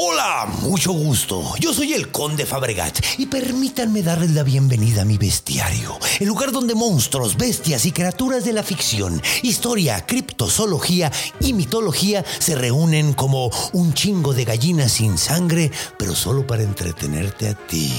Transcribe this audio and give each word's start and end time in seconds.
Hola, 0.00 0.46
mucho 0.62 0.92
gusto. 0.92 1.42
Yo 1.58 1.74
soy 1.74 1.92
el 1.92 2.12
Conde 2.12 2.46
Fabregat 2.46 3.00
y 3.18 3.26
permítanme 3.26 4.04
darles 4.04 4.30
la 4.30 4.44
bienvenida 4.44 5.02
a 5.02 5.04
mi 5.04 5.18
bestiario, 5.18 5.98
el 6.20 6.28
lugar 6.28 6.52
donde 6.52 6.76
monstruos, 6.76 7.36
bestias 7.36 7.84
y 7.84 7.90
criaturas 7.90 8.44
de 8.44 8.52
la 8.52 8.62
ficción, 8.62 9.20
historia, 9.42 10.06
criptozoología 10.06 11.10
y 11.40 11.52
mitología 11.52 12.24
se 12.38 12.54
reúnen 12.54 13.12
como 13.12 13.50
un 13.72 13.92
chingo 13.92 14.34
de 14.34 14.44
gallinas 14.44 14.92
sin 14.92 15.18
sangre, 15.18 15.72
pero 15.98 16.14
solo 16.14 16.46
para 16.46 16.62
entretenerte 16.62 17.48
a 17.48 17.54
ti. 17.54 17.92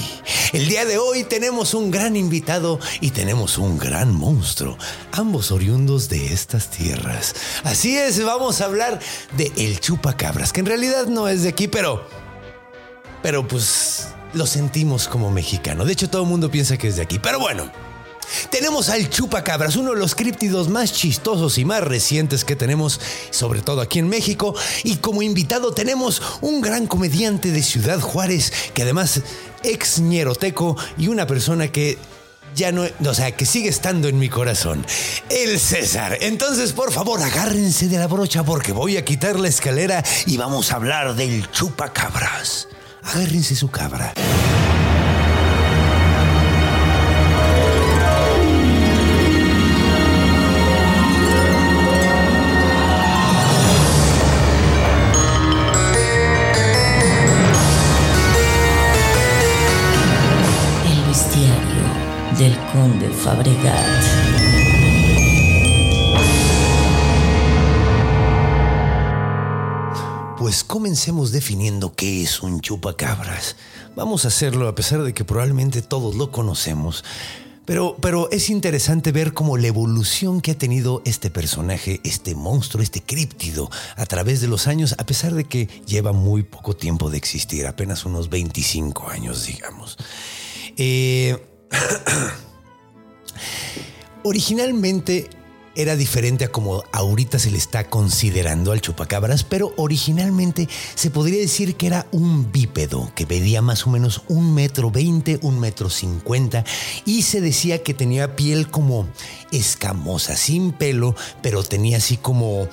El 0.54 0.70
día 0.70 0.86
de 0.86 0.96
hoy 0.96 1.24
tenemos 1.24 1.74
un 1.74 1.90
gran 1.90 2.16
invitado 2.16 2.80
y 3.02 3.10
tenemos 3.10 3.58
un 3.58 3.76
gran 3.76 4.14
monstruo, 4.14 4.78
ambos 5.12 5.52
oriundos 5.52 6.08
de 6.08 6.32
estas 6.32 6.70
tierras. 6.70 7.34
Así 7.62 7.94
es, 7.98 8.24
vamos 8.24 8.62
a 8.62 8.64
hablar 8.64 9.00
de 9.36 9.52
el 9.58 9.80
chupacabras, 9.80 10.54
que 10.54 10.60
en 10.60 10.66
realidad 10.66 11.06
no 11.06 11.28
es 11.28 11.42
de 11.42 11.50
aquí, 11.50 11.68
pero 11.68 11.89
pero 13.22 13.46
pues 13.46 14.08
lo 14.32 14.46
sentimos 14.46 15.08
como 15.08 15.30
mexicano. 15.30 15.84
De 15.84 15.92
hecho, 15.92 16.08
todo 16.08 16.22
el 16.22 16.28
mundo 16.28 16.50
piensa 16.50 16.76
que 16.76 16.88
es 16.88 16.96
de 16.96 17.02
aquí. 17.02 17.18
Pero 17.18 17.40
bueno, 17.40 17.70
tenemos 18.50 18.88
al 18.88 19.10
chupacabras, 19.10 19.76
uno 19.76 19.92
de 19.92 19.98
los 19.98 20.14
críptidos 20.14 20.68
más 20.68 20.92
chistosos 20.92 21.58
y 21.58 21.64
más 21.64 21.82
recientes 21.82 22.44
que 22.44 22.56
tenemos, 22.56 23.00
sobre 23.30 23.60
todo 23.60 23.80
aquí 23.80 23.98
en 23.98 24.08
México. 24.08 24.54
Y 24.84 24.96
como 24.96 25.22
invitado 25.22 25.72
tenemos 25.72 26.22
un 26.40 26.60
gran 26.60 26.86
comediante 26.86 27.50
de 27.50 27.62
Ciudad 27.62 28.00
Juárez, 28.00 28.52
que 28.74 28.82
además 28.82 29.22
ex 29.62 30.00
ñeroteco 30.00 30.76
y 30.96 31.08
una 31.08 31.26
persona 31.26 31.68
que 31.68 31.98
ya 32.54 32.72
no, 32.72 32.84
o 33.04 33.14
sea, 33.14 33.32
que 33.32 33.46
sigue 33.46 33.68
estando 33.68 34.08
en 34.08 34.18
mi 34.18 34.28
corazón. 34.28 34.84
El 35.28 35.58
César. 35.58 36.18
Entonces, 36.20 36.72
por 36.72 36.92
favor, 36.92 37.22
agárrense 37.22 37.88
de 37.88 37.98
la 37.98 38.06
brocha 38.06 38.42
porque 38.44 38.72
voy 38.72 38.96
a 38.96 39.04
quitar 39.04 39.38
la 39.38 39.48
escalera 39.48 40.02
y 40.26 40.36
vamos 40.36 40.72
a 40.72 40.76
hablar 40.76 41.14
del 41.14 41.50
chupacabras 41.50 42.68
agárrense 43.02 43.54
su 43.54 43.70
cabra. 43.70 44.12
Del 62.40 62.56
conde 62.72 63.10
Fabregat. 63.10 64.02
Pues 70.38 70.64
comencemos 70.64 71.32
definiendo 71.32 71.92
qué 71.94 72.22
es 72.22 72.40
un 72.40 72.62
chupacabras. 72.62 73.56
Vamos 73.94 74.24
a 74.24 74.28
hacerlo 74.28 74.68
a 74.68 74.74
pesar 74.74 75.02
de 75.02 75.12
que 75.12 75.22
probablemente 75.22 75.82
todos 75.82 76.14
lo 76.14 76.32
conocemos. 76.32 77.04
Pero, 77.66 77.98
pero 78.00 78.30
es 78.30 78.48
interesante 78.48 79.12
ver 79.12 79.34
cómo 79.34 79.58
la 79.58 79.66
evolución 79.66 80.40
que 80.40 80.52
ha 80.52 80.58
tenido 80.58 81.02
este 81.04 81.28
personaje, 81.28 82.00
este 82.04 82.34
monstruo, 82.34 82.82
este 82.82 83.02
críptido, 83.02 83.68
a 83.96 84.06
través 84.06 84.40
de 84.40 84.48
los 84.48 84.66
años, 84.66 84.94
a 84.96 85.04
pesar 85.04 85.34
de 85.34 85.44
que 85.44 85.66
lleva 85.84 86.12
muy 86.12 86.42
poco 86.42 86.74
tiempo 86.74 87.10
de 87.10 87.18
existir, 87.18 87.66
apenas 87.66 88.06
unos 88.06 88.30
25 88.30 89.10
años, 89.10 89.44
digamos. 89.44 89.98
Eh, 90.78 91.49
originalmente 94.22 95.28
era 95.76 95.96
diferente 95.96 96.44
a 96.44 96.52
como 96.52 96.82
ahorita 96.92 97.38
se 97.38 97.50
le 97.50 97.58
está 97.58 97.84
considerando 97.84 98.72
al 98.72 98.80
chupacabras, 98.80 99.44
pero 99.44 99.72
originalmente 99.76 100.68
se 100.94 101.10
podría 101.10 101.40
decir 101.40 101.76
que 101.76 101.86
era 101.86 102.06
un 102.10 102.50
bípedo 102.50 103.12
que 103.14 103.26
medía 103.26 103.62
más 103.62 103.86
o 103.86 103.90
menos 103.90 104.22
un 104.28 104.52
metro 104.52 104.90
veinte, 104.90 105.38
un 105.42 105.60
metro 105.60 105.88
cincuenta 105.88 106.64
y 107.04 107.22
se 107.22 107.40
decía 107.40 107.82
que 107.82 107.94
tenía 107.94 108.36
piel 108.36 108.68
como 108.68 109.08
escamosa, 109.52 110.36
sin 110.36 110.72
pelo, 110.72 111.14
pero 111.40 111.62
tenía 111.62 111.98
así 111.98 112.16
como 112.16 112.68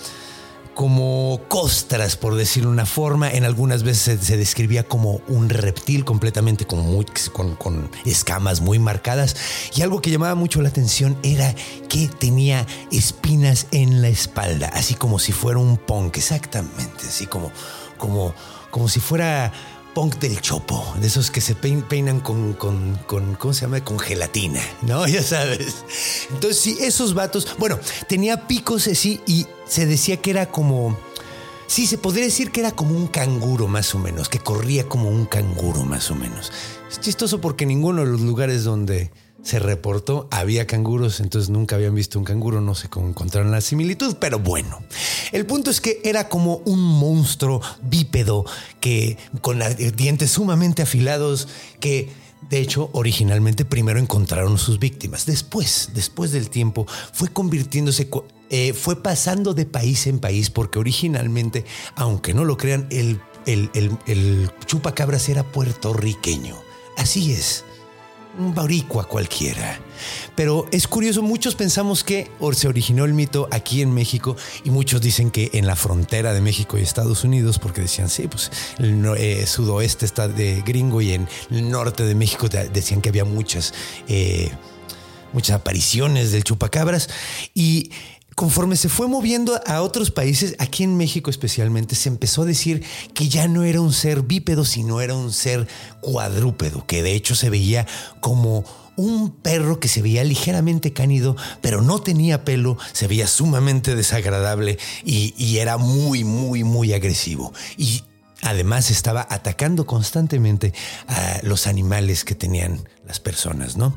como 0.77 1.41
costras, 1.47 2.17
por 2.17 2.35
decirlo 2.35 2.69
de 2.69 2.75
una 2.75 2.85
forma. 2.85 3.31
En 3.31 3.45
algunas 3.45 3.81
veces 3.81 4.19
se, 4.21 4.37
describía 4.37 4.83
como 4.83 5.21
un 5.27 5.49
reptil 5.49 6.05
completamente 6.05 6.67
con, 6.67 7.03
con, 7.33 7.89
escamas 8.05 8.61
muy 8.61 8.77
marcadas. 8.77 9.35
Y 9.75 9.81
algo 9.81 10.03
que 10.03 10.11
llamaba 10.11 10.35
mucho 10.35 10.61
la 10.61 10.69
atención 10.69 11.17
era 11.23 11.55
que 11.89 12.07
tenía 12.07 12.67
espinas 12.91 13.65
en 13.71 14.03
la 14.03 14.09
espalda, 14.09 14.69
así 14.71 14.93
como 14.93 15.17
si 15.17 15.31
fuera 15.31 15.57
un 15.57 15.77
punk, 15.77 16.17
exactamente, 16.17 17.07
así 17.07 17.25
como, 17.25 17.51
como, 17.97 18.35
como 18.69 18.87
si 18.87 18.99
fuera 18.99 19.51
punk 19.97 20.19
del 20.19 20.39
chopo, 20.41 20.93
de 21.01 21.07
esos 21.07 21.31
que 21.31 21.41
se 21.41 21.55
peinan 21.55 22.19
con, 22.19 22.53
con, 22.53 22.99
con, 23.07 23.33
¿cómo 23.33 23.51
se 23.51 23.61
llama? 23.61 23.83
Con 23.83 23.97
gelatina, 23.97 24.61
¿no? 24.83 25.07
Ya 25.07 25.23
sabes. 25.23 25.85
Entonces, 26.29 26.59
sí, 26.59 26.77
esos 26.81 27.15
vatos, 27.15 27.47
bueno, 27.57 27.79
tenía 28.07 28.47
picos 28.47 28.85
así 28.85 29.21
y 29.25 29.47
se 29.65 29.87
decía 29.87 30.17
que 30.17 30.29
era 30.29 30.51
como, 30.51 30.95
sí, 31.65 31.87
se 31.87 31.97
podría 31.97 32.25
decir 32.25 32.51
que 32.51 32.59
era 32.59 32.73
como 32.73 32.95
un 32.95 33.07
canguro 33.07 33.67
más 33.67 33.95
o 33.95 33.97
menos, 33.97 34.29
que 34.29 34.37
corría 34.37 34.87
como 34.87 35.09
un 35.09 35.25
canguro 35.25 35.81
más 35.81 36.11
o 36.11 36.15
menos. 36.15 36.51
Es 36.91 37.01
chistoso 37.01 37.41
porque 37.41 37.65
ninguno 37.65 38.05
de 38.05 38.11
los 38.11 38.21
lugares 38.21 38.63
donde 38.63 39.09
se 39.43 39.59
reportó, 39.59 40.27
había 40.31 40.67
canguros, 40.67 41.19
entonces 41.19 41.49
nunca 41.49 41.75
habían 41.75 41.95
visto 41.95 42.19
un 42.19 42.25
canguro, 42.25 42.59
no 42.59 42.75
sé 42.75 42.89
cómo 42.89 43.07
encontraron 43.07 43.51
la 43.51 43.61
similitud, 43.61 44.17
pero 44.19 44.39
bueno. 44.39 44.81
El 45.31 45.45
punto 45.45 45.69
es 45.71 45.79
que 45.79 46.01
era 46.03 46.27
como 46.27 46.57
un 46.65 46.79
monstruo 46.79 47.61
bípedo 47.81 48.45
que 48.79 49.17
con 49.41 49.59
dientes 49.95 50.31
sumamente 50.31 50.81
afilados 50.81 51.47
que 51.79 52.09
de 52.49 52.59
hecho, 52.59 52.89
originalmente 52.93 53.65
primero 53.65 53.99
encontraron 53.99 54.57
sus 54.57 54.79
víctimas. 54.79 55.25
Después, 55.25 55.89
después 55.93 56.31
del 56.31 56.49
tiempo, 56.49 56.85
fue 57.11 57.29
convirtiéndose, 57.29 58.09
eh, 58.49 58.73
fue 58.73 59.01
pasando 59.01 59.53
de 59.53 59.65
país 59.65 60.07
en 60.07 60.19
país, 60.19 60.49
porque 60.49 60.79
originalmente, 60.79 61.65
aunque 61.95 62.33
no 62.33 62.45
lo 62.45 62.55
crean, 62.55 62.87
el, 62.91 63.19
el, 63.47 63.69
el 64.05 64.51
chupacabras 64.65 65.27
era 65.29 65.43
puertorriqueño. 65.43 66.55
Así 66.95 67.33
es 67.33 67.65
un 68.37 68.53
baricua 68.53 69.05
cualquiera. 69.05 69.79
Pero 70.35 70.67
es 70.71 70.87
curioso, 70.87 71.21
muchos 71.21 71.55
pensamos 71.55 72.03
que 72.03 72.29
se 72.53 72.67
originó 72.67 73.05
el 73.05 73.13
mito 73.13 73.47
aquí 73.51 73.81
en 73.81 73.93
México 73.93 74.35
y 74.63 74.69
muchos 74.69 75.01
dicen 75.01 75.31
que 75.31 75.49
en 75.53 75.65
la 75.65 75.75
frontera 75.75 76.33
de 76.33 76.41
México 76.41 76.77
y 76.77 76.81
Estados 76.81 77.23
Unidos, 77.23 77.59
porque 77.59 77.81
decían, 77.81 78.09
sí, 78.09 78.27
pues 78.27 78.51
el 78.77 79.03
eh, 79.17 79.45
sudoeste 79.47 80.05
está 80.05 80.27
de 80.27 80.61
gringo 80.61 81.01
y 81.01 81.13
en 81.13 81.27
el 81.49 81.69
norte 81.69 82.03
de 82.03 82.15
México 82.15 82.47
decían 82.49 83.01
que 83.01 83.09
había 83.09 83.25
muchas, 83.25 83.73
eh, 84.07 84.51
muchas 85.33 85.55
apariciones 85.55 86.31
del 86.31 86.43
chupacabras. 86.43 87.09
Y 87.53 87.91
conforme 88.37 88.75
se 88.75 88.87
fue 88.87 89.07
moviendo 89.07 89.59
a 89.65 89.81
otros 89.81 90.11
países, 90.11 90.55
aquí 90.59 90.83
en 90.83 90.95
México 90.95 91.31
especialmente, 91.31 91.95
se 91.95 92.07
empezó 92.07 92.43
a 92.43 92.45
decir 92.45 92.83
que 93.15 93.29
ya 93.29 93.47
no 93.47 93.63
era 93.63 93.81
un 93.81 93.91
ser 93.91 94.21
bípedo, 94.21 94.63
sino 94.63 95.01
era 95.01 95.15
un 95.15 95.33
ser 95.33 95.67
cuadrúpedo, 96.01 96.85
que 96.85 97.01
de 97.01 97.13
hecho 97.13 97.33
se 97.33 97.49
veía 97.49 97.87
como 98.19 98.63
un 98.95 99.31
perro 99.31 99.79
que 99.79 99.87
se 99.87 100.03
veía 100.03 100.23
ligeramente 100.23 100.93
cánido, 100.93 101.35
pero 101.61 101.81
no 101.81 101.97
tenía 101.97 102.45
pelo, 102.45 102.77
se 102.93 103.07
veía 103.07 103.25
sumamente 103.25 103.95
desagradable 103.95 104.77
y, 105.03 105.33
y 105.35 105.57
era 105.57 105.79
muy, 105.79 106.23
muy, 106.23 106.63
muy 106.63 106.93
agresivo. 106.93 107.53
Y 107.75 108.03
Además 108.43 108.91
estaba 108.91 109.25
atacando 109.31 109.87
constantemente 109.87 110.71
a 111.07 111.39
los 111.41 111.65
animales 111.65 112.23
que 112.23 112.35
tenían 112.35 112.87
las 113.07 113.19
personas, 113.19 113.77
¿no? 113.77 113.95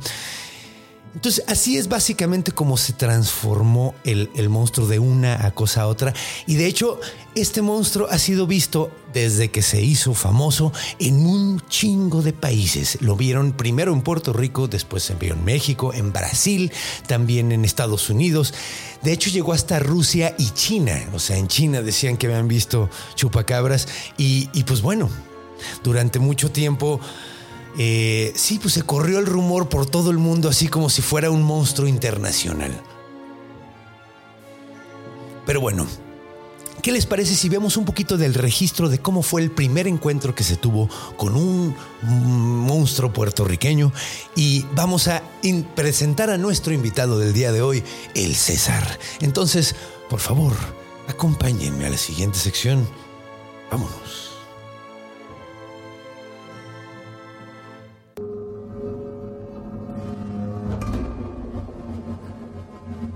Entonces, 1.15 1.45
así 1.49 1.77
es 1.77 1.89
básicamente 1.89 2.53
como 2.53 2.77
se 2.77 2.93
transformó 2.93 3.95
el, 4.05 4.49
monstruo 4.49 4.87
de 4.87 5.01
una 5.01 5.45
a 5.45 5.51
cosa 5.51 5.83
a 5.83 5.87
otra. 5.89 6.15
Y 6.47 6.55
de 6.55 6.67
hecho, 6.67 7.01
este 7.35 7.63
monstruo 7.63 8.07
ha 8.11 8.19
sido 8.19 8.47
visto 8.47 8.93
desde 9.13 9.51
que 9.51 9.61
se 9.61 9.83
hizo 9.83 10.15
famoso 10.15 10.73
en 11.01 11.27
un 11.27 11.61
chingo 11.69 12.23
de 12.23 12.33
países. 12.33 12.99
Lo 13.01 13.17
vieron 13.17 13.53
primero 13.53 13.93
en 13.93 14.03
Puerto 14.03 14.33
Rico, 14.33 14.69
después 14.69 15.03
se 15.03 15.15
vio 15.15 15.35
en 15.35 15.45
México, 15.45 15.93
en 15.93 16.13
Brasil, 16.13 16.71
también 17.09 17.51
en 17.51 17.65
Estados 17.65 18.09
Unidos. 18.09 18.55
De 19.03 19.13
hecho, 19.13 19.31
llegó 19.31 19.53
hasta 19.53 19.81
Rusia 19.81 20.37
y 20.39 20.51
China. 20.51 20.97
O 21.13 21.19
sea, 21.19 21.39
en 21.39 21.49
China 21.49 21.83
decían 21.83 22.17
que 22.17 22.29
habían 22.29 22.47
visto 22.47 22.89
chupacabras. 23.17 23.89
Y, 24.17 24.49
y 24.53 24.63
pues 24.63 24.81
bueno, 24.81 25.11
durante 25.83 26.21
mucho 26.21 26.53
tiempo 26.53 27.01
eh, 27.83 28.35
sí, 28.37 28.59
pues 28.59 28.75
se 28.75 28.83
corrió 28.83 29.19
el 29.21 29.25
rumor 29.25 29.71
por 29.71 29.87
todo 29.87 30.11
el 30.11 30.19
mundo 30.19 30.51
así 30.51 30.69
como 30.69 30.91
si 30.91 31.01
fuera 31.01 31.31
un 31.31 31.43
monstruo 31.43 31.89
internacional. 31.89 32.79
Pero 35.47 35.63
bueno, 35.63 35.87
¿qué 36.83 36.93
les 36.93 37.07
parece 37.07 37.35
si 37.35 37.49
vemos 37.49 37.79
un 37.79 37.87
poquito 37.87 38.19
del 38.19 38.35
registro 38.35 38.91
de 38.91 38.99
cómo 38.99 39.23
fue 39.23 39.41
el 39.41 39.51
primer 39.51 39.87
encuentro 39.87 40.35
que 40.35 40.45
se 40.45 40.57
tuvo 40.57 40.91
con 41.17 41.35
un 41.37 41.75
monstruo 42.03 43.15
puertorriqueño? 43.15 43.95
Y 44.37 44.67
vamos 44.75 45.09
a 45.09 45.23
presentar 45.75 46.29
a 46.29 46.37
nuestro 46.37 46.75
invitado 46.75 47.19
del 47.19 47.33
día 47.33 47.51
de 47.51 47.63
hoy, 47.63 47.83
el 48.15 48.35
César. 48.35 48.99
Entonces, 49.23 49.75
por 50.11 50.21
favor, 50.21 50.53
acompáñenme 51.09 51.87
a 51.87 51.91
la 51.91 51.97
siguiente 51.97 52.39
sección. 52.39 52.87
Vámonos. 53.71 54.20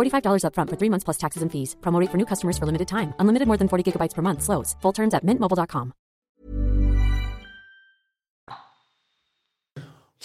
$45 0.00 0.42
upfront 0.44 0.70
for 0.70 0.76
three 0.76 0.90
months 0.90 1.04
plus 1.04 1.18
taxes 1.18 1.42
and 1.42 1.50
fees. 1.52 1.76
Promo 1.80 2.00
rate 2.00 2.10
for 2.10 2.18
new 2.18 2.26
customers 2.26 2.56
for 2.58 2.66
limited 2.66 2.88
time. 2.88 3.12
Unlimited 3.20 3.46
more 3.46 3.56
than 3.58 3.68
40 3.68 3.84
gigabytes 3.84 4.14
per 4.16 4.22
month. 4.22 4.42
Slows. 4.42 4.74
Full 4.82 4.92
terms 4.92 5.14
at 5.14 5.24
mintmobile.com. 5.24 5.92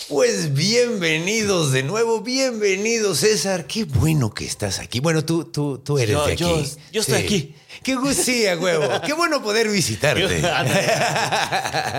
Pues 0.09 0.53
bienvenidos 0.53 1.71
de 1.71 1.81
nuevo, 1.81 2.19
bienvenido 2.19 3.15
César, 3.15 3.65
qué 3.65 3.85
bueno 3.85 4.29
que 4.33 4.45
estás 4.45 4.79
aquí. 4.79 4.99
Bueno, 4.99 5.23
tú, 5.23 5.45
tú, 5.45 5.77
tú 5.79 5.97
eres 5.97 6.11
Yo- 6.15 6.25
de 6.25 6.33
aquí. 6.33 6.43
yo- 6.43 6.63
yo 6.91 7.01
estoy 7.01 7.15
aquí. 7.15 7.55
Qué 7.85 7.93
gustía, 7.95 8.57
huevo. 8.57 8.87
Qué 9.05 9.13
bueno 9.13 9.43
poder 9.43 9.69
visitarte. 9.69 10.41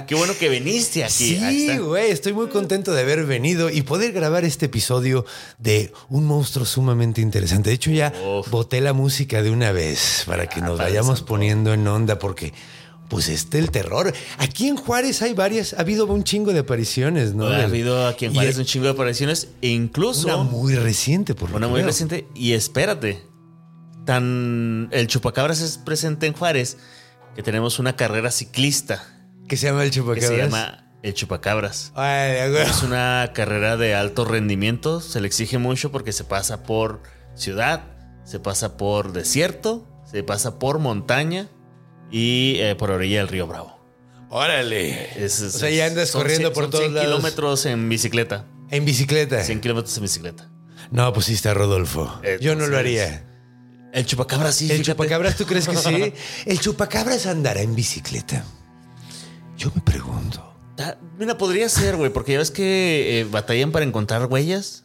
Qué 0.09 0.15
bueno 0.17 0.33
que 0.37 0.49
viniste 0.49 1.05
aquí. 1.05 1.12
Sí, 1.38 1.79
güey, 1.79 2.11
estoy 2.11 2.33
muy 2.33 2.49
contento 2.49 2.93
de 2.93 3.03
haber 3.03 3.25
venido 3.25 3.71
y 3.71 3.83
poder 3.83 4.11
grabar 4.11 4.44
este 4.44 4.67
episodio 4.67 5.25
de 5.59 5.93
un 6.09 6.25
monstruo 6.27 6.67
sumamente 6.67 7.21
interesante. 7.21 7.71
De 7.71 7.77
hecho, 7.77 7.93
ya 7.93 8.12
Uf. 8.41 8.50
boté 8.50 8.81
la 8.81 8.94
música 8.94 9.44
de 9.44 9.50
una 9.53 9.71
vez 9.71 10.25
para 10.27 10.49
que 10.49 10.59
Ah, 10.59 10.65
nos 10.67 10.79
vayamos 10.79 11.19
Santo. 11.19 11.27
poniendo 11.27 11.73
en 11.73 11.87
onda 11.87 12.19
porque... 12.19 12.53
Pues 13.09 13.29
este 13.29 13.61
el 13.61 13.71
terror. 13.71 14.12
Aquí 14.38 14.67
en 14.67 14.75
Juárez 14.77 15.23
hay 15.23 15.33
varias, 15.33 15.75
ha 15.75 15.83
habido 15.83 16.06
un 16.06 16.25
chingo 16.25 16.53
de 16.53 16.59
apariciones, 16.59 17.35
¿no? 17.35 17.47
Ha 17.47 17.62
habido 17.62 18.05
aquí 18.09 18.25
en 18.25 18.35
Juárez 18.35 18.59
un 18.59 18.65
chingo 18.65 18.87
de 18.87 18.91
apariciones 18.91 19.47
e 19.62 19.69
incluso 19.69 20.27
Una 20.27 20.38
una, 20.38 20.50
muy 20.50 20.75
reciente, 20.75 21.37
por 21.37 21.50
lo 21.53 21.61
que 21.61 21.67
muy 21.69 21.83
reciente. 21.83 22.27
Y 22.35 22.55
espérate, 22.55 23.23
tan 24.06 24.88
el 24.93 25.06
chupacabras 25.08 25.61
es 25.61 25.76
presente 25.76 26.26
en 26.26 26.32
Juárez 26.32 26.79
que 27.35 27.43
tenemos 27.43 27.79
una 27.79 27.97
carrera 27.97 28.31
ciclista 28.31 29.05
Que 29.49 29.58
se 29.58 29.67
llama 29.67 29.82
el 29.85 29.91
que 29.91 29.97
chupacabras. 29.97 30.29
se 30.31 30.37
llama 30.38 30.82
el 31.03 31.12
chupacabras. 31.14 31.93
Ay. 31.94 32.32
Es 32.67 32.82
una 32.82 33.31
carrera 33.35 33.76
de 33.76 33.94
alto 33.94 34.25
rendimiento, 34.25 35.00
se 35.00 35.20
le 35.20 35.26
exige 35.26 35.58
mucho 35.58 35.93
porque 35.93 36.12
se 36.12 36.25
pasa 36.25 36.62
por 36.62 37.03
ciudad, 37.35 37.82
se 38.25 38.41
pasa 38.41 38.76
por 38.79 39.12
desierto, 39.12 39.87
se 40.11 40.23
pasa 40.25 40.59
por 40.59 40.79
montaña 40.79 41.49
y 42.11 42.56
eh, 42.61 42.75
por 42.76 42.91
orilla 42.91 43.19
del 43.19 43.29
río 43.29 43.47
Bravo. 43.47 43.76
Órale. 44.31 45.25
Es- 45.25 45.41
es- 45.41 45.55
o 45.55 45.59
sea, 45.59 45.70
ya 45.70 45.87
andas 45.87 46.11
corriendo 46.11 46.52
por 46.52 46.70
todos 46.70 46.81
100 46.85 46.94
lados. 46.94 47.09
kilómetros 47.11 47.67
en 47.67 47.88
bicicleta. 47.88 48.47
En 48.70 48.85
bicicleta. 48.85 49.44
100 49.44 49.61
kilómetros 49.61 49.97
en 49.99 50.02
bicicleta. 50.02 50.50
No, 50.91 51.12
pues 51.12 51.26
sí 51.26 51.35
está 51.35 51.55
Rodolfo. 51.55 52.20
Yo 52.41 52.56
no 52.56 52.67
lo 52.67 52.79
haría. 52.79 53.25
El 53.93 54.05
chupacabra 54.06 54.53
sí. 54.53 54.65
¿El 54.65 54.79
fíjate. 54.79 54.93
chupacabras 54.93 55.37
tú 55.37 55.47
crees 55.47 55.69
que 55.69 55.77
sí? 55.77 56.12
¿El 56.47 56.61
chupacabras 56.61 57.27
andará 57.27 57.62
en 57.62 57.75
bicicleta? 57.75 58.44
Yo 59.56 59.71
me 59.75 59.81
pregunto. 59.81 60.55
Ah, 60.79 60.97
Mira, 61.19 61.38
podría 61.38 61.69
ser, 61.69 61.97
güey, 61.97 62.12
porque 62.12 62.33
ya 62.33 62.38
ves 62.38 62.50
que 62.50 63.21
eh, 63.21 63.25
batallan 63.25 63.73
para 63.73 63.85
encontrar 63.87 64.27
huellas. 64.27 64.85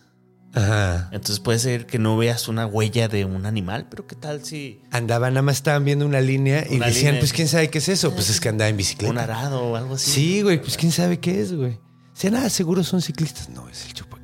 Ajá. 0.53 1.09
Entonces 1.11 1.39
puede 1.39 1.59
ser 1.59 1.85
que 1.85 1.97
no 1.97 2.17
veas 2.17 2.47
una 2.47 2.65
huella 2.65 3.07
de 3.07 3.23
un 3.25 3.45
animal, 3.45 3.87
pero 3.89 4.05
¿qué 4.05 4.15
tal 4.15 4.43
si 4.43 4.81
Andaban, 4.91 5.33
nada 5.33 5.41
más 5.43 5.57
estaban 5.57 5.85
viendo 5.85 6.05
una 6.05 6.19
línea 6.19 6.65
y 6.69 6.77
decían, 6.77 7.05
línea. 7.05 7.19
pues 7.19 7.31
quién 7.33 7.47
sabe 7.47 7.69
qué 7.69 7.77
es 7.77 7.87
eso. 7.89 8.13
Pues 8.13 8.29
es 8.29 8.39
que 8.39 8.49
andaba 8.49 8.69
en 8.69 8.77
bicicleta. 8.77 9.11
un 9.11 9.17
arado 9.17 9.61
o 9.63 9.75
algo 9.75 9.95
así? 9.95 10.11
Sí, 10.11 10.41
güey, 10.41 10.61
pues 10.61 10.77
quién 10.77 10.91
sabe 10.91 11.19
qué 11.19 11.41
es, 11.41 11.53
güey. 11.53 11.79
Si 12.13 12.29
nada, 12.29 12.49
seguro 12.49 12.83
son 12.83 13.01
ciclistas. 13.01 13.49
No, 13.49 13.67
es 13.69 13.85
el 13.85 13.93
chupacabras. 13.93 14.20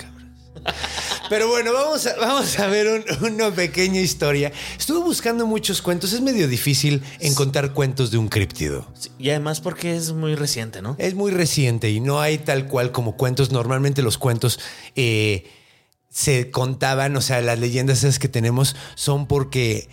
Pero 1.30 1.48
bueno, 1.48 1.74
vamos 1.74 2.06
a, 2.08 2.16
vamos 2.18 2.58
a 2.60 2.68
ver 2.68 2.88
un- 3.22 3.34
una 3.34 3.52
pequeña 3.52 4.00
historia. 4.00 4.52
Estuve 4.78 5.00
buscando 5.04 5.46
muchos 5.46 5.82
cuentos. 5.82 6.14
Es 6.14 6.22
medio 6.22 6.48
difícil 6.48 7.04
encontrar 7.20 7.74
cuentos 7.74 8.12
de 8.12 8.18
un 8.18 8.28
críptido. 8.30 8.88
Sí, 8.94 9.10
Y 9.20 9.30
además 9.30 9.60
porque 9.62 9.96
es 9.96 10.14
muy 10.14 10.36
reciente, 10.36 10.82
¿no? 10.82 10.96
Es 11.00 11.14
muy 11.16 11.32
reciente 11.32 11.90
y 11.92 12.00
no 12.00 12.22
hay 12.22 12.38
tal 12.38 12.68
cual 12.68 12.92
como 12.92 13.18
cuentos. 13.18 13.52
Normalmente 13.52 14.02
los 14.02 14.18
cuentos 14.18 14.60
eh, 14.96 15.46
se 16.10 16.50
contaban, 16.52 17.16
o 17.18 17.22
sea, 17.22 17.42
las 17.42 17.60
leyendas 17.60 18.00
esas 18.00 18.20
que 18.20 18.28
tenemos 18.30 18.76
son 18.96 19.28
porque... 19.28 19.90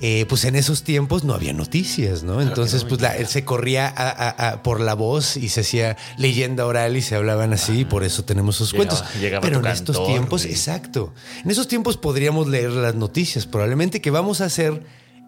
eh, 0.00 0.26
pues 0.28 0.44
en 0.44 0.56
esos 0.56 0.82
tiempos 0.82 1.22
no 1.24 1.34
había 1.34 1.52
noticias, 1.52 2.22
¿no? 2.24 2.40
Entonces, 2.40 2.82
no, 2.82 2.88
pues 2.88 3.00
la- 3.00 3.24
se 3.26 3.44
corría 3.44 3.86
a- 3.88 4.08
a- 4.10 4.48
a- 4.50 4.62
por 4.62 4.80
la 4.80 4.94
voz 4.94 5.36
y 5.36 5.48
se 5.48 5.60
hacía 5.60 5.96
leyenda 6.16 6.66
oral 6.66 6.96
y 6.96 7.02
se 7.02 7.14
hablaban 7.14 7.52
así, 7.52 7.80
y 7.80 7.84
por 7.84 8.02
eso 8.04 8.24
tenemos 8.24 8.56
esos 8.56 8.72
Llegaba- 8.72 8.88
cuentos. 8.98 9.20
llegaba 9.20 9.40
Pero 9.42 9.60
en 9.60 9.66
estos 9.66 10.04
tiempos, 10.06 10.42
güey. 10.42 10.52
exacto. 10.54 11.12
En 11.44 11.50
esos 11.50 11.68
tiempos 11.68 11.96
podríamos 11.96 12.48
leer 12.48 12.70
las 12.70 12.94
noticias. 12.94 13.46
Probablemente 13.46 14.00
que 14.00 14.10
vamos 14.10 14.40
a 14.40 14.46
hacer 14.46 14.82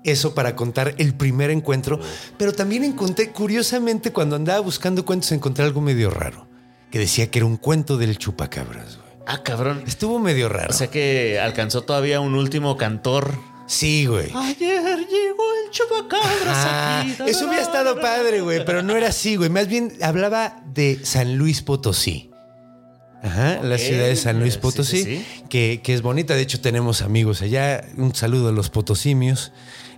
eso 0.05 0.35
para 0.35 0.55
contar 0.57 0.95
el 0.99 1.15
primer 1.15 1.51
encuentro. 1.51 1.99
Pero 2.37 2.53
también 2.53 2.85
encontré, 2.85 3.31
curiosamente, 3.31 4.13
cuando 4.13 4.37
andaba 4.37 4.61
buscando 4.61 5.05
cuentos, 5.05 5.31
encontré 5.33 5.65
algo 5.65 5.81
medio 5.81 6.11
raro. 6.11 6.47
Que 6.91 6.99
decía 6.99 7.31
que 7.31 7.39
era 7.39 7.47
un 7.47 7.57
cuento 7.57 7.97
del 7.97 8.19
chupacabras, 8.19 8.97
güey. 8.97 9.09
Ah, 9.27 9.43
cabrón. 9.43 9.83
Estuvo 9.87 10.19
medio 10.19 10.49
raro. 10.51 10.69
O 10.71 10.77
sea 10.77 10.89
que 10.89 11.41
alcanzó 11.41 11.83
todavía 11.83 12.21
un 12.21 12.35
último 12.35 12.77
cantor. 12.77 13.33
Sí, 13.67 14.07
güey. 14.07 14.31
Ayer 14.35 14.99
llegó 14.99 15.45
el 15.65 15.71
chupacabras 15.71 16.33
Ah, 16.47 17.01
aquí. 17.01 17.31
eso 17.31 17.47
hubiera 17.47 17.63
estado 17.63 18.01
padre, 18.01 18.41
güey, 18.41 18.65
pero 18.65 18.83
no 18.83 18.97
era 18.97 19.09
así, 19.09 19.37
güey. 19.37 19.51
Más 19.51 19.67
bien 19.69 19.93
hablaba 20.03 20.63
de 20.67 21.01
San 21.05 21.37
Luis 21.37 21.63
Potosí. 21.63 22.31
Ajá, 23.23 23.61
la 23.63 23.79
ciudad 23.79 24.05
de 24.05 24.17
San 24.17 24.39
Luis 24.39 24.55
sí, 24.55 24.61
Potosí, 24.61 25.03
sí, 25.03 25.05
sí. 25.17 25.45
Que, 25.49 25.81
que 25.83 25.95
es 25.95 26.03
bonita. 26.03 26.35
De 26.35 26.43
hecho, 26.43 26.61
tenemos 26.61 27.01
amigos 27.01 27.41
allá. 27.41 27.83
Un 27.97 28.15
saludo 28.15 28.51
a 28.51 28.53
los 28.53 28.69
potosimios. 28.69 29.51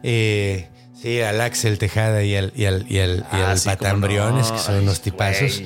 Eh, 0.04 0.68
sí, 1.02 1.20
al 1.22 1.40
Axel 1.40 1.78
Tejada 1.78 2.22
y 2.22 2.36
al, 2.36 2.52
y 2.54 2.66
al, 2.66 2.86
y 2.88 3.00
al, 3.00 3.18
y 3.18 3.24
Ah, 3.32 3.50
al 3.50 3.60
Patambriones, 3.60 4.48
no. 4.48 4.54
que 4.56 4.62
son 4.62 4.76
unos 4.76 5.00
tipazos. 5.00 5.62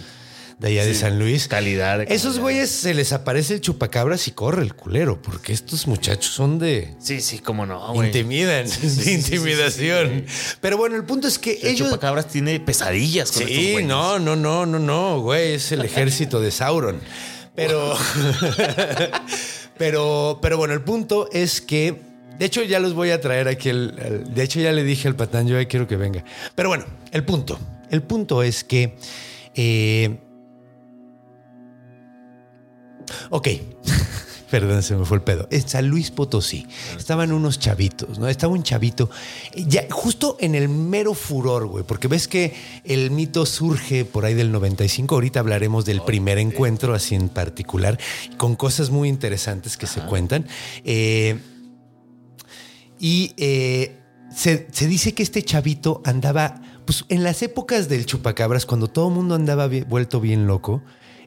De 0.61 0.69
allá 0.69 0.85
de 0.85 0.95
San 0.95 1.19
Luis. 1.19 1.49
calidad 1.49 1.99
de 1.99 2.15
Esos 2.15 2.39
güeyes 2.39 2.71
se 2.71 2.93
les 2.95 3.13
aparece 3.13 3.55
el 3.55 3.61
chupacabras 3.63 4.29
y 4.29 4.33
corre 4.33 4.63
el 4.63 4.75
culero, 4.75 5.21
porque 5.23 5.53
estos 5.53 5.87
muchachos 5.87 6.33
son 6.33 6.59
de... 6.59 6.95
Sí, 7.01 7.21
sí, 7.23 7.39
cómo 7.39 7.65
no, 7.67 7.93
güey. 7.95 8.09
Intimidan, 8.09 8.69
sí, 8.69 8.83
de 8.83 8.91
sí, 8.91 9.13
intimidación. 9.15 10.27
Pero 10.61 10.77
bueno, 10.77 10.97
el 10.97 11.05
punto 11.05 11.27
es 11.29 11.39
que 11.39 11.55
El 11.63 11.69
ellos. 11.69 11.89
chupacabras 11.89 12.29
tiene 12.29 12.61
pesadillas 12.61 13.33
con 13.33 13.47
Sí, 13.47 13.77
no, 13.85 14.19
no, 14.19 14.37
no, 14.37 14.67
no, 14.67 14.79
no, 14.79 15.21
güey, 15.21 15.55
es 15.55 15.73
el 15.73 15.85
ejército 15.85 16.41
de 16.41 16.51
Sauron. 16.51 17.01
Pero, 17.57 17.97
pero, 19.79 20.39
pero 20.43 20.57
bueno, 20.59 20.75
el 20.75 20.83
punto 20.83 21.29
es 21.33 21.61
que, 21.61 21.97
de 22.39 22.47
hecho, 22.47 22.63
ya 22.63 22.79
los 22.81 22.95
voy 22.95 23.11
a 23.11 23.21
traer 23.21 23.49
aquí. 23.49 23.69
el- 23.69 23.95
el- 23.99 24.35
de 24.35 24.43
hecho, 24.43 24.61
ya 24.61 24.73
le 24.73 24.85
dije 24.85 25.09
al 25.09 25.17
patán, 25.17 25.47
yo 25.49 25.61
ya 25.61 25.67
quiero 25.69 25.87
que 25.87 25.97
venga. 25.97 26.25
Pero 26.55 26.69
bueno, 26.69 26.85
el 27.13 27.25
punto, 27.25 27.59
el 27.91 28.03
punto 28.03 28.43
es 28.43 28.63
que, 28.65 28.97
eh, 29.55 30.19
ok. 33.31 33.49
Perdón, 34.51 34.83
se 34.83 34.97
me 34.97 35.05
fue 35.05 35.19
el 35.19 35.23
pedo. 35.23 35.47
En 35.53 35.69
San 35.69 35.87
Luis 35.87 36.11
Potosí 36.11 36.67
estaban 36.99 37.31
unos 37.31 37.61
chavitos, 37.61 38.19
¿no? 38.19 38.27
Estaba 38.27 38.53
un 38.53 38.65
chavito, 38.65 39.09
ya 39.55 39.87
justo 39.89 40.37
en 40.41 40.57
el 40.57 40.69
mero 40.69 41.15
furor, 41.15 41.67
güey, 41.69 41.85
porque 41.85 42.09
ves 42.09 42.27
que 42.27 42.55
el 42.83 43.13
mito 43.13 43.47
surge 43.47 44.05
por 44.05 44.25
ahí 44.25 44.35
del 44.35 44.51
95. 44.51 45.15
Ahorita 45.15 45.39
hablaremos 45.39 45.85
del 45.85 46.03
primer 46.03 46.39
encuentro, 46.39 46.95
así 46.95 47.15
en 47.15 47.29
particular, 47.29 47.97
con 48.39 48.57
cosas 48.57 48.91
muy 48.91 49.09
interesantes 49.09 49.77
que 49.77 49.87
se 49.87 50.01
cuentan. 50.01 50.45
Eh, 50.85 51.39
y 52.99 53.33
eh, 53.37 53.99
se, 54.35 54.67
se 54.73 54.87
dice 54.89 55.15
que 55.15 55.23
este 55.23 55.43
chavito 55.45 56.03
andaba, 56.05 56.61
pues 56.87 57.05
en 57.09 57.23
las 57.23 57.43
épocas 57.43 57.89
del 57.89 58.05
chupacabras, 58.05 58.67
cuando 58.67 58.89
todo 58.89 59.09
el 59.09 59.15
mundo 59.15 59.37
andaba 59.37 59.69
bien- 59.69 59.87
vuelto 59.89 60.21
bien 60.21 60.47
loco, 60.49 60.83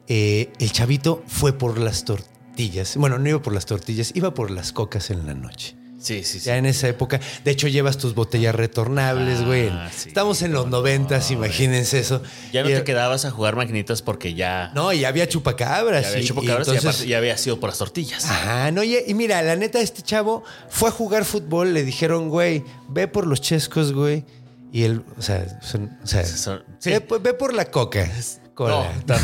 eh, 0.08 0.52
el 0.58 0.72
chavito 0.72 1.22
fue 1.26 1.52
por 1.52 1.78
las 1.78 2.04
tortillas. 2.04 2.96
Bueno, 2.96 3.18
no 3.18 3.28
iba 3.28 3.42
por 3.42 3.52
las 3.54 3.66
tortillas, 3.66 4.12
iba 4.14 4.34
por 4.34 4.50
las 4.50 4.72
cocas 4.72 5.10
en 5.10 5.26
la 5.26 5.34
noche. 5.34 5.76
Sí, 5.98 6.22
sí, 6.22 6.38
sí. 6.38 6.46
Ya 6.46 6.58
en 6.58 6.66
esa 6.66 6.86
época, 6.86 7.18
de 7.44 7.50
hecho 7.50 7.66
llevas 7.66 7.96
tus 7.96 8.14
botellas 8.14 8.54
retornables, 8.54 9.38
Ah, 9.40 9.44
güey. 9.46 9.70
sí, 9.96 10.08
Estamos 10.10 10.42
en 10.42 10.52
los 10.52 10.66
noventas, 10.66 11.30
imagínense 11.30 11.98
eso. 11.98 12.20
Ya 12.52 12.62
no 12.62 12.68
Y- 12.68 12.74
te 12.74 12.84
quedabas 12.84 13.24
a 13.24 13.30
jugar 13.30 13.56
maquinitas 13.56 14.02
porque 14.02 14.34
ya, 14.34 14.70
No, 14.74 14.92
y 14.92 15.06
había 15.06 15.26
chupacabras. 15.26 16.02
ya 16.02 16.08
había 16.10 16.20
y- 16.22 16.26
chupacabras 16.26 16.68
y 16.68 16.70
y, 16.72 16.74
entonces- 16.74 16.90
aparte 16.96 17.08
ya 17.08 17.16
había 17.16 17.38
sido 17.38 17.58
por 17.58 17.70
las 17.70 17.78
tortillas. 17.78 18.26
Ajá, 18.26 18.70
no, 18.70 18.84
y, 18.84 18.98
y 19.06 19.14
mira, 19.14 19.40
la 19.40 19.56
neta, 19.56 19.80
este 19.80 20.02
chavo 20.02 20.44
fue 20.68 20.90
a 20.90 20.92
jugar 20.92 21.24
fútbol, 21.24 21.72
le 21.72 21.82
dijeron, 21.84 22.28
güey, 22.28 22.62
ve 22.90 23.08
por 23.08 23.26
los 23.26 23.40
chescos, 23.40 23.94
güey. 23.94 24.26
Y 24.72 24.82
él, 24.82 25.04
o 25.16 25.22
sea, 25.22 25.58
son- 25.62 25.96
o 26.02 26.06
sea, 26.06 26.26
Son- 26.26 26.62
sí. 26.80 26.90
ve, 26.90 27.02
ve 27.22 27.32
por 27.32 27.54
la 27.54 27.70
coca. 27.70 28.10
Coca-Cola. 28.54 28.92
No, 29.06 29.14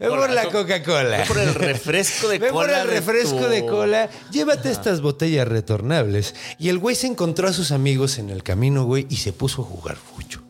Ve 0.00 0.08
por 0.08 0.30
la 0.30 0.44
Coca-Cola. 0.50 1.24
Por 1.28 1.38
el 1.38 1.54
refresco 1.54 2.28
de 2.28 2.38
cola. 2.40 2.52
por 2.52 2.70
el 2.70 2.76
de 2.76 2.84
refresco 2.94 3.36
tu- 3.38 3.48
de 3.48 3.66
cola. 3.66 4.10
Llévate 4.30 4.70
estas 4.70 5.00
botellas 5.00 5.46
retornables. 5.46 6.34
Y 6.58 6.68
el 6.68 6.78
güey 6.78 6.96
se 6.96 7.06
encontró 7.06 7.48
a 7.48 7.52
sus 7.52 7.70
amigos 7.72 8.18
en 8.18 8.30
el 8.30 8.42
camino, 8.42 8.84
güey, 8.84 9.06
y 9.10 9.16
se 9.16 9.32
puso 9.32 9.62
a 9.62 9.64
jugar 9.64 9.96
fucho. 9.96 10.42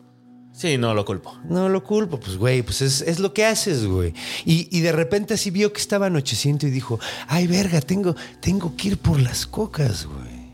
Sí, 0.53 0.77
no 0.79 0.95
lo 0.95 1.05
culpo. 1.05 1.37
No 1.45 1.69
lo 1.69 1.83
culpo, 1.83 2.19
pues, 2.19 2.35
güey, 2.37 2.63
pues 2.63 2.81
es, 2.81 3.01
es 3.01 3.19
lo 3.19 3.31
que 3.31 3.45
haces, 3.45 3.85
güey. 3.85 4.15
Y, 4.43 4.67
y 4.75 4.81
de 4.81 4.91
repente 4.91 5.35
así 5.35 5.51
vio 5.51 5.71
que 5.71 5.79
estaba 5.79 6.07
anocheciendo 6.07 6.65
y 6.65 6.71
dijo, 6.71 6.99
ay, 7.27 7.45
verga, 7.45 7.79
tengo, 7.79 8.15
tengo 8.41 8.75
que 8.75 8.87
ir 8.87 8.97
por 8.97 9.19
las 9.19 9.45
cocas, 9.45 10.05
güey. 10.05 10.47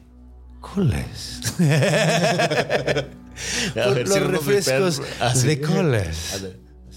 Colas. 0.60 1.54
Por 3.74 4.08
los 4.08 4.22
refrescos. 4.28 5.02
Ah, 5.20 5.34
de 5.34 5.60
colas. 5.60 6.42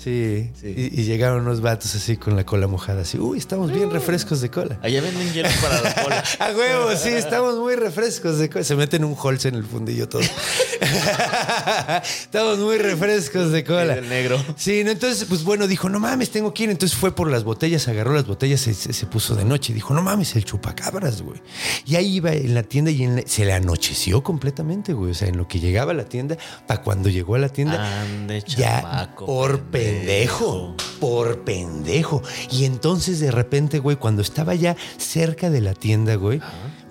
Sí. 0.06 0.50
Sí. 0.60 0.72
Y, 0.92 1.00
y 1.00 1.04
llegaron 1.04 1.40
unos 1.42 1.60
vatos 1.60 1.92
así 1.96 2.16
con 2.16 2.36
la 2.36 2.46
cola 2.46 2.68
mojada, 2.68 3.00
así, 3.02 3.18
uy, 3.18 3.38
estamos 3.38 3.72
bien 3.72 3.90
refrescos 3.90 4.40
de 4.40 4.50
cola. 4.50 4.78
Allá 4.80 5.00
venden 5.00 5.32
hielo 5.32 5.48
para 5.60 5.80
la 5.82 5.94
cola. 6.00 6.22
A 6.38 6.52
huevo, 6.56 6.94
sí, 6.96 7.08
estamos 7.08 7.56
muy 7.58 7.74
refrescos 7.74 8.38
de 8.38 8.48
cola. 8.48 8.62
Se 8.64 8.76
meten 8.76 9.02
un 9.04 9.16
holz 9.20 9.46
en 9.46 9.56
el 9.56 9.64
fundillo 9.64 10.08
todo. 10.08 10.22
estamos 12.04 12.58
muy 12.58 12.78
refrescos 12.78 13.50
de 13.50 13.64
cola. 13.64 13.94
El 13.94 14.08
negro. 14.08 14.40
Sí, 14.56 14.84
no, 14.84 14.92
entonces, 14.92 15.24
pues 15.28 15.42
bueno, 15.42 15.66
dijo, 15.66 15.88
no 15.88 15.98
mames, 15.98 16.30
tengo 16.30 16.54
que 16.54 16.62
ir. 16.64 16.70
Entonces 16.70 16.96
fue 16.96 17.12
por 17.14 17.28
las 17.30 17.44
botellas, 17.44 17.88
agarró 17.88 18.14
las 18.14 18.26
botellas, 18.26 18.60
se, 18.60 18.74
se- 18.74 18.92
se 18.92 19.06
puso 19.06 19.34
de 19.34 19.44
noche. 19.44 19.72
Dijo, 19.74 19.92
no 19.92 20.02
mames, 20.02 20.36
el 20.36 20.44
chupacabras, 20.44 21.22
güey. 21.22 21.40
Y 21.84 21.96
ahí 21.96 22.14
iba 22.16 22.32
en 22.32 22.54
la 22.54 22.62
tienda 22.62 22.90
y 22.90 23.02
en 23.02 23.16
la- 23.16 23.22
se 23.26 23.44
le 23.44 23.52
anocheció 23.52 24.22
completamente, 24.22 24.92
güey. 24.92 25.10
O 25.10 25.14
sea, 25.14 25.26
en 25.28 25.36
lo 25.36 25.48
que 25.48 25.58
llegaba 25.60 25.90
a 25.92 25.94
la 25.94 26.04
tienda, 26.04 26.36
para 26.68 26.82
cuando 26.82 27.08
llegó 27.08 27.34
a 27.34 27.38
la 27.38 27.48
tienda, 27.48 28.02
Ande, 28.02 28.42
ya 28.46 29.12
por 29.16 29.60
pendejo, 30.00 30.76
por 31.00 31.44
pendejo. 31.44 32.22
Y 32.50 32.64
entonces 32.64 33.20
de 33.20 33.30
repente, 33.30 33.78
güey, 33.78 33.96
cuando 33.96 34.22
estaba 34.22 34.54
ya 34.54 34.76
cerca 34.98 35.50
de 35.50 35.60
la 35.60 35.74
tienda, 35.74 36.14
güey, 36.16 36.40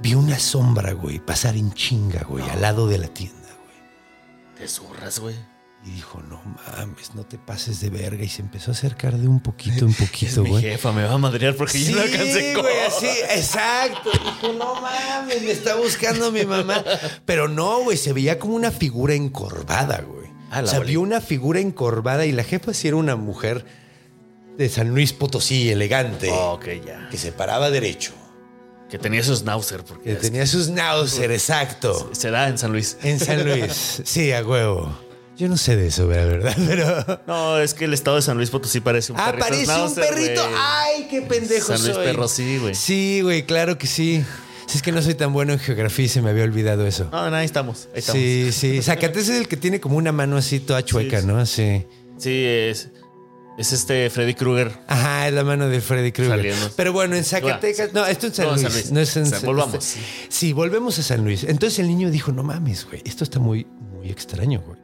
vio 0.02 0.20
una 0.20 0.40
sombra, 0.40 0.94
güey, 0.94 1.20
pasar 1.20 1.56
en 1.56 1.74
chinga, 1.74 2.24
güey, 2.24 2.48
al 2.50 2.62
lado 2.62 2.88
de 2.88 2.98
la 2.98 3.08
tienda, 3.08 3.36
güey. 3.64 4.58
Te 4.58 4.68
zurras, 4.68 5.20
güey. 5.20 5.36
Y 5.86 5.92
dijo, 5.92 6.20
no 6.28 6.42
mames, 6.78 7.14
no 7.14 7.26
te 7.26 7.38
pases 7.38 7.80
de 7.80 7.92
verga. 7.92 8.24
Y 8.24 8.28
se 8.30 8.42
empezó 8.42 8.72
a 8.72 8.74
acercar 8.74 9.16
de 9.18 9.28
un 9.28 9.40
poquito 9.40 9.86
en 9.86 9.94
poquito, 10.08 10.42
mi 10.42 10.50
güey. 10.50 10.64
jefa, 10.64 10.92
me 10.92 11.04
va 11.04 11.14
a 11.14 11.18
madrear 11.20 11.56
porque 11.56 11.84
yo 11.84 11.96
no 11.96 12.02
alcancé 12.02 12.56
güey, 12.56 12.80
así, 12.88 13.06
exacto. 13.30 14.10
Dijo, 14.12 14.54
no 14.54 14.82
mames, 14.82 15.44
me 15.44 15.52
está 15.52 15.76
buscando 15.76 16.32
mi 16.32 16.44
mamá. 16.44 16.84
Pero 17.26 17.48
no, 17.48 17.84
güey, 17.84 17.98
se 17.98 18.14
veía 18.14 18.40
como 18.40 18.56
una 18.56 18.72
figura 18.72 19.14
encorvada, 19.14 20.02
güey. 20.02 20.25
Ah, 20.52 20.62
o 20.64 20.68
sea, 20.68 20.80
vio 20.80 21.02
una 21.02 21.22
figura 21.22 21.60
encorvada 21.60 22.26
y 22.26 22.32
la 22.32 22.44
jefa 22.44 22.74
sí 22.74 22.88
era 22.88 22.98
una 22.98 23.16
mujer 23.16 23.66
de 24.58 24.70
San 24.70 24.90
Luis 24.90 25.12
Potosí, 25.14 25.70
elegante, 25.70 26.30
Ok, 26.32 26.66
ya. 26.86 27.10
que 27.10 27.18
se 27.18 27.32
paraba 27.32 27.70
derecho, 27.72 28.14
Que 28.90 28.98
tenía 29.00 29.20
esos 29.20 29.44
náuseas 29.44 29.82
porque 29.84 30.12
que 30.12 30.16
tenía 30.16 30.46
sus 30.48 30.70
náuseas, 30.70 31.30
exacto. 31.32 32.10
se 32.14 32.30
da 32.32 32.48
en 32.48 32.58
San 32.58 32.72
Luis. 32.72 32.98
En 33.04 33.20
San 33.20 33.44
Luis. 33.44 34.02
Sí, 34.06 34.32
a 34.32 34.44
huevo. 34.46 34.98
Yo 35.38 35.50
no 35.50 35.58
sé 35.58 35.76
de 35.76 35.88
eso, 35.88 36.08
la 36.10 36.24
verdad, 36.24 36.56
pero... 36.68 37.20
No, 37.28 37.58
es 37.60 37.74
que 37.74 37.84
el 37.86 37.94
estado 37.94 38.16
de 38.16 38.22
San 38.22 38.38
Luis 38.38 38.50
Potosí 38.50 38.80
parece 38.80 39.12
un 39.12 39.20
Ah, 39.20 39.32
perrito. 39.38 39.46
parece 39.74 39.82
un 39.82 39.96
perrito. 39.96 40.42
Ay, 40.58 41.08
qué 41.10 41.22
pendejo 41.24 41.68
San 41.76 41.82
Luis 41.82 41.94
soy. 41.96 42.06
perro, 42.06 42.28
sí, 42.30 42.58
güey. 42.60 42.74
Sí, 42.76 43.20
güey, 43.22 43.44
claro 43.46 43.78
que 43.78 43.88
sí. 43.88 44.24
Si 44.68 44.78
es 44.78 44.82
que 44.84 44.92
no 44.92 45.02
soy 45.02 45.14
tan 45.16 45.32
bueno 45.32 45.54
en 45.54 45.60
geografía 45.60 46.06
y 46.06 46.10
se 46.10 46.22
me 46.22 46.30
había 46.32 46.44
olvidado 46.44 46.86
eso. 46.88 47.08
No, 47.12 47.30
no, 47.30 47.36
ahí 47.36 47.46
estamos. 47.46 47.88
Ahí 47.94 48.00
estamos. 48.00 48.22
Sí, 48.22 48.50
sí. 48.52 48.82
Zacatecas 48.82 49.30
es 49.30 49.38
el 49.42 49.48
que 49.48 49.58
tiene 49.58 49.80
como 49.80 49.98
una 49.98 50.12
mano 50.12 50.38
así 50.38 50.60
toda 50.60 50.84
chueca, 50.84 51.22
Sí. 51.22 51.28
¿no? 51.28 51.46
Sí. 51.46 51.86
Sí, 52.18 52.44
es, 52.46 52.90
es 53.58 53.74
este 53.74 54.10
Freddy 54.10 54.34
Krueger. 54.34 54.72
Ajá, 54.88 55.28
es 55.28 55.34
la 55.34 55.44
mano 55.44 55.68
de 55.70 55.82
Freddy 55.82 56.12
Krueger. 56.12 56.54
Pero 56.76 56.94
bueno, 56.94 57.16
en 57.16 57.24
Zacatecas. 57.24 57.94
No, 57.94 58.06
esto 58.06 58.28
en 58.28 58.34
San 58.34 58.46
No, 58.48 58.52
Luis. 58.54 58.64
San 58.64 58.74
Luis. 58.74 58.92
No 58.92 59.00
es 59.02 59.16
en 59.18 59.24
O 59.24 59.26
sea, 59.28 59.40
San- 59.40 59.46
volvamos. 59.48 59.76
este- 59.76 60.00
Sí, 60.30 60.52
volvemos 60.54 60.98
a 61.00 61.04
San 61.04 61.24
Luis. 61.24 61.44
Entonces 61.44 61.80
el 61.80 61.88
niño 61.88 62.10
dijo: 62.10 62.32
No 62.32 62.42
mames, 62.44 62.86
güey. 62.86 63.02
Esto 63.06 63.24
está 63.24 63.40
muy, 63.40 63.66
muy 63.94 64.10
extraño, 64.10 64.62
güey. 64.66 64.80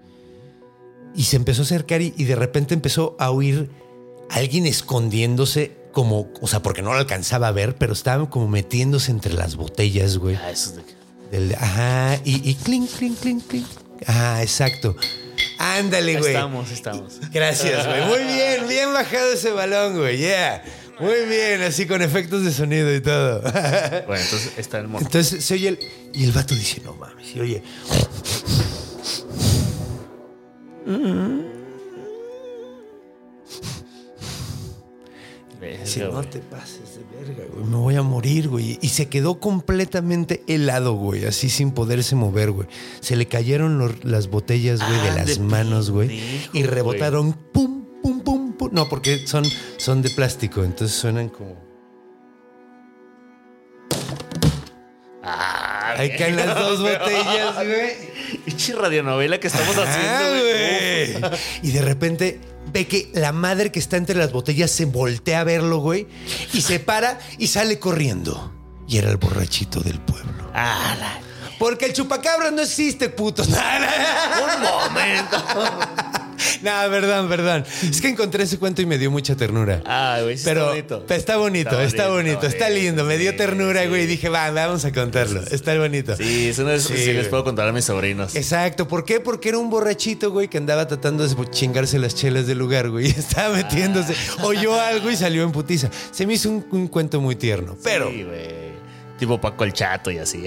Y 1.16 1.24
se 1.24 1.36
empezó 1.38 1.64
a 1.64 1.66
acercar 1.66 2.02
y, 2.02 2.14
y 2.18 2.24
de 2.26 2.36
repente 2.36 2.74
empezó 2.74 3.16
a 3.20 3.32
oír 3.32 3.70
a 4.30 4.36
alguien 4.36 4.66
escondiéndose, 4.66 5.72
como, 5.92 6.30
o 6.42 6.48
sea, 6.48 6.62
porque 6.62 6.82
no 6.82 6.94
lo 6.94 7.00
alcanzaba 7.00 7.48
a 7.48 7.52
ver, 7.52 7.76
pero 7.76 7.94
estaba 7.94 8.30
como 8.30 8.48
metiéndose 8.48 9.12
entre 9.12 9.34
las 9.34 9.56
botellas, 9.56 10.18
güey. 10.18 10.36
Ah, 10.36 10.52
eso 10.52 10.70
es 10.72 10.76
de 10.78 11.38
Del- 11.40 11.56
ajá, 11.56 12.20
y, 12.26 12.50
y 12.50 12.56
clink, 12.56 12.90
clink, 12.90 13.18
clink, 13.20 13.48
clink. 13.48 13.68
Ajá, 14.06 14.42
exacto. 14.42 14.96
Ándale, 15.58 16.18
güey. 16.18 16.34
estamos, 16.34 16.72
estamos. 16.72 17.20
Gracias, 17.32 17.86
güey. 17.88 18.06
Muy 18.06 18.34
bien, 18.34 18.68
bien 18.68 18.94
bajado 18.94 19.32
ese 19.32 19.52
balón, 19.52 19.98
güey. 19.98 20.18
Yeah. 20.18 20.64
Muy 21.00 21.26
bien, 21.28 21.62
así 21.62 21.86
con 21.88 22.02
efectos 22.02 22.44
de 22.44 22.52
sonido 22.52 22.94
y 22.94 23.02
todo. 23.02 23.42
Bueno, 24.08 24.24
entonces 24.24 24.52
está 24.58 24.80
el 24.80 24.88
mono. 24.88 25.06
Entonces 25.06 25.44
se 25.44 25.54
oye 25.54 25.70
el. 25.70 25.80
Y 26.14 26.24
el 26.26 26.32
vato 26.32 26.54
dice, 26.54 26.82
no 26.84 26.94
mames. 26.96 27.36
Y 27.36 27.40
oye. 27.40 27.64
Dice, 35.62 36.00
Verga, 36.00 36.14
no 36.16 36.18
güey. 36.22 36.30
te 36.32 36.40
pases 36.40 36.96
de 36.96 37.18
verga, 37.26 37.44
güey. 37.54 37.66
Me 37.66 37.76
voy 37.78 37.96
a 37.96 38.02
morir, 38.02 38.50
güey. 38.50 38.80
Y 38.82 38.90
se 38.90 39.08
quedó 39.10 39.40
completamente 39.40 40.44
helado, 40.48 40.94
güey. 40.94 41.26
Así 41.26 41.50
sin 41.50 41.72
poderse 41.72 42.16
mover, 42.16 42.50
güey. 42.52 42.68
Se 43.00 43.16
le 43.16 43.28
cayeron 43.28 43.78
los- 43.78 44.04
las 44.04 44.28
botellas, 44.30 44.80
güey, 44.80 45.00
de 45.02 45.10
Ah, 45.10 45.16
las 45.18 45.38
de 45.38 45.40
manos, 45.44 45.92
güey. 45.92 46.20
Y 46.54 46.64
rebotaron, 46.64 47.34
pum, 47.34 47.86
pum, 48.02 48.22
pum, 48.22 48.54
pum. 48.54 48.70
No, 48.72 48.90
porque 48.90 49.26
son, 49.28 49.44
son 49.78 50.02
de 50.02 50.10
plástico. 50.10 50.64
Entonces 50.64 50.98
suenan 50.98 51.30
como. 51.30 51.56
Ah, 55.24 55.94
Ahí 55.98 56.16
caen 56.18 56.36
las 56.36 56.56
dos 56.58 56.80
botellas, 56.82 57.56
güey. 57.56 58.12
Pinche 58.46 58.74
radionovela 58.74 59.40
que 59.40 59.48
estamos 59.48 59.76
haciendo, 59.78 61.30
güey. 61.30 61.40
Y 61.62 61.72
de 61.72 61.82
repente 61.82 62.40
ve 62.72 62.88
que 62.88 63.10
la 63.14 63.32
madre 63.32 63.72
que 63.72 63.80
está 63.80 63.98
entre 63.98 64.16
las 64.16 64.32
botellas 64.32 64.72
se 64.72 64.86
voltea 64.86 65.42
a 65.42 65.44
verlo, 65.44 65.80
güey. 65.80 66.08
Y 66.54 66.62
se 66.62 66.80
para 66.80 67.20
y 67.38 67.48
sale 67.48 67.80
corriendo. 67.80 68.54
Y 68.88 68.98
era 68.98 69.10
el 69.10 69.18
borrachito 69.18 69.80
del 69.82 70.00
pueblo. 70.00 70.52
Ah, 70.54 70.96
la- 71.00 71.20
Porque 71.60 71.86
el 71.86 71.94
chupacabras 71.94 72.52
no 72.52 72.62
existe, 72.62 73.10
putos. 73.10 73.48
No, 73.50 73.58
Un 73.58 74.62
momento. 74.62 75.38
no, 76.62 76.72
perdón, 76.90 77.30
perdón. 77.30 77.66
Es 77.82 78.02
que 78.02 78.10
encontré 78.10 78.44
ese 78.44 78.58
cuento 78.58 78.82
y 78.82 78.86
me 78.86 78.98
dio 78.98 79.12
mucha 79.12 79.36
ternura. 79.36 79.82
Ah, 79.86 80.20
güey, 80.24 80.38
sí 80.38 80.44
Pero 80.46 80.62
está 80.62 80.72
bonito. 80.72 81.06
está 81.14 81.38
bonito, 81.38 81.82
está 81.82 82.10
bonito, 82.10 82.48
está, 82.48 82.70
lindo. 82.70 83.04
Me 83.06 83.18
dio 83.18 83.36
ternura, 83.36 83.84
sí. 83.84 83.90
güey. 83.90 84.04
Y 84.04 84.08
dije, 84.08 84.30
va, 84.30 84.50
vamos 84.52 84.86
a 84.86 84.92
contarlo. 84.92 85.42
Está 85.52 85.78
bonito. 85.78 86.16
Sí, 86.16 86.50
es 86.50 86.60
una 86.60 86.72
de 86.72 86.78
esas 86.78 86.92
que 86.92 86.98
Sí, 86.98 87.06
sí 87.06 87.14
les 87.14 87.28
puedo 87.28 87.44
contar 87.44 87.68
a 87.68 87.72
mis 87.72 87.86
sobrinos. 87.86 88.36
Exacto. 88.36 88.88
¿Por 88.88 89.06
qué? 89.06 89.20
Porque 89.20 89.50
era 89.50 89.58
un 89.58 89.70
borrachito, 89.70 90.32
güey, 90.32 90.48
que 90.48 90.58
andaba 90.58 90.88
tratando 90.88 91.28
de 91.28 91.50
chingarse 91.50 92.00
las 92.00 92.16
chelas 92.16 92.48
del 92.48 92.58
lugar, 92.58 92.90
güey. 92.90 93.02
Y 93.12 93.20
estaba 93.20 93.56
metiéndose. 93.56 94.16
Oyó 94.44 94.80
algo 94.80 95.10
y 95.10 95.16
salió 95.16 95.44
en 95.44 95.52
putiza. 95.52 95.90
Se 96.12 96.26
me 96.26 96.34
hizo 96.36 96.50
un, 96.50 96.66
un 96.72 96.88
cuento 96.88 97.20
muy 97.20 97.36
tierno. 97.36 97.76
Pero, 97.84 98.10
Sí, 98.10 98.24
güey. 98.24 98.72
Tipo 99.20 99.40
Paco 99.42 99.64
el 99.64 99.74
Chato 99.74 100.10
y 100.12 100.18
así. 100.18 100.46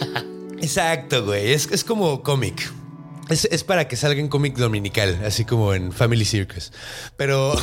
exacto, 0.60 1.24
güey. 1.24 1.52
Es, 1.52 1.68
es 1.70 1.84
como 1.84 2.22
cómic. 2.22 2.68
Es, 3.28 3.46
es 3.50 3.64
para 3.64 3.88
que 3.88 3.96
salga 3.96 4.20
en 4.20 4.28
cómic 4.28 4.56
dominical, 4.56 5.20
así 5.24 5.44
como 5.44 5.74
en 5.74 5.92
Family 5.92 6.24
Circus. 6.24 6.72
Pero, 7.16 7.54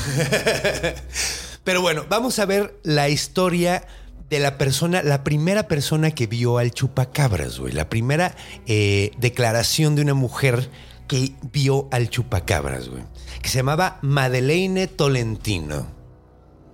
pero 1.63 1.81
bueno, 1.81 2.05
vamos 2.09 2.39
a 2.39 2.45
ver 2.45 2.77
la 2.83 3.09
historia 3.09 3.85
de 4.29 4.39
la 4.39 4.57
persona, 4.57 5.03
la 5.03 5.23
primera 5.23 5.67
persona 5.67 6.11
que 6.11 6.27
vio 6.27 6.57
al 6.57 6.71
chupacabras, 6.71 7.59
güey. 7.59 7.71
La 7.71 7.87
primera 7.87 8.35
eh, 8.65 9.11
declaración 9.17 9.95
de 9.95 10.01
una 10.01 10.13
mujer 10.15 10.69
que 11.07 11.33
vio 11.51 11.87
al 11.91 12.09
chupacabras, 12.09 12.89
güey. 12.89 13.03
Que 13.41 13.49
se 13.49 13.59
llamaba 13.59 13.99
Madeleine 14.01 14.87
Tolentino. 14.87 15.87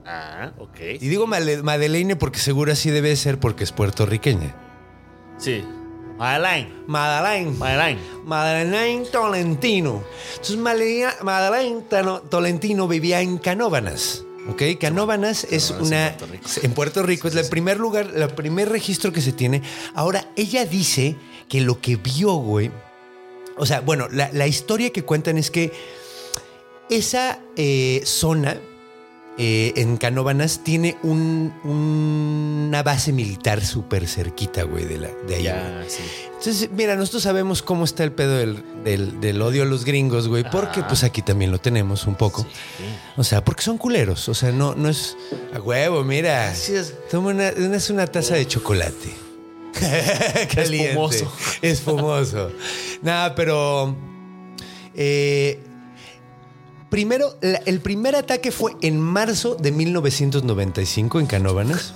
Ah, 0.05 0.53
ok. 0.57 0.79
Y 1.01 1.07
digo 1.07 1.27
Madeleine 1.27 2.15
porque 2.15 2.39
seguro 2.39 2.71
así 2.71 2.89
debe 2.89 3.15
ser 3.15 3.39
porque 3.39 3.63
es 3.63 3.71
puertorriqueña. 3.71 4.55
Sí. 5.37 5.63
Madeline. 6.19 6.67
Madeleine. 6.85 7.57
Madeline. 7.57 7.99
Madeleine 8.25 9.05
Tolentino. 9.05 10.03
Entonces, 10.31 10.57
Madeleine, 10.57 11.13
Madeleine 11.23 11.83
Tolentino 12.29 12.87
vivía 12.89 13.21
en 13.21 13.37
Canóvanas. 13.37 14.25
¿Ok? 14.49 14.63
Canóvanas 14.79 15.45
es 15.45 15.71
una. 15.71 16.07
en 16.09 16.17
Puerto 16.17 16.25
Rico. 16.27 16.49
En 16.63 16.73
Puerto 16.73 17.03
Rico 17.03 17.27
es 17.29 17.35
el 17.35 17.47
primer 17.47 17.79
lugar, 17.79 18.11
el 18.13 18.27
primer 18.29 18.67
registro 18.67 19.13
que 19.13 19.21
se 19.21 19.31
tiene. 19.31 19.61
Ahora, 19.95 20.27
ella 20.35 20.65
dice 20.65 21.15
que 21.47 21.61
lo 21.61 21.79
que 21.79 21.95
vio, 21.95 22.33
güey. 22.33 22.69
O 23.57 23.65
sea, 23.65 23.79
bueno, 23.79 24.07
la, 24.11 24.29
la 24.33 24.47
historia 24.47 24.91
que 24.91 25.03
cuentan 25.03 25.37
es 25.37 25.49
que 25.49 25.71
esa 26.89 27.39
eh, 27.55 28.01
zona 28.03 28.57
eh, 29.41 29.71
en 29.77 29.95
Canóvanas 29.97 30.63
tiene 30.65 30.97
un- 31.01 31.53
una 31.63 32.83
base 32.83 33.13
militar 33.13 33.63
súper 33.65 34.05
cerquita, 34.07 34.63
güey, 34.63 34.83
de, 34.85 34.97
la, 34.97 35.07
de 35.27 35.35
ahí. 35.35 35.41
güey. 35.41 35.43
Ya, 35.43 35.83
sí. 35.87 36.03
Entonces, 36.37 36.69
mira, 36.71 36.95
nosotros 36.95 37.23
sabemos 37.23 37.61
cómo 37.61 37.85
está 37.85 38.03
el 38.03 38.11
pedo 38.11 38.37
del, 38.37 38.63
del- 38.83 39.19
del 39.21 39.41
odio 39.41 39.63
a 39.63 39.65
los 39.65 39.85
gringos, 39.85 40.27
güey, 40.27 40.43
porque 40.51 40.83
pues 40.83 41.03
aquí 41.03 41.21
también 41.21 41.51
lo 41.51 41.59
tenemos 41.59 42.05
un 42.05 42.15
poco. 42.15 42.45
O 43.17 43.23
sea, 43.23 43.43
porque 43.43 43.61
son 43.63 43.77
culeros. 43.77 44.27
O 44.29 44.33
sea, 44.33 44.51
no, 44.51 44.75
no 44.75 44.89
es 44.89 45.15
a 45.53 45.59
huevo, 45.61 46.03
mira. 46.03 46.51
Es. 46.51 46.93
Toma 47.09 47.29
una, 47.29 47.47
es 47.49 47.89
una 47.89 48.07
taza 48.07 48.35
de 48.35 48.45
chocolate. 48.45 49.13
Caliente. 50.53 50.89
Espumoso. 50.89 51.31
Espumoso. 51.61 52.51
Nada, 53.01 53.35
pero. 53.35 53.95
eh, 54.95 55.59
primero, 56.89 57.37
la- 57.41 57.61
el 57.65 57.79
primer 57.81 58.15
ataque 58.15 58.51
fue 58.51 58.73
en 58.81 58.99
marzo 58.99 59.55
de 59.55 59.71
1995 59.71 61.19
en 61.19 61.25
Canóvanas. 61.27 61.93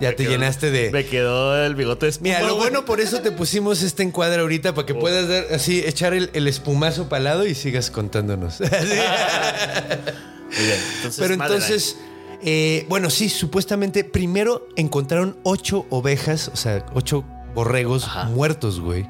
Ya 0.00 0.14
te 0.16 0.24
llenaste 0.24 0.72
de. 0.72 0.90
Me 0.90 1.06
quedó 1.06 1.56
el 1.64 1.76
bigote 1.76 2.06
de 2.06 2.10
espuma, 2.10 2.28
Mira, 2.30 2.42
lo 2.42 2.56
bueno 2.56 2.84
por 2.84 3.00
eso 3.00 3.20
te 3.20 3.30
pusimos 3.30 3.80
este 3.82 4.02
encuadre 4.02 4.40
ahorita 4.40 4.74
para 4.74 4.86
que 4.86 4.94
puedas 4.94 5.28
dar 5.28 5.46
así, 5.54 5.84
echar 5.86 6.14
el, 6.14 6.30
el 6.34 6.48
espumazo 6.48 7.08
para 7.08 7.22
lado 7.22 7.46
y 7.46 7.54
sigas 7.54 7.90
contándonos. 7.92 8.60
Así. 8.60 8.70
Muy 8.72 10.66
bien. 10.66 10.78
Entonces, 10.96 11.16
Pero 11.20 11.34
entonces, 11.34 11.96
eh, 12.42 12.86
bueno, 12.88 13.08
sí, 13.08 13.28
supuestamente 13.28 14.02
primero 14.04 14.66
encontraron 14.76 15.36
ocho 15.44 15.86
ovejas, 15.90 16.48
o 16.52 16.56
sea, 16.56 16.84
ocho 16.94 17.24
borregos 17.54 18.04
Ajá. 18.04 18.24
muertos, 18.24 18.80
güey. 18.80 19.06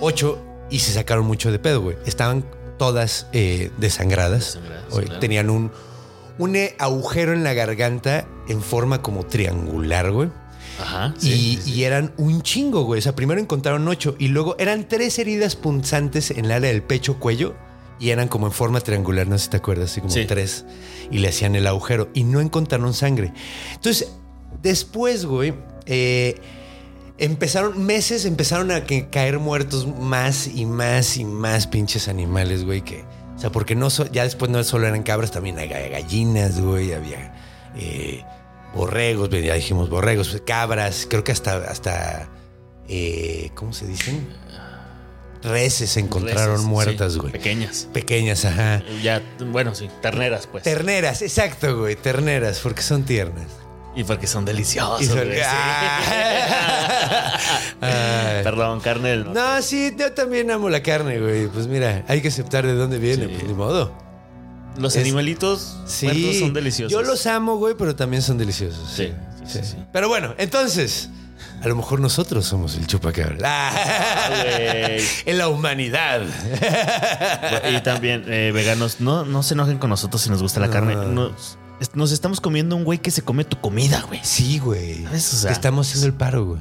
Ocho 0.00 0.42
y 0.70 0.78
se 0.78 0.92
sacaron 0.92 1.26
mucho 1.26 1.52
de 1.52 1.58
pedo, 1.58 1.82
güey. 1.82 1.96
Estaban 2.06 2.44
todas 2.82 3.28
eh, 3.32 3.70
desangradas. 3.78 4.54
Desangradas, 4.54 4.86
claro. 4.88 5.20
Tenían 5.20 5.50
un, 5.50 5.70
un 6.38 6.56
eh, 6.56 6.74
agujero 6.80 7.32
en 7.32 7.44
la 7.44 7.54
garganta 7.54 8.26
en 8.48 8.60
forma 8.60 9.02
como 9.02 9.24
triangular, 9.24 10.10
güey. 10.10 10.30
Ajá. 10.80 11.14
y, 11.20 11.20
sí, 11.20 11.30
sí, 11.30 11.62
sí. 11.62 11.72
y 11.74 11.84
eran 11.84 12.12
un 12.16 12.42
chingo, 12.42 12.82
güey. 12.82 12.98
O 12.98 13.02
sea, 13.02 13.14
primero 13.14 13.40
encontraron 13.40 13.86
ocho 13.86 14.16
y 14.18 14.28
luego 14.28 14.56
eran 14.58 14.88
tres 14.88 15.20
heridas 15.20 15.54
punzantes 15.54 16.32
en 16.32 16.46
el 16.46 16.50
área 16.50 16.72
del 16.72 16.82
pecho, 16.82 17.20
cuello 17.20 17.54
y 18.00 18.10
eran 18.10 18.26
como 18.26 18.48
en 18.48 18.52
forma 18.52 18.80
triangular, 18.80 19.28
no 19.28 19.38
sé 19.38 19.44
si 19.44 19.50
te 19.50 19.58
acuerdas, 19.58 19.92
así 19.92 20.00
como 20.00 20.12
tres. 20.26 20.64
Y 21.08 21.18
le 21.18 21.28
hacían 21.28 21.54
el 21.54 21.68
agujero 21.68 22.08
y 22.14 22.24
no 22.24 22.40
encontraron 22.40 22.94
sangre. 22.94 23.32
Entonces, 23.74 24.10
después, 24.60 25.24
güey, 25.24 25.54
eh, 25.86 26.34
empezaron 27.18 27.84
meses, 27.84 28.24
empezaron 28.24 28.70
a 28.70 28.84
que- 28.84 29.08
caer 29.10 29.38
muertos 29.38 29.86
más 29.86 30.46
y 30.46 30.66
más 30.66 31.16
y 31.16 31.24
más 31.24 31.66
pinches 31.66 32.08
animales, 32.08 32.64
güey, 32.64 32.82
que. 32.82 33.04
O 33.36 33.38
sea, 33.38 33.50
porque 33.50 33.74
no 33.74 33.90
so- 33.90 34.10
ya 34.10 34.24
después 34.24 34.50
no 34.50 34.62
solo 34.64 34.86
eran 34.86 35.02
cabras, 35.02 35.30
también 35.30 35.58
había 35.58 35.88
gallinas, 35.88 36.60
güey, 36.60 36.92
había 36.92 37.34
eh, 37.76 38.24
borregos, 38.74 39.30
ya 39.30 39.54
dijimos 39.54 39.88
borregos, 39.88 40.40
cabras, 40.46 41.06
creo 41.08 41.24
que 41.24 41.32
hasta, 41.32 41.56
hasta 41.56 42.28
eh, 42.88 43.50
¿cómo 43.54 43.72
se 43.72 43.86
dicen? 43.86 44.28
Reses 45.42 45.90
se 45.90 46.00
encontraron 46.00 46.64
muertas, 46.64 47.14
sí, 47.14 47.18
güey. 47.18 47.32
Pequeñas. 47.32 47.88
Pequeñas, 47.92 48.44
ajá. 48.44 48.80
Ya, 49.02 49.20
bueno, 49.50 49.74
sí, 49.74 49.88
terneras, 50.00 50.46
pues. 50.46 50.62
Terneras, 50.62 51.20
exacto, 51.22 51.78
güey, 51.80 51.96
terneras, 51.96 52.60
porque 52.62 52.82
son 52.82 53.02
tiernas. 53.04 53.46
Y 53.94 54.04
porque 54.04 54.26
son 54.26 54.44
deliciosos. 54.44 55.06
Son- 55.06 55.16
güey. 55.26 55.40
Ah. 55.44 57.38
Perdón, 58.42 58.80
carne. 58.80 59.16
No, 59.18 59.62
sí, 59.62 59.94
yo 59.98 60.12
también 60.12 60.50
amo 60.50 60.68
la 60.68 60.82
carne, 60.82 61.18
güey. 61.20 61.46
Pues 61.48 61.66
mira, 61.66 62.04
hay 62.08 62.20
que 62.20 62.28
aceptar 62.28 62.66
de 62.66 62.74
dónde 62.74 62.98
viene, 62.98 63.26
Sí. 63.26 63.30
pues 63.32 63.44
ni 63.44 63.54
modo. 63.54 63.92
Los 64.78 64.96
Es- 64.96 65.02
animalitos 65.02 65.76
Sí, 65.86 66.38
son 66.40 66.52
deliciosos. 66.54 66.92
Yo 66.92 67.02
los 67.02 67.26
amo, 67.26 67.56
güey, 67.56 67.74
pero 67.76 67.94
también 67.94 68.22
son 68.22 68.38
deliciosos. 68.38 68.90
Sí, 68.90 69.12
sí, 69.46 69.60
sí. 69.62 69.76
Pero 69.92 70.08
bueno, 70.08 70.34
entonces, 70.38 71.10
a 71.62 71.68
lo 71.68 71.76
mejor 71.76 72.00
nosotros 72.00 72.46
somos 72.46 72.74
el 72.76 72.86
chupacabra. 72.86 73.36
Ah, 73.44 74.88
en 75.26 75.38
la 75.38 75.48
humanidad. 75.48 76.22
Y 77.70 77.80
también, 77.82 78.24
eh, 78.28 78.50
veganos, 78.54 79.00
no, 79.00 79.24
no 79.24 79.42
se 79.42 79.54
enojen 79.54 79.78
con 79.78 79.90
nosotros 79.90 80.22
si 80.22 80.30
nos 80.30 80.40
gusta 80.42 80.58
la 80.60 80.70
carne. 80.70 80.94
Nos, 80.94 81.58
nos 81.94 82.12
estamos 82.12 82.40
comiendo 82.40 82.76
un 82.76 82.84
güey 82.84 82.98
que 82.98 83.10
se 83.10 83.22
come 83.22 83.44
tu 83.44 83.60
comida, 83.60 84.04
güey. 84.08 84.20
Sí, 84.22 84.58
güey. 84.58 85.04
¿Sabes? 85.04 85.32
O 85.34 85.36
sea, 85.36 85.48
Te 85.48 85.54
estamos 85.54 85.88
haciendo 85.88 86.06
el 86.06 86.14
paro, 86.14 86.44
güey. 86.46 86.60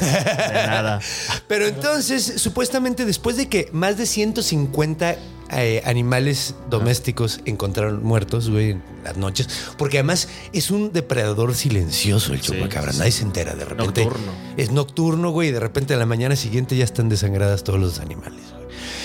De 0.00 0.66
nada. 0.66 1.00
Pero 1.48 1.66
entonces, 1.66 2.34
supuestamente 2.36 3.04
después 3.04 3.36
de 3.36 3.48
que 3.48 3.68
más 3.72 3.98
de 3.98 4.06
150 4.06 5.16
eh, 5.50 5.82
animales 5.84 6.54
domésticos 6.70 7.40
encontraron 7.44 8.02
muertos, 8.02 8.48
güey, 8.48 8.70
en 8.70 8.82
las 9.04 9.18
noches, 9.18 9.48
porque 9.76 9.98
además 9.98 10.28
es 10.54 10.70
un 10.70 10.92
depredador 10.92 11.54
silencioso 11.54 12.32
el 12.32 12.40
Sí, 12.40 12.52
chupacabra, 12.52 12.92
sí. 12.92 12.98
nadie 13.00 13.12
se 13.12 13.22
entera 13.24 13.54
de 13.54 13.66
repente. 13.66 14.04
Nocturno. 14.04 14.32
Es 14.56 14.70
nocturno, 14.70 15.30
güey, 15.30 15.48
y 15.50 15.52
de 15.52 15.60
repente 15.60 15.92
a 15.92 15.98
la 15.98 16.06
mañana 16.06 16.36
siguiente 16.36 16.74
ya 16.74 16.84
están 16.84 17.10
desangradas 17.10 17.64
todos 17.64 17.78
los 17.78 18.00
animales, 18.00 18.40
güey. 18.50 18.64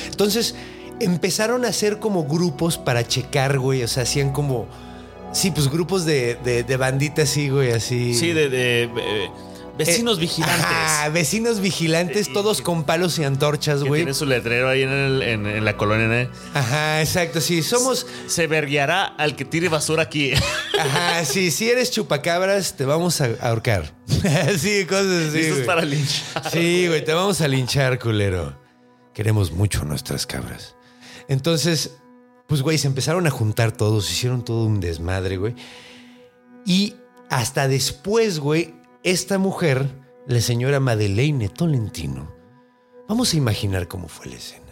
Entonces, 0.09 0.55
empezaron 1.01 1.65
a 1.65 1.67
hacer 1.67 1.99
como 1.99 2.23
grupos 2.23 2.77
para 2.77 3.05
checar, 3.05 3.59
güey, 3.59 3.83
o 3.83 3.87
sea, 3.89 4.03
hacían 4.03 4.31
como... 4.31 4.67
Sí, 5.37 5.51
pues 5.51 5.69
grupos 5.69 6.03
de, 6.05 6.35
de, 6.43 6.63
de 6.63 6.77
banditas, 6.77 7.29
sí, 7.29 7.49
güey, 7.49 7.71
así. 7.71 8.13
Sí, 8.15 8.33
de, 8.33 8.49
de, 8.49 8.83
eh, 8.85 9.29
vecinos 9.77 10.17
Eh, 10.17 10.21
vigilantes. 10.21 10.65
ajá, 10.65 11.09
vecinos 11.09 11.59
vigilantes, 11.59 12.27
Y- 12.29 12.33
todos 12.33 12.61
con 12.63 12.83
palos 12.85 13.19
y 13.19 13.23
antorchas, 13.23 13.83
güey. 13.83 13.99
tiene 14.01 14.15
su 14.15 14.25
letrero 14.25 14.67
ahí 14.67 14.81
en, 14.81 14.89
el- 14.89 15.21
en- 15.21 15.45
en 15.45 15.63
la 15.63 15.77
colonia. 15.77 16.23
¿eh? 16.23 16.29
Ajá, 16.55 17.01
exacto, 17.01 17.39
sí, 17.39 17.61
somos... 17.61 18.07
Se 18.25 18.47
verguiará 18.47 19.05
al 19.05 19.35
que 19.35 19.45
tire 19.45 19.69
basura 19.69 20.01
aquí. 20.03 20.33
Ajá, 20.79 21.23
sí, 21.25 21.51
si 21.51 21.69
eres 21.69 21.91
chupacabras, 21.91 22.75
te 22.75 22.85
vamos 22.85 23.21
a 23.21 23.29
ahorcar. 23.41 23.93
sí, 24.57 24.85
cosas 24.85 25.27
así, 25.29 25.37
Listos 25.37 25.53
güey. 25.57 25.65
para 25.67 25.81
linchar. 25.83 26.49
Sí, 26.51 26.87
güey, 26.87 27.05
te 27.05 27.13
vamos 27.13 27.41
a 27.41 27.47
linchar, 27.47 27.99
culero. 27.99 28.59
Queremos 29.13 29.51
mucho 29.51 29.83
nuestras 29.85 30.25
cabras. 30.25 30.73
Entonces, 31.27 31.91
pues, 32.47 32.61
güey, 32.61 32.77
se 32.77 32.87
empezaron 32.87 33.27
a 33.27 33.29
juntar 33.29 33.71
todos, 33.71 34.09
hicieron 34.11 34.43
todo 34.43 34.65
un 34.65 34.79
desmadre, 34.79 35.37
güey. 35.37 35.55
Y 36.65 36.95
hasta 37.29 37.67
después, 37.67 38.39
güey, 38.39 38.73
esta 39.03 39.37
mujer, 39.37 39.85
la 40.27 40.41
señora 40.41 40.79
Madeleine 40.79 41.49
Tolentino, 41.49 42.33
vamos 43.07 43.33
a 43.33 43.37
imaginar 43.37 43.87
cómo 43.87 44.07
fue 44.07 44.27
la 44.27 44.35
escena. 44.35 44.63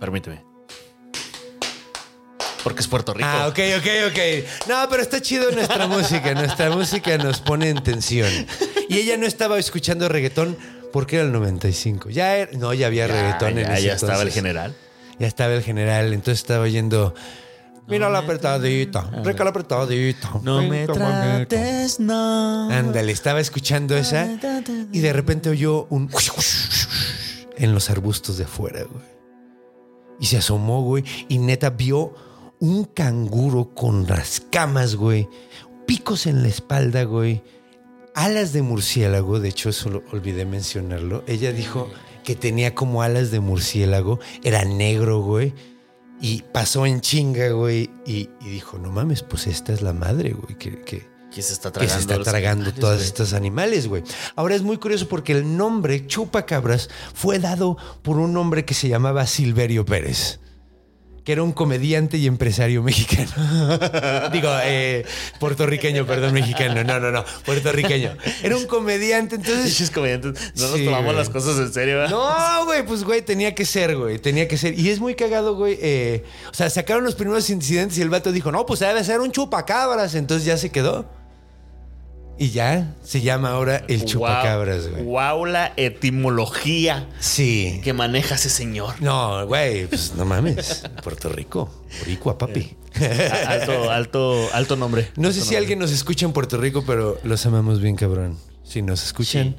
Permíteme. 0.00 0.44
Porque 2.62 2.80
es 2.80 2.88
Puerto 2.88 3.14
Rico. 3.14 3.28
Ah, 3.30 3.46
ok, 3.46 3.58
ok, 3.78 3.86
ok. 4.10 4.68
No, 4.68 4.88
pero 4.90 5.00
está 5.02 5.20
chido 5.22 5.50
nuestra 5.52 5.86
música. 5.88 6.34
Nuestra 6.34 6.70
música 6.70 7.16
nos 7.16 7.40
pone 7.40 7.68
en 7.68 7.80
tensión. 7.82 8.28
Y 8.88 8.98
ella 8.98 9.16
no 9.16 9.26
estaba 9.26 9.58
escuchando 9.58 10.08
reggaetón 10.08 10.56
porque 10.92 11.16
era 11.16 11.24
el 11.26 11.32
95. 11.32 12.10
Ya 12.10 12.36
era- 12.36 12.52
no, 12.58 12.74
ya 12.74 12.88
había 12.88 13.06
Ya, 13.06 13.14
reggaetón 13.14 13.58
en 13.58 13.66
ya, 13.68 13.74
ese 13.74 13.82
ya 13.86 13.92
estaba 13.94 14.14
el 14.14 14.18
entonces. 14.28 14.34
general. 14.34 14.74
Ya 15.18 15.26
estaba 15.26 15.54
el 15.54 15.62
general, 15.62 16.12
entonces 16.12 16.40
estaba 16.40 16.64
oyendo. 16.64 17.14
Mira 17.88 18.10
la 18.10 18.18
apretadita, 18.18 19.08
rica 19.22 19.44
la 19.44 19.50
apretadita. 19.50 20.40
No 20.42 20.62
me 20.62 20.86
rica 20.86 20.98
manguito". 20.98 21.48
trates, 21.48 22.00
no. 22.00 22.70
Ándale, 22.70 23.12
estaba 23.12 23.40
escuchando 23.40 23.96
esa 23.96 24.28
y 24.92 25.00
de 25.00 25.12
repente 25.12 25.48
oyó 25.48 25.86
un 25.90 26.10
en 27.56 27.72
los 27.72 27.88
arbustos 27.90 28.38
de 28.38 28.44
afuera, 28.44 28.84
güey. 28.90 29.04
Y 30.18 30.26
se 30.26 30.38
asomó, 30.38 30.82
güey, 30.82 31.04
y 31.28 31.38
neta 31.38 31.70
vio 31.70 32.14
un 32.58 32.84
canguro 32.84 33.74
con 33.74 34.06
las 34.06 34.42
camas, 34.50 34.96
güey, 34.96 35.28
picos 35.86 36.26
en 36.26 36.42
la 36.42 36.48
espalda, 36.48 37.04
güey, 37.04 37.42
alas 38.14 38.52
de 38.52 38.62
murciélago, 38.62 39.40
de 39.40 39.50
hecho 39.50 39.68
eso 39.68 39.90
lo 39.90 40.02
olvidé 40.10 40.46
mencionarlo. 40.46 41.22
Ella 41.26 41.52
dijo 41.52 41.90
que 42.26 42.34
tenía 42.34 42.74
como 42.74 43.00
alas 43.02 43.30
de 43.30 43.40
murciélago, 43.40 44.18
era 44.42 44.64
negro, 44.64 45.20
güey. 45.22 45.54
Y 46.20 46.42
pasó 46.52 46.84
en 46.84 47.00
chinga, 47.00 47.50
güey. 47.50 47.88
Y, 48.04 48.28
y 48.40 48.48
dijo, 48.50 48.78
no 48.78 48.90
mames, 48.90 49.22
pues 49.22 49.46
esta 49.46 49.72
es 49.72 49.80
la 49.80 49.92
madre, 49.92 50.32
güey. 50.32 50.58
Que, 50.58 50.80
que, 50.82 51.06
Que 51.32 51.40
se 51.40 51.52
está 51.52 51.70
que 51.70 51.74
tragando. 51.86 51.94
se 51.94 52.00
está 52.00 52.22
tragando 52.30 52.62
animales, 52.64 52.80
todos 52.80 52.94
güey. 52.96 53.06
estos 53.06 53.32
animales, 53.32 53.86
güey. 53.88 54.02
Ahora 54.34 54.54
es 54.56 54.62
muy 54.62 54.76
curioso 54.78 55.06
porque 55.08 55.32
el 55.32 55.56
nombre 55.56 56.06
Chupacabras 56.06 56.88
fue 57.14 57.38
dado 57.38 57.76
por 58.02 58.18
un 58.18 58.36
hombre 58.36 58.64
que 58.64 58.74
se 58.74 58.88
llamaba 58.88 59.24
Silverio 59.26 59.84
Pérez, 59.86 60.40
que 61.26 61.32
era 61.32 61.42
un 61.42 61.50
comediante 61.50 62.18
y 62.18 62.28
empresario 62.28 62.84
mexicano. 62.84 63.28
Digo, 64.32 64.48
eh, 64.62 65.04
puertorriqueño, 65.40 66.06
perdón, 66.06 66.32
mexicano. 66.32 66.84
No, 66.84 67.00
no, 67.00 67.10
no, 67.10 67.24
puertorriqueño. 67.44 68.16
Era 68.44 68.56
un 68.56 68.66
comediante, 68.66 69.34
entonces... 69.34 69.90
Comediantes. 69.90 70.52
No 70.54 70.68
nos 70.68 70.76
Sí, 70.78 70.84
tomamos 70.84 71.06
güey. 71.06 71.16
las 71.16 71.28
cosas 71.28 71.58
en 71.58 71.72
serio, 71.72 71.96
¿verdad? 71.96 72.10
No, 72.10 72.64
güey, 72.66 72.86
pues 72.86 73.02
güey, 73.02 73.22
tenía 73.22 73.56
que 73.56 73.64
ser, 73.64 73.96
güey, 73.96 74.20
tenía 74.20 74.46
que 74.46 74.56
ser. 74.56 74.78
Y 74.78 74.88
es 74.88 75.00
muy 75.00 75.16
cagado, 75.16 75.56
güey. 75.56 75.76
eh, 75.82 76.22
o 76.48 76.54
sea, 76.54 76.70
sacaron 76.70 77.02
los 77.02 77.16
primeros 77.16 77.50
incidentes 77.50 77.98
y 77.98 78.02
el 78.02 78.08
vato 78.08 78.30
dijo, 78.30 78.52
no, 78.52 78.64
pues 78.64 78.78
debe 78.78 79.02
ser 79.02 79.18
un 79.20 79.32
chupacabras. 79.32 80.14
Entonces 80.14 80.46
ya 80.46 80.56
se 80.56 80.70
quedó. 80.70 81.10
Y 82.38 82.50
ya 82.50 82.94
se 83.02 83.22
llama 83.22 83.50
ahora 83.52 83.82
el 83.88 84.04
chupacabras, 84.04 84.90
güey. 84.90 85.02
Wow, 85.04 85.46
la 85.46 85.72
etimología 85.76 87.08
Sí. 87.18 87.80
que 87.82 87.92
maneja 87.94 88.34
ese 88.34 88.50
señor. 88.50 89.00
No, 89.00 89.46
güey, 89.46 89.86
pues 89.86 90.14
no 90.16 90.24
mames. 90.26 90.84
Puerto 91.02 91.28
Rico. 91.30 91.70
Boricua, 92.00 92.36
papi. 92.36 92.76
A- 93.00 93.50
Alto, 93.52 93.90
alto, 93.90 94.48
alto 94.52 94.76
nombre. 94.76 95.10
No 95.16 95.28
sé 95.28 95.34
si 95.34 95.40
nombre. 95.40 95.56
alguien 95.58 95.78
nos 95.78 95.92
escucha 95.92 96.26
en 96.26 96.32
Puerto 96.32 96.58
Rico, 96.58 96.84
pero 96.86 97.18
los 97.24 97.44
amamos 97.46 97.80
bien, 97.80 97.96
cabrón. 97.96 98.38
Si 98.64 98.82
nos 98.82 99.02
escuchan. 99.04 99.56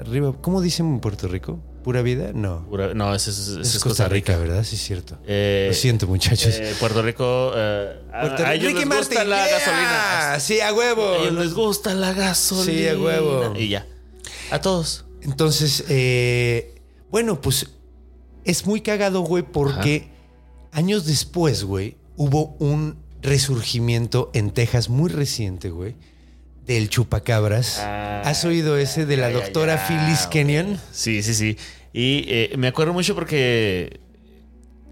Arriba, 0.00 0.32
¿cómo 0.40 0.60
dicen 0.60 0.86
en 0.86 1.00
Puerto 1.00 1.26
Rico? 1.28 1.60
¿Pura 1.84 2.02
vida? 2.02 2.32
No. 2.34 2.66
Pura- 2.68 2.94
No, 2.94 3.14
ese 3.14 3.30
es, 3.30 3.38
ese 3.38 3.60
Es 3.60 3.74
es 3.76 3.82
Costa 3.84 4.08
Rica, 4.08 4.36
¿verdad? 4.38 4.64
Sí, 4.64 4.74
es 4.76 4.82
cierto. 4.82 5.18
Eh, 5.26 5.66
Lo 5.68 5.74
siento, 5.74 6.06
muchachos. 6.08 6.54
eh, 6.58 6.74
Puerto 6.80 7.02
Rico. 7.02 7.52
eh, 7.54 8.00
Puerto 8.10 8.42
a, 8.44 8.54
ellos 8.54 8.72
Ricky 8.72 8.84
les 8.86 8.96
gusta 8.98 9.14
Martin, 9.14 9.30
la 9.30 9.46
yeah. 9.46 9.58
gasolina. 9.58 10.40
Sí, 10.40 10.60
a 10.60 10.72
huevo. 10.74 11.08
A 11.12 11.16
ellos 11.18 11.32
les 11.34 11.54
gusta 11.54 11.94
la 11.94 12.12
gasolina. 12.14 12.64
Sí, 12.80 12.88
a 12.88 12.98
huevo. 12.98 13.52
Y 13.56 13.68
ya. 13.68 13.86
A 14.50 14.60
todos. 14.60 15.04
Entonces, 15.22 15.84
eh, 15.88 16.80
bueno, 17.10 17.40
pues 17.40 17.66
es 18.44 18.66
muy 18.66 18.80
cagado, 18.80 19.20
güey, 19.20 19.42
porque 19.44 20.10
años 20.72 21.06
después, 21.06 21.64
güey, 21.64 21.96
hubo 22.16 22.56
un 22.58 22.98
resurgimiento 23.22 24.30
en 24.34 24.50
Texas 24.50 24.88
muy 24.88 25.10
reciente, 25.10 25.70
güey, 25.70 25.96
del 26.66 26.88
chupacabras. 26.88 27.78
Ah, 27.80 28.22
¿Has 28.24 28.44
oído 28.44 28.76
ese 28.78 29.06
de 29.06 29.16
la 29.16 29.30
ya, 29.30 29.36
doctora 29.36 29.76
ya, 29.76 29.86
Phyllis. 29.86 30.26
Kenyon? 30.26 30.80
Sí, 30.92 31.22
sí, 31.22 31.34
sí. 31.34 31.56
Y 31.92 32.24
eh, 32.28 32.54
me 32.56 32.68
acuerdo 32.68 32.92
mucho 32.92 33.14
porque 33.14 34.00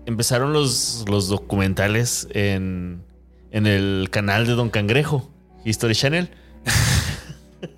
empezaron 0.06 0.52
los, 0.52 1.04
los 1.08 1.28
documentales 1.28 2.28
en, 2.32 3.02
en 3.50 3.66
el 3.66 4.08
canal 4.10 4.46
de 4.46 4.52
Don 4.52 4.70
Cangrejo, 4.70 5.30
History 5.64 5.94
Channel. 5.94 6.30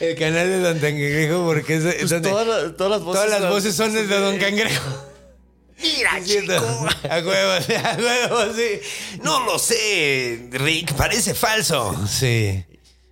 El 0.00 0.14
canal 0.16 0.46
de 0.48 0.60
Don 0.60 0.78
Cangrejo, 0.78 1.44
porque 1.44 1.76
es, 1.76 1.84
es 1.84 1.94
Pues 1.96 2.10
donde 2.10 2.30
todas, 2.30 2.46
las- 2.46 2.76
todas 2.76 2.90
las 2.92 3.02
voces, 3.02 3.22
todas 3.24 3.40
las 3.40 3.50
voces 3.50 3.74
son 3.74 3.92
de 3.92 4.06
Don 4.06 4.38
Cangrejo. 4.38 5.04
Mira, 5.82 6.24
chico. 6.24 6.52
A 7.10 7.18
huevo, 7.18 7.62
sí, 7.64 7.72
a 7.74 7.96
huevo, 7.96 8.52
sí. 8.54 9.18
No 9.22 9.44
lo 9.44 9.58
sé, 9.58 10.48
Rick, 10.52 10.94
parece 10.94 11.34
falso. 11.34 11.94
Sí. 12.08 12.64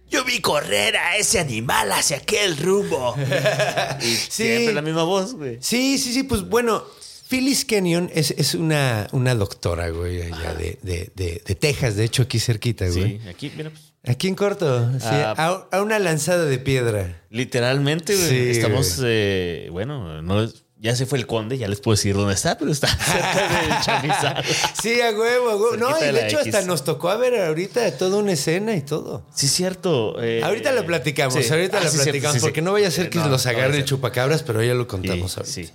Yo 0.09 0.25
vi 0.25 0.40
correr 0.40 0.97
a 0.97 1.16
ese 1.16 1.38
animal 1.40 1.90
hacia 1.92 2.19
aquel 2.19 2.57
rumbo. 2.57 3.14
Sí. 4.01 4.16
Siempre 4.31 4.75
la 4.75 4.83
misma 4.83 5.03
voz, 5.05 5.35
güey. 5.35 5.59
Sí, 5.61 5.99
sí, 5.99 6.12
sí, 6.12 6.23
pues 6.23 6.42
bueno, 6.42 6.85
Phyllis 7.29 7.64
Kenyon 7.64 8.11
es, 8.14 8.31
es 8.33 8.55
una, 8.55 9.09
una 9.12 9.35
doctora, 9.35 9.88
güey, 9.90 10.23
allá 10.23 10.55
de, 10.55 10.79
de, 10.83 11.11
de- 11.14 11.42
de 11.45 11.55
Texas, 11.55 11.97
de 11.97 12.05
hecho, 12.05 12.23
aquí 12.23 12.38
cerquita, 12.38 12.87
güey. 12.88 13.19
Sí, 13.21 13.29
aquí, 13.29 13.53
mira, 13.57 13.71
pues, 13.71 13.83
Aquí 14.09 14.29
en 14.29 14.37
corto, 14.37 14.92
sí, 15.01 15.07
Ah. 15.11 15.66
a, 15.71 15.77
a 15.77 15.83
una 15.83 15.99
lanzada 15.99 16.45
de 16.45 16.59
piedra. 16.59 17.21
literalmente, 17.31 18.14
güey. 18.14 18.29
Sí, 18.29 18.51
Estamos, 18.51 19.01
eh, 19.05 19.69
bueno, 19.73 20.23
no 20.23 20.45
es- 20.45 20.62
ya 20.79 20.95
se 20.95 21.07
fue 21.07 21.19
el 21.19 21.27
conde, 21.27 21.57
ya 21.59 21.69
les 21.69 21.81
puedo 21.81 21.97
decir 21.97 22.15
dónde 22.15 22.35
está, 22.35 22.59
pero 22.59 22.71
está 22.71 22.87
cerca 22.99 23.62
del 23.62 23.81
chamizal. 23.85 24.45
Sí, 24.81 25.01
a 25.01 25.11
huevo, 25.11 25.49
a 25.51 25.57
huevo. 25.57 25.77
No, 25.77 25.91
y 25.99 26.12
de 26.12 26.27
hecho 26.27 26.39
X. 26.41 26.55
hasta 26.55 26.67
nos 26.67 26.85
tocó 26.85 27.09
a 27.09 27.17
ver 27.17 27.41
ahorita 27.41 27.97
toda 27.97 28.19
una 28.19 28.33
escena 28.33 28.75
y 28.77 28.83
todo. 28.83 29.25
Sí, 29.35 29.49
cierto. 29.49 30.23
eh, 30.23 30.43
ahorita 30.45 30.73
lo 30.73 30.85
platicamos, 30.87 31.35
sí. 31.35 31.51
ahorita 31.51 31.79
Ah, 31.79 31.85
lo 31.85 31.91
sí, 31.91 31.99
platicamos, 32.03 32.35
sí, 32.37 32.41
porque 32.41 32.62
no 32.62 32.73
vaya 32.73 32.89
a 32.89 32.91
ser 32.91 33.07
Eh, 33.07 33.11
que 33.11 33.19
no, 33.19 33.29
los 33.29 33.45
no 33.45 33.51
agarre 33.51 33.75
a 33.75 33.79
el 33.79 33.85
chupacabras, 33.85 34.43
pero 34.43 34.62
ya 34.62 34.75
lo 34.75 34.87
contamos 34.87 35.37
ahorita. 35.39 35.53
sí. 35.55 35.71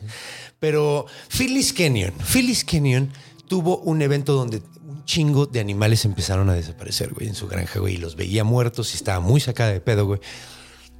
Pero 0.59 1.07
Phyllis 1.35 1.73
Kenyon, 1.73 2.13
Phyllis 2.31 2.63
Kenyon 2.63 3.11
tuvo 3.47 3.79
un 3.79 4.03
evento 4.03 4.33
donde 4.33 4.61
un 4.87 5.03
chingo 5.05 5.47
de 5.47 5.59
animales 5.59 6.05
empezaron 6.05 6.47
a 6.51 6.53
desaparecer, 6.53 7.11
güey, 7.13 7.27
en 7.27 7.33
su 7.33 7.47
granja, 7.47 7.79
güey, 7.79 7.95
y 7.95 7.97
los 7.97 8.15
veía 8.15 8.43
muertos 8.43 8.93
y 8.93 8.97
estaba 8.97 9.19
muy 9.19 9.41
sacada 9.41 9.71
de 9.71 9.81
pedo, 9.81 10.05
güey. 10.05 10.19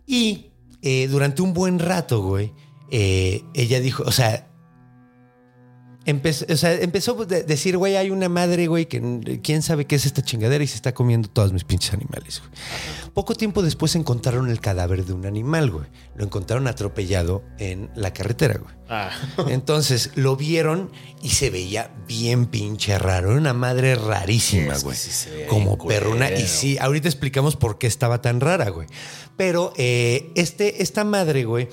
Y 0.08 0.48
eh, 0.82 1.08
durante 1.08 1.44
un 1.44 1.54
buen 1.54 1.78
rato, 1.78 2.22
güey, 2.24 2.52
eh, 2.92 3.44
ella 3.54 3.80
dijo, 3.80 4.04
o 4.06 4.12
sea, 4.12 4.48
empezó, 6.06 6.46
o 6.52 6.58
sea, 6.58 6.74
empezó 6.74 7.20
a 7.22 7.26
de- 7.26 7.44
decir, 7.44 7.78
güey, 7.78 7.96
hay 7.96 8.10
una 8.10 8.28
madre, 8.28 8.68
güey, 8.68 8.88
que 8.88 9.40
quién 9.44 9.62
sabe 9.62 9.86
qué 9.86 9.96
es 9.96 10.06
esta 10.06 10.22
chingadera 10.24 10.64
y 10.64 10.68
se 10.68 10.76
está 10.76 10.94
comiendo 10.94 11.30
todos 11.30 11.54
mis 11.54 11.64
pinches 11.64 11.94
animales, 11.94 12.40
güey. 12.40 12.52
Poco 13.14 13.36
tiempo 13.36 13.62
después 13.62 13.96
encontraron 13.96 14.50
el 14.50 14.62
cadáver 14.62 15.06
de 15.06 15.12
un 15.14 15.26
animal, 15.26 15.70
güey. 15.70 15.86
Lo 16.16 16.24
encontraron 16.24 16.68
atropellado 16.68 17.44
en 17.60 17.90
la 17.94 18.14
carretera, 18.14 18.58
güey. 18.58 18.74
Ah. 18.90 19.12
Entonces 19.50 20.12
lo 20.16 20.38
vieron 20.38 20.92
y 21.22 21.30
se 21.30 21.50
veía 21.50 21.94
bien 22.08 22.46
pinche 22.46 22.98
raro. 22.98 23.32
Era 23.32 23.38
una 23.40 23.54
madre 23.54 23.96
rarísima, 23.96 24.76
que 24.76 24.80
güey. 24.82 24.98
sí 24.98 25.30
Como 25.50 25.78
perruna. 25.78 26.32
Y 26.32 26.48
sí, 26.48 26.78
ahorita 26.80 27.10
explicamos 27.10 27.58
por 27.58 27.78
qué 27.78 27.88
estaba 27.88 28.22
tan 28.22 28.40
rara, 28.40 28.70
güey. 28.70 28.88
Pero 29.38 29.74
eh, 29.76 30.32
este, 30.36 30.82
esta 30.82 31.04
madre, 31.04 31.44
güey, 31.44 31.68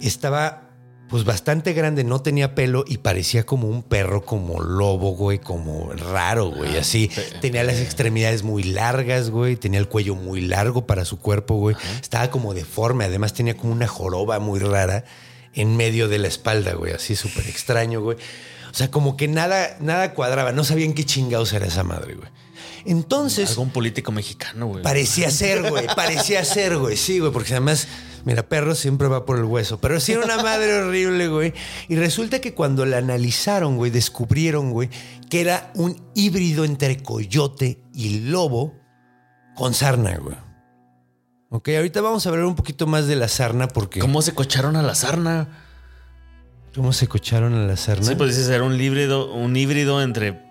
estaba 0.00 0.64
pues 1.08 1.24
bastante 1.24 1.74
grande, 1.74 2.02
no 2.02 2.22
tenía 2.22 2.54
pelo 2.54 2.84
y 2.86 2.98
parecía 2.98 3.44
como 3.44 3.68
un 3.68 3.82
perro, 3.82 4.24
como 4.24 4.60
lobo, 4.60 5.10
güey, 5.10 5.38
como 5.38 5.92
raro, 5.92 6.46
güey, 6.46 6.76
así. 6.76 7.10
Tenía 7.40 7.62
las 7.62 7.78
extremidades 7.78 8.42
muy 8.42 8.62
largas, 8.62 9.30
güey, 9.30 9.56
tenía 9.56 9.78
el 9.78 9.88
cuello 9.88 10.14
muy 10.14 10.40
largo 10.40 10.86
para 10.86 11.04
su 11.04 11.20
cuerpo, 11.20 11.56
güey. 11.56 11.76
Estaba 12.00 12.30
como 12.30 12.54
deforme, 12.54 13.04
además 13.04 13.34
tenía 13.34 13.56
como 13.56 13.72
una 13.72 13.86
joroba 13.86 14.38
muy 14.38 14.60
rara 14.60 15.04
en 15.52 15.76
medio 15.76 16.08
de 16.08 16.18
la 16.18 16.28
espalda, 16.28 16.72
güey, 16.72 16.92
así 16.92 17.14
súper 17.14 17.46
extraño, 17.46 18.00
güey. 18.00 18.16
O 18.70 18.74
sea, 18.74 18.90
como 18.90 19.16
que 19.16 19.28
nada, 19.28 19.76
nada 19.80 20.14
cuadraba, 20.14 20.50
no 20.50 20.64
sabían 20.64 20.94
qué 20.94 21.04
chingados 21.04 21.52
era 21.52 21.66
esa 21.66 21.84
madre, 21.84 22.14
güey. 22.14 22.28
Entonces, 22.84 23.50
Algún 23.50 23.70
político 23.70 24.12
mexicano, 24.12 24.66
güey. 24.66 24.82
Parecía 24.82 25.30
ser, 25.30 25.68
güey. 25.68 25.86
Parecía 25.96 26.44
ser, 26.44 26.76
güey. 26.76 26.96
Sí, 26.96 27.18
güey. 27.18 27.32
Porque 27.32 27.52
además, 27.52 27.88
mira, 28.24 28.48
perro 28.48 28.74
siempre 28.74 29.08
va 29.08 29.24
por 29.24 29.38
el 29.38 29.44
hueso. 29.44 29.80
Pero 29.80 30.00
sí 30.00 30.12
era 30.12 30.24
una 30.24 30.42
madre 30.42 30.74
horrible, 30.74 31.28
güey. 31.28 31.54
Y 31.88 31.96
resulta 31.96 32.40
que 32.40 32.54
cuando 32.54 32.84
la 32.84 32.98
analizaron, 32.98 33.76
güey, 33.76 33.90
descubrieron, 33.90 34.70
güey, 34.70 34.90
que 35.30 35.40
era 35.40 35.72
un 35.74 36.00
híbrido 36.14 36.64
entre 36.64 37.02
coyote 37.02 37.80
y 37.94 38.20
lobo 38.20 38.74
con 39.54 39.72
sarna, 39.72 40.16
güey. 40.18 40.36
Ok, 41.50 41.68
ahorita 41.68 42.00
vamos 42.00 42.26
a 42.26 42.30
hablar 42.30 42.46
un 42.46 42.56
poquito 42.56 42.86
más 42.86 43.06
de 43.06 43.16
la 43.16 43.28
sarna 43.28 43.68
porque... 43.68 44.00
¿Cómo 44.00 44.22
se 44.22 44.34
cocharon 44.34 44.76
a 44.76 44.82
la 44.82 44.94
sarna? 44.94 45.48
¿Cómo 46.74 46.92
se 46.92 47.06
cocharon 47.06 47.54
a 47.54 47.64
la 47.64 47.76
sarna? 47.76 48.04
Sí, 48.04 48.16
pues 48.16 48.36
dices, 48.36 48.50
era 48.50 48.64
un 48.64 48.78
híbrido, 48.78 49.32
un 49.32 49.56
híbrido 49.56 50.02
entre 50.02 50.42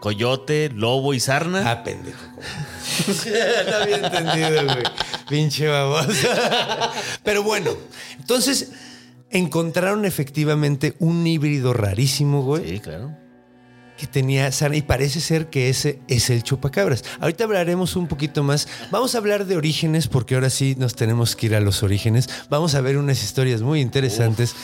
coyote, 0.00 0.70
lobo 0.74 1.14
y 1.14 1.20
sarna. 1.20 1.70
Ah, 1.70 1.82
pendejo. 1.84 2.18
no 3.68 3.76
había 3.76 3.96
entendido, 3.96 4.64
güey. 4.64 4.84
Pinche 5.28 5.66
baboso. 5.66 6.28
Pero 7.24 7.42
bueno, 7.42 7.70
entonces 8.18 8.70
encontraron 9.30 10.04
efectivamente 10.04 10.94
un 10.98 11.26
híbrido 11.26 11.72
rarísimo, 11.74 12.42
güey, 12.42 12.66
Sí, 12.68 12.80
claro. 12.80 13.14
que 13.98 14.06
tenía 14.06 14.50
sarna 14.52 14.76
y 14.76 14.82
parece 14.82 15.20
ser 15.20 15.50
que 15.50 15.68
ese 15.68 16.00
es 16.08 16.30
el 16.30 16.42
chupacabras. 16.42 17.04
Ahorita 17.20 17.44
hablaremos 17.44 17.94
un 17.96 18.06
poquito 18.06 18.42
más. 18.42 18.68
Vamos 18.90 19.14
a 19.14 19.18
hablar 19.18 19.44
de 19.44 19.56
orígenes 19.56 20.08
porque 20.08 20.34
ahora 20.36 20.48
sí 20.48 20.76
nos 20.78 20.94
tenemos 20.94 21.36
que 21.36 21.46
ir 21.46 21.54
a 21.56 21.60
los 21.60 21.82
orígenes. 21.82 22.28
Vamos 22.48 22.74
a 22.74 22.80
ver 22.80 22.96
unas 22.96 23.22
historias 23.22 23.60
muy 23.60 23.80
interesantes. 23.80 24.54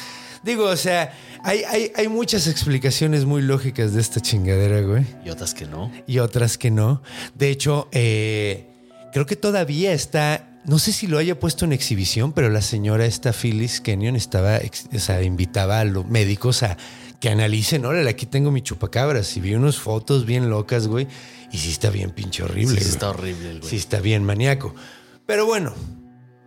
Digo, 0.44 0.64
o 0.66 0.76
sea, 0.76 1.12
hay, 1.42 1.62
hay, 1.64 1.92
hay 1.96 2.08
muchas 2.08 2.46
explicaciones 2.46 3.24
muy 3.24 3.42
lógicas 3.42 3.94
de 3.94 4.00
esta 4.00 4.20
chingadera, 4.20 4.80
güey 4.82 5.04
Y 5.24 5.30
otras 5.30 5.54
que 5.54 5.66
no. 5.66 5.90
y 6.06 6.18
otras 6.18 6.58
que 6.58 6.70
no. 6.70 7.02
De 7.34 7.48
hecho, 7.50 7.88
eh, 7.92 8.66
creo 9.12 9.24
que 9.26 9.36
todavía 9.36 9.92
está, 9.92 10.60
no 10.66 10.78
sé 10.78 10.92
si 10.92 11.06
lo 11.06 11.18
haya 11.18 11.38
puesto 11.40 11.64
en 11.64 11.72
exhibición, 11.72 12.32
pero 12.32 12.50
la 12.50 12.60
señora 12.60 13.06
esta 13.06 13.32
Phyllis 13.32 13.80
Kenyon 13.80 14.16
estaba, 14.16 14.60
o 14.94 14.98
sea, 14.98 15.22
invitaba 15.22 15.80
a 15.80 15.84
los 15.84 16.06
médicos 16.06 16.62
a 16.62 16.76
que 17.20 17.30
analicen, 17.30 17.86
órale, 17.86 18.10
aquí 18.10 18.26
tengo 18.26 18.50
mi 18.50 18.60
chupacabras 18.60 19.34
y 19.38 19.40
vi 19.40 19.54
unas 19.54 19.78
fotos 19.78 20.26
bien 20.26 20.50
locas, 20.50 20.88
güey, 20.88 21.08
y 21.50 21.56
sí 21.56 21.70
está 21.70 21.88
bien 21.88 22.10
pinche 22.10 22.42
horrible. 22.42 22.74
Sí, 22.74 22.80
güey. 22.80 22.90
está 22.90 23.08
horrible 23.08 23.58
güey. 23.60 23.70
Sí 23.70 23.76
está 23.76 24.00
bien 24.00 24.24
maníaco. 24.24 24.74
Pero 25.24 25.46
bueno, 25.46 25.72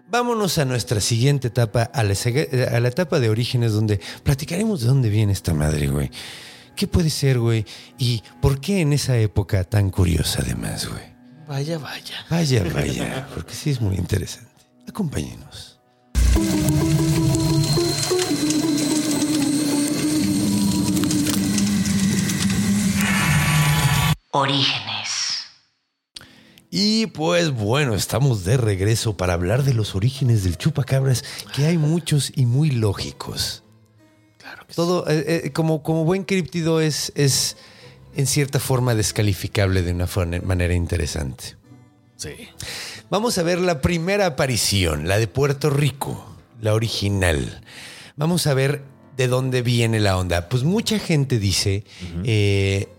vámonos 0.09 0.57
a 0.57 0.65
nuestra 0.65 1.01
siguiente 1.01 1.47
etapa, 1.49 1.83
a 1.83 2.03
la, 2.03 2.13
seg- 2.13 2.71
a 2.73 2.79
la 2.79 2.87
etapa 2.87 3.19
de 3.19 3.29
orígenes, 3.29 3.73
donde 3.73 3.99
platicaremos 4.23 4.81
de 4.81 4.87
dónde 4.87 5.09
viene 5.09 5.33
esta 5.33 5.53
madre, 5.53 5.87
güey. 5.87 6.09
¿Qué 6.75 6.87
puede 6.87 7.09
ser, 7.09 7.39
güey? 7.39 7.65
¿Y 7.97 8.21
por 8.41 8.61
qué 8.61 8.81
en 8.81 8.93
esa 8.93 9.17
época 9.17 9.63
tan 9.63 9.89
curiosa, 9.89 10.41
además, 10.43 10.87
güey? 10.87 11.03
Vaya, 11.47 11.77
vaya. 11.79 12.25
Vaya, 12.29 12.63
vaya, 12.73 13.27
porque 13.33 13.53
sí 13.53 13.69
es 13.71 13.81
muy 13.81 13.95
interesante. 13.95 14.51
Acompáñenos. 14.87 15.79
Orígenes. 24.31 24.96
Y 26.69 27.07
pues 27.07 27.51
bueno, 27.51 27.95
estamos 27.95 28.43
de 28.43 28.57
regreso 28.57 29.15
para 29.15 29.33
hablar 29.33 29.63
de 29.63 29.73
los 29.73 29.95
orígenes 29.95 30.43
del 30.43 30.57
chupacabras, 30.57 31.23
que 31.55 31.65
hay 31.65 31.77
muchos 31.77 32.31
y 32.35 32.45
muy 32.45 32.71
lógicos. 32.71 33.63
Claro 34.37 34.67
que 34.67 34.73
Todo, 34.73 35.07
eh, 35.07 35.41
eh, 35.45 35.51
como, 35.51 35.81
como 35.81 36.03
buen 36.03 36.23
críptido, 36.23 36.81
es, 36.81 37.13
es 37.15 37.55
en 38.15 38.27
cierta 38.27 38.59
forma 38.59 38.95
descalificable 38.95 39.81
de 39.81 39.91
una 39.91 40.07
manera 40.43 40.73
interesante. 40.73 41.55
sí. 42.15 42.31
Vamos 43.09 43.37
a 43.37 43.43
ver 43.43 43.59
la 43.59 43.79
primera 43.79 44.25
aparición, 44.25 45.07
la 45.07 45.17
de 45.17 45.27
Puerto 45.27 45.69
Rico, 45.69 46.35
la 46.59 46.73
original. 46.73 47.61
Vamos 48.17 48.47
a 48.47 48.53
ver 48.53 48.83
de 49.15 49.29
dónde 49.29 49.61
viene 49.61 50.01
la 50.01 50.17
onda. 50.17 50.49
Pues 50.49 50.63
mucha 50.63 50.99
gente 50.99 51.39
dice, 51.39 51.85
eh, 52.25 52.89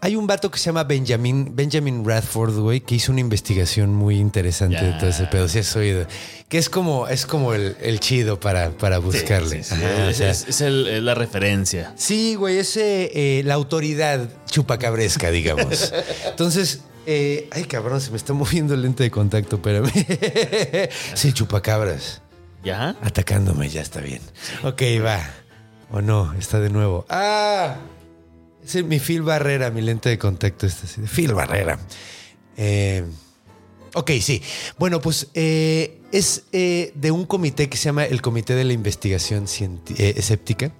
Hay 0.00 0.14
un 0.14 0.28
vato 0.28 0.48
que 0.50 0.58
se 0.58 0.66
llama 0.66 0.84
Benjamin, 0.84 1.56
Benjamin 1.56 2.04
Radford, 2.04 2.54
güey, 2.60 2.80
que 2.80 2.94
hizo 2.94 3.10
una 3.10 3.20
investigación 3.20 3.92
muy 3.94 4.18
interesante 4.20 4.80
de 4.80 4.92
todo 4.92 5.10
ese 5.10 5.24
pedo. 5.26 5.48
Sí, 5.48 5.58
has 5.58 5.74
oído. 5.74 6.06
Que 6.48 6.58
es 6.58 6.70
como, 6.70 7.08
es 7.08 7.26
como 7.26 7.52
el, 7.52 7.76
el 7.80 7.98
chido 7.98 8.38
para, 8.38 8.70
para 8.70 8.98
buscarle. 8.98 9.64
Sí, 9.64 9.74
sí, 9.76 9.82
Ajá, 9.84 10.04
o 10.06 10.08
es, 10.10 10.16
sea, 10.18 10.30
es- 10.30 10.46
es 10.48 10.60
el- 10.60 10.86
es 10.86 11.02
la 11.02 11.14
referencia. 11.16 11.92
Sí, 11.96 12.36
güey, 12.36 12.58
es 12.58 12.76
eh, 12.76 13.42
la 13.44 13.54
autoridad 13.54 14.28
chupacabresca, 14.48 15.30
digamos. 15.32 15.92
Entonces, 16.26 16.80
eh, 17.06 17.48
ay, 17.50 17.64
cabrón, 17.64 18.00
se 18.00 18.12
me 18.12 18.18
está 18.18 18.32
moviendo 18.34 18.74
el 18.74 18.82
lente 18.82 19.02
de 19.02 19.10
contacto, 19.10 19.56
espérame. 19.56 19.90
sí, 21.14 21.32
chupacabras. 21.32 22.22
¿Ya? 22.62 22.90
Atacándome, 23.02 23.68
ya 23.68 23.80
está 23.82 24.00
bien. 24.00 24.20
Ok, 24.62 24.80
va. 25.04 25.28
O 25.90 26.00
no, 26.02 26.34
está 26.34 26.60
de 26.60 26.70
nuevo. 26.70 27.04
¡Ah! 27.08 27.76
Es 28.74 28.84
mi 28.84 28.98
Phil 28.98 29.22
Barrera, 29.22 29.70
mi 29.70 29.80
lente 29.80 30.10
de 30.10 30.18
contacto 30.18 30.66
está 30.66 30.84
así. 30.84 31.00
Phil 31.02 31.32
Barrera. 31.32 31.78
Eh, 32.56 33.02
ok, 33.94 34.10
sí. 34.20 34.42
Bueno, 34.78 35.00
pues 35.00 35.28
eh, 35.32 36.00
es 36.12 36.44
eh, 36.52 36.92
de 36.94 37.10
un 37.10 37.24
comité 37.24 37.70
que 37.70 37.78
se 37.78 37.84
llama 37.84 38.04
el 38.04 38.20
Comité 38.20 38.54
de 38.54 38.64
la 38.64 38.74
Investigación 38.74 39.46
eh, 39.96 40.14
Escéptica. 40.16 40.72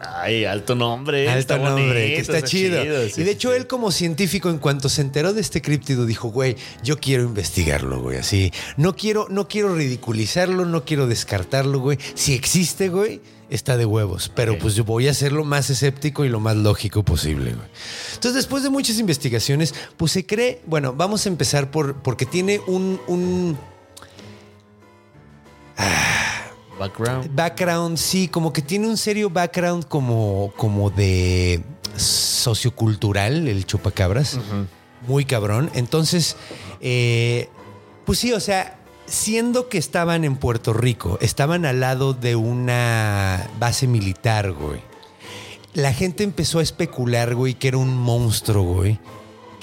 Ay, 0.00 0.44
alto 0.44 0.74
nombre. 0.74 1.28
Alto 1.28 1.38
está 1.38 1.58
nombre, 1.58 1.84
bonito, 1.84 2.16
que 2.16 2.20
está, 2.20 2.42
chido. 2.42 2.82
sí, 2.82 2.88
y 2.88 2.88
de 2.88 3.10
sí, 3.10 3.30
hecho, 3.30 3.50
sí. 3.50 3.56
él 3.56 3.68
como 3.68 3.92
científico, 3.92 4.50
en 4.50 4.58
cuanto 4.58 4.88
se 4.88 5.00
enteró 5.00 5.32
de 5.32 5.40
este 5.40 5.62
críptido, 5.62 6.06
dijo, 6.06 6.28
güey, 6.28 6.56
yo 6.82 6.98
quiero 6.98 7.22
investigarlo, 7.22 8.00
güey. 8.02 8.18
Así, 8.18 8.52
no 8.76 8.96
quiero, 8.96 9.28
no 9.30 9.46
quiero 9.46 9.76
ridiculizarlo, 9.76 10.66
no 10.66 10.84
quiero 10.84 11.06
descartarlo, 11.06 11.78
güey. 11.78 11.98
Si 12.14 12.34
existe, 12.34 12.88
güey, 12.88 13.20
está 13.52 13.76
de 13.76 13.84
huevos. 13.86 14.30
Pero 14.34 14.58
pues 14.58 14.74
yo 14.74 14.84
voy 14.84 15.08
a 15.08 15.14
ser 15.14 15.32
lo 15.32 15.44
más 15.44 15.70
escéptico 15.70 16.24
y 16.24 16.28
lo 16.28 16.40
más 16.40 16.56
lógico 16.56 17.02
posible, 17.04 17.52
güey. 17.52 17.68
Entonces, 18.14 18.34
después 18.34 18.62
de 18.62 18.70
muchas 18.70 18.98
investigaciones, 18.98 19.74
pues 19.96 20.12
se 20.12 20.26
cree, 20.26 20.62
bueno, 20.66 20.94
vamos 20.94 21.26
a 21.26 21.28
empezar 21.28 21.70
por, 21.70 21.96
porque 22.02 22.26
tiene 22.26 22.60
un, 22.66 23.00
un 23.06 23.58
Background. 26.78 27.34
background, 27.34 27.96
sí, 27.98 28.28
como 28.28 28.52
que 28.52 28.62
tiene 28.62 28.88
un 28.88 28.96
serio 28.96 29.30
background 29.30 29.86
como, 29.86 30.52
como 30.56 30.90
de 30.90 31.62
sociocultural, 31.96 33.46
el 33.46 33.66
chupacabras. 33.66 34.38
Muy 35.06 35.24
cabrón. 35.24 35.70
Entonces, 35.74 36.36
eh, 36.80 37.48
pues 38.04 38.18
sí, 38.18 38.32
o 38.32 38.40
sea, 38.40 38.78
siendo 39.06 39.68
que 39.68 39.78
estaban 39.78 40.24
en 40.24 40.36
Puerto 40.36 40.72
Rico, 40.72 41.18
estaban 41.20 41.64
al 41.64 41.80
lado 41.80 42.14
de 42.14 42.36
una 42.36 43.50
base 43.58 43.86
militar, 43.86 44.52
güey. 44.52 44.80
La 45.74 45.92
gente 45.92 46.22
empezó 46.22 46.58
a 46.58 46.62
especular, 46.62 47.34
güey, 47.34 47.54
que 47.54 47.68
era 47.68 47.78
un 47.78 47.96
monstruo, 47.96 48.62
güey. 48.74 48.98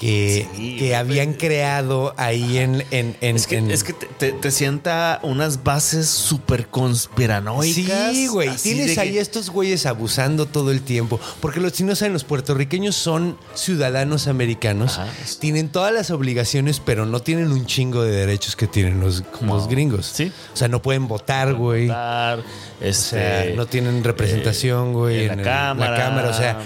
Que, 0.00 0.48
Sí, 0.56 0.76
que 0.78 0.86
güey. 0.86 0.94
habían 0.94 1.34
creado 1.34 2.14
ahí 2.16 2.56
en... 2.56 2.82
en, 2.90 3.16
en- 3.20 3.36
Es 3.36 3.46
que, 3.46 3.58
en- 3.58 3.70
es 3.70 3.84
que 3.84 3.92
te, 3.92 4.06
te- 4.06 4.32
te 4.32 4.50
sienta 4.50 5.20
unas 5.22 5.62
bases 5.62 6.08
súper 6.08 6.68
conspiranoicas. 6.68 8.12
Sí, 8.14 8.26
güey. 8.28 8.48
Tienes 8.56 8.96
ahí 8.96 9.12
que- 9.12 9.20
estos 9.20 9.50
güeyes 9.50 9.84
abusando 9.84 10.46
todo 10.46 10.70
el 10.70 10.80
tiempo. 10.80 11.20
Porque 11.40 11.60
los, 11.60 11.74
si 11.74 11.84
no 11.84 11.94
saben, 11.94 12.14
los 12.14 12.24
puertorriqueños 12.24 12.96
son 12.96 13.36
ciudadanos 13.54 14.26
americanos. 14.26 14.98
Ajá. 14.98 15.08
Tienen 15.38 15.68
todas 15.68 15.92
las 15.92 16.10
obligaciones, 16.10 16.80
pero 16.80 17.04
no 17.04 17.20
tienen 17.20 17.52
un 17.52 17.66
chingo 17.66 18.02
de 18.02 18.10
derechos 18.12 18.56
que 18.56 18.66
tienen 18.66 19.00
los, 19.00 19.22
los 19.42 19.68
gringos. 19.68 20.06
Sí. 20.06 20.32
O 20.54 20.56
sea, 20.56 20.68
no 20.68 20.80
pueden 20.80 21.08
votar, 21.08 21.52
güey. 21.54 21.90
O 21.90 21.92
Dar, 21.92 22.42
este, 22.80 23.10
sea, 23.44 23.54
no 23.54 23.66
tienen 23.66 24.02
representación, 24.02 24.88
eh, 24.88 24.92
güey. 24.92 25.20
en 25.24 25.26
la 25.28 25.32
el- 25.34 25.42
cámara. 25.42 25.96
cámara, 25.96 26.28
o 26.30 26.34
sea. 26.34 26.58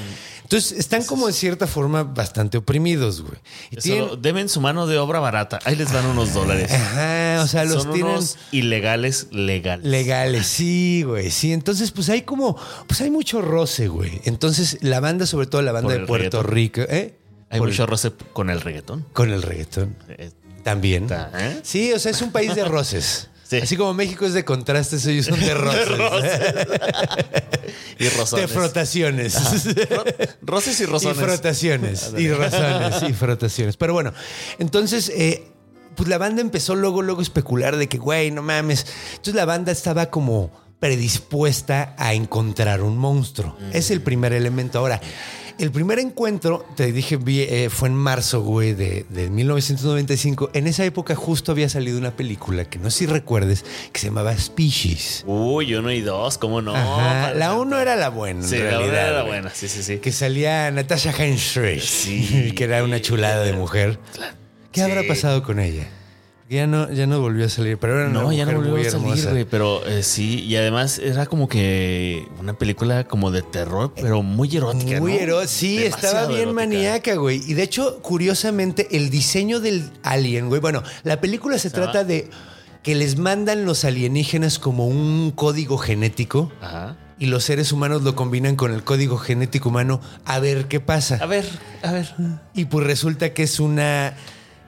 Entonces, 0.44 0.72
están 0.78 1.02
como 1.04 1.26
en 1.26 1.34
cierta 1.34 1.66
forma 1.66 2.04
bastante 2.04 2.58
oprimidos, 2.58 3.22
güey. 3.22 3.38
Y 3.70 3.76
tienen- 3.76 4.22
deben 4.22 4.48
su 4.48 4.60
mano 4.60 4.86
de 4.86 4.98
obra 4.98 5.18
barata. 5.18 5.58
Ahí 5.64 5.74
les 5.74 5.90
dan 5.92 6.06
unos 6.06 6.32
dólares. 6.32 6.70
Ajá, 6.72 7.40
o 7.42 7.46
sea, 7.48 7.64
los 7.64 7.82
Son 7.82 7.92
tienen... 7.92 8.12
unos 8.12 8.36
ilegales 8.52 9.28
legales. 9.32 9.84
Legales, 9.86 10.46
sí, 10.46 11.02
güey, 11.04 11.30
sí. 11.30 11.52
Entonces, 11.52 11.90
pues 11.90 12.08
hay 12.10 12.22
como, 12.22 12.56
pues 12.86 13.00
hay 13.00 13.10
mucho 13.10 13.40
roce, 13.42 13.88
güey. 13.88 14.20
Entonces, 14.24 14.78
la 14.82 15.00
banda, 15.00 15.26
sobre 15.26 15.46
todo 15.46 15.62
la 15.62 15.72
banda 15.72 15.92
de 15.94 16.06
Puerto 16.06 16.42
reggaetón. 16.42 16.54
Rico, 16.54 16.92
¿eh? 16.94 17.16
Hay 17.50 17.58
Por- 17.58 17.68
mucho 17.68 17.86
roce 17.86 18.12
con 18.32 18.50
el 18.50 18.60
reggaetón. 18.60 19.06
Con 19.12 19.30
el 19.30 19.42
reggaetón. 19.42 19.96
Eh, 20.08 20.30
También. 20.62 21.04
Está, 21.04 21.30
¿eh? 21.36 21.60
Sí, 21.62 21.92
o 21.92 21.98
sea, 21.98 22.10
es 22.10 22.20
un 22.22 22.32
país 22.32 22.54
de 22.54 22.64
roces. 22.64 23.28
Sí. 23.48 23.58
Así 23.58 23.76
como 23.76 23.94
México 23.94 24.26
es 24.26 24.34
de 24.34 24.44
contrastes, 24.44 25.06
ellos 25.06 25.26
son 25.26 25.38
de 25.38 25.54
roces. 25.54 25.88
Y 27.98 28.04
de 28.04 28.10
rozones. 28.10 28.50
frotaciones. 28.50 29.34
Ro- 29.90 30.04
Roces 30.42 30.80
y 30.80 30.82
Y 30.82 30.86
rozones. 30.86 31.18
frotaciones. 31.18 32.10
y 32.18 32.28
razones. 32.30 33.02
Y 33.08 33.12
frotaciones. 33.12 33.76
Pero 33.76 33.92
bueno, 33.92 34.12
entonces, 34.58 35.10
eh, 35.14 35.46
pues 35.94 36.08
la 36.08 36.18
banda 36.18 36.40
empezó 36.40 36.74
luego, 36.74 37.02
luego 37.02 37.20
a 37.20 37.22
especular 37.22 37.76
de 37.76 37.88
que, 37.88 37.98
güey, 37.98 38.30
no 38.32 38.42
mames. 38.42 38.86
Entonces 39.12 39.34
la 39.34 39.44
banda 39.44 39.70
estaba 39.72 40.06
como 40.06 40.50
predispuesta 40.80 41.94
a 41.98 42.14
encontrar 42.14 42.82
un 42.82 42.98
monstruo. 42.98 43.56
Es 43.72 43.90
el 43.90 44.00
primer 44.02 44.32
elemento. 44.32 44.78
Ahora, 44.80 45.00
el 45.58 45.70
primer 45.70 45.98
encuentro, 45.98 46.66
te 46.76 46.90
dije, 46.92 47.16
vi, 47.16 47.40
eh, 47.42 47.68
fue 47.70 47.88
en 47.88 47.94
marzo, 47.94 48.42
güey, 48.42 48.74
de, 48.74 49.06
de 49.08 49.30
1995. 49.30 50.50
En 50.52 50.66
esa 50.66 50.84
época 50.84 51.14
justo 51.14 51.52
había 51.52 51.68
salido 51.68 51.98
una 51.98 52.10
película 52.16 52.64
que 52.64 52.78
no 52.78 52.90
sé 52.90 52.98
si 53.00 53.06
recuerdes, 53.06 53.64
que 53.92 54.00
se 54.00 54.06
llamaba 54.08 54.36
Species. 54.36 55.24
Uy, 55.26 55.74
uno 55.74 55.90
y 55.92 56.00
dos, 56.00 56.38
¿cómo 56.38 56.60
no? 56.62 56.74
Ajá, 56.74 57.32
La 57.34 57.54
uno 57.54 57.78
era 57.80 57.96
la 57.96 58.08
buena. 58.10 58.40
en 58.42 58.48
Sí, 58.48 58.58
la 58.58 58.78
uno 58.80 58.86
era 58.88 59.10
la 59.12 59.20
güey. 59.22 59.32
buena. 59.32 59.50
Sí, 59.54 59.68
sí, 59.68 59.82
sí. 59.82 59.98
Que 59.98 60.12
salía 60.12 60.70
Natasha 60.70 61.12
Henstridge, 61.16 61.82
Sí. 61.84 62.52
que 62.56 62.64
era 62.64 62.82
una 62.84 63.00
chulada 63.00 63.42
de 63.44 63.52
mujer. 63.52 63.98
¿Qué 64.72 64.80
Sí. 64.80 64.90
habrá 64.90 65.02
pasado 65.06 65.42
con 65.42 65.60
ella? 65.60 65.86
Ya 66.54 66.66
no, 66.66 66.90
ya 66.92 67.06
no 67.06 67.20
volvió 67.20 67.46
a 67.46 67.48
salir, 67.48 67.78
pero 67.78 68.00
era 68.00 68.08
una 68.10 68.22
No, 68.22 68.32
ya 68.32 68.46
no 68.46 68.52
volvió 68.54 68.72
muy 68.72 68.86
a 68.86 68.90
salir, 68.90 69.06
hermosa. 69.08 69.30
güey. 69.30 69.44
Pero 69.44 69.84
eh, 69.86 70.02
sí, 70.02 70.40
y 70.44 70.56
además 70.56 70.98
era 70.98 71.26
como 71.26 71.48
que 71.48 72.26
una 72.38 72.54
película 72.54 73.04
como 73.08 73.30
de 73.30 73.42
terror, 73.42 73.92
pero 73.94 74.22
muy 74.22 74.56
erótica. 74.56 75.00
Muy 75.00 75.14
¿no? 75.14 75.18
erótica. 75.20 75.48
Sí, 75.48 75.78
Demasiado 75.78 76.06
estaba 76.06 76.26
bien 76.28 76.40
erótica. 76.40 76.54
maníaca, 76.60 77.14
güey. 77.16 77.42
Y 77.46 77.54
de 77.54 77.62
hecho, 77.62 77.98
curiosamente, 78.02 78.88
el 78.96 79.10
diseño 79.10 79.60
del 79.60 79.90
alien, 80.02 80.48
güey. 80.48 80.60
Bueno, 80.60 80.82
la 81.02 81.20
película 81.20 81.58
se 81.58 81.70
trata 81.70 82.04
de 82.04 82.30
que 82.82 82.94
les 82.94 83.16
mandan 83.18 83.64
los 83.64 83.84
alienígenas 83.84 84.58
como 84.58 84.86
un 84.86 85.30
código 85.34 85.78
genético 85.78 86.52
Ajá. 86.60 86.96
y 87.18 87.26
los 87.26 87.42
seres 87.42 87.72
humanos 87.72 88.02
lo 88.02 88.14
combinan 88.14 88.56
con 88.56 88.74
el 88.74 88.84
código 88.84 89.16
genético 89.16 89.70
humano 89.70 90.00
a 90.26 90.38
ver 90.38 90.68
qué 90.68 90.80
pasa. 90.80 91.18
A 91.22 91.26
ver, 91.26 91.46
a 91.82 91.92
ver. 91.92 92.14
Y 92.54 92.66
pues 92.66 92.86
resulta 92.86 93.32
que 93.32 93.42
es 93.42 93.58
una. 93.58 94.14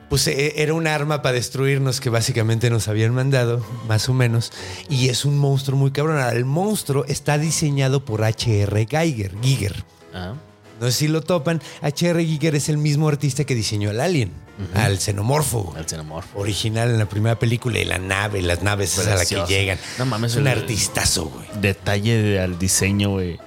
Pues 0.08 0.26
e- 0.28 0.62
era 0.62 0.72
un 0.74 0.86
arma 0.86 1.20
para 1.22 1.34
destruirnos 1.34 2.00
que 2.00 2.10
básicamente 2.10 2.70
nos 2.70 2.86
habían 2.88 3.12
mandado, 3.14 3.64
más 3.88 4.08
o 4.08 4.14
menos. 4.14 4.52
Y 4.88 5.08
es 5.08 5.24
un 5.24 5.36
monstruo 5.38 5.76
muy 5.78 5.90
cabrón. 5.90 6.18
Ahora, 6.18 6.32
el 6.36 6.44
monstruo 6.44 7.04
está 7.06 7.38
diseñado 7.38 8.04
por 8.04 8.22
H.R. 8.22 8.86
Geiger. 8.88 9.34
Giger. 9.42 9.84
Ajá. 10.14 10.34
No 10.80 10.86
sé 10.86 10.92
si 10.92 11.08
lo 11.08 11.22
topan. 11.22 11.60
H.R. 11.80 12.22
Giger 12.24 12.54
es 12.54 12.68
el 12.68 12.76
mismo 12.76 13.08
artista 13.08 13.44
que 13.44 13.54
diseñó 13.54 13.88
al 13.90 13.98
Alien, 14.00 14.30
al 14.74 14.98
xenomorfo. 14.98 15.74
El 15.76 15.86
xenomorfo. 15.88 16.38
Original 16.38 16.90
en 16.90 16.98
la 16.98 17.08
primera 17.08 17.38
película 17.38 17.78
y 17.78 17.86
la 17.86 17.98
nave, 17.98 18.42
las 18.42 18.62
naves 18.62 18.98
es 18.98 19.06
a 19.06 19.14
la 19.16 19.24
que 19.24 19.42
llegan. 19.48 19.78
No 19.98 20.04
mames, 20.04 20.32
es 20.32 20.36
un 20.36 20.46
el- 20.46 20.58
artistazo, 20.58 21.30
güey. 21.30 21.46
Detalle 21.62 22.22
de- 22.22 22.40
al 22.40 22.58
diseño, 22.58 23.10
güey. 23.12 23.38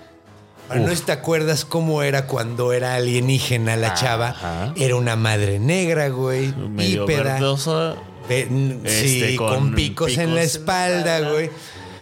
¿No 0.76 0.92
te 1.06 1.12
acuerdas 1.12 1.66
cómo 1.66 2.04
era 2.04 2.28
cuando 2.28 2.74
era 2.74 2.96
alienígena 2.96 3.76
la 3.76 3.94
chava? 3.94 4.30
Ajá. 4.30 4.74
Era 4.76 4.96
una 4.96 5.16
madre 5.16 5.60
negra, 5.60 6.10
güey. 6.10 6.54
Medio 6.54 7.06
n- 8.30 8.80
Este, 8.84 9.30
sí, 9.32 9.36
con, 9.36 9.50
con 9.56 9.76
picos, 9.76 10.18
en 10.18 10.36
la 10.36 10.44
espalda, 10.44 11.20
güey. 11.32 11.50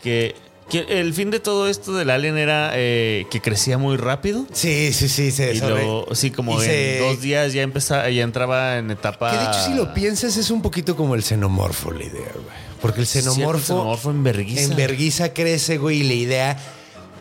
Que, 0.03 0.36
que 0.69 0.86
el 0.99 1.13
fin 1.13 1.32
de 1.32 1.39
todo 1.39 1.69
esto 1.69 1.93
del 1.93 2.10
alien 2.10 2.38
era 2.38 2.71
eh, 2.73 3.25
que 3.32 3.39
crecía 3.41 3.77
muy 3.77 3.95
rápido. 3.95 4.45
Sí, 4.51 4.91
sí, 4.91 5.08
sí. 5.08 5.32
Se 5.32 5.53
Y 5.53 5.60
luego, 5.62 6.08
sí, 6.13 6.32
como 6.32 6.51
y 6.53 6.65
en 6.65 6.69
se- 6.69 6.99
dos 6.99 7.21
días 7.21 7.53
ya 7.53 7.62
empezaba, 7.62 8.10
ya 8.10 8.23
entraba 8.23 8.77
en 8.77 8.91
etapa. 8.91 9.32
Que 9.32 9.38
de 9.38 9.43
hecho, 9.45 9.65
si 9.65 9.73
lo 9.75 9.93
piensas, 9.93 10.36
es 10.36 10.51
un 10.51 10.62
poquito 10.62 10.95
como 10.97 11.15
el 11.15 11.23
xenomorfo 11.23 11.91
la 11.91 12.03
idea, 12.03 12.32
güey. 12.34 12.67
Porque 12.82 12.99
el 12.99 13.03
el 13.03 13.08
xenomorfo, 13.08 13.65
xenomorfo 13.65 14.12
en 14.12 14.23
vergüenza. 14.23 14.62
en 14.63 14.75
verguiza 14.75 15.34
crece, 15.34 15.77
güey, 15.77 16.01
y 16.01 16.03
la 16.03 16.13
idea. 16.13 16.60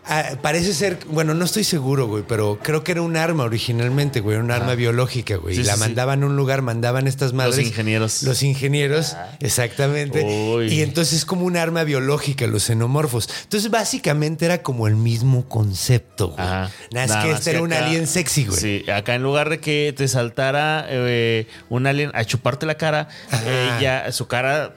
Ah, 0.06 0.30
parece 0.42 0.72
ser, 0.72 0.98
bueno, 1.08 1.34
no 1.34 1.44
estoy 1.44 1.64
seguro, 1.64 2.06
güey, 2.06 2.24
pero 2.26 2.58
creo 2.62 2.84
que 2.84 2.92
era 2.92 3.02
un 3.02 3.16
arma 3.16 3.44
originalmente, 3.44 4.20
güey, 4.20 4.38
un 4.38 4.50
arma 4.50 4.74
biológica, 4.74 5.36
güey. 5.36 5.54
Sí, 5.54 5.60
y 5.60 5.64
la 5.64 5.74
sí, 5.74 5.78
sí. 5.78 5.84
mandaban 5.84 6.22
a 6.22 6.26
un 6.26 6.36
lugar, 6.36 6.62
mandaban 6.62 7.06
estas 7.06 7.32
madres. 7.32 7.66
ingenieros. 7.66 8.22
Los 8.22 8.42
ingenieros, 8.42 9.16
exactamente. 9.40 10.22
Uy. 10.24 10.72
Y 10.72 10.82
entonces 10.82 11.18
es 11.18 11.24
como 11.24 11.44
un 11.44 11.56
arma 11.56 11.84
biológica, 11.84 12.46
los 12.46 12.64
xenomorfos. 12.64 13.28
Entonces, 13.44 13.70
básicamente 13.70 14.44
era 14.44 14.62
como 14.62 14.86
el 14.86 14.96
mismo 14.96 15.48
concepto, 15.48 16.28
güey. 16.30 16.46
Nada 16.92 17.22
que 17.22 17.30
este 17.32 17.50
era 17.50 17.62
un 17.62 17.72
alien 17.72 18.06
sexy, 18.06 18.46
güey. 18.46 18.60
Sí, 18.60 18.90
acá 18.90 19.14
en 19.14 19.22
lugar 19.22 19.50
de 19.50 19.60
que 19.60 19.94
te 19.96 20.08
saltara 20.08 20.86
eh, 20.88 21.46
un 21.68 21.86
alien 21.86 22.10
a 22.14 22.24
chuparte 22.24 22.66
la 22.66 22.76
cara, 22.76 23.08
Ajá. 23.30 23.78
ella, 23.78 24.12
su 24.12 24.26
cara 24.26 24.74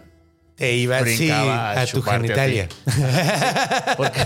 Te 0.60 0.76
iba 0.76 0.98
sí, 1.00 1.04
brincaba 1.06 1.72
a, 1.82 1.86
tu 1.88 2.02
genitalia. 2.02 2.68
Porque, 3.98 4.26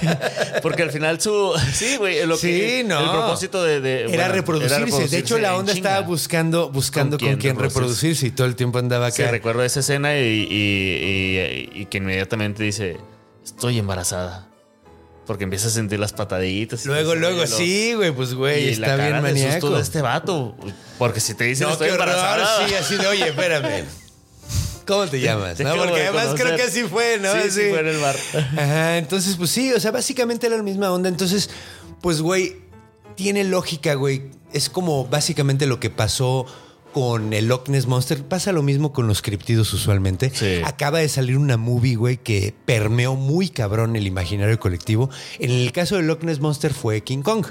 porque 0.64 0.84
al 0.84 0.92
final 0.92 1.22
su. 1.22 1.54
Sí, 1.74 1.96
güey. 1.98 2.26
Lo 2.26 2.36
Sí, 2.38 2.48
que, 2.48 2.84
no. 2.84 3.00
El 3.00 3.10
propósito 3.12 3.64
de. 3.64 3.80
de- 3.82 4.02
Era, 4.06 4.08
bueno, 4.28 4.34
reproducirse. 4.34 5.08
De 5.08 5.18
hecho, 5.20 5.38
la 5.38 5.56
onda 5.56 5.74
estaba 5.74 6.02
buscando, 6.02 6.70
buscando 6.70 7.18
con 7.20 7.30
¿Con 7.30 7.38
quién, 7.38 7.58
reproducirse 7.58 8.28
y 8.28 8.32
todo 8.32 8.48
el 8.48 8.56
tiempo 8.56 8.80
andaba 8.80 9.12
Sí, 9.12 9.22
acá. 9.22 9.32
recuerdo 9.32 9.64
esa 9.64 9.82
escena 9.82 10.18
y, 10.18 10.48
y- 10.50 11.70
y- 11.78 11.82
y 11.82 11.86
que 11.86 12.00
inmediatamente 12.00 12.64
dice: 12.64 12.98
Estoy 13.46 13.78
embarazada. 13.80 14.48
Porque 15.26 15.46
empieza 15.46 15.68
a 15.68 15.72
sentir 15.72 16.00
las 16.00 16.12
pataditas. 16.14 16.86
luego, 16.86 17.16
luego, 17.16 17.48
sí, 17.48 17.94
güey, 17.94 18.12
pues 18.12 18.34
güey, 18.34 18.70
está 18.70 18.88
la 18.88 18.98
cara 18.98 19.22
bien 19.22 19.36
de 19.36 19.42
susto 19.42 19.48
maníaco. 19.68 19.70
de 19.76 19.82
este 19.82 20.02
vato. 20.02 20.56
Porque 20.98 21.20
si 21.22 21.34
te 21.36 21.46
dicen 21.46 21.68
No, 21.68 21.74
estoy 21.74 21.88
qué 21.88 21.94
horror, 21.94 22.10
embarazada. 22.10 22.68
sí, 22.68 22.74
así 22.76 22.98
de, 22.98 23.08
oye, 23.08 23.28
espérame. 23.30 23.86
¿Cómo 24.86 25.08
te 25.08 25.20
llamas? 25.20 25.60
¿no? 25.60 25.76
Porque 25.76 26.02
de 26.02 26.08
además 26.08 26.36
creo 26.36 26.56
que 26.56 26.64
así 26.64 26.84
fue, 26.84 27.20
¿no? 27.20 27.32
Sí, 27.34 27.50
sí, 27.50 27.70
fue 27.70 27.80
en 27.80 27.88
el 27.88 27.98
bar. 28.00 28.16
Ajá, 28.34 28.98
entonces, 28.98 29.36
pues 29.38 29.50
sí, 29.50 29.72
o 29.74 29.80
sea, 29.80 29.92
básicamente 29.92 30.48
era 30.48 30.58
la 30.58 30.64
misma 30.64 30.92
onda. 30.92 31.10
Entonces, 31.10 31.50
pues, 32.02 32.22
güey, 32.22 32.58
tiene 33.16 33.44
lógica, 33.44 33.94
güey. 33.96 34.24
Es 34.52 34.70
como 34.70 35.06
básicamente 35.08 35.66
lo 35.66 35.80
que 35.80 35.90
pasó 35.90 36.46
con 36.94 37.34
el 37.34 37.48
Loch 37.48 37.68
Ness 37.70 37.88
Monster. 37.88 38.24
Pasa 38.24 38.52
lo 38.52 38.62
mismo 38.62 38.94
con 38.94 39.08
los 39.08 39.22
criptidos 39.22 39.74
usualmente. 39.74 40.32
Sí. 40.34 40.62
Acaba 40.64 41.00
de 41.00 41.10
salir 41.10 41.38
una 41.38 41.58
movie, 41.58 41.96
güey, 41.96 42.18
que 42.18 42.54
permeó 42.66 43.16
muy 43.16 43.50
cabrón 43.50 43.96
el 43.96 44.06
imaginario 44.08 44.60
colectivo. 44.60 45.10
En 45.40 45.52
el 45.52 45.72
caso 45.72 45.96
del 45.96 46.08
Loch 46.08 46.24
Ness 46.24 46.40
Monster 46.40 46.74
fue 46.74 47.02
King 47.02 47.22
Kong. 47.22 47.46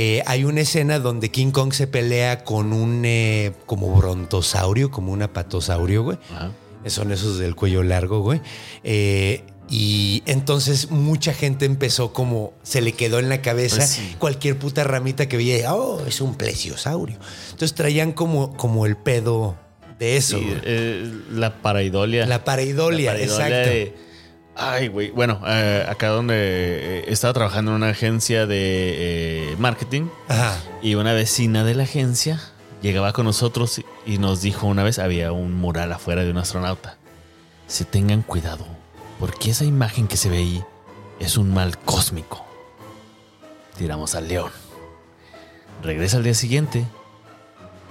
Eh, 0.00 0.22
hay 0.26 0.44
una 0.44 0.60
escena 0.60 1.00
donde 1.00 1.30
King 1.32 1.50
Kong 1.50 1.72
se 1.72 1.88
pelea 1.88 2.44
con 2.44 2.72
un 2.72 3.02
eh, 3.04 3.52
como 3.66 3.92
brontosaurio, 3.96 4.92
como 4.92 5.10
un 5.12 5.22
apatosaurio, 5.22 6.04
güey. 6.04 6.18
Ajá. 6.32 6.52
Son 6.86 7.10
esos 7.10 7.38
del 7.38 7.56
cuello 7.56 7.82
largo, 7.82 8.20
güey. 8.20 8.40
Eh, 8.84 9.42
y 9.68 10.22
entonces 10.26 10.90
mucha 10.92 11.34
gente 11.34 11.64
empezó 11.66 12.12
como 12.12 12.52
se 12.62 12.80
le 12.80 12.92
quedó 12.92 13.18
en 13.18 13.28
la 13.28 13.42
cabeza 13.42 13.76
Pues 13.78 13.90
sí. 13.90 14.14
cualquier 14.18 14.56
puta 14.58 14.84
ramita 14.84 15.28
que 15.28 15.36
veía, 15.36 15.74
oh, 15.74 16.06
es 16.06 16.20
un 16.20 16.36
plesiosaurio. 16.36 17.18
Entonces 17.50 17.74
traían 17.74 18.12
como, 18.12 18.56
como 18.56 18.86
el 18.86 18.96
pedo 18.96 19.56
de 19.98 20.16
eso. 20.16 20.38
Sí, 20.38 20.44
güey. 20.44 20.60
eh, 20.64 21.12
la 21.32 21.60
pareidolia. 21.60 22.24
La 22.24 22.44
pareidolia, 22.44 23.18
exacto. 23.20 23.68
de- 23.68 23.94
ay, 24.58 24.88
güey. 24.88 25.10
Bueno, 25.10 25.40
eh, 25.46 25.86
acá 25.88 26.08
donde 26.08 26.34
eh, 26.36 27.04
estaba 27.08 27.32
trabajando 27.32 27.70
en 27.70 27.76
una 27.76 27.90
agencia 27.90 28.46
de 28.46 29.52
eh, 29.52 29.56
marketing 29.58 30.08
Ajá. 30.28 30.58
y 30.82 30.94
una 30.96 31.12
vecina 31.12 31.64
de 31.64 31.74
la 31.74 31.84
agencia 31.84 32.40
llegaba 32.82 33.12
con 33.12 33.24
nosotros 33.24 33.80
y 34.04 34.18
nos 34.18 34.42
dijo 34.42 34.66
una 34.66 34.82
vez, 34.82 34.98
había 34.98 35.32
un 35.32 35.54
mural 35.54 35.92
afuera 35.92 36.24
de 36.24 36.30
un 36.30 36.38
astronauta. 36.38 36.96
Se 37.66 37.84
tengan 37.84 38.22
cuidado, 38.22 38.66
porque 39.20 39.50
esa 39.50 39.64
imagen 39.64 40.08
que 40.08 40.16
se 40.16 40.28
ve 40.28 40.38
ahí 40.38 40.64
es 41.20 41.36
un 41.36 41.52
mal 41.52 41.78
cósmico. 41.78 42.44
Tiramos 43.76 44.14
al 44.14 44.28
león. 44.28 44.50
Regresa 45.82 46.16
al 46.16 46.24
día 46.24 46.34
siguiente 46.34 46.84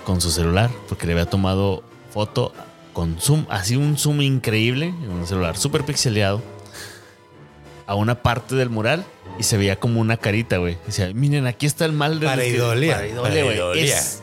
con 0.05 0.21
su 0.21 0.31
celular, 0.31 0.69
porque 0.89 1.05
le 1.05 1.13
había 1.13 1.29
tomado 1.29 1.83
foto 2.11 2.53
con 2.93 3.19
zoom, 3.19 3.45
así 3.49 3.75
un 3.75 3.97
zoom 3.97 4.21
increíble, 4.21 4.87
en 4.87 5.11
un 5.11 5.27
celular 5.27 5.55
súper 5.57 5.83
pixeleado, 5.83 6.41
a 7.87 7.95
una 7.95 8.21
parte 8.21 8.53
del 8.55 8.69
mural 8.69 9.05
y 9.39 9.43
se 9.43 9.57
veía 9.57 9.79
como 9.79 9.99
una 10.01 10.17
carita, 10.17 10.57
güey. 10.57 10.77
Decía, 10.85 11.09
miren, 11.13 11.47
aquí 11.47 11.65
está 11.65 11.85
el 11.85 11.93
mal 11.93 12.19
de 12.19 12.25
los 12.25 12.35
que-" 12.35 12.39
Pareidolia. 12.41 12.95
Pareidolia. 13.21 13.97
Es- 13.97 14.21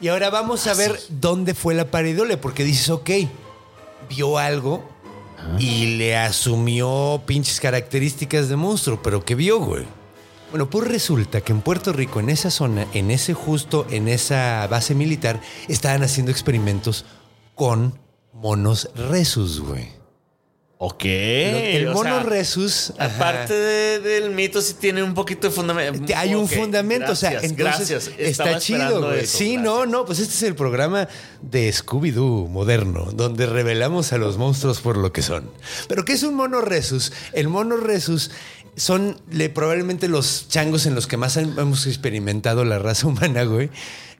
Y 0.00 0.08
ahora 0.08 0.28
vamos 0.30 0.66
a 0.66 0.74
ver 0.74 0.98
dónde 1.08 1.54
fue 1.54 1.74
la 1.74 1.86
pareidolia, 1.90 2.38
porque 2.40 2.64
dices, 2.64 2.90
ok, 2.90 3.10
vio 4.10 4.36
algo 4.38 4.86
y 5.58 5.96
le 5.96 6.16
asumió 6.16 7.22
pinches 7.26 7.60
características 7.60 8.48
de 8.48 8.56
monstruo, 8.56 9.00
pero 9.02 9.24
¿qué 9.24 9.34
vio, 9.34 9.60
güey? 9.60 9.84
Bueno, 10.50 10.70
pues 10.70 10.86
resulta 10.88 11.40
que 11.40 11.52
en 11.52 11.60
Puerto 11.62 11.92
Rico, 11.92 12.20
en 12.20 12.30
esa 12.30 12.50
zona, 12.50 12.86
en 12.94 13.10
ese 13.10 13.34
justo, 13.34 13.86
en 13.90 14.08
esa 14.08 14.66
base 14.68 14.94
militar, 14.94 15.40
estaban 15.68 16.02
haciendo 16.02 16.30
experimentos 16.32 17.04
con 17.54 17.98
monos 18.32 18.88
resus, 18.94 19.60
güey. 19.60 19.88
Ok. 20.78 21.04
el 21.04 21.88
o 21.88 21.92
mono 21.94 22.16
sea, 22.16 22.22
resus. 22.24 22.92
Aparte 22.98 23.54
de- 23.54 24.00
del 24.00 24.30
mito, 24.32 24.60
sí 24.60 24.74
tiene 24.74 25.02
un 25.02 25.14
poquito 25.14 25.46
de 25.48 25.52
fundamento. 25.54 26.12
Hay 26.16 26.34
un 26.34 26.48
fundamento, 26.48 27.12
o 27.12 27.14
sea, 27.14 27.30
gracias, 27.30 27.52
entonces 27.52 27.88
gracias. 27.88 28.10
está 28.18 28.58
chido, 28.58 29.02
güey. 29.06 29.20
eso, 29.20 29.38
Sí, 29.38 29.54
gracias. 29.54 29.62
no, 29.64 29.86
no, 29.86 30.04
pues 30.04 30.18
este 30.18 30.34
es 30.34 30.42
el 30.42 30.54
programa 30.56 31.08
de 31.42 31.70
Scooby-Doo 31.72 32.48
moderno, 32.48 33.10
donde 33.12 33.46
revelamos 33.46 34.12
a 34.12 34.18
los 34.18 34.36
monstruos 34.36 34.80
por 34.80 34.96
lo 34.96 35.12
que 35.12 35.22
son. 35.22 35.48
Pero 35.88 36.04
¿qué 36.04 36.12
es 36.14 36.22
un 36.22 36.34
mono 36.34 36.60
resus? 36.60 37.12
El 37.32 37.48
mono 37.48 37.76
resus 37.76 38.30
son 38.76 39.20
le- 39.30 39.48
probablemente 39.50 40.08
los 40.08 40.48
changos 40.48 40.86
en 40.86 40.94
los 40.94 41.06
que 41.06 41.16
más 41.16 41.36
hemos 41.36 41.86
experimentado 41.86 42.64
la 42.64 42.78
raza 42.78 43.06
humana, 43.08 43.44
güey. 43.44 43.70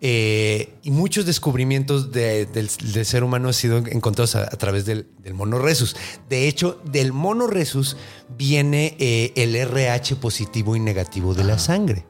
Eh, 0.07 0.75
y 0.83 0.91
muchos 0.91 1.25
descubrimientos 1.25 2.13
de- 2.13 2.45
del, 2.47 2.69
del 2.93 3.07
ser 3.07 3.25
humano 3.25 3.49
han 3.49 3.55
sido 3.55 3.79
encontrados 3.79 4.35
a, 4.37 4.43
a 4.43 4.57
través 4.59 4.85
del, 4.85 5.07
del 5.23 5.33
mono 5.35 5.59
resus. 5.59 5.97
De 6.29 6.47
hecho, 6.47 6.81
del 6.85 7.13
mono 7.13 7.47
resus 7.47 7.97
viene 8.37 8.97
eh, 8.99 9.33
el 9.37 9.55
RH 9.57 10.17
positivo 10.17 10.77
y 10.77 10.81
negativo 10.81 11.33
de 11.35 11.45
la 11.45 11.59
sangre. 11.59 12.05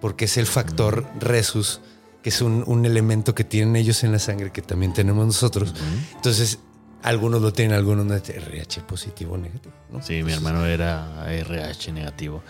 Porque 0.00 0.26
es 0.26 0.36
el 0.36 0.46
factor 0.46 1.06
resus, 1.18 1.80
que 2.22 2.28
es 2.28 2.42
un, 2.42 2.62
un 2.66 2.84
elemento 2.84 3.34
que 3.34 3.44
tienen 3.44 3.76
ellos 3.76 4.04
en 4.04 4.12
la 4.12 4.18
sangre 4.18 4.52
que 4.52 4.60
también 4.60 4.92
tenemos 4.92 5.24
nosotros. 5.26 5.74
Entonces, 6.16 6.58
algunos 7.04 7.40
lo 7.42 7.52
tienen, 7.52 7.76
algunos 7.76 8.04
no. 8.06 8.14
RH 8.14 8.80
positivo 8.82 9.34
o 9.34 9.38
negativo. 9.38 9.74
¿no? 9.92 10.02
Sí, 10.02 10.22
mi 10.22 10.32
hermano 10.32 10.66
era 10.66 11.24
RH 11.30 11.92
negativo. 11.92 12.42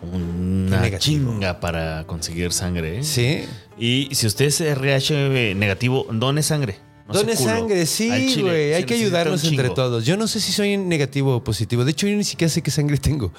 Una 0.00 0.80
Negativo. 0.80 1.32
chinga 1.32 1.60
para 1.60 2.04
conseguir 2.06 2.52
sangre. 2.52 2.98
¿eh? 2.98 3.04
Sí. 3.04 3.44
Y 3.78 4.08
si 4.14 4.26
usted 4.26 4.46
es 4.46 4.60
RH 4.60 5.54
negativo, 5.54 6.06
done 6.10 6.42
sangre. 6.42 6.78
No 7.06 7.14
Done 7.14 7.36
sangre, 7.36 7.86
sí, 7.86 8.40
güey. 8.42 8.74
Hay 8.74 8.84
que 8.84 8.94
ayudarnos 8.94 9.42
entre 9.44 9.70
todos. 9.70 10.04
Yo 10.04 10.16
no 10.16 10.28
sé 10.28 10.40
si 10.40 10.52
soy 10.52 10.76
negativo 10.76 11.36
o 11.36 11.44
positivo. 11.44 11.84
De 11.84 11.92
hecho, 11.92 12.06
yo 12.06 12.16
ni 12.16 12.24
siquiera 12.24 12.50
sé 12.50 12.62
qué 12.62 12.70
sangre 12.70 12.98
tengo. 12.98 13.32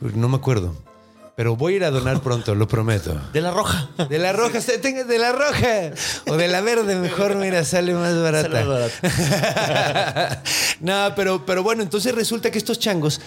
No 0.00 0.28
me 0.28 0.36
acuerdo. 0.36 0.74
Pero 1.36 1.54
voy 1.54 1.74
a 1.74 1.76
ir 1.76 1.84
a 1.84 1.90
donar 1.90 2.22
pronto, 2.22 2.54
lo 2.54 2.66
prometo. 2.66 3.14
De 3.34 3.42
la 3.42 3.50
roja. 3.50 3.90
De 4.08 4.18
la 4.18 4.32
roja, 4.32 4.58
se- 4.62 4.78
tenga 4.78 5.04
de 5.04 5.18
la 5.18 5.32
roja. 5.32 5.90
O 6.28 6.36
de 6.38 6.48
la 6.48 6.62
verde, 6.62 6.96
mejor, 6.96 7.36
mira, 7.36 7.62
sale 7.64 7.92
más 7.92 8.18
barata. 8.20 8.64
Sale 9.10 10.40
no, 10.80 11.12
pero, 11.14 11.44
pero 11.44 11.62
bueno, 11.62 11.82
entonces 11.82 12.14
resulta 12.14 12.50
que 12.50 12.56
estos 12.56 12.78
changos 12.78 13.20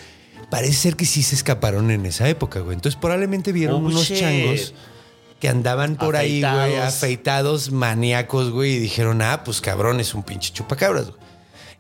parece 0.50 0.74
ser 0.74 0.96
que 0.96 1.06
sí 1.06 1.22
se 1.22 1.36
escaparon 1.36 1.92
en 1.92 2.06
esa 2.08 2.28
época, 2.28 2.62
güey. 2.62 2.74
Entonces 2.76 3.00
probablemente 3.00 3.52
vieron 3.52 3.76
Oh, 3.84 3.88
unos 3.88 4.06
shit. 4.08 4.18
changos 4.20 4.74
que 5.40 5.48
andaban 5.48 5.96
por 5.96 6.16
ahí, 6.16 6.42
güey, 6.42 6.52
Afeitados. 6.52 6.94
afeitados, 6.96 7.72
maníacos, 7.72 8.50
güey, 8.50 8.74
y 8.74 8.80
dijeron, 8.80 9.22
ah, 9.22 9.44
pues 9.46 9.62
cabrón, 9.62 10.00
es 10.00 10.14
un 10.16 10.24
pinche 10.24 10.52
chupacabras, 10.52 11.12
güey. 11.12 11.29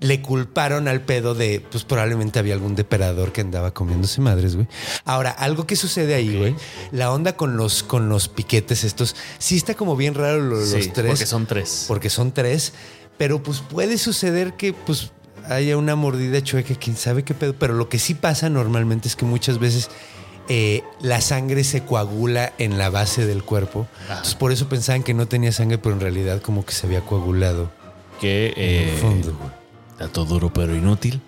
Le 0.01 0.21
culparon 0.21 0.87
al 0.87 1.01
pedo 1.01 1.35
de, 1.35 1.61
pues 1.71 1.83
probablemente 1.83 2.39
había 2.39 2.53
algún 2.53 2.73
depredador 2.75 3.33
que 3.33 3.41
andaba 3.41 3.73
comiéndose 3.73 4.21
madres, 4.21 4.55
güey. 4.55 4.67
Ahora, 5.03 5.29
algo 5.31 5.67
que 5.67 5.75
sucede 5.75 6.13
ahí, 6.15 6.37
güey, 6.37 6.55
la 6.91 7.11
onda 7.11 7.35
con 7.35 7.57
los, 7.57 7.83
con 7.83 8.07
los 8.07 8.29
piquetes 8.29 8.85
estos, 8.85 9.15
sí 9.39 9.57
está 9.57 9.73
como 9.75 9.97
bien 9.97 10.13
raro 10.13 10.39
lo- 10.39 10.55
los, 10.55 10.69
Sí, 10.69 10.89
tres. 10.93 11.07
porque 11.07 11.25
son 11.25 11.45
tres. 11.45 11.85
Porque 11.87 12.09
son 12.09 12.31
tres, 12.31 12.71
pero 13.17 13.43
pues 13.43 13.59
puede 13.59 13.97
suceder 13.97 14.53
que 14.53 14.71
pues 14.71 15.11
haya 15.49 15.75
una 15.75 15.95
mordida 15.97 16.41
chueca, 16.41 16.75
quién 16.75 16.95
sabe 16.95 17.23
qué 17.23 17.33
pedo. 17.33 17.53
Pero 17.59 17.73
lo 17.73 17.89
que 17.89 17.99
sí 17.99 18.13
pasa 18.13 18.49
normalmente 18.49 19.09
es 19.09 19.17
que 19.17 19.25
muchas 19.25 19.59
veces 19.59 19.89
eh, 20.47 20.81
la 21.01 21.19
sangre 21.19 21.65
se 21.65 21.83
coagula 21.83 22.53
en 22.57 22.77
la 22.77 22.89
base 22.89 23.25
del 23.25 23.43
cuerpo. 23.43 23.85
Entonces 24.07 24.35
por 24.35 24.53
eso 24.53 24.69
pensaban 24.69 25.03
que 25.03 25.13
no 25.13 25.27
tenía 25.27 25.51
sangre, 25.51 25.77
pero 25.77 25.93
en 25.93 25.99
realidad 26.01 26.41
como 26.41 26.65
que 26.65 26.71
se 26.73 26.87
había 26.87 27.01
coagulado 27.01 27.69
que 28.21 28.47
en 28.47 28.53
eh, 28.57 28.93
el 28.93 28.97
fondo, 28.99 29.35
güey. 29.37 29.58
Dato 29.99 30.25
duro 30.25 30.51
pero 30.51 30.75
inútil. 30.75 31.21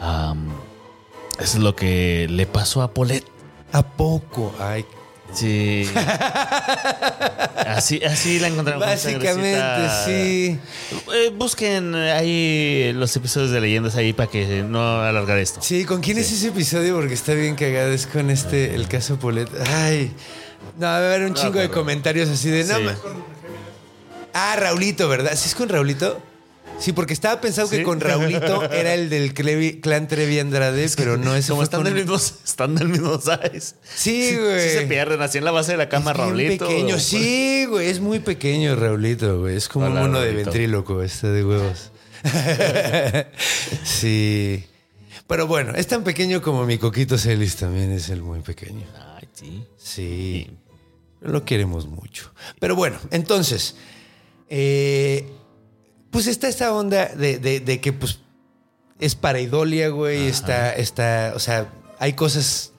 Eso 0.00 1.56
es 1.58 1.62
lo 1.62 1.74
que 1.74 2.26
le 2.30 2.46
pasó 2.46 2.82
a 2.82 2.92
Paulette. 2.92 3.26
¿A 3.72 3.82
poco? 3.82 4.54
Ay, 4.58 4.84
Sí. 5.32 5.88
así, 7.66 8.02
así 8.02 8.38
la 8.38 8.48
encontramos. 8.48 8.82
con 8.82 8.94
básicamente 8.94 9.88
sí. 10.04 10.58
Eh, 11.12 11.30
busquen 11.36 11.94
ahí 11.94 12.92
los 12.94 13.14
episodios 13.14 13.50
de 13.50 13.60
leyendas 13.60 13.96
ahí 13.96 14.12
para 14.12 14.30
que 14.30 14.62
no 14.62 15.00
alargar 15.02 15.38
esto. 15.38 15.60
Sí, 15.62 15.84
¿con 15.84 16.00
quién 16.00 16.18
es 16.18 16.32
ese 16.32 16.48
episodio? 16.48 16.96
Porque 16.96 17.14
está 17.14 17.34
bien 17.34 17.56
cagado. 17.56 17.92
Es 17.92 18.06
con 18.06 18.30
este, 18.30 18.74
el 18.74 18.88
caso 18.88 19.18
Polet. 19.18 19.48
Ay. 19.66 20.12
No, 20.78 20.86
va 20.86 20.94
a 20.94 20.98
haber 20.98 21.22
un 21.22 21.32
No 21.32 21.34
chingo 21.34 21.58
de 21.58 21.68
comentarios 21.68 22.28
así 22.28 22.48
de. 22.48 22.64
Sí. 22.64 22.72
Ah, 24.32 24.56
Raulito, 24.58 25.08
¿verdad? 25.08 25.32
¿Sí 25.34 25.48
es 25.48 25.54
con 25.54 25.68
Raulito? 25.68 26.22
Sí, 26.80 26.92
porque 26.92 27.12
estaba 27.12 27.40
pensando 27.40 27.70
que 27.70 27.82
con 27.82 28.00
Raulito 28.00 28.62
era 28.72 28.94
el 28.94 29.10
del 29.10 29.34
Clevi- 29.34 29.80
clan 29.80 30.06
Trevi 30.06 30.38
Andrade, 30.38 30.88
pero 30.96 31.16
no, 31.16 31.34
ese 31.34 31.50
Como 31.50 31.62
están 31.64 31.78
con- 31.82 31.84
del 31.86 31.94
mismo, 31.94 32.16
están 32.44 32.74
del 32.76 32.88
mismo 32.88 33.20
size. 33.20 33.74
Sí, 33.96 34.36
güey. 34.36 34.60
Sí 34.68 34.74
se 34.78 34.86
pierden 34.86 35.20
así 35.20 35.38
en 35.38 35.44
la 35.44 35.50
base 35.50 35.72
de 35.72 35.78
la 35.78 35.88
cama, 35.88 36.12
Es 36.12 36.16
Raulito. 36.16 36.66
pequeño, 36.68 36.98
sí, 37.00 37.66
güey. 37.68 37.88
Es 37.88 38.00
muy 38.00 38.20
pequeño 38.20 38.76
Raulito, 38.76 39.40
güey. 39.40 39.56
Es 39.56 39.68
como 39.68 39.86
Hola, 39.86 39.94
un 39.96 40.00
mono 40.12 40.20
de 40.20 40.32
ventríloco, 40.32 41.02
este 41.02 41.26
de 41.28 41.44
huevos. 41.44 41.90
sí. 43.84 44.64
Pero 45.26 45.46
bueno, 45.46 45.72
es 45.74 45.86
tan 45.86 46.04
pequeño 46.04 46.40
como 46.40 46.64
mi 46.64 46.78
Coquito 46.78 47.18
Celis 47.18 47.56
también 47.56 47.90
es 47.92 48.08
el 48.08 48.22
muy 48.22 48.40
pequeño. 48.40 48.86
Ay, 49.16 49.28
sí. 49.32 49.64
Sí. 49.76 50.50
Lo 51.20 51.44
queremos 51.44 51.86
mucho. 51.86 52.32
Pero 52.60 52.76
bueno, 52.76 52.96
entonces, 53.10 53.76
eh, 54.48 55.28
pues 56.10 56.26
está 56.26 56.48
esta 56.48 56.72
onda 56.74 57.06
de, 57.06 57.38
de- 57.38 57.60
de 57.60 57.80
que 57.80 57.92
pues 57.92 58.20
es 59.00 59.14
pareidolia, 59.14 59.88
güey. 59.90 60.26
Está, 60.26 60.72
está, 60.72 61.32
o 61.36 61.38
sea, 61.38 61.72
hay 61.98 62.14
cosas 62.14 62.72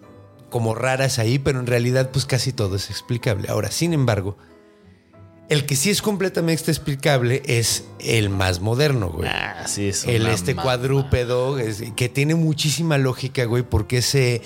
como 0.50 0.74
raras 0.76 1.20
ahí, 1.20 1.40
pero 1.40 1.60
en 1.60 1.68
realidad 1.68 2.10
pues 2.12 2.26
casi 2.26 2.52
todo 2.54 2.76
es 2.76 2.90
explicable. 2.90 3.50
Ahora, 3.50 3.72
sin 3.72 3.94
embargo, 3.94 4.38
el 5.48 5.66
que 5.66 5.76
sí 5.76 5.90
es 5.90 6.02
completamente 6.02 6.70
explicable 6.72 7.42
es 7.46 7.86
el 8.00 8.30
más 8.30 8.60
moderno, 8.60 9.10
güey. 9.12 9.30
Ah, 9.32 9.66
sí, 9.68 9.88
es 9.90 10.06
El 10.06 10.28
este 10.28 10.56
cuadrúpedo 10.56 11.58
es- 11.60 11.84
que 11.96 12.10
tiene 12.10 12.36
muchísima 12.36 12.98
lógica, 12.98 13.46
güey, 13.46 13.64
porque 13.64 14.02
se. 14.02 14.42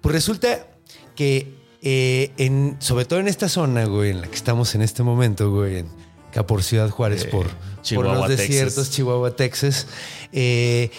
Pues 0.00 0.14
resulta 0.14 0.66
que 1.14 1.54
eh, 1.82 2.32
en, 2.38 2.76
sobre 2.80 3.04
todo 3.04 3.20
en 3.20 3.28
esta 3.28 3.48
zona, 3.48 3.84
güey, 3.84 4.10
en 4.10 4.20
la 4.22 4.26
que 4.28 4.34
estamos 4.34 4.74
en 4.74 4.82
este 4.82 5.02
momento, 5.04 5.50
güey, 5.52 5.78
en 5.78 5.88
acá 6.30 6.46
por 6.46 6.62
Ciudad 6.62 6.90
Juárez, 6.90 7.24
por, 7.24 7.46
por 7.48 7.82
Chihuahua, 7.82 8.28
los 8.28 8.36
desiertos, 8.36 8.74
Texas. 8.74 8.90
Chihuahua, 8.90 9.36
Texas, 9.36 9.86
eh, 10.32 10.90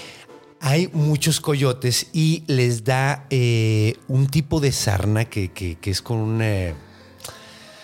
hay 0.62 0.90
muchos 0.94 1.40
coyotes 1.40 2.08
y 2.14 2.44
les 2.48 2.84
da 2.84 3.26
eh, 3.30 3.96
un 4.08 4.28
tipo 4.28 4.60
de 4.60 4.72
sarna 4.72 5.26
que, 5.26 5.52
que- 5.52 5.78
que 5.78 5.92
es 5.92 6.02
con 6.02 6.18
una. 6.18 6.74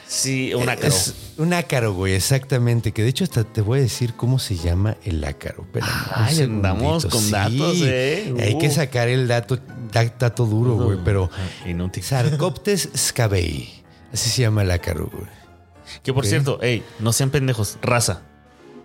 Sí, 0.07 0.53
un 0.53 0.69
ácaro. 0.69 0.87
Es 0.87 1.13
un 1.37 1.53
ácaro, 1.53 1.93
güey, 1.93 2.13
exactamente. 2.13 2.91
Que 2.91 3.01
de 3.01 3.09
hecho 3.09 3.23
hasta 3.23 3.43
te 3.43 3.61
voy 3.61 3.79
a 3.79 3.81
decir 3.81 4.13
cómo 4.13 4.37
se 4.39 4.55
llama 4.55 4.97
el 5.03 5.23
ácaro. 5.23 5.65
Un 5.73 5.81
Ay, 6.13 6.41
andamos 6.41 7.05
con 7.07 7.31
datos, 7.31 7.77
¿eh? 7.81 8.33
Hay 8.39 8.57
que 8.59 8.67
Uh. 8.67 8.71
sacar 8.71 9.07
el 9.07 9.27
dato, 9.27 9.57
da- 9.91 10.13
dato 10.19 10.45
duro, 10.45 10.75
güey. 10.75 10.99
Pero 11.03 11.29
Inútil. 11.65 12.03
Sarcoptes 12.03 12.89
scabei. 12.95 13.83
Así 14.13 14.29
se 14.29 14.43
llama 14.43 14.61
el 14.61 14.71
ácaro, 14.71 15.09
güey. 15.11 15.27
Que 16.03 16.13
por 16.13 16.25
cierto, 16.25 16.59
ey, 16.61 16.83
no 16.99 17.13
sean 17.13 17.29
pendejos, 17.29 17.77
raza. 17.81 18.21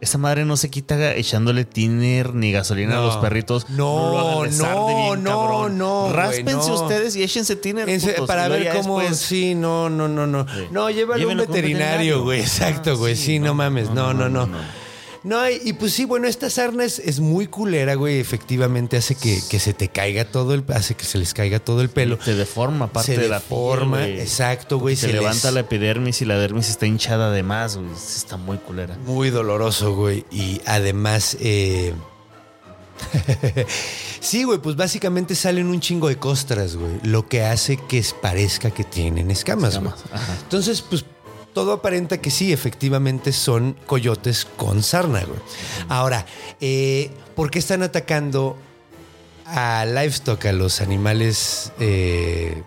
Esa 0.01 0.17
madre 0.17 0.47
no 0.47 0.57
se 0.57 0.71
quita 0.71 1.15
echándole 1.15 1.67
tiner 1.67 2.35
ni 2.35 2.53
gasolina 2.53 2.93
a 2.95 3.01
No. 3.01 3.07
los 3.07 3.17
perritos. 3.19 3.69
No, 3.69 4.47
no, 4.47 4.87
bien, 4.87 5.23
no, 5.25 5.31
cabrón. 5.31 5.77
no, 5.79 6.01
güey, 6.05 6.13
Ráspense 6.15 6.69
no. 6.71 6.83
ustedes 6.83 7.17
y 7.17 7.23
échense 7.23 7.55
tiner. 7.55 7.85
Putos, 8.01 8.27
para 8.27 8.49
ver 8.49 8.73
cómo. 8.75 8.99
después- 9.01 9.19
Sí, 9.21 9.55
no, 9.55 9.91
no, 9.91 10.09
no, 10.09 10.27
no. 10.27 10.47
Sí. 10.49 10.69
No, 10.71 10.89
llévalo 10.89 11.29
a 11.29 11.33
un 11.33 11.37
veterinario, 11.37 12.23
güey. 12.23 12.41
Ah, 12.41 12.45
Exacto, 12.45 12.97
güey. 12.97 13.15
sí, 13.15 13.25
Sí, 13.25 13.39
no, 13.41 13.49
no, 13.49 13.55
mames. 13.57 13.91
No, 13.91 14.15
no, 14.15 14.31
no. 14.31 14.47
no, 14.47 14.57
no. 15.23 15.49
Y, 15.49 15.61
y 15.65 15.73
pues 15.75 15.93
sí, 15.93 16.05
bueno, 16.05 16.27
esta 16.27 16.51
sarna 16.51 16.85
es, 16.85 16.99
es 16.99 17.21
muy 17.21 17.47
culera, 17.47 17.95
güey. 17.95 18.19
Efectivamente 18.19 18.97
hace 18.97 19.15
que, 19.15 19.41
que 19.49 19.59
se 19.59 19.75
te 19.75 19.89
caiga 19.89 20.25
todo 20.25 20.55
el, 20.55 20.65
hace 20.75 20.95
que 20.95 21.05
se 21.05 21.19
les 21.19 21.35
caiga 21.35 21.59
todo 21.59 21.81
el 21.83 21.91
pelo. 21.91 22.19
Se 22.23 22.35
deforma 22.35 22.93
parte 22.93 23.15
se 23.15 23.21
de 23.21 23.29
la 23.29 23.43
güey. 23.49 24.21
exacto, 24.21 24.79
güey. 24.79 24.97
Se, 24.97 25.13
levanta 25.13 25.51
la 25.51 25.61
epidermis 25.61 26.23
y 26.23 26.25
la 26.25 26.39
dermis 26.39 26.69
está 26.69 26.87
hinchada 26.87 27.31
de 27.31 27.43
más, 27.43 27.77
güey. 27.77 27.91
Está 27.93 28.37
muy 28.37 28.59
culera. 28.59 28.97
Muy 29.07 29.31
doloroso, 29.31 29.95
güey. 29.95 30.25
Y 30.31 30.61
además, 30.67 31.37
eh... 31.41 31.95
sí, 34.21 34.45
güey, 34.45 34.59
pues 34.59 34.77
básicamente 34.77 35.35
salen 35.35 35.67
un 35.67 35.81
chingo 35.81 36.09
de 36.09 36.17
costras, 36.17 36.77
güey. 36.77 37.01
Lo 37.03 37.29
que 37.29 37.43
hace 37.45 37.77
que 37.77 38.05
parezca 38.21 38.71
que 38.71 38.85
tienen 38.85 39.31
escamas, 39.31 39.79
güey. 39.79 39.89
Escamas, 39.89 40.13
ajá. 40.13 40.39
Entonces, 40.43 40.83
pues 40.83 41.05
todo 41.53 41.73
aparenta 41.73 42.21
que 42.21 42.31
sí, 42.31 42.53
efectivamente 42.53 43.33
son 43.33 43.77
coyotes 43.87 44.47
con 44.57 44.83
sarna, 44.83 45.25
güey. 45.25 45.39
Ahora, 45.89 46.27
eh, 46.61 47.11
¿por 47.35 47.51
qué 47.51 47.59
están 47.59 47.83
atacando 47.83 48.57
a 49.47 49.85
livestock, 49.85 50.47
a 50.47 50.53
los 50.53 50.81
animales 50.81 51.73
eh, 51.81 52.63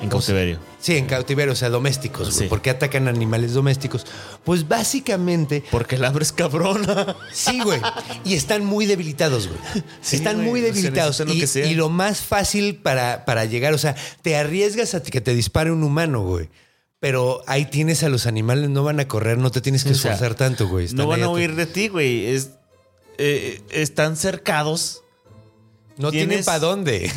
En 0.00 0.08
cautiverio. 0.08 0.58
Sí, 0.80 0.96
en 0.96 1.06
cautiverio, 1.06 1.52
o 1.52 1.56
sea, 1.56 1.68
domésticos. 1.70 2.28
güey. 2.28 2.38
Sí. 2.38 2.44
¿Por 2.46 2.62
qué 2.62 2.70
atacan 2.70 3.08
animales 3.08 3.52
domésticos? 3.52 4.06
Pues 4.44 4.66
básicamente, 4.68 5.64
Porque 5.70 5.96
el 5.96 6.04
hambre 6.04 6.22
es 6.22 6.32
cabrona. 6.32 7.16
sí, 7.32 7.60
güey. 7.60 7.80
Y 8.24 8.34
están 8.34 8.64
muy 8.64 8.86
debilitados, 8.86 9.48
güey. 9.48 9.58
Sí, 10.00 10.16
están 10.16 10.36
güey, 10.36 10.48
muy 10.48 10.60
debilitados. 10.60 11.20
lo 11.20 11.32
y, 11.32 11.44
y 11.64 11.74
lo 11.74 11.88
más 11.88 12.20
fácil 12.20 12.76
para, 12.76 13.24
para 13.24 13.44
llegar, 13.44 13.74
o 13.74 13.78
sea, 13.78 13.96
te 14.22 14.36
arriesgas 14.36 14.94
a 14.94 15.02
que 15.02 15.20
te 15.20 15.34
dispare 15.34 15.72
un 15.72 15.82
humano, 15.82 16.22
güey. 16.22 16.48
Pero 17.00 17.42
ahí 17.46 17.66
tienes 17.66 18.02
a 18.02 18.08
los 18.08 18.26
animales, 18.26 18.70
no 18.70 18.82
van 18.82 18.98
a 18.98 19.06
correr, 19.06 19.38
no 19.38 19.50
te 19.50 19.60
tienes 19.60 19.84
que 19.84 19.90
O 19.90 19.94
sea, 19.94 20.12
esforzar 20.12 20.34
tanto, 20.36 20.66
güey. 20.68 20.88
No 20.94 21.06
van 21.06 21.22
a 21.22 21.28
huir 21.28 21.54
de 21.54 21.66
ti, 21.66 21.88
güey. 21.88 22.26
Es, 22.26 22.50
eh, 23.18 23.60
están 23.70 24.16
cercados. 24.16 25.02
No 25.96 26.10
tienen 26.10 26.44
para 26.44 26.58
dónde. 26.58 27.10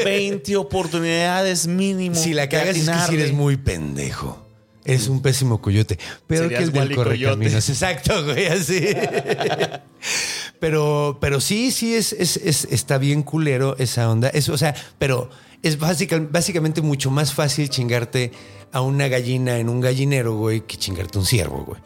20 0.04 0.56
oportunidades 0.56 1.66
mínimo. 1.66 2.16
si 2.16 2.32
la 2.34 2.48
cagas 2.48 2.76
es 2.76 2.88
que 2.88 2.98
si 3.08 3.14
eres 3.14 3.32
muy 3.32 3.56
pendejo. 3.56 4.44
Eres 4.84 5.08
un 5.08 5.20
pésimo 5.20 5.60
coyote. 5.60 5.98
Peor 6.26 6.44
Serías 6.44 6.70
que 6.70 6.78
el 6.78 6.88
del 6.88 6.96
correcaminos. 6.96 7.68
Exacto, 7.68 8.24
güey, 8.24 8.46
así. 8.46 8.80
pero, 10.60 11.18
pero 11.20 11.40
sí, 11.40 11.70
sí, 11.72 11.94
es, 11.94 12.12
es, 12.14 12.36
es- 12.38 12.66
está 12.70 12.98
bien 12.98 13.22
culero 13.22 13.76
esa 13.78 14.10
onda. 14.10 14.28
Es, 14.28 14.48
o 14.48 14.56
sea, 14.58 14.74
pero 14.98 15.28
es 15.62 15.78
básica- 15.78 16.26
básicamente 16.30 16.80
mucho 16.80 17.10
más 17.10 17.34
fácil 17.34 17.68
chingarte 17.68 18.32
a 18.72 18.80
una 18.80 19.08
gallina 19.08 19.58
en 19.58 19.68
un 19.68 19.80
gallinero, 19.80 20.36
güey, 20.36 20.60
que 20.60 20.76
chingarte 20.76 21.18
un 21.18 21.26
ciervo, 21.26 21.64
güey. 21.64 21.80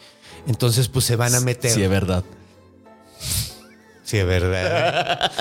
Entonces, 0.47 0.89
pues 0.89 1.05
se 1.05 1.17
van 1.17 1.35
a 1.35 1.41
meter. 1.41 1.71
Sí, 1.71 1.83
es 1.83 1.91
verdad. 1.91 2.25
Sí, 4.05 4.19
es 4.19 4.27
verdad. 4.27 5.33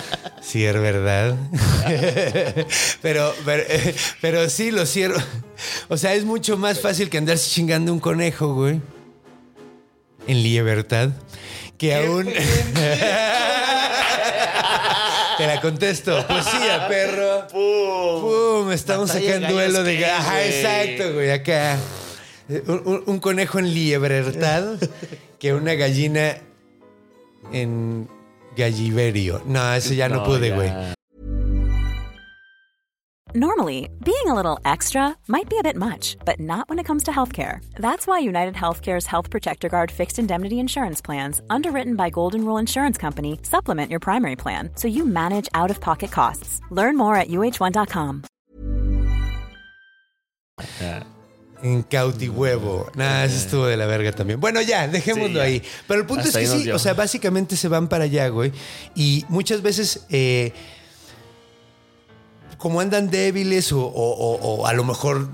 Sí, 0.42 0.64
es 0.64 0.74
verdad. 0.74 1.36
pero, 3.02 3.34
pero, 3.44 3.64
pero 4.22 4.50
sí, 4.50 4.72
lo 4.72 4.86
cierro. 4.86 5.22
O 5.90 5.98
sea, 5.98 6.14
es 6.14 6.24
mucho 6.24 6.58
más 6.58 6.80
fácil 6.80 7.10
que 7.10 7.18
andarse 7.18 7.50
chingando 7.50 7.92
un 7.92 8.00
conejo, 8.00 8.54
güey. 8.54 8.80
En 10.28 10.44
libertad. 10.44 11.10
Que 11.78 11.96
aún. 11.96 12.30
Te 15.42 15.48
la 15.48 15.60
contesto. 15.62 16.28
Poesía, 16.28 16.88
perro. 16.88 17.48
Pum. 17.52 18.72
Estamos 18.72 19.08
Batalla 19.10 19.36
acá 19.38 19.48
en 19.48 19.52
duelo 19.54 19.72
gallos, 19.80 19.86
de 19.86 19.98
¿qué, 19.98 20.04
ga- 20.06 20.18
Ajá, 20.18 20.34
güey? 20.36 20.48
exacto, 20.48 21.14
güey. 21.14 21.32
Acá. 21.32 21.78
Un, 22.68 22.82
un- 22.86 23.04
un 23.08 23.20
conejo 23.20 23.58
en 23.60 23.74
libertad 23.74 24.64
que 25.40 25.54
una 25.56 25.74
gallina 25.74 26.38
en 27.52 28.08
galliverio. 28.56 29.42
No, 29.46 29.74
eso 29.74 29.94
ya 29.94 30.10
no, 30.10 30.24
pude, 30.24 30.50
ya. 30.50 30.56
güey. 30.56 30.72
Normally, 33.34 33.90
being 34.04 34.28
a 34.28 34.34
little 34.36 34.60
extra 34.66 35.16
might 35.30 35.50
be 35.50 35.58
a 35.58 35.64
bit 35.64 35.78
much, 35.78 36.18
but 36.26 36.38
not 36.40 36.68
when 36.68 36.80
it 36.80 36.86
comes 36.86 37.04
to 37.04 37.12
healthcare. 37.12 37.64
That's 37.78 38.06
why 38.06 38.20
United 38.20 38.56
Healthcare's 38.56 39.06
Health 39.06 39.30
Protector 39.30 39.70
Guard 39.70 39.90
fixed 39.90 40.20
indemnity 40.20 40.60
insurance 40.60 41.00
plans, 41.02 41.42
underwritten 41.50 41.96
by 41.96 42.10
Golden 42.10 42.44
Rule 42.44 42.58
Insurance 42.58 42.98
Company, 42.98 43.40
supplement 43.44 43.90
your 43.90 44.02
primary 44.02 44.36
plan 44.36 44.72
so 44.76 44.90
you 44.90 45.06
manage 45.06 45.48
out 45.54 45.72
of 45.72 45.80
pocket 45.80 46.12
costs. 46.12 46.60
Learn 46.72 46.98
more 46.98 47.16
at 47.16 47.30
uh1.com. 47.30 48.24
En 51.64 51.84
cautihuevo. 51.84 52.92
Nada, 52.96 53.24
eso 53.26 53.38
estuvo 53.38 53.66
de 53.68 53.78
la 53.78 53.86
verga 53.86 54.12
también. 54.12 54.40
Bueno, 54.42 54.62
ya, 54.62 54.88
dejémoslo 54.90 55.28
Sí, 55.30 55.34
ya. 55.36 55.44
ahí. 55.44 55.62
Pero 55.88 56.02
el 56.02 56.06
punto 56.08 56.24
Hasta 56.24 56.30
es 56.30 56.36
ahí 56.38 56.44
que 56.46 56.50
nos 56.50 56.58
sí, 56.58 56.64
dio. 56.66 56.76
o 56.76 56.80
sea, 56.80 56.94
básicamente 56.96 57.56
se 57.56 57.68
van 57.70 57.88
para 57.88 58.06
allá, 58.06 58.28
güey. 58.30 58.52
Y 58.96 59.24
muchas 59.30 59.62
veces, 59.62 60.06
eh, 60.10 60.52
como 62.62 62.80
andan 62.80 63.10
débiles 63.10 63.72
o, 63.74 64.64
a 64.66 64.74
lo 64.74 64.84
mejor... 64.84 65.28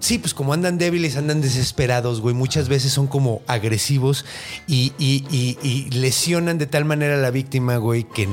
Sí, 0.00 0.18
pues 0.18 0.34
como 0.34 0.52
andan 0.52 0.76
débiles, 0.76 1.16
andan 1.16 1.40
desesperados, 1.40 2.20
güey. 2.20 2.34
Muchas 2.34 2.68
veces 2.68 2.92
son 2.92 3.06
como 3.06 3.40
agresivos 3.46 4.26
y, 4.66 4.92
y- 4.98 5.24
y- 5.30 5.56
y 5.66 5.88
lesionan 5.92 6.58
de 6.58 6.66
tal 6.66 6.84
manera 6.84 7.14
a 7.14 7.16
la 7.18 7.30
víctima, 7.30 7.78
güey, 7.78 8.04
que, 8.04 8.28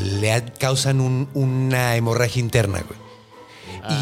le 0.00 0.44
causan 0.60 1.00
un- 1.00 1.28
una 1.34 1.96
hemorragia 1.96 2.38
interna, 2.38 2.80
güey. 2.86 3.07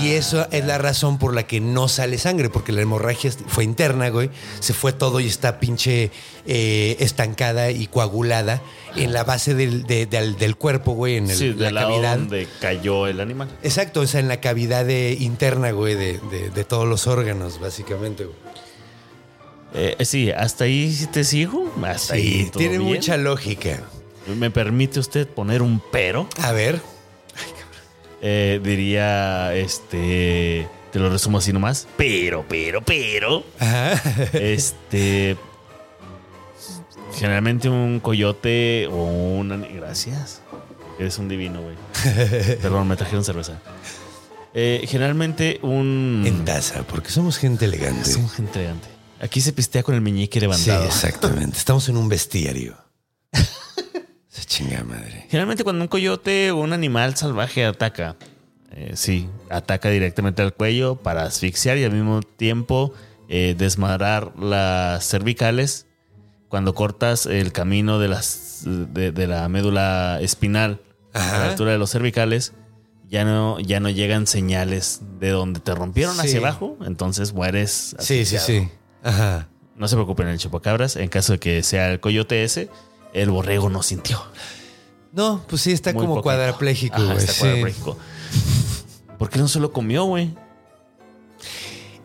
Y 0.03 0.11
eso 0.13 0.47
es 0.51 0.65
la 0.65 0.79
razón 0.79 1.19
por 1.19 1.35
la 1.35 1.47
que 1.47 1.61
no 1.61 1.89
sale 1.89 2.19
sangre, 2.19 2.49
porque 2.51 2.73
la 2.73 2.81
hemorragia 2.83 3.31
fue 3.47 3.65
interna, 3.65 4.09
güey. 4.11 4.31
Se 4.61 4.75
fue 4.75 4.93
todo 4.93 5.21
y 5.21 5.27
está 5.27 5.61
pinche 5.61 6.11
eh, 6.47 6.97
estancada 7.01 7.71
y 7.71 7.87
coagulada 7.87 8.63
en 8.95 9.13
la 9.13 9.25
base 9.25 9.55
del, 9.55 9.85
de- 9.85 10.07
del- 10.07 10.37
del 10.37 10.57
cuerpo, 10.57 10.93
güey, 10.93 11.17
en 11.17 11.29
el- 11.31 11.37
Sí, 11.37 11.53
la 11.55 11.73
cavidad. 11.73 12.19
donde 12.19 12.47
cayó 12.61 13.07
el 13.07 13.21
animal. 13.21 13.49
Exacto, 13.63 14.01
o 14.01 14.07
sea, 14.07 14.21
en 14.21 14.29
la 14.29 14.41
cavidad 14.41 14.85
de- 14.85 15.17
interna, 15.21 15.71
güey, 15.73 15.95
de, 15.95 16.21
de- 16.31 16.51
de 16.51 16.65
todos 16.65 16.87
los 16.87 17.07
órganos, 17.07 17.59
básicamente, 17.61 18.25
güey. 18.25 18.37
Eh, 19.75 20.05
sí, 20.05 20.31
hasta 20.31 20.65
ahí 20.65 20.93
sí 20.93 21.07
te 21.07 21.25
sigo. 21.25 21.71
Hasta 21.85 22.15
ahí 22.15 22.45
Sí, 22.45 22.51
todo 22.51 22.59
tiene 22.59 22.79
bien. 22.79 22.95
mucha 22.95 23.17
lógica. 23.17 23.83
¿Me 24.39 24.51
permite 24.51 24.99
usted 25.01 25.29
poner 25.29 25.63
un 25.63 25.81
pero? 25.93 26.29
A 26.43 26.53
ver. 26.53 26.81
Eh, 28.23 28.61
diría, 28.63 29.55
este, 29.55 30.67
te 30.93 30.99
lo 30.99 31.11
resumo 31.11 31.39
así 31.39 31.53
nomás. 31.53 31.87
Pero, 31.97 32.45
pero, 32.49 32.83
pero. 32.83 33.45
Ajá. 33.59 34.01
Este. 34.33 35.37
Generalmente 37.15 37.69
un 37.69 38.01
coyote 38.01 38.89
o 38.89 39.05
una. 39.05 39.57
Gracias. 39.57 40.41
Eres 40.99 41.19
un 41.19 41.29
divino, 41.29 41.61
güey. 41.63 41.77
Perdón, 42.63 42.89
me 42.89 42.97
trajeron 42.97 43.25
cerveza. 43.25 43.61
Eh, 44.55 44.85
generalmente 44.89 45.59
un. 45.63 46.25
En 46.27 46.45
taza, 46.45 46.83
porque 46.85 47.11
somos 47.11 47.37
gente 47.39 47.67
elegante. 47.67 48.15
Un 48.17 48.29
gente 48.31 48.59
elegante. 48.61 48.89
Aquí 49.21 49.41
se 49.41 49.53
pistea 49.53 49.83
con 49.83 49.95
el 49.95 50.01
meñique 50.03 50.39
Sí, 50.39 50.41
levantado. 50.41 50.85
exactamente. 50.85 51.57
Estamos 51.59 51.89
en 51.89 51.97
un 51.97 52.09
bestiario. 52.09 52.77
Esa 54.37 54.45
chingada 54.45 54.85
madre. 54.85 55.27
Generalmente 55.31 55.65
cuando 55.65 55.83
un 55.83 55.89
coyote 55.89 56.51
o 56.51 56.57
un 56.59 56.73
animal 56.73 57.17
salvaje 57.17 57.65
ataca, 57.65 58.17
eh, 58.73 58.93
sí, 58.95 59.29
ataca 59.49 59.89
directamente 59.89 60.43
al 60.43 60.53
cuello 60.53 60.97
para 60.97 61.23
asfixiar 61.23 61.79
y 61.79 61.85
al 61.85 61.93
mismo 61.93 62.21
tiempo 62.23 62.93
eh, 63.29 63.55
desmadrar 63.57 64.33
las 64.39 65.07
cervicales. 65.09 65.87
Cuando 66.49 66.75
cortas 66.75 67.27
el 67.27 67.51
camino 67.53 67.99
de, 67.99 68.09
las, 68.09 68.63
de, 68.65 69.11
de 69.11 69.27
la 69.27 69.49
médula 69.49 70.19
espinal 70.21 70.81
a 71.13 71.19
la 71.39 71.51
altura 71.51 71.73
de 71.73 71.79
los 71.79 71.91
cervicales, 71.91 72.53
ya 73.09 73.25
no, 73.25 73.59
ya 73.59 73.81
no 73.81 73.89
llegan 73.91 74.27
señales 74.27 75.01
de 75.19 75.31
donde 75.31 75.61
te 75.61 75.75
rompieron 75.75 76.15
Sí. 76.15 76.21
hacia 76.21 76.39
abajo, 76.39 76.77
entonces 76.87 77.33
mueres. 77.33 77.97
Sí, 77.99 78.25
sí, 78.25 78.39
sí. 78.39 78.69
Ajá. 79.03 79.49
No 79.77 79.89
se 79.89 79.97
preocupen, 79.97 80.29
el 80.29 80.39
chupacabras, 80.39 80.97
en 80.97 81.09
caso 81.09 81.33
de 81.35 81.39
que 81.41 81.63
sea 81.63 81.91
el 81.91 82.01
coyote 82.01 82.45
ese, 82.45 82.69
el 83.13 83.31
borrego 83.31 83.69
no 83.71 83.83
sintió. 83.83 84.23
No, 85.13 85.43
pues 85.49 85.63
sí, 85.63 85.73
está 85.73 85.93
Muy 85.93 86.03
como 86.03 86.15
poquito. 86.17 86.23
cuadrapléjico, 86.25 86.97
Ajá, 86.97 87.05
güey. 87.07 87.19
está 87.19 87.33
sí. 87.33 87.39
cuadrapléjico. 87.41 87.99
¿Por 89.19 89.31
qué 89.31 89.39
no 89.39 89.49
se 89.49 89.61
lo 89.61 89.73
comió, 89.73 90.05
güey? 90.05 90.35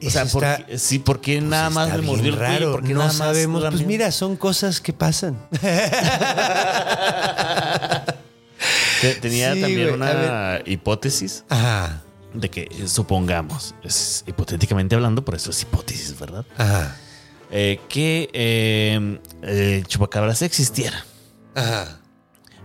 O 0.04 0.10
sea, 0.10 0.24
Eso 0.24 0.40
¿por 0.40 0.44
está- 0.46 0.66
qué- 0.66 0.78
sí, 0.80 0.98
¿por 1.00 1.22
qué 1.22 1.42
nada 1.42 1.66
pues 1.66 1.76
más 1.76 1.96
le 1.96 2.02
mordió 2.04 2.34
el 2.34 2.40
raro. 2.40 2.72
¿Por 2.72 2.84
qué 2.84 2.94
no 2.94 3.00
nada 3.00 3.10
más 3.10 3.18
sabemos. 3.18 3.62
Pues 3.62 3.74
lamió? 3.74 3.88
mira, 3.88 4.12
son 4.12 4.36
cosas 4.36 4.82
que 4.82 4.94
pasan. 4.94 5.38
Te- 9.02 9.16
Tenía 9.16 9.54
Sí, 9.56 9.62
también 9.62 9.94
una 9.94 10.60
hipótesis 10.66 11.44
Ajá. 11.50 12.02
de 12.34 12.50
que, 12.50 12.62
eh, 12.72 12.88
supongamos, 12.88 13.74
es 13.84 14.24
hipotéticamente 14.28 14.96
hablando, 14.96 15.26
por 15.26 15.36
eso 15.36 15.50
es 15.50 15.62
hipótesis, 15.64 16.18
¿verdad? 16.20 16.46
Ajá. 16.58 16.96
Eh, 17.52 17.80
que 17.90 18.30
eh, 18.34 19.20
el 19.44 19.86
chupacabras 19.88 20.42
existiera. 20.42 21.06
Ajá. 21.56 21.98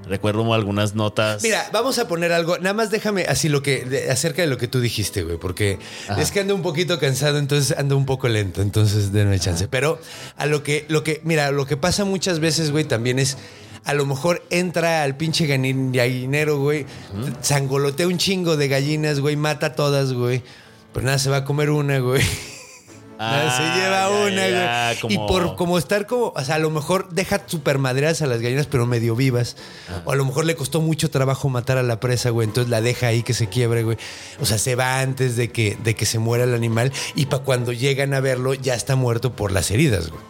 Recuerdo 0.07 0.55
algunas 0.55 0.95
notas. 0.95 1.43
Mira, 1.43 1.69
vamos 1.73 1.99
a 1.99 2.07
poner 2.07 2.31
algo. 2.33 2.59
Nada 2.59 2.75
más 2.75 2.93
déjame 2.93 3.25
así 3.25 3.49
lo 3.49 3.61
que 3.63 3.85
de- 3.85 4.09
acerca 4.09 4.43
de 4.43 4.47
lo 4.49 4.57
que 4.57 4.69
tú 4.69 4.81
dijiste, 4.81 5.25
güey, 5.25 5.37
porque 5.37 5.81
Ajá. 6.09 6.23
es 6.23 6.31
que 6.31 6.39
ando 6.39 6.55
un 6.55 6.63
poquito 6.63 7.01
cansado, 7.01 7.39
entonces 7.39 7.77
ando 7.77 7.97
un 7.97 8.07
poco 8.07 8.29
lento, 8.29 8.63
entonces 8.63 9.11
denme 9.13 9.41
chance. 9.41 9.67
Pero 9.67 9.99
a 10.37 10.47
lo 10.47 10.63
que, 10.63 10.85
lo 10.89 11.03
que, 11.03 11.21
mira, 11.25 11.51
lo 11.51 11.67
que 11.67 11.77
pasa 11.77 12.05
muchas 12.05 12.39
veces, 12.39 12.71
güey, 12.71 12.85
también 12.85 13.19
es 13.19 13.37
a 13.85 13.95
lo 13.95 14.07
mejor 14.07 14.45
entra 14.51 15.03
al 15.03 15.17
pinche 15.17 15.47
gallinero, 15.49 16.59
güey, 16.61 16.87
sangolotea 17.41 18.07
un 18.07 18.19
chingo 18.19 18.57
de 18.57 18.69
gallinas, 18.69 19.19
güey, 19.19 19.35
mata 19.35 19.67
a 19.67 19.75
todas, 19.75 20.13
güey. 20.13 20.43
Pero 20.93 21.07
nada, 21.07 21.19
se 21.19 21.31
va 21.31 21.39
a 21.39 21.45
comer 21.45 21.71
una, 21.71 21.99
güey. 21.99 22.23
Ah, 23.19 23.55
se 23.57 23.63
lleva 23.81 24.09
ya, 24.09 24.09
una, 24.11 24.49
ya, 24.95 25.01
como- 25.01 25.15
Y 25.15 25.19
por 25.29 25.57
como 25.57 25.79
estar 25.79 26.07
como, 26.07 26.33
o 26.35 26.45
sea, 26.45 26.57
a 26.57 26.59
lo 26.59 26.71
mejor 26.71 27.09
deja 27.11 27.43
super 27.47 27.79
madreadas 27.79 28.23
a 28.23 28.27
las 28.27 28.41
gallinas, 28.41 28.67
pero 28.67 28.87
medio 28.87 29.17
vivas. 29.17 29.57
O 30.05 30.13
a 30.13 30.17
lo 30.17 30.25
mejor 30.25 30.45
le 30.45 30.55
costó 30.57 30.81
mucho 30.81 31.11
trabajo 31.11 31.49
matar 31.49 31.79
a 31.79 31.83
la 31.83 32.01
presa, 32.01 32.31
güey. 32.31 32.47
Entonces 32.49 32.71
la 32.71 32.81
deja 32.81 33.07
ahí 33.09 33.23
que 33.23 33.35
se 33.35 33.49
quiebre, 33.49 33.83
güey. 33.83 33.97
O 34.41 34.47
sea, 34.47 34.59
se 34.59 34.75
va 34.75 35.01
antes 35.01 35.37
de 35.37 35.51
que, 35.51 35.77
de 35.83 35.95
que 35.95 36.07
se 36.07 36.19
muera 36.19 36.45
el 36.45 36.55
animal. 36.55 36.93
Y 37.15 37.27
para 37.27 37.43
cuando 37.43 37.73
llegan 37.73 38.15
a 38.15 38.21
verlo, 38.21 38.55
ya 38.55 38.75
está 38.75 38.97
muerto 38.97 39.33
por 39.35 39.53
las 39.53 39.71
heridas, 39.71 40.11
güey. 40.11 40.23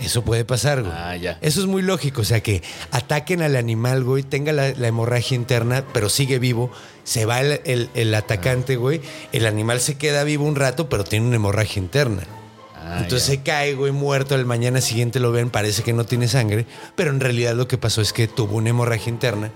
Eso 0.00 0.22
puede 0.24 0.44
pasar, 0.44 0.80
güey. 0.82 0.92
Ah, 0.94 1.14
ya. 1.16 1.38
Eso 1.42 1.60
es 1.60 1.66
muy 1.66 1.82
lógico. 1.82 2.22
O 2.22 2.24
sea, 2.24 2.40
que 2.42 2.62
ataquen 2.90 3.42
al 3.42 3.54
animal, 3.56 4.02
güey, 4.04 4.22
tenga 4.22 4.52
la, 4.52 4.70
la 4.72 4.88
hemorragia 4.88 5.34
interna, 5.34 5.84
pero 5.92 6.08
sigue 6.08 6.38
vivo. 6.38 6.70
Se 7.04 7.26
va 7.26 7.40
el, 7.40 7.60
el- 7.64 7.90
el 7.94 8.14
atacante, 8.14 8.76
güey. 8.76 9.00
El 9.32 9.46
animal 9.46 9.80
se 9.80 9.96
queda 9.98 10.24
vivo 10.24 10.44
un 10.46 10.56
rato, 10.56 10.88
pero 10.88 11.04
tiene 11.04 11.26
una 11.26 11.36
hemorragia 11.36 11.80
interna. 11.82 12.22
Ah, 12.76 13.00
Entonces 13.02 13.28
ya. 13.28 13.34
se 13.34 13.42
cae, 13.42 13.74
güey, 13.74 13.92
muerto. 13.92 14.34
Al 14.34 14.46
mañana 14.46 14.80
siguiente 14.80 15.20
lo 15.20 15.32
ven, 15.32 15.50
parece 15.50 15.82
que 15.82 15.92
no 15.92 16.04
tiene 16.04 16.28
sangre, 16.28 16.64
pero 16.96 17.10
en 17.10 17.20
realidad 17.20 17.54
lo 17.54 17.68
que 17.68 17.76
pasó 17.78 18.00
es 18.00 18.12
que 18.14 18.26
tuvo 18.26 18.56
una 18.56 18.70
hemorragia 18.70 19.10
interna. 19.10 19.52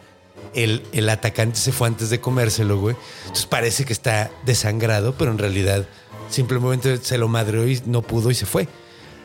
El, 0.55 0.83
el 0.93 1.09
atacante 1.09 1.59
se 1.59 1.73
fue 1.73 1.89
antes 1.89 2.11
de 2.11 2.21
comérselo, 2.21 2.79
güey. 2.79 2.97
Entonces 3.23 3.47
parece 3.47 3.85
que 3.87 3.93
está 3.95 4.31
desangrado, 4.45 5.15
pero 5.17 5.31
en 5.33 5.39
realidad 5.39 5.87
simplemente 6.31 6.99
se 6.99 7.19
lo 7.19 7.29
madreó 7.29 7.67
y 7.67 7.81
no 7.87 8.03
pudo 8.03 8.31
y 8.31 8.35
se 8.35 8.47
fue. 8.47 8.69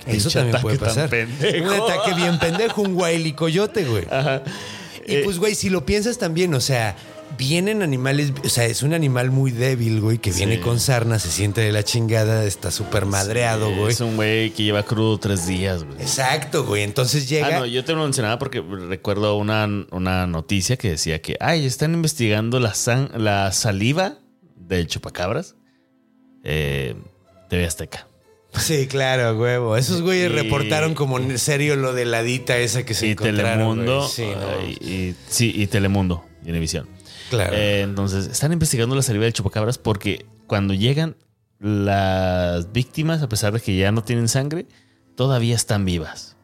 Eso 0.06 0.30
también 0.30 0.62
puede 0.62 0.78
pasar. 0.80 1.10
Un 1.14 1.70
ataque 1.70 2.14
bien 2.16 2.40
pendejo, 2.40 2.82
un 2.82 2.96
guayli 2.96 3.34
coyote, 3.34 3.86
güey. 3.86 4.06
Y 5.08 5.16
Eh, 5.16 5.22
pues, 5.24 5.40
güey, 5.40 5.56
si 5.56 5.70
lo 5.70 5.86
piensas 5.86 6.18
también, 6.20 6.54
o 6.54 6.62
sea, 6.62 6.96
vienen 7.38 7.82
animales, 7.82 8.32
o 8.44 8.50
sea, 8.50 8.66
es 8.66 8.84
un 8.84 8.94
animal 8.94 9.32
muy 9.32 9.50
débil, 9.52 10.02
güey, 10.02 10.18
que 10.20 10.32
viene 10.32 10.60
con 10.60 10.80
sarna, 10.80 11.18
se 11.20 11.30
siente 11.32 11.62
de 11.62 11.72
la 11.72 11.84
chingada, 11.84 12.44
está 12.46 12.70
súper 12.70 13.06
madreado, 13.06 13.74
güey. 13.76 13.92
Es 13.94 14.02
un 14.02 14.16
güey 14.18 14.52
que 14.52 14.64
lleva 14.64 14.84
crudo 14.84 15.18
tres 15.20 15.48
días, 15.48 15.84
güey. 15.84 16.00
Exacto, 16.00 16.64
güey. 16.66 16.84
Entonces 16.84 17.28
llega. 17.30 17.48
Ah, 17.48 17.60
no, 17.62 17.66
yo 17.66 17.84
te 17.86 17.94
lo 17.94 18.04
mencionaba 18.04 18.38
porque 18.38 18.62
recuerdo 18.62 19.36
una, 19.38 19.68
una 19.92 20.28
noticia 20.28 20.78
que 20.78 20.92
decía 20.92 21.22
que, 21.22 21.38
ay, 21.40 21.66
están 21.66 21.94
investigando 21.94 22.60
la, 22.60 22.74
san- 22.76 23.10
la 23.16 23.52
saliva 23.52 24.18
del 24.56 24.86
chupacabras. 24.88 25.56
Eh, 26.44 26.96
TV 27.50 27.66
Azteca. 27.66 28.08
Sí, 28.58 28.88
claro, 28.88 29.38
huevo. 29.40 29.78
Esos 29.78 30.02
güeyes 30.02 30.32
Y- 30.32 30.34
reportaron 30.34 30.96
como 30.96 31.20
en 31.20 31.38
serio 31.38 31.76
lo 31.76 31.94
de 31.94 32.06
la 32.06 32.24
dita 32.24 32.58
esa 32.58 32.84
que 32.84 32.94
se 32.94 33.08
y 33.08 33.12
encontraron. 33.12 33.46
Telemundo. 33.46 34.08
Sí, 34.08 34.26
no. 34.26 34.68
y, 34.68 35.16
sí, 35.28 35.52
y 35.56 35.68
Telemundo, 35.68 36.26
Univisión. 36.46 36.88
Claro. 37.30 37.54
Eh, 37.56 37.82
entonces, 37.82 38.26
están 38.26 38.52
investigando 38.54 38.96
la 38.96 39.04
saliva 39.04 39.26
del 39.26 39.34
chupacabras 39.34 39.78
porque 39.78 40.26
cuando 40.48 40.74
llegan 40.74 41.16
las 41.60 42.72
víctimas, 42.72 43.22
a 43.22 43.30
pesar 43.30 43.54
de 43.54 43.60
que 43.62 43.76
ya 43.78 43.92
no 43.92 44.04
tienen 44.04 44.28
sangre, 44.28 44.66
todavía 45.16 45.56
están 45.56 45.86
vivas. 45.86 46.36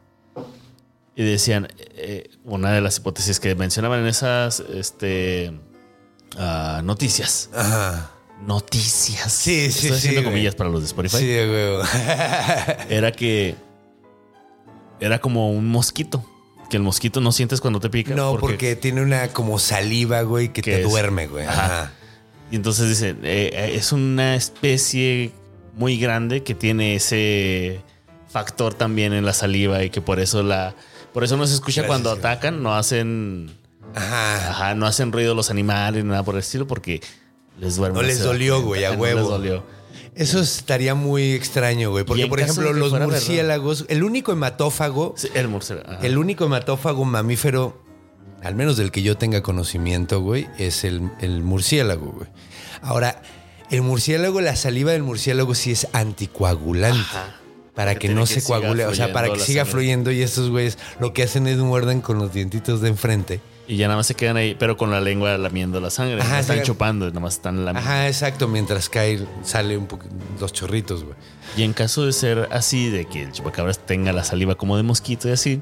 Y 1.16 1.24
decían, 1.24 1.68
eh, 1.96 2.28
una 2.44 2.72
de 2.72 2.82
las 2.82 2.98
hipótesis 2.98 3.40
que 3.40 3.54
mencionaban 3.54 4.00
en 4.00 4.06
esas 4.06 4.60
este, 4.60 5.50
ah, 6.36 6.82
noticias. 6.84 7.50
Ajá. 7.54 8.10
Noticias. 8.44 9.32
Sí, 9.32 9.70
sí, 9.72 9.86
Estoy 9.86 9.90
haciendo 9.92 9.98
sí, 9.98 10.10
güey. 10.14 10.24
comillas 10.24 10.54
para 10.54 10.70
los 10.70 10.80
de 10.80 10.86
Spotify. 10.86 11.16
Sí, 11.18 11.24
huevo. 11.26 11.82
Era 12.88 13.12
que 13.12 13.54
era 15.00 15.18
como 15.18 15.50
un 15.50 15.68
mosquito. 15.68 16.24
Que 16.70 16.76
el 16.78 16.82
mosquito 16.82 17.20
no 17.20 17.30
sientes 17.32 17.60
cuando 17.60 17.78
te 17.80 17.90
pica. 17.90 18.14
no, 18.14 18.36
porque, 18.38 18.74
tiene 18.76 19.00
una 19.02 19.28
como 19.28 19.58
saliva, 19.58 20.22
güey, 20.22 20.52
que 20.52 20.62
Que 20.62 20.72
te 20.76 20.82
es- 20.82 20.88
duerme, 20.88 21.26
güey. 21.28 21.46
Ajá. 21.46 21.64
Ajá. 21.64 21.92
Y 22.50 22.56
entonces 22.56 22.88
dicen, 22.88 23.18
eh, 23.22 23.50
eh, 23.52 23.72
es 23.74 23.92
una 23.92 24.34
especie 24.36 25.32
muy 25.76 25.98
grande 25.98 26.42
que 26.42 26.54
tiene 26.54 26.94
ese 26.96 27.80
factor 28.28 28.74
también 28.74 29.12
en 29.12 29.24
la 29.24 29.32
saliva 29.32 29.82
y 29.84 29.90
que 29.90 30.00
por 30.00 30.18
eso 30.20 30.42
la 30.42 30.74
por 31.12 31.24
eso 31.24 31.36
no 31.36 31.46
se 31.46 31.54
escucha 31.54 31.82
Gracias, 31.82 31.86
cuando 31.88 32.10
güey. 32.10 32.18
atacan, 32.20 32.62
no 32.62 32.74
hacen 32.74 33.50
Ajá. 33.94 34.50
ajá, 34.50 34.74
no 34.74 34.86
hacen 34.86 35.12
ruido 35.12 35.34
los 35.34 35.50
animales 35.50 36.04
ni 36.04 36.10
nada 36.10 36.22
por 36.22 36.34
el 36.34 36.40
estilo 36.40 36.66
porque 36.66 37.00
les 37.58 37.76
duerme. 37.76 37.96
No 37.96 38.02
les 38.02 38.20
dolió, 38.20 38.62
güey, 38.62 38.84
a 38.84 38.92
No 38.94 38.98
huevo. 39.02 39.20
les 39.20 39.28
dolió. 39.28 39.64
Eso 40.14 40.40
estaría 40.40 40.94
muy 40.94 41.32
extraño, 41.32 41.90
güey. 41.90 42.04
Porque, 42.04 42.26
por 42.26 42.40
ejemplo, 42.40 42.72
los 42.72 42.92
verdad. 42.92 43.06
murciélagos, 43.06 43.84
el 43.88 44.02
único 44.02 44.32
hematófago, 44.32 45.14
Sí, 45.16 45.28
el 45.34 45.48
murciélago. 45.48 45.90
ajá. 45.90 46.06
el 46.06 46.16
único 46.16 46.46
hematófago 46.46 47.04
mamífero, 47.04 47.82
al 48.42 48.54
menos 48.54 48.76
del 48.78 48.90
que 48.90 49.02
yo 49.02 49.16
tenga 49.18 49.42
conocimiento, 49.42 50.20
güey, 50.20 50.46
es 50.58 50.84
el, 50.84 51.10
el 51.20 51.42
murciélago, 51.42 52.12
güey. 52.12 52.28
Ahora, 52.80 53.20
el 53.70 53.82
murciélago, 53.82 54.40
la 54.40 54.56
saliva 54.56 54.92
del 54.92 55.02
murciélago 55.02 55.54
sí 55.54 55.72
es 55.72 55.86
anticoagulante. 55.92 57.02
Para 57.74 57.94
Que 57.96 58.08
no 58.08 58.24
se 58.24 58.42
coagule, 58.42 58.86
o 58.86 58.94
sea, 58.94 59.12
para 59.12 59.30
que 59.30 59.38
siga 59.38 59.62
sangre. 59.64 59.72
fluyendo 59.72 60.10
y 60.10 60.22
estos 60.22 60.48
güeyes 60.48 60.78
lo 60.98 61.12
que 61.12 61.22
hacen 61.24 61.46
es 61.46 61.58
muerden 61.58 62.00
con 62.00 62.18
los 62.18 62.32
dientitos 62.32 62.80
de 62.80 62.88
enfrente. 62.88 63.40
Y 63.68 63.76
ya 63.76 63.86
nada 63.88 63.96
más 63.96 64.06
se 64.06 64.14
quedan 64.14 64.36
ahí, 64.36 64.54
pero 64.54 64.76
con 64.76 64.90
la 64.90 65.00
lengua 65.00 65.36
lamiendo 65.38 65.80
la 65.80 65.90
sangre. 65.90 66.20
Ajá, 66.20 66.34
no 66.34 66.40
están 66.40 66.62
chupando, 66.62 67.06
nada 67.08 67.20
más 67.20 67.34
están 67.34 67.64
lamiendo. 67.64 67.88
Ajá, 67.88 68.06
exacto, 68.06 68.46
mientras 68.46 68.88
cae, 68.88 69.26
sale 69.42 69.76
un 69.76 69.86
poco 69.86 70.06
los 70.40 70.52
chorritos, 70.52 71.04
güey. 71.04 71.16
Y 71.56 71.62
en 71.62 71.72
caso 71.72 72.06
de 72.06 72.12
ser 72.12 72.48
así, 72.52 72.90
de 72.90 73.06
que 73.06 73.22
el 73.24 73.32
chupacabras 73.32 73.78
tenga 73.78 74.12
la 74.12 74.24
saliva 74.24 74.54
como 74.54 74.76
de 74.76 74.82
mosquito 74.84 75.28
y 75.28 75.32
así, 75.32 75.60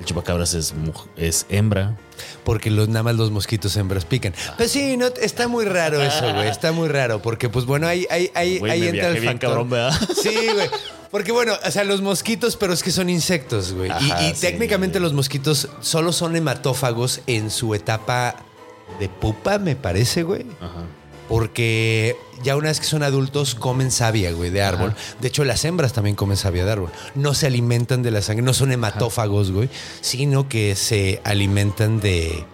el 0.00 0.04
chupacabras 0.06 0.54
es, 0.54 0.74
es 1.16 1.46
hembra. 1.48 1.96
Porque 2.44 2.70
los, 2.70 2.88
nada 2.88 3.02
más 3.02 3.14
los 3.14 3.30
mosquitos 3.30 3.76
hembras 3.76 4.04
pican. 4.04 4.34
Pues 4.56 4.70
sí, 4.72 4.96
no, 4.96 5.06
está 5.06 5.46
muy 5.48 5.64
raro 5.64 6.02
eso, 6.02 6.32
güey. 6.34 6.48
Está 6.48 6.72
muy 6.72 6.88
raro. 6.88 7.22
Porque, 7.22 7.48
pues 7.48 7.64
bueno, 7.64 7.86
ahí, 7.86 8.06
ahí, 8.10 8.30
ahí, 8.34 8.58
Güey, 8.58 8.72
ahí 8.72 8.80
me 8.80 8.86
entra 8.88 9.02
viajé 9.04 9.16
el 9.16 9.20
bien 9.22 9.32
factor. 9.34 9.48
cabrón, 9.50 9.70
¿verdad? 9.70 9.98
Sí, 10.22 10.34
güey. 10.54 10.68
Porque 11.10 11.32
bueno, 11.32 11.54
o 11.66 11.70
sea, 11.70 11.84
los 11.84 12.02
mosquitos, 12.02 12.56
pero 12.56 12.72
es 12.72 12.82
que 12.82 12.90
son 12.90 13.08
insectos, 13.10 13.72
güey. 13.72 13.88
Y- 13.88 13.92
Ajá, 13.92 14.22
y, 14.28 14.34
sí. 14.34 14.40
técnicamente 14.42 15.00
los 15.00 15.12
mosquitos 15.12 15.68
solo 15.80 16.12
son 16.12 16.36
hematófagos 16.36 17.20
en 17.26 17.50
su 17.50 17.74
etapa 17.74 18.36
de 18.98 19.08
pupa, 19.08 19.58
me 19.58 19.76
parece, 19.76 20.22
güey. 20.22 20.46
Ajá. 20.60 20.84
Porque 21.30 22.16
ya 22.42 22.56
una 22.56 22.70
vez 22.70 22.80
que 22.80 22.86
son 22.86 23.04
adultos 23.04 23.54
comen 23.54 23.92
savia, 23.92 24.32
güey, 24.32 24.50
de 24.50 24.62
árbol. 24.62 24.96
De 25.20 25.28
hecho, 25.28 25.44
las 25.44 25.64
hembras 25.64 25.92
también 25.92 26.16
comen 26.16 26.36
savia 26.36 26.64
de 26.64 26.72
árbol. 26.72 26.90
No 27.14 27.34
se 27.34 27.46
alimentan 27.46 28.02
de 28.02 28.10
la 28.10 28.20
sangre, 28.20 28.42
no 28.42 28.52
son 28.52 28.72
hematófagos, 28.72 29.52
güey, 29.52 29.68
sino 30.00 30.48
que 30.48 30.74
se 30.74 31.20
alimentan 31.22 32.00
de... 32.00 32.44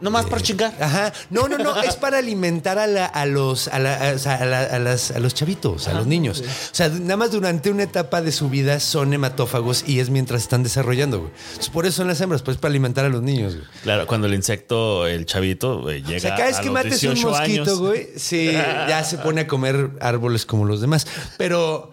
Nomás 0.00 0.26
por 0.26 0.42
chingar. 0.42 0.74
Ajá. 0.80 1.12
No, 1.30 1.48
no, 1.48 1.56
no. 1.58 1.80
Es 1.82 1.96
para 1.96 2.18
alimentar 2.18 2.78
a, 2.78 2.86
la- 2.86 3.06
a 3.06 3.26
los, 3.26 3.68
a, 3.68 3.78
la- 3.78 3.94
a 4.10 4.44
la- 4.44 4.62
a 4.64 4.78
las- 4.78 5.10
a 5.10 5.18
los 5.18 5.34
chavitos, 5.34 5.88
a 5.88 5.94
los 5.94 6.06
niños. 6.06 6.40
O 6.42 6.74
sea, 6.74 6.88
nada 6.88 7.16
más 7.16 7.30
durante 7.30 7.70
una 7.70 7.84
etapa 7.84 8.20
de 8.20 8.32
su 8.32 8.48
vida 8.50 8.80
son 8.80 9.12
hematófagos 9.14 9.84
y 9.86 10.00
es 10.00 10.10
mientras 10.10 10.42
están 10.42 10.62
desarrollando, 10.62 11.20
güey. 11.20 11.30
Entonces, 11.50 11.70
por 11.70 11.86
eso 11.86 11.98
son 11.98 12.08
las 12.08 12.20
hembras, 12.20 12.42
pues 12.42 12.56
para 12.58 12.70
alimentar 12.70 13.04
a 13.04 13.08
los 13.08 13.22
niños, 13.22 13.54
güey. 13.54 13.66
Claro, 13.82 14.06
cuando 14.06 14.26
el 14.26 14.34
insecto, 14.34 15.06
el 15.06 15.26
chavito, 15.26 15.88
eh, 15.90 16.02
llega 16.02 16.16
O 16.16 16.20
sea, 16.20 16.34
cada 16.34 16.46
vez 16.48 16.58
a 16.58 16.62
que 16.62 16.70
mates 16.70 17.02
un 17.04 17.14
18 17.14 17.28
mosquito, 17.30 17.62
años. 17.62 17.78
güey, 17.78 18.08
sí, 18.16 18.52
ya 18.52 19.04
se 19.04 19.18
pone 19.18 19.42
a 19.42 19.46
comer 19.46 19.90
árboles 20.00 20.44
como 20.44 20.64
los 20.64 20.80
demás. 20.80 21.06
Pero, 21.38 21.90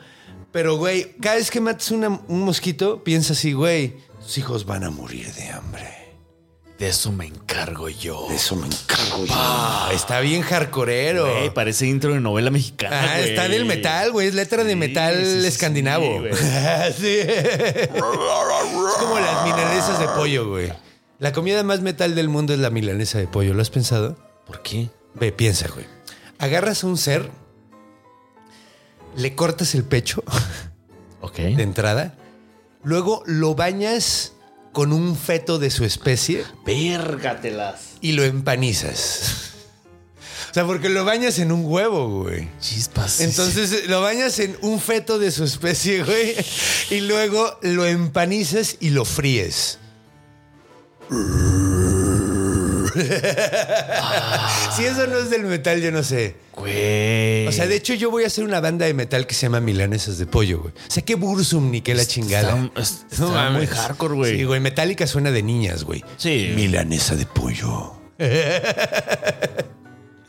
pero, 0.51 0.75
güey, 0.77 1.13
cada 1.21 1.35
vez 1.35 1.49
que 1.51 1.61
mates 1.61 1.91
una- 1.91 2.19
un 2.27 2.41
mosquito, 2.41 3.03
piensa 3.03 3.33
así, 3.33 3.53
güey, 3.53 3.95
tus 4.21 4.37
hijos 4.37 4.65
van 4.65 4.83
a 4.83 4.89
morir 4.89 5.31
de 5.33 5.49
hambre. 5.49 6.00
De 6.81 6.87
eso 6.87 7.11
me 7.11 7.27
encargo 7.27 7.89
yo. 7.89 8.25
De 8.27 8.37
eso 8.37 8.55
me 8.55 8.65
encargo 8.65 9.23
yo. 9.23 9.91
Está 9.93 10.19
bien 10.19 10.41
hardcoreero. 10.41 11.31
Güey, 11.31 11.53
parece 11.53 11.85
intro 11.85 12.15
de 12.15 12.19
novela 12.19 12.49
mexicana. 12.49 13.03
Ah, 13.03 13.17
güey. 13.17 13.29
está 13.29 13.47
del 13.47 13.65
metal, 13.65 14.11
güey. 14.11 14.29
Es 14.29 14.33
letra 14.33 14.63
de 14.63 14.71
Sí, 14.71 14.75
metal 14.75 15.15
sí, 15.23 15.45
escandinavo. 15.45 16.23
Sí. 16.99 17.19
Es 17.19 17.87
como 18.99 19.19
las 19.19 19.45
milanesas 19.45 19.99
de 19.99 20.07
pollo, 20.07 20.49
güey. 20.49 20.73
La 21.19 21.31
comida 21.33 21.61
más 21.61 21.81
metal 21.81 22.15
del 22.15 22.29
mundo 22.29 22.51
es 22.51 22.57
la 22.59 22.71
milanesa 22.71 23.19
de 23.19 23.27
pollo. 23.27 23.53
¿Lo 23.53 23.61
has 23.61 23.69
pensado? 23.69 24.17
¿Por 24.47 24.63
qué? 24.63 24.89
Ve, 25.13 25.31
piensa, 25.31 25.67
güey. 25.67 25.85
Agarras 26.39 26.83
a 26.83 26.87
un 26.87 26.97
ser, 26.97 27.29
le 29.15 29.35
cortas 29.35 29.75
el 29.75 29.83
pecho 29.83 30.23
Ok. 31.21 31.35
de 31.37 31.61
entrada, 31.61 32.15
luego 32.81 33.21
lo 33.27 33.53
bañas 33.53 34.33
con 34.71 34.93
un 34.93 35.15
feto 35.15 35.59
de 35.59 35.69
su 35.69 35.83
especie 35.85 36.43
Vérgatelas. 36.65 37.95
y 38.01 38.13
lo 38.13 38.23
empanizas. 38.23 39.51
O 40.49 40.53
sea, 40.53 40.65
porque 40.65 40.89
lo 40.89 41.05
bañas 41.05 41.39
en 41.39 41.51
un 41.53 41.63
huevo, 41.65 42.23
güey. 42.23 42.49
Chispas. 42.59 43.21
Entonces 43.21 43.87
lo 43.87 44.01
bañas 44.01 44.37
en 44.39 44.57
un 44.61 44.81
feto 44.81 45.17
de 45.17 45.31
su 45.31 45.45
especie, 45.45 46.03
güey, 46.03 46.35
y 46.89 46.99
luego 47.01 47.57
lo 47.61 47.85
empanizas 47.85 48.75
y 48.81 48.89
lo 48.89 49.05
fríes. 49.05 49.79
si 54.75 54.85
eso 54.85 55.07
no 55.07 55.17
es 55.17 55.29
del 55.29 55.43
metal, 55.43 55.81
yo 55.81 55.91
no 55.91 56.03
sé. 56.03 56.35
Güey. 56.55 57.47
O 57.47 57.51
sea, 57.51 57.67
de 57.67 57.75
hecho, 57.75 57.93
yo 57.93 58.11
voy 58.11 58.23
a 58.23 58.27
hacer 58.27 58.43
una 58.43 58.59
banda 58.59 58.85
de 58.85 58.93
metal 58.93 59.25
que 59.27 59.33
se 59.35 59.43
llama 59.43 59.59
Milanesas 59.59 60.17
de 60.17 60.25
Pollo, 60.25 60.59
güey. 60.61 60.73
O 60.73 60.91
sea, 60.91 61.03
qué 61.03 61.15
Bursum 61.15 61.71
ni 61.71 61.81
qué 61.81 61.95
la 61.95 62.05
chingada. 62.05 62.55
Está, 62.65 62.81
es- 62.81 63.05
está 63.11 63.49
muy 63.51 63.67
hardcore, 63.67 64.13
güey. 64.15 64.37
Sí, 64.37 64.43
güey. 64.43 64.59
Metallica 64.59 65.07
suena 65.07 65.31
de 65.31 65.43
niñas, 65.43 65.83
güey. 65.83 66.03
Sí. 66.17 66.51
Milanesa 66.55 67.15
de 67.15 67.25
pollo. 67.25 67.93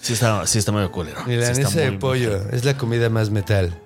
Sí 0.00 0.14
está, 0.14 0.46
sí 0.46 0.58
está 0.58 0.72
medio 0.72 0.90
culero. 0.90 1.20
Sí 1.24 1.30
Milanesa 1.30 1.80
de 1.80 1.92
pollo. 1.92 2.50
Es 2.50 2.64
la 2.64 2.76
comida 2.76 3.08
más 3.08 3.30
metal. 3.30 3.78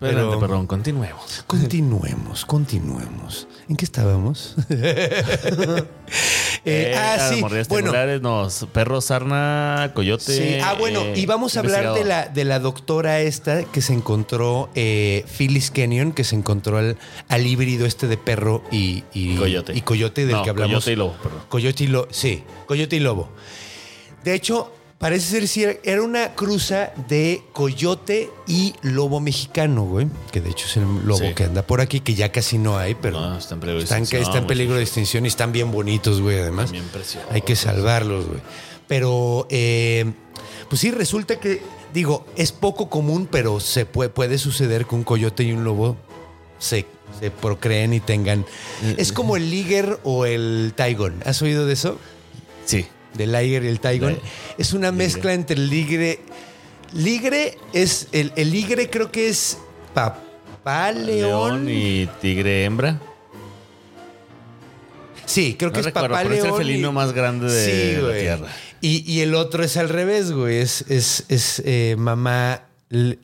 Pero, 0.00 0.40
perdón, 0.40 0.66
continuemos. 0.66 1.44
Continuemos, 1.46 2.46
continuemos. 2.46 3.46
¿En 3.68 3.76
qué 3.76 3.84
estábamos? 3.84 4.56
Eh, 6.64 6.92
Eh, 6.92 6.94
ah, 6.98 7.30
sí. 7.32 7.40
Bueno, 7.68 7.92
no, 8.20 8.48
perro, 8.72 9.00
sarna, 9.00 9.92
coyote. 9.94 10.24
sí. 10.36 10.58
Ah, 10.62 10.74
bueno, 10.78 11.00
eh, 11.02 11.14
y 11.16 11.24
vamos 11.24 11.56
a 11.56 11.60
hablar 11.60 11.94
de 11.94 12.04
la, 12.04 12.26
de 12.28 12.44
la 12.44 12.58
doctora 12.58 13.20
esta 13.20 13.62
que 13.64 13.80
se 13.80 13.94
encontró, 13.94 14.68
eh, 14.74 15.24
Phyllis 15.38 15.70
Kenyon, 15.70 16.12
que 16.12 16.24
se 16.24 16.34
encontró 16.36 16.76
al, 16.78 16.98
al 17.28 17.46
híbrido 17.46 17.86
este 17.86 18.08
de 18.08 18.18
perro 18.18 18.62
y, 18.70 19.04
y 19.14 19.36
Coyote. 19.36 19.72
Y 19.74 19.80
coyote 19.82 20.26
del 20.26 20.36
No, 20.36 20.42
que 20.42 20.50
hablamos. 20.50 20.84
coyote 20.84 20.92
y 20.92 20.96
lobo, 20.96 21.12
perdón. 21.22 21.40
Coyote 21.48 21.84
y 21.84 21.86
lobo. 21.86 22.08
Sí, 22.10 22.42
coyote 22.66 22.96
y 22.96 23.00
lobo. 23.00 23.28
De 24.24 24.34
hecho, 24.34 24.70
parece 25.00 25.30
ser 25.30 25.48
si 25.48 25.64
era 25.64 26.02
una 26.02 26.34
cruza 26.34 26.92
de 27.08 27.42
coyote 27.54 28.30
y 28.46 28.74
lobo 28.82 29.18
mexicano, 29.18 29.84
güey. 29.86 30.08
Que 30.30 30.42
de 30.42 30.50
hecho 30.50 30.66
es 30.66 30.76
el 30.76 30.84
lobo 31.06 31.20
Sí. 31.26 31.34
que 31.34 31.44
anda 31.44 31.62
por 31.62 31.80
aquí, 31.80 32.00
que 32.00 32.14
ya 32.14 32.30
casi 32.30 32.58
no 32.58 32.76
hay, 32.76 32.94
pero 32.94 33.18
No, 33.18 33.38
está 33.38 33.54
en 33.54 33.60
peligro 33.60 33.78
de 33.78 33.84
están, 33.84 34.00
extinción, 34.02 34.28
está 34.28 34.38
en 34.38 34.46
peligro 34.46 34.74
de 34.76 34.82
extinción 34.82 35.24
y 35.24 35.28
están 35.28 35.52
bien 35.52 35.72
bonitos, 35.72 36.20
güey, 36.20 36.38
además. 36.38 36.70
Bien 36.70 36.84
preciosos. 36.92 37.30
Hay 37.32 37.40
que 37.40 37.56
salvarlos, 37.56 38.26
güey. 38.26 38.40
Pero, 38.88 39.46
eh, 39.48 40.04
pues 40.68 40.82
sí, 40.82 40.90
resulta 40.90 41.40
que, 41.40 41.62
digo, 41.94 42.26
es 42.36 42.52
poco 42.52 42.90
común, 42.90 43.26
pero 43.30 43.58
se 43.58 43.86
puede, 43.86 44.10
puede 44.10 44.36
suceder 44.36 44.84
que 44.84 44.94
un 44.96 45.04
coyote 45.04 45.44
y 45.44 45.52
un 45.52 45.64
lobo 45.64 45.96
se, 46.58 46.84
se 47.18 47.30
procreen 47.30 47.94
y 47.94 48.00
tengan. 48.00 48.44
Es 48.98 49.12
como 49.12 49.36
el 49.38 49.48
liger 49.50 49.98
o 50.04 50.26
el 50.26 50.74
taigon. 50.76 51.22
¿Has 51.24 51.40
oído 51.40 51.64
de 51.64 51.72
eso? 51.72 51.98
Sí. 52.66 52.86
Del 53.14 53.32
liger 53.32 53.64
y 53.64 53.68
el 53.68 53.80
taigon. 53.80 54.18
Es 54.58 54.72
una 54.72 54.92
mezcla 54.92 55.32
entre 55.34 55.56
el 55.56 55.68
ligre. 55.68 56.20
Ligre 56.92 57.58
es. 57.72 58.08
El, 58.12 58.32
el 58.36 58.50
ligre 58.50 58.88
creo 58.90 59.10
que 59.10 59.28
es 59.28 59.58
papá 59.94 60.92
león. 60.92 61.66
León 61.66 61.68
y 61.68 62.06
tigre 62.20 62.64
hembra. 62.64 63.00
Sí, 65.26 65.54
creo 65.58 65.70
que 65.70 65.80
es 65.80 65.86
recuerdo, 65.86 66.08
papá 66.08 66.22
pero 66.22 66.34
es 66.34 66.40
el 66.40 66.46
león. 66.46 66.58
felino 66.58 66.90
y- 66.90 66.92
más 66.92 67.12
grande 67.12 67.50
de 67.52 67.94
la 67.94 68.00
güey. 68.08 68.20
tierra. 68.20 68.48
Y, 68.80 69.12
y 69.12 69.20
el 69.20 69.34
otro 69.34 69.62
es 69.62 69.76
al 69.76 69.88
revés, 69.88 70.32
güey. 70.32 70.56
Es, 70.58 70.84
es, 70.88 71.24
es 71.28 71.62
eh, 71.64 71.94
mamá, 71.98 72.62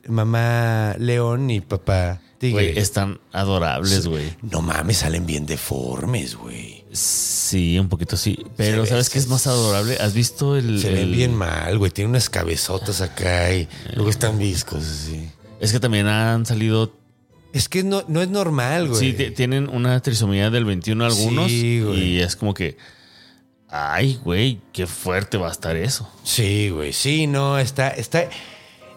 mamá 0.07 0.95
león 0.99 1.49
y 1.49 1.59
papá 1.61 2.21
tigre. 2.37 2.67
Güey, 2.71 2.79
están 2.79 3.19
adorables, 3.33 4.07
güey. 4.07 4.35
No 4.51 4.61
mames, 4.61 4.97
salen 4.97 5.25
bien 5.25 5.45
deformes, 5.45 6.35
güey. 6.35 6.76
Sí, 6.91 7.77
un 7.79 7.89
poquito 7.89 8.17
sí. 8.17 8.45
Pero 8.55 8.85
¿sabes 8.85 9.09
qué 9.09 9.19
es 9.19 9.27
más 9.27 9.45
adorable? 9.47 9.97
¿Has 9.99 10.13
visto 10.13 10.55
el. 10.55 10.79
Se 10.81 10.89
ven 10.89 11.03
el- 11.03 11.11
bien 11.11 11.35
mal, 11.35 11.77
güey. 11.77 11.91
Tienen 11.91 12.11
unas 12.11 12.29
cabezotas 12.29 13.01
acá 13.01 13.53
y 13.53 13.67
luego 13.93 14.09
están 14.09 14.37
viscos 14.39 14.83
así. 14.85 15.29
Es 15.59 15.71
que 15.71 15.79
también 15.79 16.07
han 16.07 16.45
salido. 16.45 16.93
Es 17.53 17.69
que 17.69 17.83
no, 17.83 18.03
no 18.07 18.21
es 18.21 18.29
normal, 18.29 18.87
güey. 18.89 18.99
Sí, 18.99 19.13
ti- 19.13 19.31
tienen 19.31 19.69
una 19.69 19.99
trisomía 20.01 20.49
del 20.49 20.65
21 20.65 21.05
algunos. 21.05 21.49
Sí, 21.49 21.81
güey. 21.81 22.03
Y 22.03 22.19
es 22.21 22.35
como 22.35 22.53
que. 22.53 22.77
Ay, 23.69 24.19
güey, 24.23 24.61
qué 24.71 24.87
fuerte 24.87 25.37
va 25.37 25.49
a 25.49 25.51
estar 25.51 25.75
eso. 25.75 26.09
Sí, 26.23 26.69
güey. 26.69 26.93
Sí, 26.93 27.27
no, 27.27 27.59
está, 27.59 27.89
está, 27.89 28.29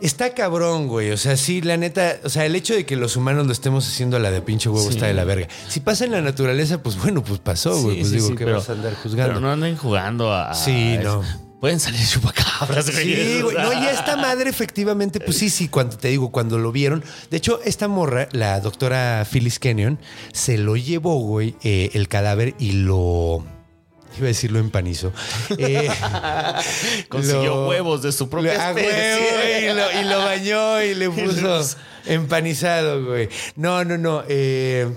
está 0.01 0.35
cabrón, 0.35 0.89
güey. 0.89 1.11
O 1.11 1.17
sea, 1.17 1.37
sí, 1.37 1.61
la 1.61 1.77
neta, 1.77 2.17
o 2.25 2.29
sea, 2.29 2.47
el 2.47 2.55
hecho 2.55 2.75
de 2.75 2.85
que 2.87 2.97
los 2.97 3.17
humanos 3.17 3.47
lo 3.47 3.53
estemos 3.53 3.87
haciendo 3.87 4.17
a 4.17 4.21
la 4.21 4.31
de 4.31 4.43
pinche 4.43 4.69
huevo 4.69 4.87
Sí. 4.89 4.95
está 4.95 5.07
de 5.07 5.15
la 5.15 5.25
verga. 5.25 5.49
Si 5.69 5.81
pasa 5.81 6.05
en 6.05 6.13
la 6.13 6.21
naturaleza, 6.23 6.83
pues 6.83 6.97
bueno, 6.97 7.23
pues 7.23 7.41
pasó, 7.41 7.81
güey. 7.83 7.97
Sí, 7.97 8.01
pues 8.01 8.11
sí, 8.11 8.17
digo, 8.17 8.29
¿qué 8.37 8.45
pero- 8.45 8.59
vas 8.59 8.69
a 8.69 8.73
andar 8.73 8.95
juzgando? 8.95 9.29
Pero 9.35 9.41
no 9.41 9.51
anden 9.53 9.77
jugando 9.77 10.33
a. 10.33 10.51
a 10.51 10.55
Sí, 10.55 10.95
eso. 10.99 11.23
no. 11.23 11.51
Pueden 11.61 11.79
salir 11.79 12.01
chupacabras, 12.09 12.91
güey. 12.91 13.05
Sí, 13.15 13.43
güey. 13.43 13.55
No, 13.55 13.71
y 13.75 13.85
esta 13.87 14.17
madre, 14.17 14.49
efectivamente, 14.49 15.21
pues 15.21 15.37
sí, 15.37 15.51
sí, 15.51 15.69
cuando 15.69 15.99
te 15.99 16.09
digo, 16.09 16.31
cuando 16.33 16.57
lo 16.59 16.73
vieron. 16.73 17.05
De 17.31 17.37
hecho, 17.37 17.61
esta 17.67 17.87
morra, 17.87 18.29
la 18.33 18.61
doctora 18.61 19.27
Phyllis 19.31 19.59
Kenyon, 19.59 19.99
se 20.33 20.57
lo 20.57 20.77
llevó, 20.77 21.17
güey, 21.19 21.57
eh, 21.63 21.91
el 21.93 22.09
cadáver 22.09 22.55
y 22.59 22.73
lo. 22.73 23.45
Iba 24.17 24.25
a 24.25 24.29
decir 24.29 24.51
lo 24.53 24.59
empanizó. 24.59 25.13
Eh, 25.59 25.89
Consiguió 27.09 27.55
lo- 27.55 27.69
huevos 27.69 28.03
de 28.03 28.13
su 28.13 28.29
propia 28.29 28.53
a 28.53 28.71
especie. 28.71 28.93
huevo, 28.93 29.73
y, 29.73 29.75
lo, 29.75 30.01
y 30.01 30.05
lo 30.11 30.19
bañó 30.19 30.83
y 30.83 30.95
le 30.95 31.11
puso 31.11 31.61
empanizado, 32.07 33.05
güey. 33.05 33.29
No, 33.57 33.85
no, 33.85 33.97
no. 33.99 34.23
eh, 34.29 34.93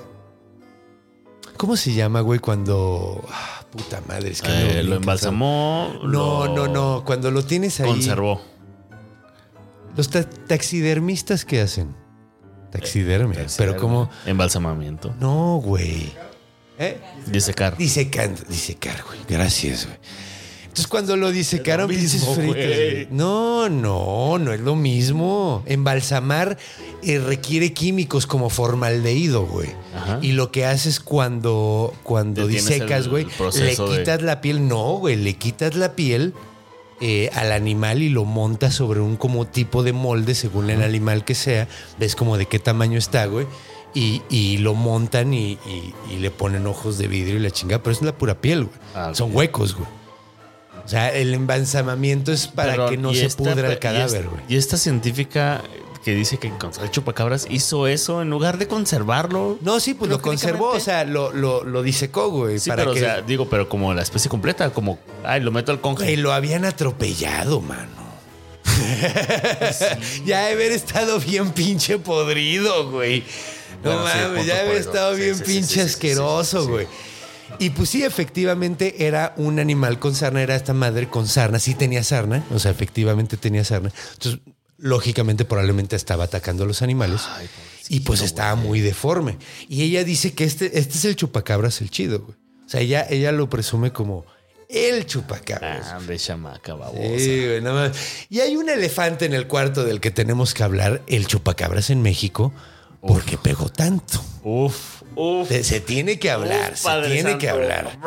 ¿Cómo 1.57 1.75
se 1.77 1.93
llama, 1.93 2.21
güey, 2.21 2.39
cuando. 2.39 3.23
ah, 3.31 3.63
puta 3.71 4.01
madre, 4.07 4.31
es 4.31 4.41
que 4.41 4.79
Eh, 4.79 4.83
lo 4.83 4.95
embalsamó. 4.95 5.93
No, 6.03 6.47
no, 6.47 6.67
no. 6.67 7.03
Cuando 7.05 7.29
lo 7.31 7.43
tienes 7.45 7.79
ahí. 7.79 7.89
Conservó. 7.89 8.41
Los 9.95 10.09
ta- 10.09 10.27
taxidermistas, 10.27 11.45
¿qué 11.45 11.61
hacen? 11.61 11.95
Taxidermia. 12.71 13.45
Pero 13.57 13.77
como. 13.77 14.09
Embalsamamiento. 14.25 15.13
No, 15.19 15.61
güey. 15.63 16.11
¿Eh? 16.79 16.97
Disecar. 17.27 17.77
Disecar, 17.77 18.31
disecar, 18.47 19.03
güey. 19.07 19.19
Gracias, 19.29 19.85
güey. 19.85 19.97
Entonces 20.63 20.87
cuando 20.87 21.15
lo 21.17 21.31
disecaron, 21.31 21.87
pinches 21.87 22.13
mismo, 22.13 22.33
fritos, 22.33 22.55
güey. 22.55 22.91
güey. 22.93 23.07
No, 23.11 23.69
no, 23.69 24.39
no 24.39 24.53
es 24.53 24.59
lo 24.59 24.75
mismo. 24.75 25.61
Embalsamar 25.67 26.57
eh, 27.03 27.19
requiere 27.19 27.73
químicos 27.73 28.25
como 28.25 28.49
formaldehído, 28.49 29.45
güey. 29.45 29.69
Ajá. 29.95 30.17
Y 30.23 30.31
lo 30.31 30.51
que 30.51 30.65
haces 30.65 30.99
cuando, 30.99 31.93
cuando 32.01 32.47
disecas, 32.47 33.03
el 33.05 33.09
güey, 33.11 33.27
le 33.59 33.65
de- 33.65 33.75
quitas 33.75 34.23
la 34.23 34.41
piel. 34.41 34.67
No, 34.67 34.93
güey, 34.97 35.15
le 35.15 35.35
quitas 35.35 35.75
la 35.75 35.93
piel 35.93 36.33
eh, 37.01 37.29
al 37.33 37.51
animal 37.51 38.01
y 38.01 38.09
lo 38.09 38.25
montas 38.25 38.73
sobre 38.73 38.99
un 38.99 39.15
como 39.15 39.45
tipo 39.45 39.83
de 39.83 39.93
molde 39.93 40.33
según 40.33 40.71
el 40.71 40.81
animal 40.81 41.23
que 41.23 41.35
sea. 41.35 41.67
Ves 41.99 42.15
como 42.15 42.35
de 42.35 42.47
qué 42.47 42.57
tamaño 42.57 42.97
está, 42.97 43.27
güey. 43.27 43.45
Y, 43.93 44.21
y 44.29 44.57
lo 44.57 44.73
montan 44.73 45.33
y, 45.33 45.53
y- 45.65 45.93
y 46.11 46.17
le 46.17 46.31
ponen 46.31 46.65
ojos 46.67 46.97
de 46.97 47.07
vidrio 47.07 47.35
y 47.37 47.39
la 47.39 47.51
chingada, 47.51 47.81
pero 47.83 47.93
es 47.93 48.01
la 48.01 48.13
pura 48.17 48.35
piel, 48.41 48.65
güey. 48.65 48.75
Ah. 48.95 49.11
Son 49.13 49.35
huecos, 49.35 49.75
güey. 49.75 49.87
O 50.85 50.87
sea, 50.87 51.13
el 51.13 51.33
embalsamamiento 51.33 52.31
es 52.33 52.47
para 52.47 52.71
Pero, 52.73 52.89
que 52.89 52.97
no 52.97 53.11
y 53.11 53.15
se 53.15 53.25
esta- 53.27 53.43
pudra 53.43 53.69
y 53.69 53.71
el 53.73 53.79
cadáver, 53.79 54.27
güey. 54.27 54.41
Y 54.49 54.57
esta 54.57 54.77
científica 54.77 55.61
que 56.03 56.13
dice 56.13 56.37
que 56.37 56.47
encontró 56.47 56.83
el 56.83 56.91
chupacabras 56.91 57.47
hizo 57.49 57.87
eso 57.87 58.21
en 58.21 58.29
lugar 58.29 58.57
de 58.57 58.67
conservarlo. 58.67 59.57
No, 59.61 59.79
sí, 59.79 59.93
pues 59.93 60.11
lo 60.11 60.21
conservó, 60.21 60.71
o 60.71 60.79
sea, 60.81 61.05
lo, 61.05 61.31
lo, 61.31 61.63
lo 61.63 61.81
disecó, 61.81 62.29
güey. 62.29 62.59
Sí, 62.59 62.69
para 62.69 62.81
pero, 62.83 62.93
que, 62.93 62.99
o 63.01 63.03
sea, 63.05 63.21
digo, 63.21 63.47
pero 63.49 63.69
como 63.69 63.93
la 63.93 64.01
especie 64.01 64.29
completa, 64.29 64.71
como, 64.71 64.99
ay, 65.23 65.39
lo 65.39 65.51
meto 65.51 65.71
al 65.71 65.77
Güey, 65.77 65.95
conge. 65.95 66.17
lo 66.17 66.33
habían 66.33 66.65
atropellado, 66.65 67.61
mano. 67.61 68.03
ya 70.25 70.45
de 70.47 70.53
haber 70.53 70.71
estado 70.73 71.19
bien 71.19 71.51
pinche 71.51 71.97
podrido, 71.97 72.89
güey. 72.91 73.23
No 73.83 74.03
mames, 74.03 74.45
ya 74.45 74.63
eso. 74.63 74.89
estado 74.89 75.15
bien 75.15 75.39
pinche 75.39 75.81
asqueroso, 75.81 76.67
güey. 76.67 76.87
Y 77.59 77.69
pues 77.71 77.89
sí, 77.89 78.03
efectivamente 78.03 79.05
era 79.05 79.33
un 79.37 79.59
animal 79.59 79.99
con 79.99 80.15
sarna, 80.15 80.41
era 80.41 80.55
esta 80.55 80.73
madre 80.73 81.09
con 81.09 81.27
sarna, 81.27 81.59
sí 81.59 81.75
tenía 81.75 82.03
sarna, 82.03 82.43
o 82.51 82.59
sea, 82.59 82.71
efectivamente 82.71 83.37
tenía 83.37 83.63
sarna. 83.63 83.91
Entonces, 84.13 84.41
lógicamente, 84.77 85.45
probablemente 85.45 85.95
estaba 85.95 86.25
atacando 86.25 86.63
a 86.63 86.67
los 86.67 86.81
animales. 86.81 87.21
y 87.89 87.99
pues 88.01 88.21
estaba 88.21 88.55
muy 88.55 88.79
deforme. 88.79 89.37
Y 89.67 89.83
ella 89.83 90.03
dice 90.03 90.33
que 90.33 90.45
este, 90.45 90.79
este 90.79 90.97
es 90.97 91.05
el 91.05 91.15
chupacabras 91.15 91.81
el 91.81 91.89
chido, 91.89 92.21
güey. 92.21 92.37
O 92.65 92.69
sea, 92.69 92.81
ella, 92.81 93.05
ella 93.09 93.31
lo 93.31 93.49
presume 93.49 93.91
como 93.91 94.25
el 94.69 95.05
chupacabras. 95.05 95.87
Ah, 95.91 95.99
de 95.99 96.17
chamaca, 96.17 96.73
babosa. 96.73 97.19
Sí, 97.19 97.45
güey, 97.45 97.61
nada 97.61 97.89
más. 97.89 97.97
Y 98.29 98.39
hay 98.39 98.55
un 98.55 98.69
elefante 98.69 99.25
en 99.25 99.33
el 99.33 99.47
cuarto 99.47 99.83
del 99.83 99.99
que 99.99 100.11
tenemos 100.11 100.53
que 100.53 100.63
hablar, 100.63 101.01
el 101.07 101.27
chupacabras 101.27 101.89
en 101.89 102.01
México, 102.01 102.53
porque 103.05 103.37
pegó 103.37 103.69
tanto. 103.69 104.23
Uf, 104.43 105.01
uf. 105.15 105.47
Se, 105.47 105.63
se 105.63 105.79
tiene 105.79 106.19
que 106.19 106.29
hablar, 106.31 106.73
Uf, 106.73 106.79
se 106.79 107.01
tiene 107.07 107.21
Santo. 107.21 107.37
que 107.39 107.49
hablar. 107.49 107.97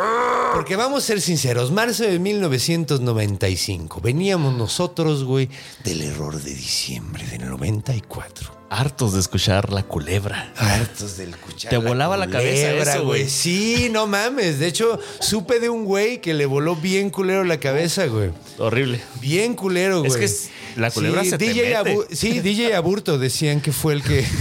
Porque 0.55 0.77
vamos 0.77 1.03
a 1.05 1.07
ser 1.07 1.21
sinceros, 1.21 1.71
marzo 1.71 2.03
de 2.05 2.19
1995, 2.19 4.01
veníamos 4.03 4.55
nosotros, 4.57 5.25
güey, 5.25 5.49
del 5.85 6.03
error 6.03 6.41
de 6.43 6.55
diciembre 6.55 7.25
del 7.27 7.49
94. 7.49 8.55
Hartos 8.69 9.13
de 9.15 9.21
escuchar 9.21 9.73
la 9.73 9.85
culebra. 9.85 10.53
Hartos 10.57 11.17
del 11.17 11.37
cuchara. 11.37 11.71
Te 11.71 11.77
volaba 11.77 12.17
la 12.17 12.27
cabeza 12.29 12.73
eso, 12.73 13.05
güey. 13.05 13.29
Sí, 13.29 13.89
no 13.93 14.09
mames. 14.09 14.59
De 14.59 14.67
hecho, 14.67 14.99
supe 15.21 15.61
de 15.61 15.69
un 15.69 15.85
güey 15.85 16.21
que 16.21 16.35
le 16.35 16.47
voló 16.47 16.75
bien 16.75 17.11
culero 17.11 17.45
la 17.45 17.61
cabeza, 17.61 18.07
güey. 18.07 18.31
Horrible. 18.59 19.01
Bien 19.21 19.55
culero, 19.55 20.03
güey. 20.03 20.25
Es 20.25 20.51
que 20.75 20.81
la 20.81 20.91
culebra 20.91 21.23
sí, 21.23 21.31
se 21.31 21.39
te 21.39 21.45
DJ 21.47 21.63
mete. 21.63 21.77
Abu- 21.93 22.07
sí, 22.11 22.41
DJ 22.41 22.75
Aburto 22.75 23.19
decían 23.19 23.61
que 23.61 23.73
fue 23.73 23.93
el 23.95 24.03
que. 24.03 24.27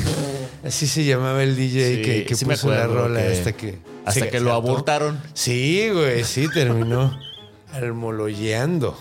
Así 0.65 0.87
se 0.87 1.05
llamaba 1.05 1.43
el 1.43 1.55
DJ 1.55 1.95
Sí, 1.95 2.01
que, 2.01 2.25
que 2.25 2.35
sí 2.35 2.45
me 2.45 2.55
puso 2.55 2.71
la 2.71 2.87
rola 2.87 3.21
que- 3.21 3.27
hasta 3.33 3.53
que. 3.53 3.77
hasta 4.03 4.19
se- 4.25 4.29
que 4.29 4.39
lo 4.39 4.51
abortaron. 4.53 5.21
Sí, 5.33 5.89
güey, 5.93 6.23
sí, 6.23 6.47
terminó 6.53 7.17
almoloyeando. 7.71 8.97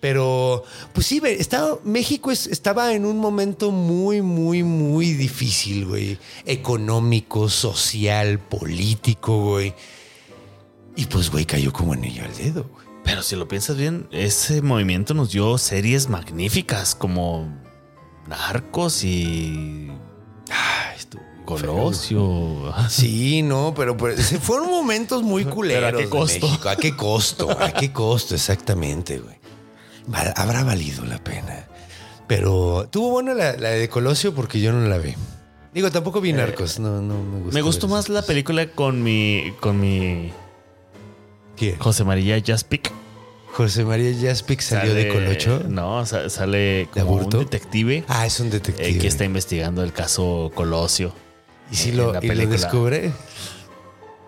Pero, 0.00 0.64
pues 0.92 1.06
sí, 1.06 1.22
estaba, 1.24 1.78
México 1.84 2.30
es- 2.30 2.46
estaba 2.48 2.92
en 2.92 3.06
un 3.06 3.18
momento 3.18 3.70
muy, 3.70 4.20
muy, 4.22 4.62
muy 4.62 5.12
difícil, 5.12 5.86
güey. 5.86 6.18
Económico, 6.44 7.48
social, 7.48 8.38
político, 8.38 9.40
güey. 9.50 9.72
Y 10.96 11.06
pues, 11.06 11.30
güey, 11.30 11.44
cayó 11.46 11.72
como 11.72 11.92
anillo 11.94 12.24
al 12.24 12.36
dedo, 12.36 12.64
güey. 12.64 12.84
Pero 13.04 13.22
si 13.22 13.36
lo 13.36 13.46
piensas 13.48 13.76
bien, 13.76 14.08
ese 14.10 14.62
movimiento 14.62 15.14
nos 15.14 15.30
dio 15.30 15.56
series 15.58 16.08
magníficas 16.08 16.94
como 16.94 17.48
Narcos 18.28 19.04
y 19.04 19.90
Ay, 20.50 20.93
Colosio. 21.44 22.72
Sí, 22.88 23.42
no, 23.42 23.72
pero, 23.76 23.96
pero 23.96 24.16
se 24.20 24.38
fueron 24.38 24.70
momentos 24.70 25.22
muy 25.22 25.44
culeros. 25.44 25.92
¿a 25.92 25.96
qué 25.96 26.02
de 26.04 26.08
costo? 26.08 26.46
México. 26.48 26.68
¿A 26.68 26.76
qué 26.76 26.96
costo? 26.96 27.50
¿A 27.50 27.72
qué 27.72 27.92
costo? 27.92 28.34
Exactamente, 28.34 29.18
güey. 29.18 29.36
Habrá 30.36 30.64
valido 30.64 31.04
la 31.04 31.18
pena. 31.22 31.66
Pero 32.26 32.88
tuvo 32.90 33.10
buena 33.10 33.34
la, 33.34 33.56
la 33.56 33.70
de 33.70 33.88
Colosio 33.88 34.34
porque 34.34 34.60
yo 34.60 34.72
no 34.72 34.86
la 34.88 34.98
vi. 34.98 35.14
Digo, 35.74 35.90
tampoco 35.90 36.20
vi 36.20 36.32
Narcos. 36.32 36.78
No, 36.78 37.00
no 37.02 37.22
me 37.22 37.38
gustó. 37.40 37.54
Me 37.54 37.62
gustó 37.62 37.88
más 37.88 38.08
la 38.08 38.22
película 38.22 38.66
con 38.70 39.02
mi 39.02 39.52
con 39.60 39.80
mi 39.80 40.30
¿Quién? 41.56 41.78
José 41.78 42.04
María 42.04 42.40
Jaspic. 42.44 42.92
José 43.52 43.84
María 43.84 44.12
Jaspic 44.20 44.60
salió 44.60 44.94
de 44.94 45.08
Colocho. 45.08 45.62
No, 45.68 46.04
sa- 46.06 46.28
sale 46.28 46.88
como 46.92 47.12
un 47.12 47.28
detective 47.30 48.04
Ah, 48.08 48.26
es 48.26 48.40
un 48.40 48.48
eh, 48.48 48.50
detective. 48.50 48.98
que 48.98 49.06
está 49.06 49.24
investigando 49.24 49.82
el 49.84 49.92
caso 49.92 50.50
Colosio. 50.54 51.12
¿Y 51.70 51.76
si 51.76 51.92
lo, 51.92 52.14
y 52.22 52.28
descubre? 52.46 53.12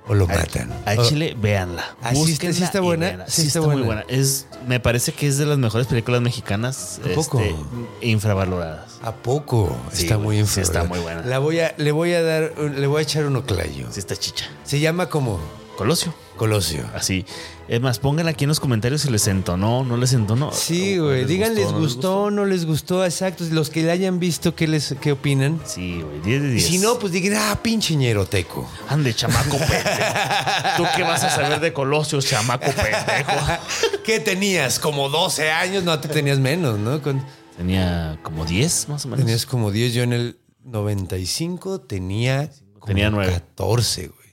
¿O 0.09 0.15
lo 0.15 0.29
matan? 0.29 0.73
A 0.87 0.95
O- 1.01 1.05
Chile, 1.09 1.37
véanla. 1.37 1.97
Ah, 2.01 2.15
¿sí 2.15 2.33
está- 2.33 2.53
sí 2.53 2.63
está 2.63 2.81
buena? 2.81 3.07
véanla. 3.07 3.27
Sí 3.29 3.43
Sí, 3.43 3.47
está 3.49 3.59
está, 3.59 3.73
muy 3.73 3.83
buena. 3.83 4.05
Es, 4.09 4.47
me 4.67 4.79
parece 4.79 5.13
que 5.13 5.27
es 5.27 5.37
de 5.37 5.47
las 5.47 5.59
mejores 5.59 5.89
películas 5.89 6.21
mexicanas 6.21 7.01
¿A 7.05 7.15
poco? 7.15 7.41
este, 7.41 7.57
infravaloradas. 8.03 8.99
¿A 9.03 9.13
poco? 9.15 9.77
Sí, 9.93 10.03
está 10.05 10.17
muy 10.19 10.37
sí 10.37 10.41
infravalorada. 10.43 10.83
está 10.85 10.89
muy 10.95 11.01
buena. 11.01 11.23
La 11.29 11.39
voy 11.41 11.59
a, 11.61 11.75
le 11.77 11.91
voy 11.93 12.13
a 12.15 12.23
dar, 12.23 12.53
le 12.57 12.87
voy 12.87 13.01
a 13.01 13.03
echar 13.03 13.27
un 13.27 13.35
oclayo. 13.37 13.89
Sí, 13.91 13.99
está 13.99 14.15
chicha. 14.17 14.47
Se 14.65 14.79
llama 14.79 15.09
como 15.09 15.41
Colosio. 15.77 16.15
Colosio. 16.37 16.85
Así. 16.95 17.27
Es 17.69 17.81
más, 17.81 17.99
pongan 17.99 18.29
aquí 18.29 18.45
en 18.45 18.49
los 18.49 18.61
comentarios 18.61 19.03
si 19.03 19.11
les 19.11 19.27
entonó, 19.27 19.85
no 19.85 19.97
les 19.97 20.13
entonó. 20.13 20.53
Sí, 20.53 20.99
güey. 20.99 21.25
Digan, 21.25 21.55
¿les 21.57 21.73
no 21.73 21.79
gustó, 21.81 22.31
no 22.31 22.45
les 22.45 22.65
gustó? 22.65 23.05
Exacto. 23.05 23.43
Los 23.51 23.71
que 23.71 23.83
la 23.83 23.93
hayan 23.93 24.21
visto, 24.21 24.55
¿qué, 24.55 24.69
les, 24.69 24.95
qué 25.01 25.11
opinan? 25.13 25.61
Sí, 25.65 26.01
güey, 26.01 26.21
10 26.21 26.43
de 26.43 26.49
Y 26.49 26.53
10. 26.53 26.67
si 26.67 26.79
no, 26.79 26.97
pues 27.01 27.13
digan, 27.13 27.35
ah, 27.43 27.59
pinche 27.61 27.97
ñeroteco. 27.97 28.71
Ande, 28.89 29.13
chamaco 29.15 29.57
pendejo. 29.59 30.77
¿Tú 30.77 30.85
qué 30.95 31.03
vas 31.03 31.25
a 31.25 31.31
saber 31.31 31.59
de 31.59 31.73
Colosio, 31.73 32.21
chamaco 32.21 32.67
pendejo? 32.67 33.47
¿Qué 34.05 34.21
tenías? 34.21 34.79
¿Como 34.79 35.09
12 35.09 35.51
años? 35.51 35.83
No, 35.83 35.99
te 35.99 36.09
tenías 36.09 36.39
menos, 36.39 36.79
¿no? 36.79 37.03
Con- 37.03 37.25
Tenía 37.57 38.19
como 38.23 38.45
10 38.45 38.89
más 38.91 39.07
o 39.07 39.09
menos. 39.09 39.25
tenías 39.25 39.45
como 39.47 39.71
10. 39.73 39.93
Yo 39.95 40.03
en 40.05 40.13
el 40.13 40.39
95 40.63 41.81
tenía 41.81 42.51
como 42.75 42.87
Tenía 42.87 43.11
nueve. 43.11 43.33
14, 43.33 44.09
güey. 44.09 44.29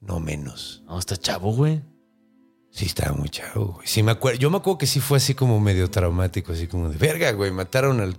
No 0.00 0.20
menos. 0.20 0.82
No, 0.86 0.98
está 0.98 1.16
chavo, 1.16 1.52
güey. 1.52 1.80
Sí, 2.74 2.86
estaba 2.86 3.12
muy 3.12 3.28
chavo, 3.28 3.74
güey. 3.74 3.86
Sí, 3.86 4.02
me 4.02 4.12
acuerdo. 4.12 4.38
Yo 4.40 4.50
me 4.50 4.56
acuerdo 4.56 4.78
que 4.78 4.86
sí 4.86 4.98
fue 5.00 5.18
así 5.18 5.34
como 5.34 5.60
medio 5.60 5.90
traumático, 5.90 6.52
así 6.52 6.66
como 6.66 6.88
de 6.88 6.96
verga, 6.96 7.30
güey. 7.32 7.50
Mataron 7.50 8.00
al. 8.00 8.16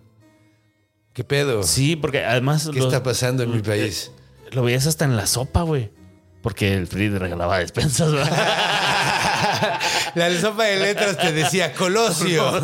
¿Qué 1.14 1.24
pedo? 1.24 1.64
Sí, 1.64 1.96
porque 1.96 2.24
además 2.24 2.70
¿Qué 2.72 2.78
los- 2.80 2.86
está 2.88 3.02
pasando 3.04 3.44
en 3.44 3.52
mi 3.52 3.62
país? 3.62 4.12
lo 4.52 4.62
veías 4.64 4.86
hasta 4.86 5.06
en 5.06 5.16
la 5.18 5.26
sopa, 5.26 5.64
güey. 5.64 5.92
Porque 6.44 6.74
el 6.74 6.88
Free 6.88 7.10
regalaba 7.10 7.58
despensas, 7.60 8.12
¿verdad? 8.12 9.80
La 10.16 10.42
sopa 10.42 10.66
de 10.66 10.78
letras 10.78 11.18
te 11.18 11.32
decía 11.32 11.74
Colosio. 11.74 12.62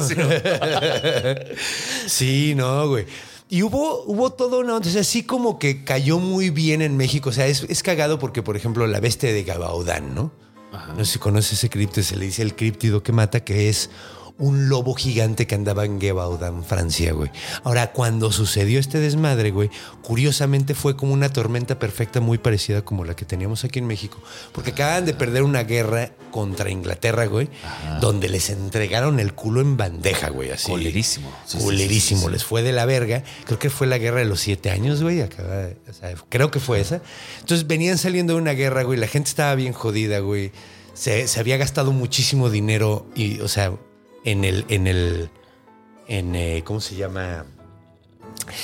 sí, 2.08 2.54
no, 2.56 2.88
güey. 2.88 3.06
Y 3.50 3.64
hubo, 3.64 4.04
hubo 4.04 4.32
todo 4.32 4.60
una. 4.60 4.76
Entonces, 4.78 4.98
así 4.98 5.24
como 5.24 5.58
que 5.58 5.84
cayó 5.84 6.20
muy 6.20 6.50
bien 6.50 6.82
en 6.82 6.98
México. 6.98 7.30
O 7.30 7.34
sea, 7.34 7.48
es, 7.48 7.64
es 7.64 7.82
cagado 7.82 8.20
porque, 8.20 8.44
por 8.44 8.56
ejemplo, 8.56 8.86
la 8.86 9.00
bestia 9.00 9.32
de 9.32 9.44
Gabaudán, 9.44 10.14
¿no? 10.14 10.32
No 10.72 11.06
sé 11.06 11.14
si 11.14 11.20
conoce 11.20 11.56
ese 11.56 11.70
críptido, 11.70 12.04
se 12.04 12.16
le 12.16 12.26
dice 12.26 12.42
el 12.42 12.56
críptido 12.56 13.02
que 13.02 13.12
mata, 13.12 13.40
que 13.40 13.70
es 13.70 13.90
un 14.40 14.70
lobo 14.70 14.96
gigante 14.96 15.46
que 15.48 15.54
andaba 15.56 15.86
en 15.86 16.00
Gevaudan, 16.02 16.64
Francia, 16.64 17.12
güey. 17.14 17.30
Ahora, 17.64 17.92
cuando 17.92 18.32
sucedió 18.32 18.80
este 18.80 19.00
desmadre, 19.00 19.52
güey, 19.52 19.70
curiosamente 20.02 20.74
fue 20.76 20.96
como 20.96 21.14
una 21.14 21.30
tormenta 21.30 21.78
perfecta 21.78 22.20
muy 22.22 22.38
parecida 22.38 22.82
como 22.84 23.06
la 23.06 23.16
que 23.16 23.26
teníamos 23.26 23.64
aquí 23.66 23.80
en 23.80 23.86
México, 23.88 24.18
porque 24.54 24.72
acaban 24.72 25.06
de 25.06 25.14
perder 25.14 25.44
una 25.44 25.64
guerra 25.64 26.12
contra 26.32 26.70
Inglaterra, 26.72 27.26
güey, 27.26 27.50
donde 28.02 28.30
les 28.30 28.50
entregaron 28.50 29.20
el 29.20 29.34
culo 29.34 29.62
en 29.62 29.78
bandeja, 29.78 30.30
güey, 30.30 30.52
así. 30.52 30.68
Sí, 31.46 31.58
Culerísimo, 31.58 32.22
sí, 32.28 32.32
les 32.32 32.44
fue 32.44 32.64
de 32.64 32.72
la 32.72 32.86
verga. 32.86 33.24
Creo 33.46 33.60
que 33.60 33.70
fue 33.70 33.88
la 33.88 33.98
guerra 33.98 34.20
de 34.20 34.26
los 34.26 34.40
siete 34.40 34.70
años, 34.72 35.04
güey. 35.04 35.22
acaba 35.22 35.54
de- 35.56 35.78
o 35.90 35.94
sea, 35.94 36.14
creo 36.30 36.50
que 36.50 36.60
fue 36.60 36.80
esa. 36.80 37.02
Entonces 37.42 37.68
venían 37.68 37.98
saliendo 37.98 38.34
de 38.36 38.40
una 38.42 38.52
guerra, 38.54 38.84
güey. 38.84 38.98
La 38.98 39.08
gente 39.08 39.30
estaba 39.30 39.54
bien 39.56 39.74
jodida, 39.74 40.20
güey. 40.20 40.52
Se, 40.94 41.28
se 41.28 41.40
había 41.40 41.58
gastado 41.58 41.92
muchísimo 41.92 42.50
dinero 42.50 43.06
y, 43.16 43.40
o 43.42 43.48
sea, 43.48 43.74
en 44.24 44.44
el, 44.44 44.66
en 44.70 44.88
el, 44.88 45.30
en, 46.08 46.36
eh, 46.36 46.64
¿cómo 46.66 46.80
se 46.80 46.96
llama? 46.96 47.46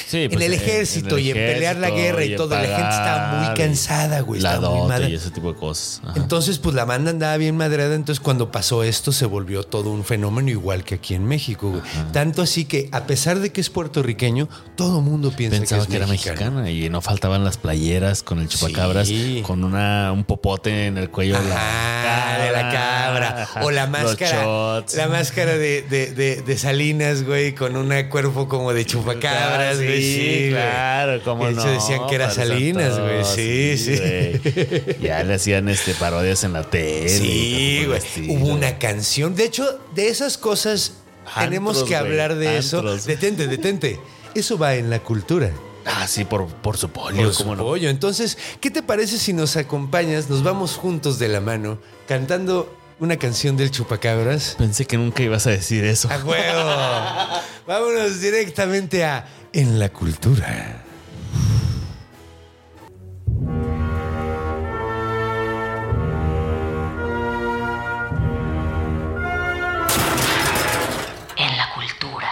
Sí, 0.08 0.28
pues, 0.30 0.42
en 0.46 0.52
el 0.52 0.54
ejército 0.54 1.18
el 1.18 1.24
y 1.26 1.32
en 1.32 1.38
pelear 1.38 1.76
la 1.78 1.90
guerra 1.92 2.24
y 2.26 2.36
todo. 2.36 2.50
La 2.56 2.62
gente 2.62 2.82
estaba 2.82 3.44
muy 3.46 3.54
cansada, 3.56 4.20
güey. 4.22 4.42
La 4.42 4.58
dote 4.58 4.88
madre. 4.88 5.10
y 5.10 5.16
ese 5.16 5.30
tipo 5.32 5.54
de 5.54 5.60
cosas. 5.60 6.02
Ajá. 6.04 6.14
Entonces, 6.16 6.58
pues 6.58 6.76
la 6.76 6.86
banda 6.86 7.12
andaba 7.12 7.38
bien 7.38 7.56
madreada. 7.58 7.96
Entonces, 7.96 8.20
cuando 8.20 8.52
pasó 8.52 8.84
esto, 8.84 9.12
se 9.12 9.26
volvió 9.26 9.64
todo 9.64 9.92
un 9.92 10.04
fenómeno 10.04 10.50
igual 10.50 10.84
que 10.84 10.96
aquí 10.96 11.14
en 11.14 11.26
México. 11.26 11.70
güey. 11.70 11.82
Tanto 12.12 12.42
así 12.42 12.66
que, 12.66 12.90
a 12.92 13.06
pesar 13.06 13.40
de 13.40 13.52
que 13.52 13.62
es 13.62 13.70
puertorriqueño, 13.70 14.50
todo 14.76 15.02
mundo 15.02 15.32
piensa 15.36 15.58
Pensaba 15.60 15.86
que, 15.86 15.96
era 15.98 16.08
mexicano. 16.08 16.62
mexicana 16.62 16.70
y 16.72 16.90
no 16.90 17.02
faltaban 17.02 17.44
las 17.44 17.58
playeras 17.58 18.24
con 18.24 18.40
el 18.40 18.48
chupacabras, 18.48 19.08
Sí. 19.08 19.44
con 19.46 19.64
una, 19.64 20.12
un 20.12 20.24
popote 20.24 20.88
en 20.88 20.98
el 20.98 21.10
cuello, 21.10 21.36
Ajá. 21.38 21.46
la 21.48 21.56
Ah, 22.08 22.38
de 22.44 22.52
la 22.52 22.72
cabra. 22.72 23.44
Ajá. 23.44 23.64
O 23.66 23.72
la 23.72 23.88
máscara. 23.88 24.84
La 24.96 25.08
máscara 25.08 25.58
de, 25.58 25.82
de, 25.84 26.12
de, 26.14 26.42
de 26.42 26.58
Salinas, 26.58 27.24
güey, 27.24 27.54
con 27.56 27.76
un 27.76 27.94
cuerpo 28.10 28.48
como 28.48 28.74
de 28.74 28.86
chupacabras, 28.86 29.65
güey. 29.74 30.02
Sí, 30.02 30.48
claro, 30.52 31.24
como 31.24 31.46
De 31.46 31.54
hecho, 31.54 31.66
no. 31.66 31.72
decían 31.72 32.08
que 32.08 32.16
era 32.16 32.30
Salinas, 32.32 33.00
güey. 33.00 33.24
Sí, 33.24 33.78
sí. 33.78 33.98
güey. 33.98 34.98
Ya 35.02 35.24
le 35.24 35.36
hacían 35.36 35.70
este 35.70 35.94
parodias 35.94 36.44
en 36.44 36.54
la 36.54 36.64
tele. 36.64 37.10
Sí, 37.10 37.86
güey. 37.88 38.30
Hubo 38.30 38.48
una 38.48 38.78
canción. 38.78 39.36
De 39.36 39.46
hecho, 39.46 39.80
de 39.94 40.10
esas 40.10 40.38
cosas 40.38 40.94
tenemos 41.40 41.80
que 41.84 41.90
güey, 41.90 41.96
hablar 41.96 42.36
de 42.36 42.58
eso. 42.58 42.82
Detente, 42.98 43.48
detente. 43.48 44.00
Eso 44.34 44.58
va 44.58 44.76
en 44.76 44.90
la 44.90 45.00
cultura. 45.00 45.52
Ah, 45.86 46.08
sí, 46.08 46.26
por, 46.26 46.48
por 46.48 46.78
su 46.78 46.90
pollo. 46.90 47.24
Por 47.24 47.34
su 47.34 47.46
pollo. 47.46 47.90
Entonces, 47.90 48.38
¿qué 48.60 48.72
te 48.72 48.82
parece 48.82 49.18
si 49.18 49.34
nos 49.34 49.56
acompañas, 49.56 50.30
nos 50.30 50.44
vamos 50.44 50.76
juntos 50.76 51.20
de 51.20 51.28
la 51.28 51.42
mano, 51.42 51.78
cantando 52.08 52.76
una 53.00 53.18
canción 53.18 53.56
del 53.56 53.70
Chupacabras? 53.70 54.56
Pensé 54.58 54.86
que 54.86 54.98
nunca 54.98 55.22
ibas 55.22 55.46
a 55.46 55.52
decir 55.52 55.86
eso. 55.86 56.10
¡A 56.12 56.18
huevo! 56.18 57.42
Vámonos 57.68 58.20
directamente 58.20 59.04
a 59.04 59.28
En 59.58 59.80
la 59.80 59.88
Cultura. 59.88 60.84
En 71.38 71.56
la 71.56 71.70
cultura. 71.74 72.28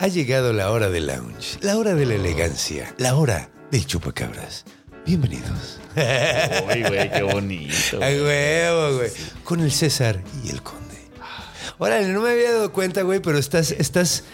Ha 0.00 0.06
llegado 0.08 0.52
la 0.52 0.70
hora 0.70 0.90
del 0.90 1.06
lounge, 1.06 1.56
la 1.62 1.78
hora 1.78 1.94
de 1.94 2.04
la 2.04 2.16
elegancia, 2.16 2.94
la 2.98 3.14
hora 3.14 3.48
del 3.70 3.86
Chupacabras. 3.86 4.66
Bienvenidos. 5.06 5.80
Uy, 5.96 6.82
güey, 6.82 7.10
qué 7.10 7.22
bonito. 7.22 8.04
A 8.04 8.08
huevo, 8.08 8.98
güey. 8.98 9.10
Con 9.44 9.60
el 9.60 9.72
César 9.72 10.22
y 10.44 10.50
el 10.50 10.62
Conde. 10.62 11.08
Órale, 11.78 12.08
no 12.08 12.20
me 12.20 12.32
había 12.32 12.52
dado 12.52 12.70
cuenta, 12.70 13.00
güey, 13.00 13.20
pero 13.20 13.38
estás, 13.38 13.70
estás, 13.70 14.24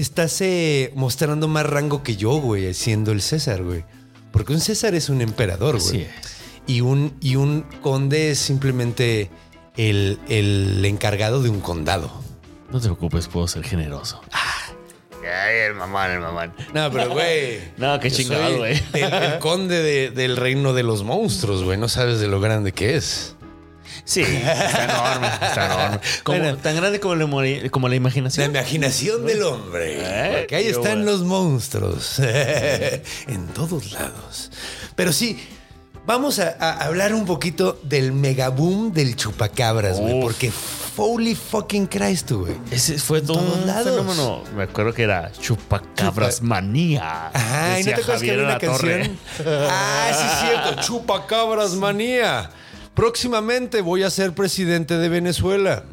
estás 0.00 0.40
eh, 0.40 0.92
mostrando 0.96 1.46
más 1.48 1.66
rango 1.66 2.02
que 2.02 2.16
yo, 2.16 2.32
güey, 2.32 2.72
siendo 2.74 3.12
el 3.12 3.22
César, 3.22 3.62
güey. 3.62 3.84
Porque 4.32 4.52
un 4.52 4.60
César 4.60 4.94
es 4.94 5.08
un 5.08 5.20
emperador, 5.20 5.80
güey. 5.80 6.02
Es. 6.02 6.08
Y 6.66 6.80
un, 6.82 7.16
y 7.20 7.36
un 7.36 7.62
conde 7.82 8.30
es 8.30 8.38
simplemente 8.38 9.30
el, 9.76 10.18
el 10.28 10.84
encargado 10.84 11.42
de 11.42 11.48
un 11.50 11.60
condado. 11.60 12.10
No 12.70 12.78
te 12.80 12.84
preocupes, 12.86 13.26
puedo 13.28 13.48
ser 13.48 13.64
generoso. 13.64 14.20
Ay, 15.22 15.58
el 15.68 15.74
mamán, 15.74 16.10
el 16.12 16.20
mamán. 16.20 16.52
No, 16.72 16.90
pero 16.90 17.10
güey. 17.10 17.60
No, 17.76 17.98
qué 18.00 18.10
chingado, 18.10 18.58
güey. 18.58 18.80
El, 18.92 19.12
el 19.12 19.38
conde 19.38 19.82
de- 19.82 20.10
del 20.10 20.36
reino 20.36 20.72
de 20.72 20.82
los 20.82 21.02
monstruos, 21.04 21.62
güey. 21.64 21.76
No 21.78 21.88
sabes 21.88 22.20
de 22.20 22.28
lo 22.28 22.40
grande 22.40 22.72
que 22.72 22.96
es. 22.96 23.36
Sí, 24.10 24.22
está 24.22 24.84
enorme, 24.84 25.26
está 25.28 25.66
enorme. 25.66 26.00
Como- 26.24 26.38
Bueno. 26.38 26.56
tan 26.58 26.74
grande 26.76 26.98
como 26.98 27.14
la, 27.14 27.70
como 27.70 27.86
la 27.86 27.90
La 27.92 27.96
imaginación. 27.96 28.50
imaginación 28.50 29.24
del 29.24 29.42
hombre. 29.44 29.98
Eh, 30.00 30.36
Porque 30.40 30.56
ahí 30.56 30.64
qué 30.64 30.70
están 30.70 30.82
bueno. 31.04 31.12
los 31.12 31.22
monstruos. 31.22 32.18
en 32.18 33.46
todos 33.54 33.92
lados. 33.92 34.50
Pero 34.96 35.12
sí, 35.12 35.38
vamos 36.06 36.40
a, 36.40 36.56
a 36.58 36.84
hablar 36.86 37.14
un 37.14 37.24
poquito 37.24 37.78
del 37.84 38.12
megaboom 38.12 38.92
del 38.92 39.14
chupacabras, 39.14 40.00
güey. 40.00 40.20
Porque 40.20 40.50
holy 40.96 41.34
fucking 41.36 41.86
Christ, 41.86 42.32
güey. 42.32 42.54
Ese 42.72 42.98
fue 42.98 43.20
todo 43.22 43.38
todos 43.38 43.58
un 43.58 43.66
lados. 43.68 43.84
fenómeno. 43.90 44.42
Me 44.56 44.64
acuerdo 44.64 44.92
que 44.92 45.04
era 45.04 45.30
Chupacabras 45.40 46.40
Chupa- 46.40 46.46
Manía. 46.48 47.28
Ajá, 47.32 47.78
¿y 47.80 47.84
no 47.84 47.88
te 47.94 47.94
acuerdas 47.94 48.22
que 48.22 48.30
había 48.32 48.44
una 48.44 48.58
canción? 48.58 49.18
Ah, 49.46 50.10
sí, 50.12 50.26
es 50.26 50.40
cierto. 50.50 50.82
Chupacabras 50.82 51.74
manía. 51.74 52.50
Próximamente 52.94 53.80
voy 53.80 54.02
a 54.02 54.10
ser 54.10 54.32
presidente 54.34 54.98
de 54.98 55.08
Venezuela. 55.08 55.84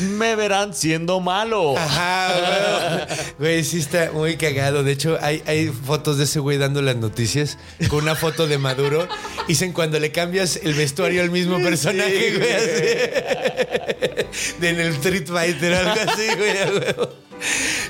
Me 0.00 0.34
verán 0.36 0.74
siendo 0.74 1.20
malo. 1.20 1.76
Ajá, 1.78 2.34
güey. 2.38 3.18
Güey, 3.38 3.64
sí 3.64 3.78
está 3.78 4.10
muy 4.12 4.36
cagado. 4.36 4.82
De 4.82 4.92
hecho, 4.92 5.18
hay, 5.22 5.42
hay 5.46 5.68
fotos 5.68 6.18
de 6.18 6.24
ese 6.24 6.40
güey 6.40 6.58
dando 6.58 6.82
las 6.82 6.96
noticias 6.96 7.58
con 7.88 8.02
una 8.02 8.14
foto 8.14 8.46
de 8.46 8.58
Maduro. 8.58 9.08
Dicen 9.48 9.72
cuando 9.72 9.98
le 10.00 10.10
cambias 10.12 10.60
el 10.62 10.74
vestuario 10.74 11.22
al 11.22 11.30
mismo 11.30 11.58
personaje, 11.60 12.34
güey, 12.36 12.52
así. 12.52 12.70
De 14.60 14.68
en 14.68 14.80
el 14.80 14.88
Street 14.94 15.26
Fighter, 15.28 15.74
algo 15.74 16.12
así, 16.12 16.26
güey. 16.36 16.78
huevo. 16.78 17.12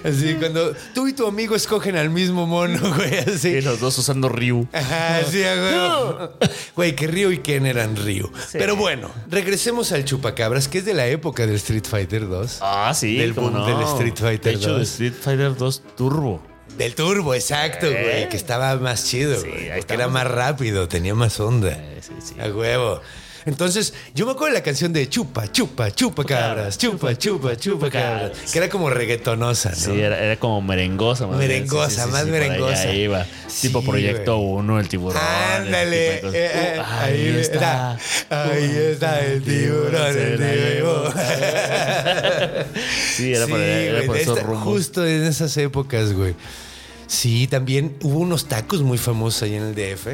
Así, 0.04 0.34
cuando 0.34 0.74
tú 0.94 1.08
y 1.08 1.12
tu 1.12 1.26
amigo 1.26 1.54
escogen 1.56 1.96
al 1.96 2.10
mismo 2.10 2.46
mono, 2.46 2.78
güey, 2.96 3.18
así. 3.18 3.48
Y 3.48 3.60
los 3.60 3.80
dos 3.80 3.96
usando 3.98 4.28
Ryu. 4.28 4.66
Ajá, 4.72 5.22
sí, 5.30 5.42
a 5.44 5.54
huevo. 5.54 6.30
Güey, 6.76 6.94
que 6.96 7.06
Ryu 7.06 7.30
y 7.30 7.38
Ken 7.38 7.66
eran 7.66 7.96
Ryu. 7.96 8.30
Pero 8.52 8.76
bueno, 8.76 9.10
regresemos 9.28 9.92
al 9.92 10.04
Chupacabras, 10.04 10.68
que 10.68 10.78
es 10.78 10.84
de 10.84 10.94
la 10.94 11.06
época 11.06 11.46
del 11.46 11.56
Street 11.56 11.84
Fighter 11.88 12.28
2. 12.28 12.58
Ah, 12.60 12.92
sí. 12.94 13.16
Del 13.16 13.32
boom 13.32 13.52
no. 13.52 13.66
del 13.66 13.82
Street 13.88 14.16
Fighter 14.16 14.52
De 14.52 14.58
hecho, 14.58 14.70
2. 14.70 14.78
de 14.78 14.84
Street 14.84 15.14
Fighter 15.20 15.56
2 15.56 15.82
Turbo. 15.96 16.42
Del 16.76 16.94
turbo, 16.96 17.34
exacto, 17.34 17.86
güey. 17.88 18.28
Que 18.28 18.36
estaba 18.36 18.74
más 18.76 19.04
chido, 19.06 19.40
Sí, 19.40 19.46
güey. 19.48 19.76
Porque 19.78 19.94
era 19.94 20.08
más 20.08 20.26
rápido, 20.26 20.88
tenía 20.88 21.14
más 21.14 21.38
onda. 21.38 21.70
Eh, 21.70 22.00
sí, 22.00 22.12
sí. 22.20 22.40
A 22.40 22.48
huevo. 22.48 23.00
Entonces, 23.46 23.92
yo 24.14 24.24
me 24.26 24.32
acuerdo 24.32 24.54
de 24.54 24.60
la 24.60 24.64
canción 24.64 24.92
de 24.92 25.08
Chupa, 25.08 25.50
Chupa, 25.52 25.90
Chupa 25.90 26.24
Cabras, 26.24 26.78
Chupa, 26.78 27.16
Chupa, 27.16 27.56
Chupa 27.56 27.90
Cabras. 27.90 28.52
Que 28.52 28.58
era 28.58 28.68
como 28.68 28.88
reggaetonosa, 28.90 29.70
¿no? 29.70 29.76
Sí, 29.76 30.00
era, 30.00 30.18
era 30.18 30.36
como 30.36 30.62
merengosa. 30.62 31.26
más. 31.26 31.36
Merengosa, 31.38 32.06
más 32.06 32.26
merengosa. 32.26 32.92
iba. 32.92 33.26
Sí, 33.48 33.68
tipo 33.68 33.82
Proyecto 33.82 34.38
güey. 34.38 34.58
1, 34.64 34.80
el 34.80 34.88
tiburón. 34.88 35.22
Ándale. 35.22 36.14
eh, 36.16 36.22
eh, 36.32 36.70
Uh, 36.74 36.82
ahí 36.82 37.36
está. 37.38 37.98
Ahí 38.30 38.76
está 38.92 39.20
el 39.24 39.42
tiburón, 39.42 40.18
el 40.18 40.36
tiburón. 40.76 41.12
Sí, 43.14 43.32
era 43.32 43.46
por, 43.46 43.60
era 43.60 44.06
por 44.06 44.16
esos 44.16 44.42
rumbos. 44.42 44.64
Justo 44.64 45.06
en 45.06 45.22
esas 45.24 45.56
épocas, 45.56 46.12
güey. 46.12 46.34
Sí, 47.06 47.46
también 47.46 47.96
hubo 48.02 48.18
unos 48.18 48.46
tacos 48.48 48.82
muy 48.82 48.98
famosos 48.98 49.42
ahí 49.44 49.54
en 49.54 49.62
el 49.62 49.74
DF 49.74 50.08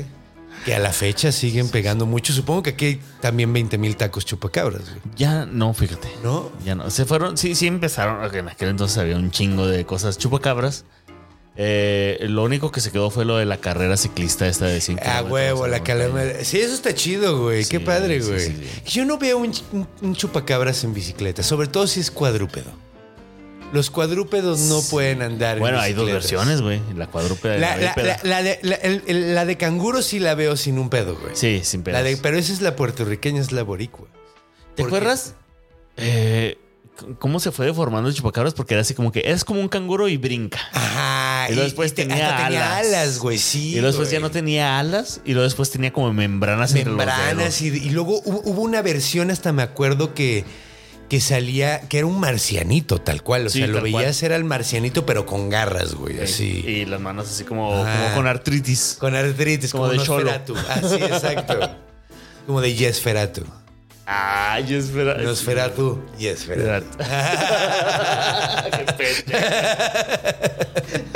que 0.64 0.74
a 0.74 0.78
la 0.78 0.92
fecha 0.92 1.32
siguen 1.32 1.68
pegando 1.68 2.06
mucho. 2.06 2.32
Supongo 2.32 2.62
que 2.62 2.70
aquí 2.70 2.84
hay 2.86 3.00
también 3.20 3.52
20 3.52 3.78
mil 3.78 3.96
tacos 3.96 4.24
chupacabras, 4.26 4.82
güey. 4.90 5.00
Ya 5.16 5.46
no, 5.46 5.72
fíjate. 5.74 6.08
¿No? 6.22 6.50
Ya 6.64 6.74
no. 6.74 6.90
Se 6.90 7.04
fueron, 7.06 7.36
sí, 7.38 7.54
sí 7.54 7.66
empezaron. 7.66 8.34
En 8.34 8.48
aquel 8.48 8.68
entonces 8.68 8.98
había 8.98 9.16
un 9.16 9.30
chingo 9.30 9.66
de 9.66 9.84
cosas 9.86 10.18
chupacabras. 10.18 10.84
Eh, 11.56 12.18
lo 12.28 12.44
único 12.44 12.70
que 12.72 12.80
se 12.80 12.90
quedó 12.90 13.10
fue 13.10 13.24
lo 13.24 13.36
de 13.36 13.44
la 13.44 13.58
carrera 13.58 13.96
ciclista 13.96 14.46
esta 14.46 14.66
de 14.66 14.80
100 14.80 14.98
A 14.98 15.02
kilómetros 15.02 15.32
huevo, 15.32 15.66
la 15.66 15.78
montaña. 15.78 15.98
calama. 15.98 16.22
Sí, 16.44 16.58
eso 16.60 16.74
está 16.74 16.94
chido, 16.94 17.42
güey. 17.42 17.64
Qué 17.64 17.80
padre, 17.80 18.22
sí, 18.22 18.28
güey. 18.30 18.40
sí. 18.40 18.62
Yo 18.86 19.04
no 19.04 19.18
veo 19.18 19.38
un, 19.38 19.52
un- 19.72 19.88
un 20.00 20.14
chupacabras 20.14 20.84
en 20.84 20.94
bicicleta, 20.94 21.42
sobre 21.42 21.68
todo 21.68 21.86
si 21.86 22.00
es 22.00 22.10
cuadrúpedo. 22.10 22.70
Los 23.72 23.90
cuadrúpedos 23.90 24.58
no 24.60 24.82
pueden 24.90 25.22
andar 25.22 25.56
en 25.56 25.60
Bueno, 25.60 25.78
hay 25.78 25.92
dos 25.92 26.10
versiones, 26.10 26.60
güey. 26.60 26.80
La 26.96 27.06
cuadrúpeda 27.06 27.56
y 27.56 27.60
La, 27.60 27.76
la, 27.76 27.94
la- 27.96 28.02
la- 28.02 28.20
la 28.24 28.42
de, 28.42 28.58
la- 28.62 28.74
el- 28.76 29.02
el- 29.06 29.34
la 29.34 29.44
de 29.44 29.56
canguro 29.56 30.02
sí 30.02 30.18
la 30.18 30.34
veo 30.34 30.56
sin 30.56 30.78
un 30.78 30.90
pedo, 30.90 31.16
güey. 31.16 31.36
Sí, 31.36 31.60
sin 31.62 31.84
de- 31.84 32.16
pero 32.16 32.36
esa 32.36 32.52
es 32.52 32.60
la 32.62 32.74
puertorriqueña, 32.74 33.40
es 33.40 33.52
la 33.52 33.62
boricua. 33.62 34.08
¿Te 34.74 34.82
acuerdas? 34.82 35.34
Eh, 35.96 36.58
¿Cómo 37.18 37.40
se 37.40 37.50
fue 37.50 37.64
deformando 37.64 38.08
el 38.10 38.14
chupacabras? 38.14 38.52
Porque 38.54 38.74
era 38.74 38.82
así 38.82 38.92
como 38.92 39.10
que 39.10 39.22
es 39.24 39.44
como 39.44 39.60
un 39.60 39.68
canguro 39.68 40.08
y 40.08 40.16
brinca. 40.18 40.58
Ajá. 40.72 41.46
Y 41.48 41.52
luego 41.54 41.64
después 41.64 41.94
te- 41.94 42.04
tenía 42.04 42.46
alas. 42.76 43.18
güey, 43.18 43.38
sí. 43.38 43.70
y 43.70 43.74
luego 43.76 43.86
después 43.88 44.10
ya 44.10 44.20
no 44.20 44.30
tenía 44.30 44.78
alas. 44.78 45.20
Y 45.24 45.32
luego 45.32 45.44
después 45.44 45.70
tenía 45.70 45.92
como 45.92 46.12
membranas, 46.12 46.70
entre 46.74 46.86
los 46.90 46.96
membranas 46.98 47.36
dedos. 47.38 47.60
y, 47.62 47.68
y 47.68 47.90
luego 47.90 48.20
hubo, 48.24 48.42
hubo 48.44 48.62
una 48.62 48.82
versión, 48.82 49.30
hasta 49.30 49.52
me 49.52 49.62
acuerdo 49.62 50.12
que, 50.12 50.44
que 51.10 51.20
salía, 51.20 51.80
que 51.82 51.98
era 51.98 52.06
un 52.06 52.18
marcianito 52.18 53.00
tal 53.02 53.22
cual. 53.22 53.48
O 53.48 53.50
Sí, 53.50 53.58
sea, 53.58 53.66
lo 53.66 53.80
tal 53.82 53.90
cual. 53.90 54.04
veías, 54.04 54.22
era 54.22 54.36
el 54.36 54.44
marcianito, 54.44 55.04
pero 55.04 55.26
con 55.26 55.50
garras, 55.50 55.94
güey, 55.94 56.20
así. 56.20 56.64
Y 56.66 56.84
las 56.86 57.00
manos 57.00 57.28
así 57.28 57.44
como, 57.44 57.74
Ah. 57.84 58.02
como 58.04 58.14
con 58.14 58.26
artritis. 58.28 58.96
Con 58.98 59.14
artritis, 59.14 59.72
como, 59.72 59.88
Como 59.88 60.00
de 60.00 60.06
cholo. 60.06 60.30
Así, 60.68 60.94
exacto. 61.02 61.58
como 62.46 62.62
de 62.62 62.74
espera. 64.78 65.18
Nosferatu, 65.18 66.00
Yesferatu. 66.18 66.98
Qué 68.70 68.84
pete. 68.96 69.36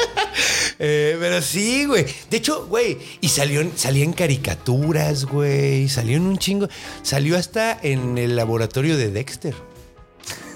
Eh, 0.81 1.17
pero 1.21 1.41
sí, 1.41 1.85
güey. 1.87 2.05
De 2.31 2.37
hecho, 2.39 2.67
güey, 2.67 2.99
y 3.21 3.29
salió, 3.29 3.65
salía 3.77 4.03
en 4.05 4.13
caricaturas, 4.13 5.25
güey. 5.25 5.89
Salió 5.89 6.17
en 6.17 6.25
un 6.25 6.37
chingo. 6.37 6.69
Salió 7.03 7.39
hasta 7.39 7.79
en 7.81 8.19
el 8.19 8.35
laboratorio 8.35 8.97
de 8.97 9.11
Dexter. 9.11 9.55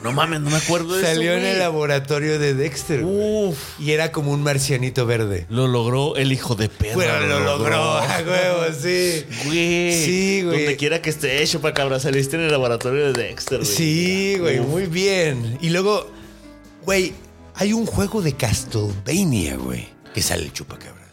No 0.02 0.12
mames, 0.12 0.40
no 0.40 0.50
me 0.50 0.56
acuerdo 0.56 0.94
de 0.96 1.02
Salió 1.04 1.32
eso. 1.32 1.40
en 1.40 1.46
el 1.46 1.58
laboratorio 1.58 2.38
de 2.38 2.54
Dexter. 2.54 3.02
güey. 3.02 3.48
Uf. 3.48 3.58
Y 3.80 3.90
era 3.90 4.12
como 4.12 4.30
un 4.30 4.42
marcianito 4.44 5.06
verde. 5.06 5.46
Lo 5.50 5.66
logró 5.66 6.14
el 6.16 6.30
hijo 6.32 6.54
de 6.54 6.68
perra. 6.68 6.94
Bueno, 6.94 7.26
lo 7.26 7.40
logró, 7.40 7.98
a 7.98 8.18
huevo, 8.24 8.64
sí. 8.80 9.24
Güey. 9.46 10.04
Sí, 10.04 10.42
güey. 10.44 10.56
Donde 10.58 10.76
quiera 10.76 11.02
que 11.02 11.10
esté 11.10 11.42
hecho 11.42 11.60
para 11.60 11.74
cabra, 11.74 11.98
saliste 11.98 12.36
en 12.36 12.42
el 12.42 12.52
laboratorio 12.52 13.12
de 13.12 13.22
Dexter, 13.24 13.58
güey. 13.58 13.70
Sí, 13.70 14.36
güey, 14.38 14.60
Uf. 14.60 14.66
muy 14.68 14.86
bien. 14.86 15.58
Y 15.60 15.70
luego, 15.70 16.06
güey, 16.84 17.12
hay 17.56 17.72
un 17.72 17.84
juego 17.84 18.22
de 18.22 18.34
Castlevania, 18.34 19.56
güey, 19.56 19.88
que 20.14 20.22
sale 20.22 20.44
el 20.44 20.52
chupacabras. 20.52 21.08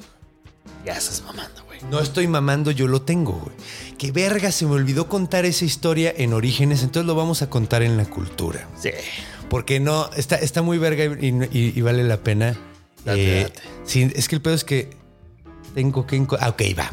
Ya 0.85 0.93
estás 0.93 1.23
mamando, 1.23 1.63
güey. 1.63 1.64
No 1.91 1.99
estoy 1.99 2.27
mamando, 2.27 2.71
yo 2.71 2.87
lo 2.87 3.01
tengo, 3.03 3.33
güey. 3.33 3.55
Que 3.97 4.11
verga, 4.11 4.51
se 4.51 4.65
me 4.65 4.71
olvidó 4.73 5.07
contar 5.07 5.45
esa 5.45 5.65
historia 5.65 6.13
en 6.15 6.33
Orígenes, 6.33 6.83
entonces 6.83 7.05
lo 7.07 7.15
vamos 7.15 7.41
a 7.41 7.49
contar 7.49 7.83
en 7.83 7.95
la 7.95 8.05
cultura. 8.05 8.67
Sí. 8.81 8.89
Porque 9.49 9.79
no, 9.79 10.09
está, 10.17 10.35
está 10.35 10.61
muy 10.61 10.77
verga 10.77 11.05
y, 11.05 11.27
y- 11.27 11.73
y 11.75 11.81
vale 11.81 12.03
la 12.03 12.17
pena. 12.17 12.57
Date, 13.05 13.39
Eh, 13.39 13.43
date. 13.43 13.59
sí, 13.85 14.11
es 14.15 14.27
que 14.27 14.35
el 14.35 14.41
pedo 14.41 14.55
es 14.55 14.63
que 14.63 14.89
tengo 15.75 16.05
que... 16.07 16.25
Ah, 16.39 16.49
ok, 16.49 16.61
va. 16.77 16.89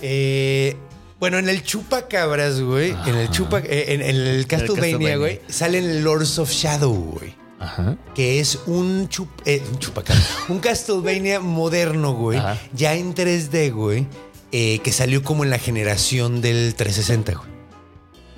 Eh, 0.00 0.76
bueno, 1.18 1.38
en 1.38 1.48
el 1.48 1.62
Chupacabras, 1.62 2.60
güey, 2.60 2.90
en 3.06 3.14
el 3.16 3.30
Chupa, 3.30 3.58
eh, 3.58 3.86
en, 3.94 4.00
en 4.00 4.16
el 4.16 4.46
Castlevania, 4.46 4.80
Castlevania. 4.92 5.16
güey, 5.18 5.40
salen 5.48 6.02
Lords 6.04 6.38
of 6.38 6.50
Shadow, 6.50 6.94
güey. 6.94 7.34
Ajá. 7.60 7.96
Que 8.14 8.40
es 8.40 8.58
un, 8.66 9.08
chup, 9.08 9.28
eh, 9.44 9.62
un 9.70 9.78
chupacabras, 9.78 10.26
un 10.48 10.58
Castlevania 10.58 11.38
moderno, 11.40 12.14
güey, 12.14 12.38
Ajá. 12.38 12.58
ya 12.72 12.94
en 12.94 13.14
3D, 13.14 13.70
güey, 13.72 14.06
eh, 14.50 14.78
que 14.80 14.90
salió 14.92 15.22
como 15.22 15.44
en 15.44 15.50
la 15.50 15.58
generación 15.58 16.40
del 16.40 16.74
360, 16.74 17.34
güey. 17.34 17.50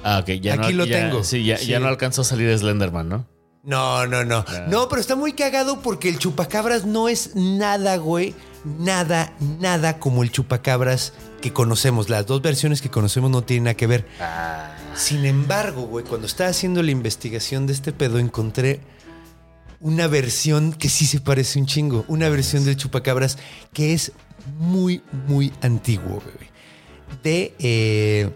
Ah, 0.05 0.19
ok. 0.19 0.31
Ya 0.41 0.55
Aquí 0.55 0.73
no, 0.73 0.79
lo 0.79 0.85
ya- 0.87 0.99
tengo. 0.99 1.23
Sí, 1.23 1.45
ya, 1.45 1.57
Sí. 1.57 1.67
ya 1.69 1.79
no 1.79 1.87
alcanzó 1.87 2.23
a 2.23 2.25
salir 2.25 2.57
Slenderman, 2.59 3.09
¿no? 3.09 3.27
No, 3.63 4.09
no, 4.09 4.25
no. 4.25 4.45
No, 4.67 4.89
pero 4.89 5.01
está 5.01 5.15
muy 5.15 5.35
cagado 5.35 5.81
porque 5.83 6.09
el 6.09 6.19
chupacabras 6.19 6.85
no 6.85 7.09
es 7.09 7.37
nada, 7.37 7.97
güey. 7.99 8.35
Nada, 8.65 9.33
nada 9.61 10.01
como 10.01 10.25
el 10.25 10.33
chupacabras 10.33 11.13
que 11.41 11.53
conocemos. 11.53 12.09
Las 12.11 12.27
dos 12.27 12.43
versiones 12.43 12.83
que 12.83 12.91
conocemos 12.91 13.31
no 13.31 13.43
tienen 13.45 13.65
nada 13.65 13.75
que 13.77 13.87
ver. 13.87 14.05
Sin 14.97 15.25
embargo, 15.25 15.83
güey, 15.83 16.05
cuando 16.05 16.27
estaba 16.27 16.51
haciendo 16.51 16.83
la 16.83 16.91
investigación 16.91 17.69
de 17.69 17.73
este 17.73 17.93
pedo, 17.93 18.19
encontré 18.19 18.81
una 19.83 20.07
versión 20.07 20.73
que 20.73 20.89
sí 20.89 21.07
se 21.07 21.21
parece 21.21 21.59
un 21.59 21.67
chingo. 21.67 22.05
Una 22.09 22.29
versión 22.29 22.65
del 22.65 22.77
chupacabras 22.77 23.37
que 23.73 23.93
es 23.93 24.13
muy, 24.59 25.03
muy 25.27 25.53
antiguo, 25.61 26.23
güey. 26.23 26.51
De 27.23 27.55
eh, 27.59 28.31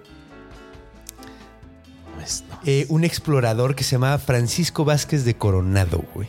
eh, 2.65 2.87
un 2.89 3.05
explorador 3.05 3.75
que 3.75 3.85
se 3.85 3.93
llamaba 3.93 4.19
Francisco 4.19 4.85
Vázquez 4.85 5.25
de 5.25 5.37
Coronado, 5.37 6.05
güey. 6.15 6.29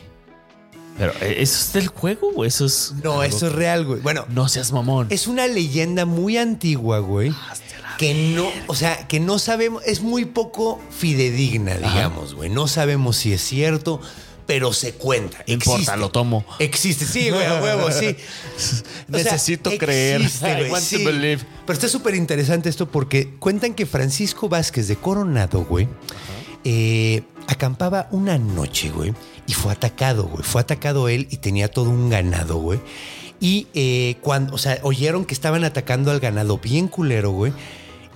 Pero, 0.96 1.12
¿eh, 1.20 1.36
¿eso 1.38 1.58
es 1.58 1.72
del 1.72 1.88
juego 1.88 2.30
o 2.34 2.44
eso 2.44 2.66
es.? 2.66 2.94
No, 3.02 3.22
eso 3.22 3.48
es 3.48 3.52
real, 3.52 3.84
güey. 3.84 4.00
Bueno, 4.00 4.24
No 4.28 4.48
seas 4.48 4.72
mamón. 4.72 5.08
es 5.10 5.26
una 5.26 5.46
leyenda 5.46 6.04
muy 6.06 6.36
antigua, 6.36 7.00
güey. 7.00 7.32
Que 7.98 8.14
no, 8.14 8.46
o 8.68 8.76
sea, 8.76 9.08
que 9.08 9.18
no 9.18 9.40
sabemos, 9.40 9.82
es 9.84 10.00
muy 10.00 10.24
poco 10.24 10.80
fidedigna, 10.90 11.74
digamos, 11.76 12.34
güey. 12.34 12.48
No 12.48 12.68
sabemos 12.68 13.16
si 13.16 13.32
es 13.32 13.42
cierto, 13.42 14.00
pero 14.48 14.72
se 14.72 14.94
cuenta. 14.94 15.44
No 15.46 15.52
importa, 15.52 15.94
lo 15.94 16.08
tomo. 16.08 16.42
Existe, 16.58 17.04
sí, 17.04 17.28
güey, 17.28 17.44
a 17.44 17.60
huevo, 17.60 17.90
sí. 17.92 18.16
Necesito 19.08 19.70
creer. 19.76 20.22
I 20.22 20.70
want 20.70 20.88
to 20.88 20.98
believe. 21.00 21.40
Pero 21.66 21.74
está 21.74 21.86
súper 21.86 22.14
interesante 22.14 22.70
esto 22.70 22.90
porque 22.90 23.34
cuentan 23.38 23.74
que 23.74 23.84
Francisco 23.84 24.48
Vázquez 24.48 24.88
de 24.88 24.96
Coronado, 24.96 25.66
güey, 25.66 25.86
eh, 26.64 27.24
acampaba 27.46 28.08
una 28.10 28.38
noche, 28.38 28.88
güey, 28.88 29.12
y 29.46 29.52
fue 29.52 29.70
atacado, 29.70 30.24
güey. 30.24 30.42
Fue 30.42 30.62
atacado 30.62 31.10
él 31.10 31.28
y 31.30 31.36
tenía 31.36 31.68
todo 31.70 31.90
un 31.90 32.08
ganado, 32.08 32.56
güey. 32.56 32.80
Y 33.40 33.66
eh, 33.74 34.16
cuando, 34.22 34.54
o 34.54 34.58
sea, 34.58 34.78
oyeron 34.82 35.26
que 35.26 35.34
estaban 35.34 35.62
atacando 35.62 36.10
al 36.10 36.20
ganado 36.20 36.56
bien 36.56 36.88
culero, 36.88 37.32
güey. 37.32 37.52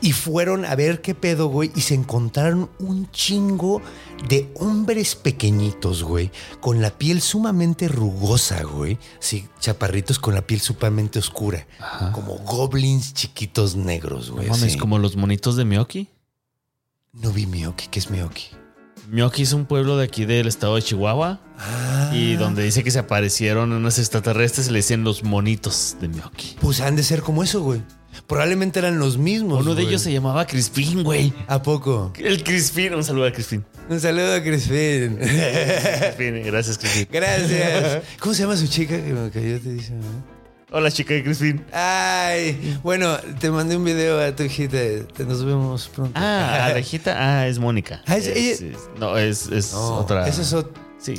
Y 0.05 0.13
fueron 0.13 0.65
a 0.65 0.75
ver 0.75 1.01
qué 1.01 1.15
pedo, 1.15 1.47
güey, 1.47 1.71
y 1.77 1.83
se 1.83 1.95
encontraron 1.95 2.69
un 2.81 3.09
chingo 3.13 3.81
de 4.29 4.53
hombres 4.57 5.15
pequeñitos, 5.15 6.03
güey, 6.03 6.33
con 6.61 6.83
la 6.83 6.91
piel 6.99 7.21
sumamente 7.23 7.87
rugosa, 7.87 8.65
güey. 8.65 8.99
Sí, 9.21 9.47
chaparritos 9.61 10.19
con 10.19 10.35
la 10.35 10.43
piel 10.43 10.61
sumamente 10.61 11.21
oscura. 11.21 11.67
Como 12.13 12.35
goblins 12.39 13.15
chiquitos 13.15 13.77
negros, 13.77 14.29
No 14.31 14.35
güey. 14.35 14.49
mames, 14.49 14.73
sí. 14.73 14.79
como 14.79 14.99
los 14.99 15.15
monitos 15.17 15.55
de 15.57 15.65
Miyoki. 15.65 16.09
No 17.13 17.31
vi 17.31 17.47
Miyoki, 17.47 17.87
¿qué 17.89 18.01
es 18.01 18.11
Miyoki? 18.11 18.47
Miyoki 19.09 19.43
es 19.43 19.53
un 19.53 19.67
pueblo 19.67 19.97
de 19.99 20.05
aquí 20.05 20.25
del 20.25 20.49
estado 20.49 20.75
de 20.77 20.83
Chihuahua. 20.83 21.41
Ah. 21.59 22.11
Y 22.13 22.35
donde 22.35 22.65
dice 22.65 22.83
que 22.83 22.91
se 22.91 22.99
aparecieron 22.99 23.73
unos 23.73 23.99
extraterrestres, 24.01 24.67
se 24.67 24.73
le 24.73 24.79
decían 24.81 25.05
los 25.05 25.23
monitos 25.23 25.97
de 26.01 26.09
Miyoki. 26.09 26.57
Pues 26.61 26.81
han 26.81 26.97
de 26.97 27.03
ser 27.05 27.23
como 27.23 27.43
eso, 27.45 27.63
güey. 27.63 27.83
Probablemente 28.27 28.79
eran 28.79 28.99
los 28.99 29.19
mismos. 29.19 29.61
Uno 29.63 29.75
de 29.75 29.83
güey. 29.83 29.89
ellos 29.95 30.03
se 30.03 30.13
llamaba 30.13 30.47
Crispin, 30.47 31.03
güey. 31.03 31.33
¿A 31.49 31.63
poco? 31.63 32.13
El 32.19 32.43
Crispin, 32.45 32.95
un 32.95 33.05
saludo 33.05 33.27
a 33.27 33.33
Crispin. 33.33 33.65
Un 33.89 34.01
saludo 34.01 34.35
a 34.35 34.43
Crispin. 34.43 35.17
Crispin, 35.19 36.43
gracias, 36.45 36.79
Crispin. 36.79 37.09
Gracias. 37.11 38.03
¿Cómo 38.21 38.35
se 38.35 38.43
llama 38.43 38.57
su 38.57 38.67
chica 38.67 38.97
que 38.97 39.13
cayó? 39.33 39.61
Te 39.61 39.73
dice. 39.73 39.93
Hola, 40.71 40.91
chica 40.91 41.13
de 41.13 41.23
Crispin. 41.23 41.65
Ay, 41.73 42.79
bueno, 42.83 43.19
te 43.39 43.51
mandé 43.51 43.77
un 43.77 43.85
video 43.85 44.19
a 44.21 44.35
tu 44.35 44.43
hijita. 44.45 44.79
Nos 45.27 45.45
vemos 45.45 45.89
pronto. 45.89 46.13
Ah, 46.15 46.71
la 46.73 46.81
hijita. 46.81 47.15
Ah, 47.19 47.47
es 47.47 47.59
Mónica. 47.59 48.03
Ah, 48.07 48.17
es 48.17 48.27
ella- 48.29 48.53
es- 48.53 48.65
no, 48.99 49.19
es, 49.19 49.49
es 49.49 49.73
No, 49.75 49.97
otra. 49.99 50.27
Ese 50.27 50.41
es 50.43 50.53
otro. 50.55 50.73
Sí. 50.99 51.15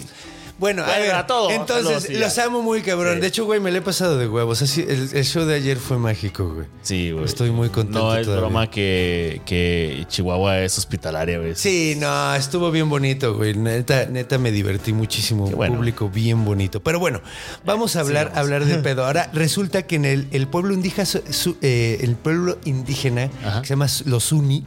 Bueno, 0.60 0.84
a 0.84 0.98
ver, 1.00 1.14
a 1.16 1.26
todos, 1.26 1.52
entonces 1.52 2.10
los 2.18 2.38
amo 2.38 2.62
muy 2.62 2.82
cabrón. 2.84 3.16
Sí. 3.16 3.22
De 3.22 3.28
hecho, 3.28 3.44
güey, 3.46 3.60
me 3.60 3.72
lo 3.72 3.80
he 3.80 3.82
pasado 3.82 4.18
de 4.18 4.28
huevos. 4.28 4.62
Así, 4.62 4.82
el, 4.88 5.10
el 5.12 5.26
show 5.26 5.46
de 5.46 5.56
ayer 5.56 5.78
fue 5.78 5.98
mágico, 5.98 6.54
güey. 6.54 6.68
Sí, 6.84 7.12
güey. 7.12 7.26
Estoy 7.26 7.50
muy 7.52 7.70
contento 7.70 8.00
No 8.00 8.16
es 8.16 8.26
todavía. 8.26 8.42
broma 8.46 8.70
que, 8.70 9.42
que 9.46 10.06
Chihuahua 10.08 10.60
es 10.60 10.78
hospitalaria, 10.78 11.40
güey. 11.40 11.56
Sí, 11.56 11.96
no, 12.00 12.36
estuvo 12.36 12.70
bien 12.72 12.88
bonito, 12.90 13.36
güey. 13.36 13.56
Neta, 13.56 14.06
neta 14.06 14.38
me 14.38 14.52
divertí 14.52 14.94
muchísimo. 14.94 15.48
Bueno. 15.50 15.76
Público 15.76 16.08
bien 16.10 16.46
bonito. 16.46 16.82
Pero 16.84 17.00
bueno, 17.00 17.22
vamos 17.66 17.96
a 17.96 18.02
hablar, 18.02 18.32
hablar 18.36 18.64
de 18.66 18.78
pedo. 18.84 19.06
Ahora 19.06 19.30
resulta 19.34 19.82
que 19.88 19.96
en 19.96 20.06
el, 20.06 20.28
el 20.32 20.48
pueblo 20.48 20.74
indígena, 20.74 21.06
su- 21.06 21.58
eh, 21.62 21.98
el 22.02 22.16
pueblo 22.16 22.60
indígena 22.64 23.30
Ajá. 23.44 23.62
que 23.62 23.68
se 23.68 23.74
llama 23.74 23.88
los 24.06 24.32
Uni, 24.32 24.66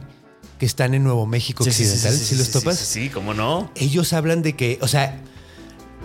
que 0.59 0.65
están 0.65 0.93
en 0.93 1.03
Nuevo 1.03 1.25
México 1.25 1.63
Occidental, 1.63 2.13
si 2.13 2.35
los 2.35 2.51
topas, 2.51 2.77
sí, 2.77 3.09
¿cómo 3.09 3.33
no? 3.33 3.71
ellos 3.75 4.11
hablan 4.13 4.41
de 4.41 4.53
que, 4.55 4.79
o 4.81 4.87
sea, 4.87 5.19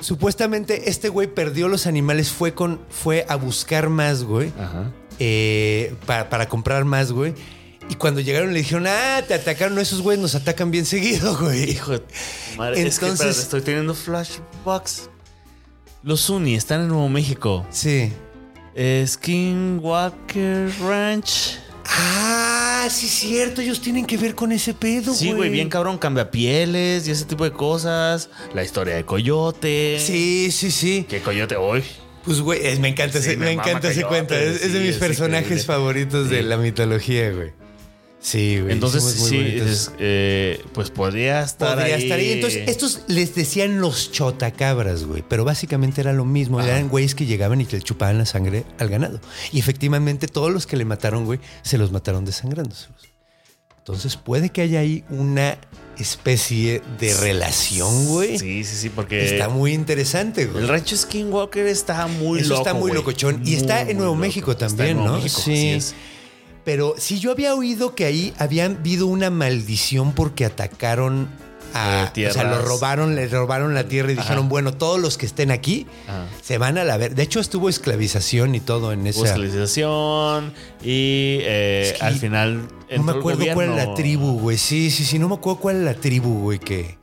supuestamente 0.02 0.90
este 0.90 1.08
güey 1.08 1.26
perdió 1.28 1.68
los 1.68 1.86
animales, 1.86 2.30
fue 2.30 2.54
con, 2.54 2.80
fue 2.90 3.24
a 3.28 3.36
buscar 3.36 3.88
más, 3.88 4.24
güey. 4.24 4.52
Ajá. 4.58 4.90
eh, 5.18 5.94
para, 6.06 6.28
para 6.28 6.48
comprar 6.48 6.84
más, 6.84 7.12
güey. 7.12 7.34
Y 7.88 7.94
cuando 7.96 8.20
llegaron 8.20 8.52
le 8.52 8.58
dijeron, 8.60 8.86
ah, 8.86 9.22
te 9.26 9.34
atacaron, 9.34 9.78
esos 9.78 10.00
güeyes 10.02 10.20
nos 10.22 10.34
atacan 10.34 10.70
bien 10.70 10.86
seguido, 10.86 11.36
güey. 11.40 11.70
Hijo 11.70 11.92
madre. 12.56 12.82
es 12.86 12.98
que, 12.98 13.06
Entonces- 13.06 13.10
espérate, 13.26 13.40
estoy 13.40 13.60
teniendo 13.62 13.94
flashbacks. 13.94 15.08
Los 16.02 16.28
Uni 16.30 16.54
están 16.54 16.80
en 16.82 16.88
Nuevo 16.88 17.08
México. 17.08 17.66
Sí. 17.70 18.12
Eh, 18.74 19.04
Skinwalker 19.06 20.70
Ranch. 20.80 21.58
Ah, 21.86 22.88
sí, 22.90 23.08
cierto, 23.08 23.60
ellos 23.60 23.80
tienen 23.80 24.06
que 24.06 24.16
ver 24.16 24.34
con 24.34 24.52
ese 24.52 24.74
pedo, 24.74 25.06
güey. 25.12 25.16
Sí, 25.16 25.32
güey, 25.32 25.50
bien 25.50 25.68
cabrón, 25.68 25.98
cambia 25.98 26.30
pieles 26.30 27.06
y 27.06 27.10
ese 27.10 27.24
tipo 27.24 27.44
de 27.44 27.52
cosas. 27.52 28.28
La 28.54 28.62
historia 28.64 28.94
de 28.96 29.04
Coyote. 29.04 29.98
Sí, 30.00 30.50
sí, 30.50 30.70
sí. 30.70 31.06
Que 31.08 31.20
Coyote 31.20 31.56
hoy. 31.56 31.82
Pues, 32.24 32.40
güey, 32.40 32.64
es- 32.64 32.78
me 32.78 32.88
encanta, 32.88 33.20
Sí, 33.20 33.30
ese, 33.30 33.36
me 33.36 33.46
me 33.46 33.52
encanta 33.52 33.90
ese 33.90 34.04
cuento. 34.04 34.34
Es, 34.34 34.62
es 34.62 34.72
de 34.72 34.80
mis 34.80 34.90
es 34.90 34.96
personajes 34.98 35.42
increíble. 35.44 35.64
favoritos 35.64 36.30
de 36.30 36.42
la 36.42 36.56
mitología, 36.56 37.30
güey. 37.32 37.52
Sí, 38.24 38.60
güey. 38.60 38.72
Entonces, 38.72 39.02
sí, 39.02 39.36
es, 39.58 39.90
eh, 39.98 40.62
pues 40.72 40.90
podría 40.90 41.42
estar 41.42 41.76
Podría 41.76 41.96
ahí. 41.96 42.04
estar 42.04 42.18
ahí. 42.20 42.30
Entonces, 42.32 42.68
estos 42.68 43.00
les 43.08 43.34
decían 43.34 43.80
los 43.80 44.12
chotacabras, 44.12 45.04
güey. 45.04 45.24
Pero 45.28 45.44
básicamente 45.44 46.00
era 46.00 46.12
lo 46.12 46.24
mismo. 46.24 46.60
Eran 46.60 46.88
güeyes 46.88 47.16
que 47.16 47.26
llegaban 47.26 47.60
y 47.60 47.66
que 47.66 47.76
le 47.78 47.82
chupaban 47.82 48.18
la 48.18 48.24
sangre 48.26 48.64
al 48.78 48.88
ganado. 48.88 49.20
Y 49.50 49.58
efectivamente, 49.58 50.28
todos 50.28 50.52
los 50.52 50.68
que 50.68 50.76
le 50.76 50.84
mataron, 50.84 51.24
güey, 51.24 51.40
se 51.62 51.78
los 51.78 51.90
mataron 51.90 52.24
desangrándoselos. 52.24 53.08
Entonces, 53.78 54.16
puede 54.16 54.50
que 54.50 54.62
haya 54.62 54.78
ahí 54.78 55.02
una 55.10 55.58
especie 55.98 56.80
de 57.00 57.14
relación, 57.14 58.06
güey. 58.06 58.38
Sí, 58.38 58.62
sí, 58.62 58.76
sí, 58.76 58.88
porque 58.88 59.24
Está 59.24 59.48
muy 59.48 59.72
interesante, 59.72 60.46
güey. 60.46 60.62
el 60.62 60.68
rancho 60.68 60.96
Skinwalker 60.96 61.66
está 61.66 62.06
muy 62.06 62.40
Eso 62.40 62.50
loco. 62.50 62.60
está 62.62 62.72
muy 62.74 62.82
güey. 62.82 62.94
locochón. 62.94 63.42
Y 63.44 63.54
está 63.56 63.82
en 63.82 63.96
Nuevo 63.98 64.14
México. 64.14 64.52
Está 64.52 64.68
también, 64.68 64.90
en 64.90 64.96
Nuevo 64.98 65.16
¿no? 65.16 65.22
México, 65.22 65.40
Sí. 65.44 65.50
así 65.52 65.68
es. 65.70 65.94
Pero 66.64 66.94
si 66.96 67.18
yo 67.18 67.32
había 67.32 67.54
oído 67.54 67.94
que 67.94 68.04
ahí 68.04 68.34
había 68.38 68.66
habido 68.66 69.06
una 69.06 69.30
maldición 69.30 70.12
porque 70.12 70.44
atacaron 70.44 71.28
a. 71.74 72.12
Eh, 72.14 72.28
o 72.28 72.32
sea, 72.32 72.44
lo 72.44 72.62
robaron, 72.62 73.14
le 73.14 73.26
robaron 73.26 73.74
la 73.74 73.84
tierra 73.88 74.12
y 74.12 74.14
dijeron, 74.14 74.48
bueno, 74.48 74.74
todos 74.74 75.00
los 75.00 75.18
que 75.18 75.26
estén 75.26 75.50
aquí 75.50 75.86
Ajá. 76.06 76.26
se 76.42 76.58
van 76.58 76.78
a 76.78 76.84
la 76.84 76.96
ver. 76.96 77.14
De 77.14 77.22
hecho, 77.22 77.40
estuvo 77.40 77.68
esclavización 77.68 78.54
y 78.54 78.60
todo 78.60 78.92
en 78.92 79.06
esa. 79.06 79.24
esclavización 79.24 80.52
y 80.82 81.38
eh, 81.42 81.90
Es 81.92 81.98
que 81.98 82.04
al 82.04 82.14
final. 82.14 82.68
No 82.96 83.02
me 83.02 83.12
acuerdo 83.12 83.44
cuál 83.54 83.72
era 83.72 83.86
la 83.86 83.94
tribu, 83.94 84.38
güey. 84.38 84.58
Sí, 84.58 84.90
sí, 84.90 85.04
sí, 85.04 85.18
no 85.18 85.28
me 85.28 85.34
acuerdo 85.34 85.60
cuál 85.60 85.76
era 85.76 85.92
la 85.92 85.94
tribu, 85.94 86.42
güey, 86.42 86.58
que 86.58 86.98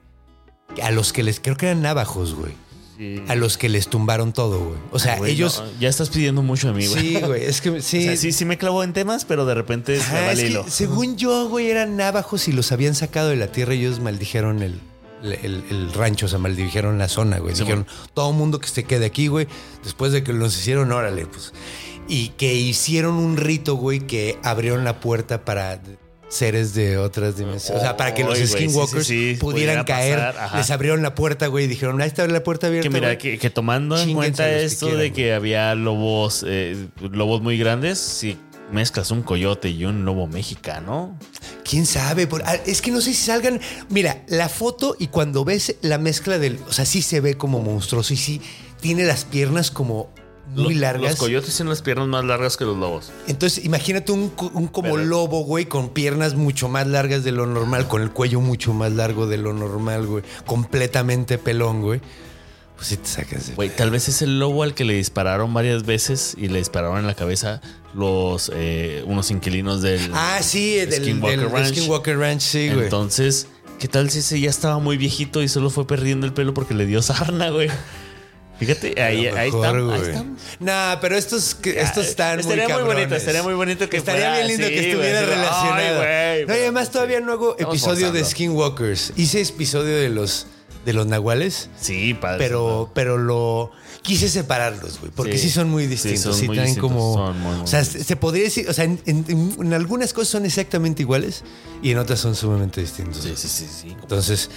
A 0.82 0.92
los 0.92 1.12
que 1.12 1.24
les. 1.24 1.40
Creo 1.40 1.58
que 1.58 1.66
eran 1.66 1.82
navajos, 1.82 2.36
güey. 2.36 2.54
Sí. 3.00 3.24
A 3.30 3.36
los 3.36 3.58
que 3.58 3.70
les 3.70 3.88
tumbaron 3.88 4.34
todo, 4.34 4.60
güey. 4.60 4.78
O 4.92 5.00
sea, 5.00 5.16
Güey, 5.18 5.32
ellos. 5.32 5.64
no, 5.66 5.80
ya 5.80 5.88
estás 5.88 6.10
pidiendo 6.10 6.42
mucho 6.42 6.68
de 6.68 6.74
mí, 6.74 6.86
güey. 6.86 7.00
Sí, 7.02 7.16
güey. 7.22 7.46
Es 7.46 7.62
que 7.62 7.70
O 7.80 7.82
sí. 7.82 8.04
sea, 8.04 8.18
sí, 8.18 8.34
sí 8.34 8.44
me 8.44 8.58
clavo 8.58 8.84
en 8.84 8.92
temas, 8.92 9.24
pero 9.24 9.46
de 9.46 9.54
repente 9.56 9.96
es 9.96 10.04
que, 10.06 10.48
hilo. 10.48 10.66
según 10.68 11.16
yo, 11.16 11.48
güey, 11.48 11.70
eran 11.72 11.96
navajos 11.96 12.50
y 12.50 12.52
los 12.52 12.74
habían 12.74 12.96
sacado 12.96 13.30
de 13.30 13.38
la 13.38 13.48
tierra 13.54 13.74
y 13.74 13.80
ellos 13.86 14.02
maldijeron 14.02 14.62
el, 14.62 14.82
el- 15.24 15.64
el 15.70 15.94
rancho, 15.94 16.26
o 16.26 16.30
sea, 16.30 16.40
maldijeron 16.40 16.98
la 16.98 17.08
zona, 17.08 17.40
güey. 17.40 17.56
Sí, 17.56 17.62
Dijeron, 17.62 17.88
todo 18.14 18.34
mundo 18.34 18.60
que 18.60 18.68
se 18.68 18.84
quede 18.84 19.06
aquí, 19.06 19.28
güey, 19.28 19.48
después 19.82 20.12
de 20.12 20.22
que 20.22 20.34
los 20.34 20.58
hicieron, 20.60 20.92
órale, 20.92 21.26
pues. 21.26 21.54
y 22.10 22.30
que 22.30 22.54
hicieron 22.54 23.14
un 23.16 23.38
rito, 23.38 23.76
güey, 23.76 24.00
que 24.02 24.38
abrieron 24.44 24.84
la 24.84 25.00
puerta 25.00 25.46
para 25.46 25.82
seres 26.30 26.74
de 26.74 26.98
otras 26.98 27.38
dimensiones. 27.38 27.82
o 27.82 27.86
sea, 27.86 27.98
para 27.98 28.14
que 28.14 28.24
los 28.24 28.38
sí, 28.38 28.48
skinwalkers 28.48 29.06
sí, 29.06 29.34
sí, 29.36 29.40
pudieran 29.40 29.84
pudiera 29.84 29.86
caer. 29.86 30.36
Les 30.56 30.72
abrieron 30.72 31.02
la 31.02 31.16
puerta, 31.16 31.48
güey, 31.48 31.66
y 31.66 31.68
dijeron, 31.68 32.00
ahí 32.02 32.08
está 32.08 32.26
la 32.28 32.44
puerta 32.44 32.68
abierta. 32.68 32.88
Que 32.88 32.94
mira, 32.94 33.08
güey". 33.08 33.18
que, 33.18 33.38
que 33.38 33.50
tomando 33.50 34.00
en 34.00 34.14
cuenta 34.14 34.46
que 34.46 34.64
esto 34.64 34.86
quieran, 34.86 35.02
de 35.02 35.14
que 35.14 35.34
había 35.34 35.76
lobos, 35.76 36.46
eh, 36.48 36.88
lobos 37.02 37.42
muy 37.42 37.58
grandes, 37.58 38.00
si 38.00 38.38
mezclas 38.72 39.12
un 39.12 39.24
coyote 39.24 39.70
y 39.70 39.86
un 39.86 40.06
lobo 40.06 40.28
mexicano, 40.28 41.18
¿Quién 41.70 41.86
sabe? 41.86 42.28
Ah, 42.46 42.56
es 42.66 42.82
que 42.82 42.90
no 42.90 43.00
sé 43.00 43.14
si 43.14 43.26
salgan. 43.26 43.62
Mira, 43.90 44.24
la 44.28 44.50
foto 44.50 44.96
y 44.98 45.08
cuando 45.08 45.46
ves 45.46 45.76
la 45.82 46.00
mezcla 46.00 46.40
del. 46.40 46.58
O 46.68 46.74
sea, 46.74 46.84
sí 46.84 47.04
se 47.04 47.22
ve 47.22 47.36
como 47.36 47.62
monstruoso 47.62 48.12
y 48.12 48.18
sí 48.18 48.42
tiene 48.82 49.04
las 49.04 49.24
piernas 49.24 49.70
como 49.70 50.10
muy 50.56 50.74
lo- 50.76 50.82
largas. 50.82 51.12
Los 51.12 51.20
coyotes 51.20 51.56
tienen 51.56 51.70
las 51.70 51.82
piernas 51.82 52.08
más 52.08 52.24
largas 52.26 52.58
que 52.58 52.66
los 52.66 52.78
lobos. 52.78 53.12
Entonces, 53.28 53.64
imagínate 53.66 54.12
un, 54.12 54.30
co- 54.30 54.52
un 54.54 54.68
como 54.68 54.98
lobo, 54.98 55.42
güey, 55.44 55.66
con 55.66 55.90
piernas 55.90 56.36
mucho 56.36 56.68
más 56.70 56.88
largas 56.88 57.24
de 57.24 57.32
lo 57.32 57.46
normal, 57.46 57.88
con 57.88 58.02
el 58.02 58.12
cuello 58.12 58.42
mucho 58.42 58.74
más 58.74 58.92
largo 58.94 59.28
de 59.28 59.38
lo 59.38 59.54
normal, 59.54 60.06
güey. 60.08 60.24
Completamente 60.46 61.38
pelón, 61.38 61.82
güey. 61.82 62.02
Pues 62.76 62.88
sí 62.88 62.98
te 62.98 63.08
sacas 63.10 63.48
de. 63.48 63.56
Güey, 63.56 63.70
tal 63.76 63.92
vez 63.92 64.08
es 64.08 64.22
el 64.22 64.40
lobo 64.40 64.64
al 64.64 64.74
que 64.74 64.86
le 64.86 64.94
dispararon 64.94 65.54
varias 65.54 65.86
veces 65.86 66.36
y 66.38 66.48
le 66.48 66.60
dispararon 66.60 66.98
en 67.00 67.08
la 67.08 67.14
cabeza 67.14 67.60
los 67.94 68.50
eh, 68.56 69.04
unos 69.06 69.32
inquilinos 69.32 69.82
del 69.82 70.00
Ah, 70.14 70.40
sí, 70.42 70.76
del, 70.76 70.94
Skinwalker 70.94 71.40
del 71.42 71.50
Ranch. 71.52 71.76
Skinwalker 71.76 72.18
Ranch, 72.18 72.42
sí, 72.42 72.70
güey. 72.70 72.84
Entonces, 72.86 73.48
¿qué 73.80 73.90
tal 73.90 74.10
si 74.10 74.20
ese 74.20 74.40
ya 74.40 74.50
estaba 74.50 74.80
muy 74.80 74.96
viejito 74.96 75.42
y 75.44 75.50
solo 75.50 75.70
fue 75.70 75.86
perdiendo 75.88 76.26
el 76.26 76.32
pelo 76.34 76.54
porque 76.54 76.74
le 76.74 76.86
dio 76.86 77.02
sarna, 77.02 77.50
güey? 77.50 77.70
Fíjate, 78.60 79.02
ahí, 79.02 79.28
ahí, 79.28 79.48
estamos, 79.50 79.94
ahí 79.94 80.02
estamos. 80.10 80.40
Nah, 80.60 80.98
pero 81.00 81.16
estos, 81.16 81.56
estos 81.64 82.06
están 82.08 82.40
estaría 82.42 82.68
muy 82.68 82.84
muy 82.84 82.94
bonito, 82.94 83.16
estaría 83.16 83.42
muy 83.44 83.54
bonito 83.54 83.90
que 83.90 83.98
Estaría 83.98 84.22
fuera 84.32 84.36
bien 84.46 84.48
lindo 84.48 84.68
que 84.68 84.90
estuviera 84.92 85.22
güey, 85.22 85.36
relacionado. 85.36 86.02
ay, 86.02 86.44
güey, 86.44 86.46
no, 86.46 86.56
y 86.56 86.60
además 86.60 86.92
todavía 86.92 87.20
no 87.22 87.32
hago 87.32 87.52
Estamos 87.52 87.76
episodio 87.76 88.12
de. 88.12 88.26
Skinwalkers. 88.26 89.14
Hice 89.16 89.42
episodio 89.42 89.96
de 89.96 90.10
los 90.10 90.48
de 90.86 90.94
los 90.94 91.08
nahuales, 91.08 91.70
Sí, 91.80 92.14
padre. 92.14 92.38
pero 92.40 92.90
pero 92.94 93.18
lo 93.18 93.70
quise 94.02 94.30
separarlos, 94.30 95.00
güey, 95.00 95.12
porque 95.14 95.38
sí, 95.38 95.50
Sí. 95.50 95.50
son 95.52 95.70
muy 95.70 95.84
Sí, 95.84 95.90
distintos, 95.90 96.22
son 96.24 96.34
sí, 96.36 96.48
muy 96.48 96.56
traen 96.56 96.68
distintos, 96.74 96.92
como 96.92 97.14
son 97.16 97.40
muy, 97.42 97.52
muy 97.56 97.64
o 97.64 97.68
sea, 97.68 97.84
se 97.84 98.02
se 98.04 98.16
podría 98.16 98.44
decir, 98.46 98.70
o 98.70 98.74
sea, 98.74 98.86
en, 98.86 99.00
en- 99.06 99.56
en 99.60 99.74
algunas 99.74 100.14
cosas 100.14 100.30
son 100.30 100.46
exactamente 100.46 101.02
iguales 101.04 101.44
y 101.84 101.92
en 101.92 101.98
otras 101.98 102.20
son 102.20 102.34
sumamente 102.36 102.80
distintos. 102.82 103.24
Sí, 103.24 103.34
sí, 103.36 103.48
sí, 103.50 103.68
sí. 103.82 103.98
Entonces, 104.02 104.50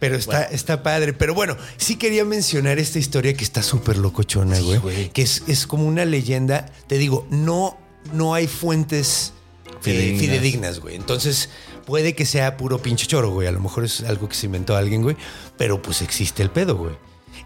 pero 0.00 0.16
está, 0.16 0.42
está 0.44 0.82
padre. 0.82 1.12
Pero 1.12 1.32
bueno, 1.34 1.56
sí 1.76 1.94
quería 1.96 2.24
mencionar 2.24 2.78
esta 2.80 2.98
historia 2.98 3.34
que 3.34 3.44
está 3.44 3.62
súper 3.62 3.96
locochona, 3.98 4.58
güey. 4.58 4.78
güey. 4.78 5.08
Que 5.10 5.22
es, 5.22 5.44
es 5.46 5.66
como 5.68 5.86
una 5.86 6.04
leyenda. 6.04 6.66
Te 6.88 6.98
digo, 6.98 7.26
no, 7.30 7.78
no 8.12 8.34
hay 8.34 8.48
fuentes 8.48 9.32
eh, 9.68 9.72
Fidedignas. 9.80 10.20
fidedignas, 10.20 10.80
güey. 10.80 10.96
Entonces, 10.96 11.50
puede 11.86 12.14
que 12.14 12.26
sea 12.26 12.56
puro 12.56 12.82
pinche 12.82 13.06
choro, 13.06 13.30
güey. 13.30 13.46
A 13.46 13.52
lo 13.52 13.60
mejor 13.60 13.84
es 13.84 14.00
algo 14.02 14.28
que 14.28 14.34
se 14.34 14.46
inventó 14.46 14.74
alguien, 14.76 15.02
güey. 15.02 15.16
Pero 15.56 15.80
pues 15.80 16.02
existe 16.02 16.42
el 16.42 16.50
pedo, 16.50 16.76
güey. 16.76 16.94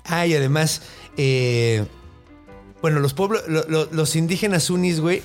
Ah, 0.05 0.27
y 0.27 0.35
además, 0.35 0.83
eh, 1.17 1.85
bueno, 2.83 3.01
los 3.01 3.15
pueblos, 3.15 3.43
lo- 3.49 3.65
lo- 3.69 3.89
los 3.91 4.17
indígenas 4.17 4.69
unis, 4.71 5.01
güey, 5.01 5.23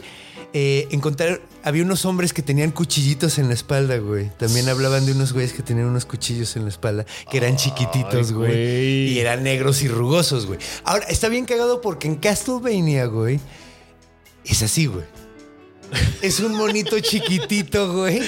eh, 0.53 0.87
encontraron, 0.91 1.39
había 1.63 1.83
unos 1.83 2.05
hombres 2.05 2.33
que 2.33 2.41
tenían 2.41 2.71
cuchillitos 2.71 3.37
en 3.37 3.47
la 3.47 3.53
espalda, 3.53 3.97
güey. 3.97 4.29
También 4.37 4.69
hablaban 4.69 5.05
de 5.05 5.11
unos 5.11 5.33
güeyes 5.33 5.53
que 5.53 5.63
tenían 5.63 5.87
unos 5.87 6.05
cuchillos 6.05 6.55
en 6.55 6.63
la 6.63 6.69
espalda, 6.69 7.05
que 7.29 7.37
eran 7.37 7.57
chiquititos, 7.57 8.31
güey. 8.31 8.51
güey. 8.51 9.07
Y 9.13 9.19
eran 9.19 9.43
negros 9.43 9.81
y 9.81 9.87
rugosos, 9.87 10.45
güey. 10.45 10.59
Ahora, 10.83 11.05
está 11.05 11.29
bien 11.29 11.45
cagado 11.45 11.81
porque 11.81 12.07
en 12.07 12.15
Castlevania, 12.15 13.05
güey, 13.05 13.39
es 14.45 14.61
así, 14.63 14.85
güey. 14.87 15.05
Es 16.21 16.39
un 16.39 16.55
monito 16.55 16.99
chiquitito, 17.01 17.93
güey. 17.93 18.21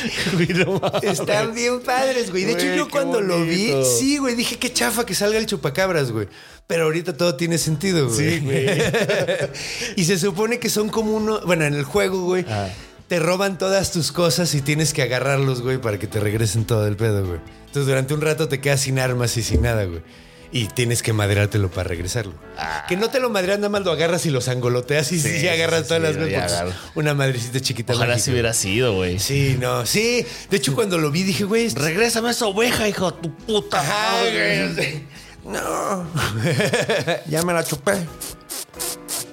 Están 1.04 1.54
bien 1.54 1.82
padres, 1.82 2.32
güey. 2.32 2.46
De 2.46 2.54
hecho, 2.54 2.74
yo 2.76 2.90
cuando 2.90 3.22
lo 3.22 3.44
vi, 3.44 3.74
sí, 4.00 4.18
güey, 4.18 4.36
dije 4.36 4.58
qué 4.58 4.74
chafa 4.74 5.06
que 5.06 5.14
salga 5.16 5.38
el 5.38 5.46
chupacabras, 5.46 6.12
güey. 6.12 6.28
Pero 6.72 6.86
ahorita 6.86 7.18
todo 7.18 7.36
tiene 7.36 7.58
sentido, 7.58 8.08
güey. 8.08 8.18
Sí, 8.18 8.40
güey. 8.40 8.66
y 9.98 10.06
se 10.06 10.18
supone 10.18 10.58
que 10.60 10.70
son 10.70 10.90
como 10.90 11.12
uno, 11.12 11.42
bueno, 11.46 11.66
en 11.66 11.74
el 11.74 11.84
juego, 11.84 12.24
güey, 12.24 12.46
Ah. 12.50 12.70
te 13.08 13.20
roban 13.20 13.58
todas 13.58 13.92
tus 13.92 14.12
cosas 14.12 14.54
y 14.56 14.62
tienes 14.62 14.94
que 14.94 15.02
agarrarlos, 15.02 15.62
güey, 15.62 15.78
para 15.80 16.00
que 16.00 16.08
te 16.08 16.20
regresen 16.20 16.66
todo 16.66 16.88
el 16.88 16.96
pedo, 16.96 17.26
güey. 17.26 17.40
Entonces 17.68 17.88
durante 17.88 18.14
un 18.14 18.22
rato 18.22 18.48
te 18.48 18.60
quedas 18.62 18.82
sin 18.82 19.00
armas 19.00 19.36
y 19.38 19.44
sin 19.44 19.62
nada, 19.64 19.84
güey. 19.84 20.02
Y 20.54 20.68
tienes 20.68 21.02
que 21.02 21.14
madreártelo 21.14 21.72
para 21.72 21.88
regresarlo. 21.88 22.34
Que 22.90 22.98
no 22.98 23.10
te 23.10 23.22
lo 23.22 23.30
madreas, 23.30 23.58
nada 23.60 23.70
más 23.70 23.84
lo 23.86 23.92
agarras 23.94 24.26
y 24.26 24.30
lo 24.32 24.42
sangoloteas 24.42 25.10
y 25.14 25.20
Ah. 25.20 25.24
Sí, 25.24 25.40
sí, 25.40 25.48
agarras 25.48 25.84
sí, 25.84 25.88
todas 25.88 26.14
sí, 26.14 26.20
las 26.20 26.26
veces. 26.26 26.76
Una 26.96 27.14
madrecita 27.14 27.60
chiquita. 27.62 27.94
Ojalá 27.94 28.12
mágica. 28.16 28.26
si 28.26 28.32
hubiera 28.32 28.54
sido, 28.54 28.94
güey. 28.96 29.18
Sí, 29.20 29.56
no, 29.60 29.86
sí. 29.86 30.26
De 30.50 30.58
hecho, 30.58 30.76
cuando 30.76 30.98
lo 30.98 31.10
vi 31.12 31.24
dije, 31.24 31.46
güey, 31.46 31.70
Regrésame 31.70 32.32
esa 32.32 32.48
oveja, 32.48 32.88
hijo 32.90 33.12
de 33.12 33.18
tu 33.22 33.34
puta 33.38 33.80
Ajá, 33.80 34.22
güey. 34.24 35.04
No. 35.46 36.06
ya 37.28 37.44
me 37.44 37.54
la 37.54 37.64
chupé. 37.64 37.94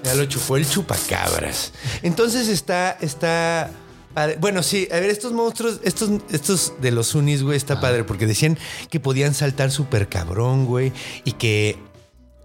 Ya 0.04 0.14
lo 0.14 0.24
chupó 0.26 0.56
el 0.56 0.68
chupacabras. 0.68 1.72
Entonces 2.02 2.48
está, 2.48 2.96
está. 3.00 3.70
padre. 4.14 4.36
Bueno, 4.40 4.62
sí, 4.62 4.88
a 4.90 4.94
ver, 5.00 5.10
estos 5.10 5.32
monstruos, 5.32 5.80
estos, 5.84 6.10
estos 6.30 6.74
de 6.80 6.90
los 6.92 7.14
unis, 7.14 7.42
güey, 7.42 7.56
está 7.56 7.80
padre, 7.80 8.04
porque 8.04 8.26
decían 8.26 8.58
que 8.90 9.00
podían 9.00 9.34
saltar 9.34 9.70
súper 9.70 10.08
cabrón, 10.08 10.64
güey, 10.66 10.92
y 11.24 11.32
que. 11.32 11.76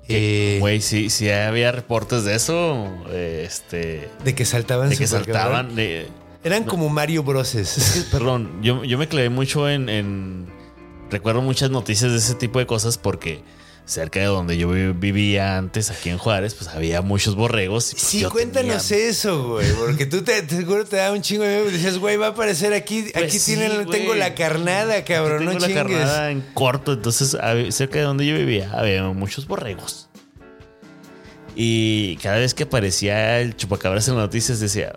eh, 0.09 0.57
Güey, 0.59 0.81
sí, 0.81 1.09
sí 1.09 1.29
había 1.29 1.71
reportes 1.71 2.23
de 2.25 2.35
eso. 2.35 2.87
Este. 3.11 4.09
de 4.25 4.35
que 4.35 4.45
saltaban 4.45 4.89
De 4.89 4.97
que 4.97 5.07
súper 5.07 5.25
cabrón. 5.31 5.43
saltaban. 5.67 5.75
de- 5.75 6.07
Eran 6.43 6.65
como 6.65 6.89
Mario 6.89 7.23
Broses. 7.23 8.07
Perdón, 8.11 8.59
yo, 8.61 8.83
yo 8.83 8.97
me 8.97 9.07
clavé 9.07 9.29
mucho 9.29 9.69
en, 9.69 9.87
en- 9.87 10.52
Recuerdo 11.13 11.41
muchas 11.43 11.69
noticias 11.69 12.11
de 12.11 12.17
ese 12.17 12.33
tipo 12.33 12.57
de 12.57 12.65
cosas 12.65 12.97
porque 12.97 13.43
cerca 13.85 14.19
de 14.19 14.25
donde 14.25 14.57
yo 14.57 14.69
vi- 14.69 14.93
vivía 14.93 15.57
antes, 15.57 15.91
aquí 15.91 16.09
en 16.09 16.17
Juárez, 16.17 16.55
pues 16.55 16.69
había 16.69 17.01
muchos 17.03 17.35
borregos. 17.35 17.91
y, 17.91 17.95
pues, 17.95 18.03
Sí, 18.07 18.23
cuéntanos 18.23 18.87
tenía- 18.87 19.09
eso, 19.09 19.47
güey. 19.49 19.71
Porque 19.73 20.05
tú 20.07 20.23
te, 20.23 20.41
te 20.41 20.55
seguro 20.55 20.85
te 20.85 20.95
da 20.95 21.11
un 21.11 21.21
chingo 21.21 21.43
de 21.43 21.49
miedo. 21.57 21.69
y 21.69 21.73
Decías, 21.73 21.99
güey, 21.99 22.17
va 22.17 22.27
a 22.27 22.29
aparecer 22.29 22.73
aquí. 22.73 23.05
Pues 23.13 23.25
aquí 23.25 23.37
sí, 23.39 23.55
tienen, 23.55 23.87
tengo 23.89 24.15
la 24.15 24.33
carnada, 24.33 25.03
cabrón. 25.05 25.39
Tengo 25.39 25.53
no 25.53 25.59
la 25.59 25.67
chingues. 25.67 25.83
carnada 25.83 26.31
en 26.31 26.41
corto, 26.55 26.93
entonces 26.93 27.37
cerca 27.75 27.99
de 27.99 28.05
donde 28.05 28.25
yo 28.25 28.35
vivía 28.35 28.71
había 28.73 29.03
muchos 29.03 29.45
borregos. 29.47 30.09
Y 31.55 32.17
cada 32.17 32.37
vez 32.37 32.53
que 32.55 32.63
aparecía 32.63 33.39
el 33.39 33.55
chupacabras 33.55 34.07
en 34.07 34.15
las 34.15 34.23
noticias 34.23 34.59
decía, 34.59 34.95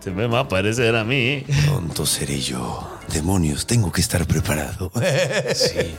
se 0.00 0.10
me 0.10 0.26
va 0.26 0.38
a 0.38 0.42
aparecer 0.42 0.94
a 0.96 1.04
mí. 1.04 1.44
Pronto 1.66 2.06
seré 2.06 2.40
yo. 2.40 2.88
Demonios, 3.12 3.66
tengo 3.66 3.92
que 3.92 4.00
estar 4.00 4.26
preparado. 4.26 4.90
Sí, 5.54 5.94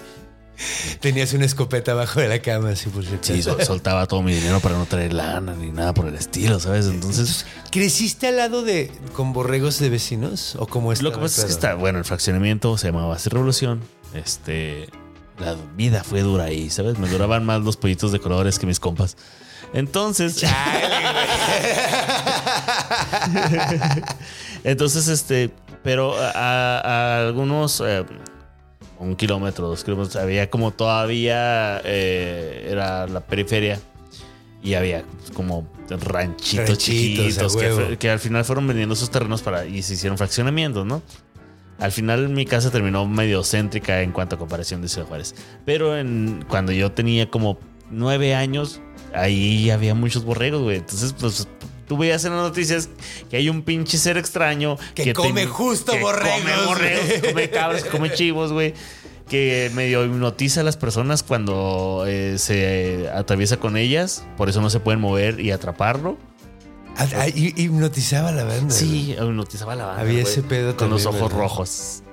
Tenías 1.01 1.33
una 1.33 1.43
escopeta 1.45 1.91
abajo 1.91 2.21
de 2.21 2.29
la 2.29 2.39
cama, 2.41 2.69
así 2.69 2.89
por 2.89 3.05
cierto. 3.05 3.27
sí, 3.27 3.43
sol- 3.43 3.61
soltaba 3.63 4.05
todo 4.05 4.21
mi 4.21 4.33
dinero 4.33 4.61
para 4.61 4.77
no 4.77 4.85
traer 4.85 5.11
lana 5.13 5.53
ni 5.53 5.69
nada 5.69 5.93
por 5.93 6.07
el 6.07 6.15
estilo, 6.15 6.59
¿sabes? 6.61 6.85
Entonces, 6.85 7.45
¿Creciste 7.71 8.27
al 8.27 8.37
lado 8.37 8.61
de 8.61 8.89
con 9.13 9.33
borregos 9.33 9.79
de 9.79 9.89
vecinos? 9.89 10.55
¿O 10.57 10.65
cómo 10.65 10.93
lo 10.93 11.11
que 11.11 11.17
pasa 11.17 11.41
es 11.41 11.45
que 11.47 11.51
está, 11.51 11.75
bueno, 11.75 11.99
el 11.99 12.05
fraccionamiento 12.05 12.77
se 12.77 12.87
llamaba 12.87 13.15
así 13.15 13.29
Revolución. 13.29 13.81
Este, 14.13 14.87
la 15.39 15.55
vida 15.75 16.05
fue 16.05 16.21
dura 16.21 16.45
ahí, 16.45 16.69
¿sabes? 16.69 16.97
Me 16.99 17.09
duraban 17.09 17.43
más 17.45 17.61
los 17.61 17.75
pollitos 17.75 18.13
de 18.13 18.19
colores 18.19 18.57
que 18.57 18.65
mis 18.65 18.79
compas. 18.79 19.17
Entonces, 19.73 20.43
entonces, 24.63 25.07
este, 25.07 25.51
pero 25.83 26.15
a, 26.17 26.79
a 26.79 27.27
algunos, 27.27 27.81
eh, 27.85 28.05
un 28.99 29.15
kilómetro, 29.15 29.67
dos 29.67 29.83
kilómetros, 29.83 30.15
había 30.15 30.49
como 30.49 30.71
todavía, 30.71 31.81
eh, 31.83 32.67
era 32.69 33.07
la 33.07 33.21
periferia 33.21 33.79
y 34.63 34.73
había 34.73 35.03
como 35.33 35.67
ranchitos, 35.89 36.11
Ranchitos, 36.11 36.77
chiquitos 36.79 37.55
que, 37.55 37.97
que 37.99 38.09
al 38.09 38.19
final 38.19 38.43
fueron 38.43 38.67
vendiendo 38.67 38.95
esos 38.95 39.11
terrenos 39.11 39.43
para 39.43 39.65
y 39.65 39.83
se 39.83 39.93
hicieron 39.93 40.17
fraccionamientos, 40.17 40.85
¿no? 40.85 41.03
Al 41.77 41.91
final 41.91 42.29
mi 42.29 42.45
casa 42.45 42.71
terminó 42.71 43.05
medio 43.05 43.43
céntrica 43.43 44.01
en 44.01 44.11
cuanto 44.11 44.35
a 44.35 44.39
comparación 44.39 44.81
de 44.81 44.87
Ciudad 44.87 45.07
Juárez. 45.07 45.35
Pero 45.65 45.97
en, 45.97 46.45
cuando 46.47 46.71
yo 46.71 46.93
tenía 46.93 47.29
como 47.29 47.59
nueve 47.91 48.33
años, 48.33 48.79
ahí 49.13 49.69
había 49.69 49.93
muchos 49.95 50.23
borregos, 50.25 50.61
güey. 50.61 50.77
Entonces, 50.77 51.13
pues 51.19 51.47
tú 51.87 51.97
veías 51.97 52.25
en 52.25 52.31
las 52.33 52.41
noticias 52.41 52.89
que 53.29 53.37
hay 53.37 53.47
un 53.49 53.61
pinche 53.61 53.99
ser 53.99 54.17
extraño 54.17 54.75
Que 54.95 55.13
come 55.13 55.45
justo 55.45 55.91
que 55.91 55.99
borregos, 56.01 56.41
Come 56.41 56.65
borregos, 56.65 57.27
come 57.29 57.49
cabras, 57.49 57.83
come 57.85 58.11
chivos, 58.13 58.51
güey. 58.51 58.73
Que 59.29 59.71
medio 59.73 60.05
hipnotiza 60.05 60.61
a 60.61 60.63
las 60.63 60.77
personas 60.77 61.23
cuando 61.23 62.03
eh, 62.07 62.37
se 62.37 63.05
eh, 63.05 63.09
atraviesa 63.09 63.57
con 63.57 63.75
ellas. 63.75 64.23
Por 64.37 64.49
eso 64.49 64.61
no 64.61 64.69
se 64.69 64.79
pueden 64.79 64.99
mover 65.01 65.39
y 65.39 65.49
atraparlo. 65.51 66.17
Ah, 66.97 67.07
ah, 67.17 67.27
hi- 67.27 67.53
hipnotizaba 67.57 68.29
a 68.29 68.31
la 68.31 68.43
banda. 68.45 68.73
Sí, 68.73 69.13
hipnotizaba 69.19 69.73
a 69.73 69.75
la 69.75 69.85
banda. 69.87 70.01
Había 70.01 70.21
ese 70.21 70.43
pedo 70.43 70.77
Con 70.77 70.89
los 70.91 71.05
ojos 71.07 71.23
¿verdad? 71.23 71.37
rojos. 71.37 72.03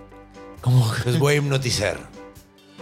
¿Cómo? 0.62 0.90
Los 1.04 1.18
voy 1.18 1.34
a 1.34 1.36
hipnotizar. 1.36 1.98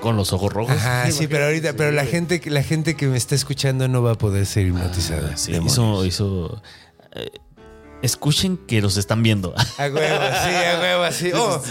Con 0.01 0.17
los 0.17 0.33
ojos 0.33 0.53
rojos. 0.53 0.75
Ajá, 0.77 1.11
sí, 1.11 1.27
pero 1.27 1.45
ahorita, 1.47 1.75
pero 1.75 1.93
la 1.93 2.05
gente, 2.07 2.41
que- 2.41 2.51
la 2.51 2.63
gente 2.63 2.97
que 2.97 3.07
me 3.07 3.17
está 3.17 3.35
escuchando 3.35 3.87
no 3.89 4.03
va 4.03 4.13
a 4.13 4.15
poder 4.17 4.47
ser 4.47 4.67
hipnotizada. 4.67 5.37
Sí, 5.37 5.53
Demonios. 5.53 5.73
hizo, 5.75 6.05
hizo. 6.07 6.63
eh, 7.13 7.31
escuchen 8.03 8.57
que 8.57 8.81
los 8.81 8.97
están 8.97 9.23
viendo. 9.23 9.55
A 9.77 9.83
huevo, 9.83 9.95
sí, 9.99 10.55
a 10.55 10.79
huevo, 10.81 11.03
así. 11.03 11.31
Oh, 11.35 11.63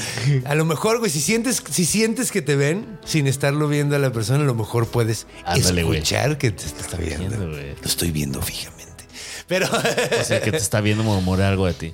a 0.45 0.53
lo 0.55 0.63
mejor, 0.65 0.99
güey, 0.99 1.09
si 1.09 1.21
sientes, 1.21 1.63
si 1.71 1.85
sientes 1.85 2.31
que 2.31 2.41
te 2.43 2.55
ven 2.55 2.99
sin 3.03 3.25
estarlo 3.25 3.67
viendo 3.67 3.95
a 3.95 3.99
la 3.99 4.11
persona, 4.11 4.41
a 4.43 4.45
lo 4.45 4.53
mejor 4.53 4.85
puedes 4.87 5.25
Ándale, 5.45 5.81
güey. 5.83 5.97
escuchar 5.97 6.37
que 6.37 6.51
te 6.51 6.65
está 6.65 6.97
viendo. 6.97 7.35
Lo 7.47 7.57
estoy 7.83 8.11
viendo 8.11 8.41
fijamente. 8.43 9.05
Pero, 9.47 9.65
O 9.65 10.23
sea, 10.23 10.39
que 10.41 10.51
te 10.51 10.57
está 10.57 10.79
viendo 10.81 11.03
murmurar 11.03 11.47
algo 11.53 11.65
de 11.65 11.73
ti. 11.73 11.93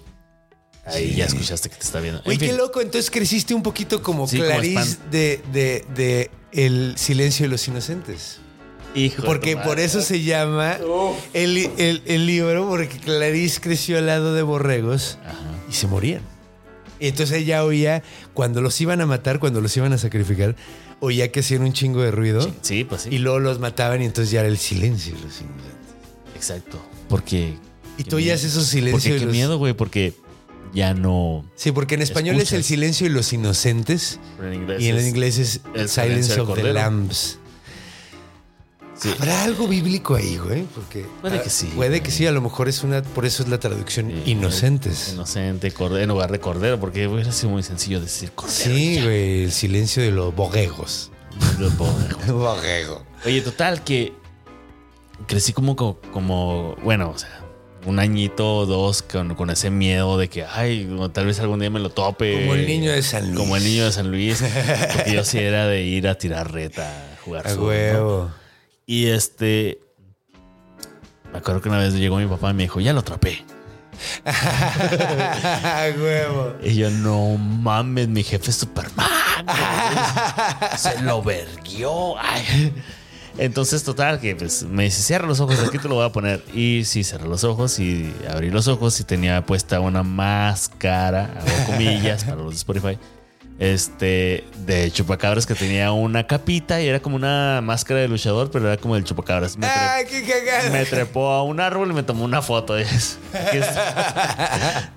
Ahí 0.85 1.15
ya 1.15 1.25
escuchaste 1.25 1.69
que 1.69 1.75
te 1.77 1.83
está 1.83 1.99
viendo. 1.99 2.19
En 2.19 2.25
güey, 2.25 2.37
qué 2.37 2.47
fin. 2.49 2.57
loco. 2.57 2.81
Entonces 2.81 3.09
creciste 3.09 3.53
un 3.53 3.63
poquito 3.63 4.01
como 4.03 4.27
Sí, 4.27 4.37
Clarice 4.37 4.97
de, 5.11 5.41
de, 5.51 5.85
de 5.95 6.31
El 6.51 6.93
silencio 6.97 7.45
de 7.45 7.49
los 7.49 7.67
inocentes. 7.67 8.37
Hijo 8.93 9.23
de 9.23 9.27
Porque 9.27 9.57
por 9.57 9.79
eso 9.79 10.01
se 10.01 10.21
llama 10.23 10.77
el, 11.33 11.57
el- 11.77 12.01
el 12.05 12.25
libro, 12.25 12.67
porque 12.69 12.97
Clarice 12.97 13.59
creció 13.59 13.97
al 13.97 14.05
lado 14.05 14.33
de 14.33 14.41
borregos 14.43 15.17
y 15.69 15.73
se 15.73 15.87
morían. 15.87 16.21
Y 16.99 17.07
entonces 17.09 17.35
ella 17.39 17.65
oía, 17.65 18.03
cuando 18.33 18.61
los 18.61 18.79
iban 18.79 19.01
a 19.01 19.05
matar, 19.05 19.39
cuando 19.39 19.59
los 19.59 19.75
iban 19.75 19.91
a 19.91 19.97
sacrificar, 19.97 20.55
oía 21.01 21.29
que 21.29 21.41
hacían 21.41 21.63
un 21.63 21.73
chingo 21.73 22.01
de 22.01 22.11
ruido 22.11 22.49
Sí, 22.61 22.85
pues 22.85 23.01
sí. 23.01 23.09
y 23.11 23.17
luego 23.17 23.39
los 23.39 23.59
mataban 23.59 24.01
y 24.01 24.05
entonces 24.05 24.31
ya 24.31 24.39
era 24.39 24.49
el 24.49 24.57
silencio. 24.57 25.13
de 25.13 25.21
los 25.23 25.41
inocentes. 25.41 25.73
Exacto. 26.35 26.79
Porque. 27.09 27.55
Y 27.97 28.03
tú 28.05 28.15
oías 28.15 28.43
esos 28.45 28.65
silencios. 28.67 29.03
Porque 29.03 29.19
qué 29.19 29.25
los- 29.25 29.33
miedo, 29.33 29.57
güey, 29.57 29.73
porque 29.73 30.13
ya 30.75 30.93
no. 30.93 31.45
Sí, 31.55 31.71
porque 31.71 31.95
en 31.95 32.01
español 32.01 32.39
es 32.39 32.51
el 32.51 32.63
silencio 32.63 33.07
de 33.07 33.13
los 33.13 33.31
inocentes 33.31 34.19
En 34.39 34.53
inglés 34.53 34.81
y 34.81 34.89
en 34.89 34.97
es 34.97 35.07
inglés 35.07 35.37
es 35.37 35.61
el 35.73 35.87
Silence 35.87 36.39
of 36.39 36.53
the. 36.53 36.73
Lambs. 36.73 37.39
Sí. 38.97 39.09
¿Habrá 39.17 39.43
algo 39.43 39.67
bíblico 39.67 40.15
ahí, 40.15 40.37
güey? 40.37 40.63
Porque 40.63 41.05
Puede 41.21 41.39
ah, 41.39 41.43
que 41.43 41.49
sí, 41.49 41.67
Puede 41.75 41.89
güey. 41.89 42.03
que 42.03 42.11
sí, 42.11 42.27
a 42.27 42.31
lo 42.31 42.41
mejor 42.41 42.69
es 42.69 42.83
una, 42.83 43.01
por 43.03 43.25
eso 43.25 43.43
es 43.43 43.49
la 43.49 43.59
traducción 43.59 44.11
inocentes. 44.25 45.13
Inocente, 45.13 45.71
cordero, 45.71 46.03
en 46.03 46.09
lugar 46.09 46.31
de 46.31 46.39
cordero, 46.39 46.79
porque 46.79 47.07
hubiera 47.07 47.31
sido 47.31 47.49
muy 47.49 47.63
sencillo 47.63 47.99
decir 48.01 48.31
cordero. 48.31 48.57
Sí, 48.57 48.95
ya. 48.95 49.03
güey, 49.03 49.43
el 49.43 49.51
silencio 49.51 50.03
de 50.03 50.11
los 50.11 50.35
borregos. 50.35 51.11
Los 51.59 51.75
borregos. 51.77 52.27
Borrego. 52.27 53.05
Oye, 53.25 53.41
total, 53.41 53.83
que 53.83 54.13
crecí 55.27 55.51
como, 55.53 55.75
como, 55.75 55.99
como, 56.13 56.75
bueno, 56.83 57.11
o 57.11 57.17
sea, 57.17 57.44
un 57.85 57.99
añito 57.99 58.57
o 58.57 58.65
dos 58.65 59.01
con, 59.01 59.35
con 59.35 59.49
ese 59.49 59.69
miedo 59.69 60.17
de 60.17 60.27
que, 60.27 60.43
ay, 60.43 60.89
tal 61.13 61.27
vez 61.27 61.39
algún 61.39 61.59
día 61.59 61.69
me 61.69 61.79
lo 61.79 61.89
tope. 61.89 62.41
Como 62.41 62.55
el 62.55 62.65
niño 62.65 62.91
de 62.91 63.01
San 63.01 63.25
Luis. 63.27 63.37
Como 63.37 63.55
el 63.55 63.63
niño 63.63 63.85
de 63.85 63.91
San 63.91 64.11
Luis. 64.11 64.43
Porque 64.95 65.13
yo 65.13 65.23
sí 65.23 65.39
era 65.39 65.67
de 65.67 65.83
ir 65.83 66.07
a 66.07 66.15
tirar 66.15 66.51
reta, 66.51 66.87
a 66.87 67.17
jugar 67.21 67.47
A 67.47 67.55
huevo. 67.55 68.31
Y 68.85 69.07
este. 69.07 69.79
Me 71.31 71.39
acuerdo 71.39 71.61
que 71.61 71.69
una 71.69 71.79
vez 71.79 71.93
llegó 71.93 72.17
mi 72.17 72.27
papá 72.27 72.51
y 72.51 72.53
me 72.53 72.63
dijo, 72.63 72.79
ya 72.79 72.93
lo 72.93 72.99
atrapé. 72.99 73.43
A 74.25 75.87
huevo. 75.97 76.55
Y 76.63 76.75
yo, 76.75 76.89
no 76.89 77.37
mames, 77.37 78.07
mi 78.07 78.23
jefe 78.23 78.51
es 78.51 78.57
Superman. 78.57 79.07
Se 80.77 81.01
lo 81.01 81.21
verguió. 81.21 82.17
Ay. 82.19 82.73
Entonces, 83.37 83.83
total, 83.83 84.19
que 84.19 84.35
pues 84.35 84.63
me 84.63 84.83
dice, 84.83 85.01
cierra 85.01 85.27
los 85.27 85.39
ojos, 85.39 85.59
aquí 85.59 85.77
te 85.77 85.89
lo 85.89 85.95
voy 85.95 86.05
a 86.05 86.11
poner. 86.11 86.43
Y 86.53 86.83
sí, 86.85 87.03
cerré 87.03 87.27
los 87.27 87.43
ojos 87.43 87.79
y 87.79 88.13
abrí 88.29 88.49
los 88.49 88.67
ojos 88.67 88.99
y 88.99 89.03
tenía 89.03 89.45
puesta 89.45 89.79
una 89.79 90.03
máscara, 90.03 91.25
hago 91.25 91.71
comillas 91.71 92.23
para 92.23 92.37
los 92.37 92.51
de 92.51 92.55
Spotify. 92.55 92.97
Este, 93.57 94.43
de 94.65 94.91
chupacabras 94.91 95.45
que 95.45 95.55
tenía 95.55 95.93
una 95.93 96.27
capita 96.27 96.81
y 96.81 96.87
era 96.89 96.99
como 96.99 97.15
una 97.15 97.61
máscara 97.63 98.01
de 98.01 98.09
luchador, 98.09 98.51
pero 98.51 98.67
era 98.67 98.75
como 98.75 98.97
el 98.97 99.05
chupacabras. 99.05 99.55
Me, 99.57 100.85
trepó 100.85 101.29
a 101.31 101.41
un 101.43 101.61
árbol 101.61 101.89
y 101.91 101.93
me 101.93 102.03
tomó 102.03 102.25
una 102.25 102.41
foto. 102.41 102.77
Es- 102.77 103.17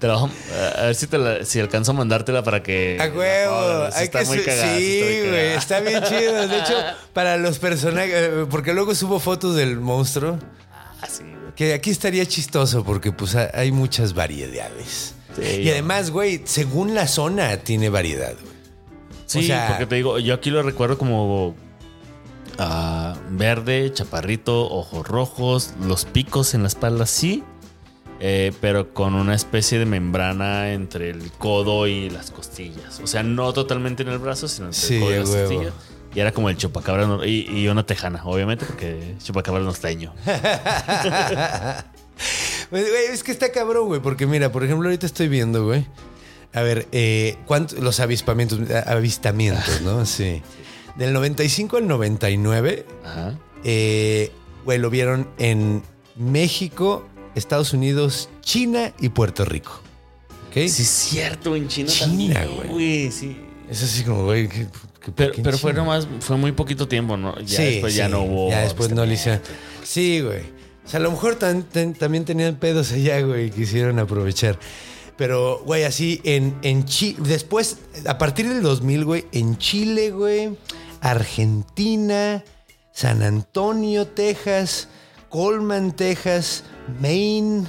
te 0.01 0.07
voy 0.09 0.31
a 0.77 0.83
ver 0.83 0.95
si, 0.95 1.07
te 1.07 1.19
la- 1.19 1.45
si 1.45 1.61
alcanzo 1.61 1.93
a 1.93 1.95
mandártela 1.95 2.43
para 2.43 2.63
que. 2.63 2.99
A 3.01 3.07
huevo. 3.17 3.89
Hay 3.95 4.05
está 4.05 4.21
que 4.21 4.27
muy 4.27 4.39
cagada, 4.43 4.77
sí, 4.77 5.01
está 5.01 5.07
muy 5.07 5.19
güey. 5.29 5.31
cagada. 5.31 5.55
Está 5.59 5.81
bien 5.81 6.03
chido. 6.05 6.49
De 6.49 6.59
hecho, 6.59 6.75
para 7.13 7.37
los 7.37 7.59
personajes. 7.61 8.13
eh, 8.13 8.47
Porque 8.51 8.73
luego 8.73 8.95
subo 8.95 9.21
fotos 9.21 9.55
del 9.57 9.79
monstruo. 9.79 10.39
Ah, 11.01 11.07
sí. 11.09 11.23
Que 11.55 11.75
aquí 11.75 11.91
estaría 11.91 12.27
chistoso 12.27 12.83
porque 12.85 13.13
pues 13.13 13.35
ha- 13.37 13.51
hay 13.55 13.71
muchas 13.73 14.15
variedades. 14.15 15.15
Sí, 15.43 15.61
y 15.63 15.71
además, 15.71 16.11
güey, 16.11 16.43
según 16.45 16.95
la 16.95 17.07
zona 17.07 17.57
tiene 17.59 17.89
variedad, 17.89 18.35
güey. 18.41 18.55
Sí, 19.27 19.39
o 19.41 19.43
sea- 19.43 19.69
porque 19.69 19.87
te 19.87 19.95
digo, 19.97 20.19
yo 20.19 20.35
aquí 20.35 20.51
lo 20.51 20.63
recuerdo 20.63 20.97
como 20.99 21.55
ah, 22.59 23.17
verde, 23.31 23.93
chaparrito, 23.93 24.69
ojos 24.71 25.07
rojos, 25.07 25.75
los 25.85 26.05
picos 26.07 26.55
en 26.55 26.63
la 26.63 26.69
espalda, 26.69 27.07
sí. 27.07 27.45
eh, 28.21 28.53
pero 28.61 28.93
con 28.95 29.15
una 29.15 29.35
especie 29.35 29.79
de 29.79 29.87
membrana 29.87 30.73
entre 30.73 31.11
el 31.11 31.31
codo 31.33 31.87
y 31.87 32.11
las 32.11 32.31
costillas. 32.33 32.99
O 33.01 33.07
sea, 33.07 33.23
no 33.23 33.53
totalmente 33.53 34.03
en 34.03 34.09
el 34.09 34.19
brazo, 34.19 34.49
sino 34.49 34.67
entre 34.67 34.81
Sí, 34.81 34.95
el 34.97 35.01
codo 35.03 35.13
y 35.13 35.19
las 35.21 35.29
huevo. 35.29 35.49
costillas. 35.49 35.75
Y 36.15 36.21
era 36.21 36.33
como 36.33 36.49
el 36.51 36.57
chupacabra 36.57 37.25
y, 37.27 37.47
y 37.49 37.69
una 37.69 37.85
tejana, 37.87 38.23
obviamente, 38.25 38.65
porque 38.65 39.15
chupacabra 39.23 39.63
norteño. 39.63 40.13
Pues, 42.71 42.87
es 43.13 43.23
que 43.23 43.33
está 43.33 43.51
cabrón, 43.53 43.87
güey. 43.89 44.01
Porque 44.01 44.27
mira, 44.27 44.53
por 44.53 44.65
ejemplo, 44.65 44.89
ahorita 44.89 45.07
estoy 45.07 45.29
viendo, 45.29 45.65
güey. 45.65 45.87
A 46.53 46.63
ver, 46.63 46.87
eh, 46.93 47.37
¿cuánto- 47.47 47.77
los 47.81 48.01
avispamientos, 48.01 48.59
a- 48.71 48.93
avistamientos, 48.93 49.81
¿no? 49.83 50.05
Sí. 50.07 50.43
Del 50.97 51.13
95 51.13 51.77
al 51.77 51.87
99, 51.87 52.85
Ajá. 53.05 53.39
eh, 53.65 54.33
güey, 54.65 54.79
lo 54.79 54.91
vieron 54.91 55.29
en 55.39 55.83
México, 56.17 57.07
Estados 57.35 57.73
Unidos, 57.73 58.29
China 58.41 58.93
y 58.99 59.11
Puerto 59.11 59.45
Rico. 59.45 59.81
¿Ok? 60.49 60.55
Sí, 60.55 60.83
es 60.83 60.89
cierto, 60.89 61.55
en 61.55 61.69
China, 61.69 61.91
China, 61.91 62.35
también, 62.35 62.57
güey. 62.57 62.69
güey. 62.69 63.13
Sí. 63.13 63.37
Es 63.71 63.83
así 63.83 64.03
como, 64.03 64.25
güey, 64.25 64.49
que- 64.49 64.67
que- 65.05 65.13
Pero, 65.43 65.57
fue 65.59 65.73
nomás, 65.73 66.09
fue 66.21 66.37
muy 66.37 66.53
poquito 66.53 66.89
tiempo, 66.89 67.17
¿no? 67.17 67.39
Ya 67.41 67.57
Sí, 67.59 67.65
después 67.65 67.95
ya 67.95 68.07
sí, 68.07 68.13
no 68.13 68.23
hubo. 68.23 68.51
Ya 68.51 68.61
después 68.63 68.91
no 68.91 69.05
le. 69.07 69.17
Sí, 69.85 70.21
güey. 70.21 70.58
O 70.89 70.91
sea, 70.91 71.01
a 71.01 71.03
lo 71.03 71.11
mejor 71.11 71.37
también 71.37 72.25
tenían 72.25 72.57
pedos 72.57 72.93
allá, 72.93 73.21
güey, 73.21 73.51
quisieron 73.51 73.99
aprovechar. 73.99 74.59
Pero, 75.19 75.63
güey, 75.67 75.85
así 75.85 76.23
en, 76.25 76.57
en 76.63 76.87
Chile. 76.87 77.19
Después, 77.25 77.77
a 78.07 78.17
partir 78.17 78.49
del 78.49 78.63
2000, 78.63 79.05
güey, 79.05 79.27
en 79.33 79.59
Chile, 79.59 80.13
güey, 80.13 80.57
Argentina, 81.03 82.43
San 82.91 83.23
Antonio, 83.23 84.07
Texas, 84.07 84.89
Coleman, 85.29 85.93
Texas, 85.93 86.65
Maine. 87.03 87.67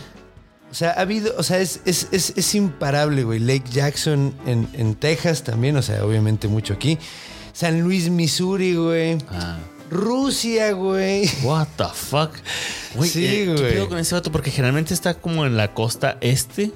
O 0.71 0.73
sea, 0.73 0.91
ha 0.91 1.01
habido, 1.01 1.33
o 1.37 1.43
sea, 1.43 1.59
es, 1.59 1.81
es, 1.83 2.07
es, 2.13 2.31
es 2.37 2.55
imparable, 2.55 3.25
güey. 3.25 3.39
Lake 3.39 3.69
Jackson 3.69 4.33
en, 4.45 4.69
en 4.71 4.95
Texas 4.95 5.43
también, 5.43 5.75
o 5.75 5.81
sea, 5.81 6.05
obviamente 6.05 6.47
mucho 6.47 6.73
aquí. 6.73 6.97
San 7.51 7.81
Luis, 7.81 8.09
Missouri, 8.09 8.75
güey. 8.75 9.17
Ah. 9.29 9.57
Rusia, 9.89 10.71
güey. 10.73 11.29
What 11.43 11.67
the 11.77 11.85
fuck? 11.93 12.31
Güey, 12.95 13.09
Sí, 13.09 13.25
eh, 13.25 13.45
¿Qué 13.45 13.53
güey. 13.61 13.73
pedo 13.73 13.89
con 13.89 13.97
ese 13.97 14.15
vato? 14.15 14.31
Porque 14.31 14.51
generalmente 14.51 14.93
está 14.93 15.13
como 15.15 15.45
en 15.45 15.57
la 15.57 15.73
costa 15.73 16.17
este. 16.21 16.71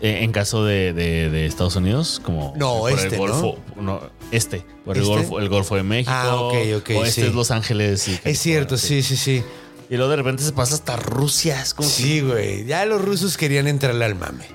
eh, 0.00 0.24
en 0.24 0.32
caso 0.32 0.64
de, 0.64 0.92
de- 0.92 1.30
de 1.30 1.46
Estados 1.46 1.76
Unidos, 1.76 2.20
como 2.24 2.52
No, 2.56 2.80
por 2.80 2.90
este, 2.92 3.06
el 3.14 3.16
Golfo, 3.18 3.58
¿no? 3.80 4.00
este, 4.32 4.64
por 4.84 4.96
el 4.96 5.02
¿Este? 5.04 5.14
Golfo, 5.14 5.38
el 5.38 5.48
Golfo 5.48 5.76
de 5.76 5.82
México. 5.84 6.10
Ah, 6.12 6.34
ok, 6.36 6.54
ok, 6.78 6.90
O 6.96 7.04
este 7.04 7.20
sí. 7.22 7.26
es 7.28 7.34
Los 7.34 7.50
Ángeles. 7.52 8.08
y 8.08 8.18
Es 8.24 8.38
cierto, 8.40 8.76
sí, 8.78 9.02
sí, 9.04 9.16
sí. 9.16 9.44
Y 9.90 9.96
luego 9.96 10.10
de 10.10 10.16
repente 10.16 10.42
se 10.42 10.52
pasa 10.52 10.74
hasta 10.74 10.96
Rusia. 10.96 11.60
Es 11.62 11.72
como 11.74 11.88
Sí, 11.88 12.20
güey. 12.20 12.64
Ya 12.64 12.84
los 12.86 13.00
rusos 13.00 13.36
querían 13.36 13.68
entrarle 13.68 14.04
al 14.04 14.14
mame. 14.16 14.46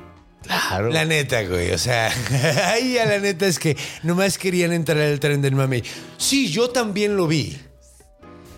Claro. 0.48 0.90
La 0.90 1.06
neta, 1.06 1.44
güey. 1.44 1.72
O 1.72 1.78
sea, 1.78 2.12
ahí 2.72 2.94
ya 2.94 3.06
la 3.06 3.20
neta 3.20 3.46
es 3.46 3.60
que 3.60 3.78
nomás 4.04 4.38
querían 4.38 4.74
entrar 4.74 4.98
al 5.00 5.20
tren 5.20 5.42
del 5.42 5.56
mame. 5.56 5.84
Sí, 6.18 6.50
yo 6.52 6.70
también 6.70 7.16
lo 7.16 7.28
vi. 7.28 7.60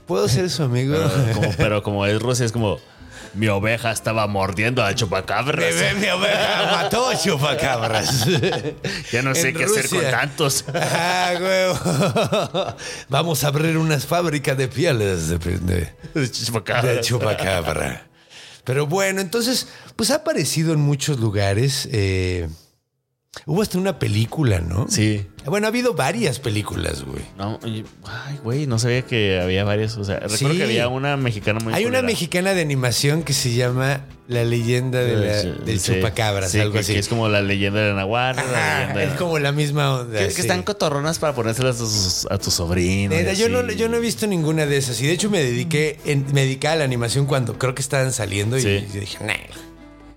¿Puedo 0.07 0.27
ser 0.27 0.49
su 0.49 0.63
amigo? 0.63 0.95
Pero 0.97 1.33
como, 1.33 1.53
pero 1.57 1.83
como 1.83 2.05
es 2.05 2.19
Rusia, 2.19 2.45
es 2.45 2.51
como 2.51 2.79
mi 3.35 3.47
oveja 3.47 3.91
estaba 3.91 4.25
mordiendo 4.25 4.83
a 4.83 4.95
chupacabras. 4.95 5.59
Bebé, 5.59 5.93
mi 5.93 6.07
oveja 6.07 6.69
mató 6.71 7.11
chupacabras. 7.23 8.25
Ya 9.11 9.21
no 9.21 9.35
sé 9.35 9.49
En 9.49 9.55
qué 9.55 9.65
hacer 9.65 9.87
con 9.87 10.01
tantos. 10.09 10.65
Ah, 10.73 11.33
güey. 11.39 12.75
Vamos 13.07 13.43
a 13.43 13.47
abrir 13.49 13.77
unas 13.77 14.05
fábricas 14.07 14.57
de 14.57 14.67
pieles 14.67 15.29
de, 15.29 15.37
de- 15.37 16.31
Chupacabras. 16.31 16.95
de 16.95 17.01
chupacabra. 17.01 18.08
Pero 18.69 18.85
bueno, 18.85 19.19
entonces, 19.19 19.67
pues 19.95 20.11
ha 20.11 20.17
aparecido 20.17 20.73
en 20.73 20.79
muchos 20.79 21.19
lugares. 21.19 21.89
eh, 21.91 22.47
hubo 23.45 23.61
hasta 23.61 23.77
una 23.77 23.99
película, 23.99 24.59
¿no? 24.59 24.87
Sí. 24.89 25.25
Bueno, 25.45 25.67
ha 25.67 25.69
habido 25.69 25.93
varias 25.93 26.37
películas, 26.39 27.03
güey. 27.03 27.23
No, 27.37 27.59
ay, 27.63 27.83
güey, 28.43 28.67
no 28.67 28.77
sabía 28.77 29.01
que 29.03 29.39
había 29.41 29.63
varias. 29.63 29.97
O 29.97 30.03
sea, 30.03 30.19
recuerdo 30.19 30.51
Sí. 30.51 30.57
que 30.57 30.63
había 30.63 30.87
una 30.89 31.17
mexicana 31.17 31.59
muy 31.63 31.73
Hay 31.73 31.85
una 31.85 32.01
mexicana 32.01 32.53
de 32.53 32.61
animación 32.61 33.23
que 33.23 33.33
se 33.33 33.53
llama 33.53 34.05
La 34.27 34.43
leyenda 34.43 34.99
de 34.99 35.15
la- 35.15 35.41
Sí, 35.41 35.53
del 35.65 35.79
sí. 35.79 35.93
chupacabras, 35.95 36.51
Sí, 36.51 36.59
algo 36.59 36.73
que, 36.73 36.79
así. 36.79 36.93
que 36.93 36.99
es 36.99 37.07
como 37.07 37.29
la 37.29 37.41
leyenda 37.41 37.79
de 37.79 37.89
la 37.89 37.95
Nahuatl, 37.95 38.39
de- 38.93 39.05
es 39.05 39.13
como 39.13 39.39
la 39.39 39.51
misma 39.51 40.01
onda. 40.01 40.19
que, 40.19 40.27
que 40.33 40.41
están 40.41 40.61
cotorronas 40.61 41.17
para 41.17 41.33
ponérselas 41.33 41.77
a 42.29 42.37
tus, 42.37 42.59
a. 42.59 42.75
Neta, 42.75 43.33
y 43.33 43.35
yo, 43.37 43.49
no, 43.49 43.65
yo 43.71 43.89
no 43.89 43.97
he 43.97 43.99
visto 43.99 44.27
ninguna 44.27 44.67
de 44.67 44.77
esas. 44.77 45.01
Y 45.01 45.07
de 45.07 45.13
hecho 45.13 45.31
me 45.31 45.41
dediqué, 45.41 45.99
en, 46.05 46.25
me 46.31 46.41
dediqué 46.41 46.67
a 46.67 46.75
la 46.75 46.83
animación 46.83 47.25
cuando 47.25 47.57
creo 47.57 47.73
que 47.73 47.81
estaban 47.81 48.13
saliendo 48.13 48.57
y, 48.59 48.61
y 48.67 48.81
dije, 48.81 49.17
nah. 49.25 49.33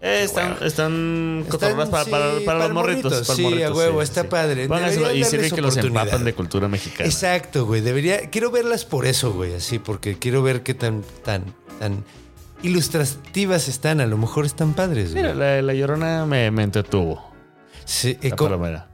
Eh, 0.04 0.24
están, 0.24 0.56
están 0.62 1.46
para, 1.48 1.70
sí, 1.70 1.90
para, 1.90 2.04
para 2.10 2.44
para 2.44 2.58
los 2.64 2.72
morritos. 2.72 3.04
morritos, 3.12 3.26
para 3.28 3.36
sí, 3.36 3.42
morritos, 3.42 3.70
a 3.70 3.74
huevo, 3.74 4.02
está 4.02 4.28
padre. 4.28 4.66
Pónganselo 4.66 5.02
Deberían 5.06 5.26
y 5.28 5.30
sirve 5.30 5.50
que 5.52 5.62
los 5.62 5.76
empapan 5.76 6.24
de 6.24 6.34
cultura 6.34 6.66
mexicana. 6.66 7.08
Exacto, 7.08 7.66
güey. 7.66 7.82
Debería. 7.82 8.28
Quiero 8.28 8.50
verlas 8.50 8.84
por 8.84 9.06
eso, 9.06 9.32
güey. 9.32 9.54
Así, 9.54 9.78
porque 9.78 10.18
quiero 10.18 10.42
ver 10.42 10.64
qué 10.64 10.74
tan, 10.74 11.02
tan, 11.24 11.44
tan 11.78 12.04
ilustrativas 12.64 13.68
están. 13.68 14.00
A 14.00 14.06
lo 14.06 14.18
mejor 14.18 14.44
están 14.44 14.74
padres, 14.74 15.12
güey. 15.12 15.22
Mira, 15.22 15.34
la, 15.34 15.62
la 15.62 15.74
llorona 15.74 16.26
me, 16.26 16.50
me 16.50 16.64
entretuvo. 16.64 17.22
Sí, 17.84 18.18
eh, 18.22 18.30
La 18.30 18.36
¿cómo? 18.36 18.50
palomera. 18.50 18.88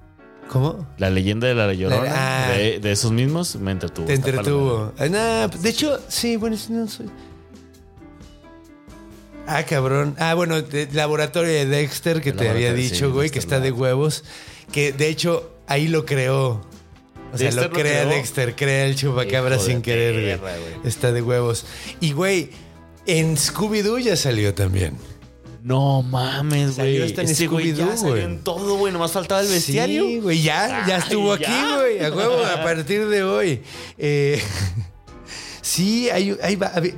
¿Cómo? 0.51 0.87
La 0.99 1.11
leyenda 1.11 1.47
de 1.47 1.55
la 1.55 1.73
llorona 1.75 2.11
Ah. 2.15 2.53
de, 2.53 2.81
de 2.81 2.93
esos 2.93 3.13
mismos 3.13 3.57
me 3.57 3.71
entretuvo. 3.71 4.07
Te 4.07 4.15
entretuvo. 4.15 4.93
Ah, 4.99 5.07
nah, 5.09 5.47
de 5.47 5.69
hecho, 5.69 6.01
sí, 6.09 6.37
bueno, 6.37 6.57
sí, 6.57 6.73
no 6.73 6.87
soy. 6.89 7.07
Ah, 9.51 9.65
cabrón. 9.65 10.15
Ah, 10.19 10.35
bueno, 10.35 10.61
de- 10.61 10.89
laboratorio 10.93 11.51
de 11.53 11.65
Dexter 11.67 12.21
que 12.21 12.31
El 12.31 12.37
te 12.37 12.49
había 12.51 12.73
dicho, 12.75 13.07
sí, 13.07 13.13
güey, 13.13 13.31
que 13.31 13.39
está 13.39 13.61
de 13.61 13.73
huevos. 13.73 14.25
Que 14.73 14.93
de 14.93 15.09
hecho, 15.09 15.51
ahí 15.67 15.89
lo 15.89 16.05
creó. 16.05 16.61
O 17.33 17.37
sea, 17.39 17.47
¿Dexter 17.51 17.65
lo 17.65 17.71
crea? 17.71 18.05
Dexter, 18.05 18.55
crea 18.57 18.87
el 18.87 18.95
chupacabra 18.97 19.57
Hijo 19.57 19.65
sin 19.65 19.83
querer, 19.83 20.39
güey. 20.39 20.55
Está 20.85 21.13
de 21.13 21.23
huevos. 21.23 21.65
Y, 22.01 22.13
güey, 22.13 22.51
en 23.07 23.37
Scooby-Doo 23.37 23.99
ya 23.99 24.17
salió 24.17 24.53
también. 24.55 24.97
No 25.63 26.03
mames, 26.03 26.77
Salió 26.77 27.01
güey. 27.01 27.11
hasta 27.11 27.23
en 27.23 27.29
Ese 27.29 27.47
güey 27.47 27.73
ya 27.73 27.85
Scooby-Doo, 27.85 27.97
salió 27.97 28.11
güey. 28.13 28.23
en 28.25 28.39
todo, 28.45 28.77
güey. 28.77 28.93
Nomás 28.93 29.13
faltaba 29.13 29.41
el 29.43 29.49
bestiario. 29.49 30.05
Sí, 30.05 30.21
güey, 30.21 30.43
ya, 30.43 30.85
ya 30.87 30.97
Ay, 30.97 31.01
estuvo 31.03 31.37
ya. 31.37 31.49
aquí, 31.49 31.75
güey. 31.75 32.05
A 32.05 32.11
huevo, 32.15 32.45
a 32.45 32.63
partir 32.63 33.09
de 33.09 33.23
hoy. 33.25 33.63
Eh, 33.99 34.41
sí, 35.69 36.09
hay, 36.11 36.37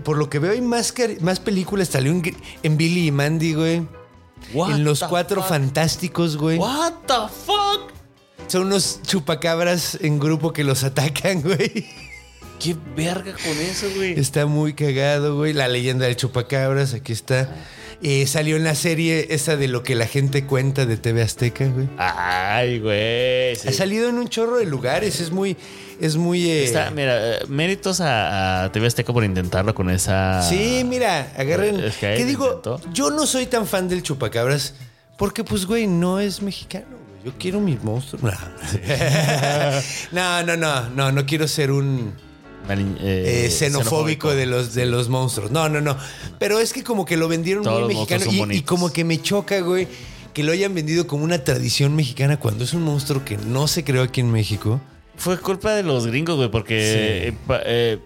por 0.05 0.17
lo 0.17 0.31
que 0.31 0.39
veo, 0.39 0.53
hay 0.53 0.61
más, 0.61 0.95
más 1.21 1.41
películas. 1.41 1.89
Salió 1.89 2.13
en, 2.13 2.77
Billy 2.77 3.09
y 3.09 3.11
Mandy, 3.11 3.55
güey. 3.55 3.83
What 4.55 4.73
En 4.73 4.85
Los 4.85 5.03
Cuatro 5.03 5.43
fuck? 5.43 5.51
Fantásticos, 5.51 6.37
güey. 6.37 6.59
What 6.59 6.93
the 7.07 7.15
fuck? 7.47 7.93
Son 8.47 8.67
unos 8.67 9.01
chupacabras 9.03 9.99
en 10.01 10.19
grupo 10.19 10.53
que 10.53 10.65
los 10.65 10.83
atacan, 10.85 11.43
güey. 11.43 11.87
Qué 12.59 12.77
verga 12.95 13.33
con 13.33 13.59
eso, 13.59 13.87
güey. 13.97 14.19
Está 14.19 14.47
muy 14.47 14.75
cagado, 14.75 15.37
güey. 15.37 15.53
La 15.53 15.69
leyenda 15.69 16.07
del 16.07 16.17
chupacabras, 16.17 16.95
aquí 16.95 17.13
está. 17.13 17.55
Eh, 18.03 18.27
salió 18.27 18.57
en 18.57 18.65
la 18.65 18.75
serie 18.75 19.29
esa 19.31 19.57
de 19.57 19.69
lo 19.69 19.83
que 19.83 19.95
la 19.95 20.07
gente 20.07 20.47
cuenta 20.47 20.87
de 20.87 20.97
TV 20.97 21.23
Azteca, 21.23 21.67
güey. 21.67 21.89
Ay, 21.99 22.79
güey. 22.79 23.57
sí. 23.57 23.69
Ha 23.69 23.73
salido 23.73 24.09
en 24.09 24.17
un 24.17 24.29
chorro 24.29 24.57
de 24.57 24.67
lugares. 24.67 25.21
Es 25.21 25.31
muy. 25.31 25.57
Es 26.01 26.17
muy. 26.17 26.51
eh, 26.51 26.65
Está- 26.65 26.91
mira, 26.91 27.37
eh, 27.37 27.39
méritos 27.49 28.01
a, 28.01 28.65
a 28.65 28.73
TV 28.73 28.87
Azteca 28.87 29.13
por 29.13 29.23
intentarlo 29.25 29.75
con 29.75 29.91
esa. 29.91 30.43
Sí, 30.49 30.83
mira, 30.87 31.33
agarren. 31.37 31.79
Es 31.81 31.97
que 31.97 32.07
ahí 32.07 32.17
¿Qué 32.17 32.23
lo 32.23 32.29
digo? 32.29 32.47
intentó. 32.47 32.81
Yo 32.93 33.11
no 33.11 33.27
soy 33.27 33.47
tan 33.47 33.67
fan 33.67 33.89
del 33.89 34.03
chupacabras 34.03 34.75
porque, 35.17 35.45
pues, 35.45 35.67
güey, 35.67 35.87
no 35.87 36.19
es 36.21 36.41
mexicano. 36.43 36.87
güey. 36.91 37.25
Yo 37.25 37.33
quiero 37.39 37.61
mis 37.61 37.83
monstruos. 37.85 38.23
No, 40.13 40.43
no, 40.43 40.57
no, 40.57 40.89
no, 40.91 41.13
no 41.13 41.27
quiero 41.27 41.47
ser 41.49 41.71
un 41.71 42.13
eh, 42.69 43.45
eh, 43.47 43.51
xenofóbico 43.51 44.31
de 44.35 44.47
los, 44.47 44.75
de 44.75 44.87
los 44.87 45.09
monstruos. 45.09 45.51
No, 45.51 45.69
no, 45.69 45.81
no. 45.81 45.97
Pero 46.39 46.61
es 46.61 46.73
que 46.73 46.83
como 46.85 47.05
que 47.05 47.17
lo 47.17 47.29
vendieron 47.29 47.63
Todos 47.65 47.83
muy 47.85 47.95
mexicano 47.95 48.25
y, 48.53 48.57
y 48.59 48.63
como 48.63 48.93
que 48.93 49.05
me 49.05 49.21
choca, 49.21 49.61
güey, 49.61 49.89
que 50.33 50.43
lo 50.45 50.53
hayan 50.53 50.75
vendido 50.75 51.07
como 51.07 51.25
una 51.25 51.43
tradición 51.45 51.95
mexicana 51.97 52.39
cuando 52.39 52.65
es 52.65 52.73
un 52.75 52.83
monstruo 52.83 53.25
que 53.25 53.37
no 53.37 53.67
se 53.69 53.85
creó 53.85 54.03
aquí 54.03 54.21
en 54.21 54.31
México. 54.31 54.81
Fue 55.21 55.39
culpa 55.39 55.75
de 55.75 55.83
los 55.83 56.07
gringos, 56.07 56.37
güey, 56.37 56.51
porque. 56.51 57.29
eh, 57.29 57.35
eh, 57.67 57.99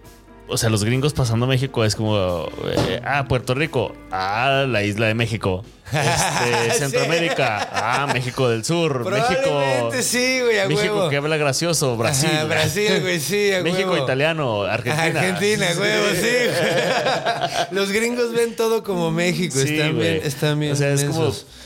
o 0.47 0.57
sea, 0.57 0.69
los 0.69 0.83
gringos 0.83 1.13
pasando 1.13 1.45
a 1.45 1.49
México 1.49 1.83
es 1.85 1.95
como. 1.95 2.47
eh, 2.67 3.01
ah, 3.03 3.25
Puerto 3.27 3.55
Rico. 3.55 3.95
Ah, 4.11 4.65
la 4.67 4.83
isla 4.83 5.07
de 5.07 5.15
México. 5.15 5.63
Este, 5.87 6.71
Sí. 6.73 6.79
Centroamérica. 6.79 7.69
Ah, 7.71 8.07
México 8.13 8.49
del 8.49 8.63
Sur. 8.65 9.09
México. 9.09 9.91
Sí, 10.01 10.41
güey, 10.43 10.59
a 10.59 10.67
México 10.67 10.93
huevo. 10.95 11.09
que 11.09 11.15
habla 11.17 11.37
gracioso. 11.37 11.95
Brasil. 11.97 12.29
Ajá, 12.31 12.43
Brasil, 12.45 12.99
güey, 13.01 13.19
sí, 13.19 13.53
a 13.53 13.61
México, 13.63 13.91
huevo. 13.91 14.03
italiano. 14.03 14.63
Argentina. 14.63 15.19
Argentina, 15.21 15.67
huevo, 15.79 16.05
sí. 16.21 17.71
Los 17.71 17.91
gringos 17.91 18.33
ven 18.33 18.55
todo 18.55 18.83
como 18.83 19.09
México. 19.11 19.57
Sí, 19.57 19.73
están, 19.75 19.95
güey. 19.95 20.11
bien, 20.15 20.21
están 20.27 20.59
bien. 20.59 20.73
O 20.73 20.75
sea, 20.75 20.89
es 20.91 21.05
como. 21.05 21.21
mensos. 21.21 21.45
Güey, 21.45 21.64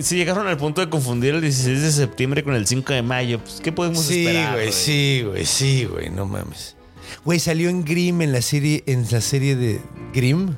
si 0.00 0.16
llegaron 0.16 0.46
al 0.46 0.56
punto 0.56 0.80
de 0.80 0.90
confundir 0.90 1.34
el 1.34 1.40
16 1.40 1.80
de 1.82 1.92
septiembre 1.92 2.42
con 2.42 2.54
el 2.54 2.66
5 2.66 2.92
de 2.92 3.02
mayo, 3.02 3.38
pues, 3.38 3.60
¿qué 3.62 3.72
podemos 3.72 4.04
Sí, 4.04 4.26
esperar? 4.26 4.54
güey, 4.54 4.72
sí, 4.72 5.22
güey, 5.26 5.46
sí, 5.46 5.84
güey, 5.84 6.10
no 6.10 6.26
mames. 6.26 6.76
Güey, 7.24 7.38
salió 7.38 7.68
en 7.68 7.84
Grimm 7.84 8.22
en 8.22 8.32
la 8.32 8.42
serie, 8.42 8.82
en 8.86 9.06
la 9.10 9.20
serie 9.20 9.54
de 9.56 9.80
Grimm. 10.14 10.56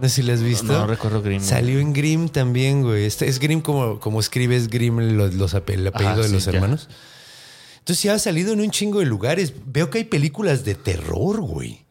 No 0.00 0.08
sé 0.08 0.16
si 0.16 0.22
la 0.22 0.34
has 0.34 0.42
visto. 0.42 0.64
No, 0.64 0.80
no 0.80 0.86
recuerdo 0.86 1.22
Grimm. 1.22 1.40
Salió 1.42 1.80
en 1.80 1.92
Grimm 1.92 2.28
también, 2.28 2.82
güey. 2.82 3.04
Este- 3.06 3.28
es 3.28 3.38
Grimm 3.38 3.60
como, 3.60 3.98
como 3.98 4.20
escribes 4.20 4.68
Grimm 4.68 5.16
los, 5.16 5.34
los 5.34 5.54
el 5.54 5.86
apellido 5.86 5.92
Ajá, 6.12 6.16
de 6.22 6.28
sí, 6.28 6.34
los 6.34 6.44
ya. 6.44 6.52
hermanos. 6.52 6.88
Entonces 7.78 8.02
ya 8.02 8.14
ha 8.14 8.18
salido 8.18 8.52
en 8.52 8.60
un 8.60 8.70
chingo 8.70 9.00
de 9.00 9.06
lugares. 9.06 9.52
Veo 9.66 9.90
que 9.90 9.98
hay 9.98 10.04
películas 10.04 10.64
de 10.64 10.74
terror, 10.74 11.40
güey. 11.40 11.84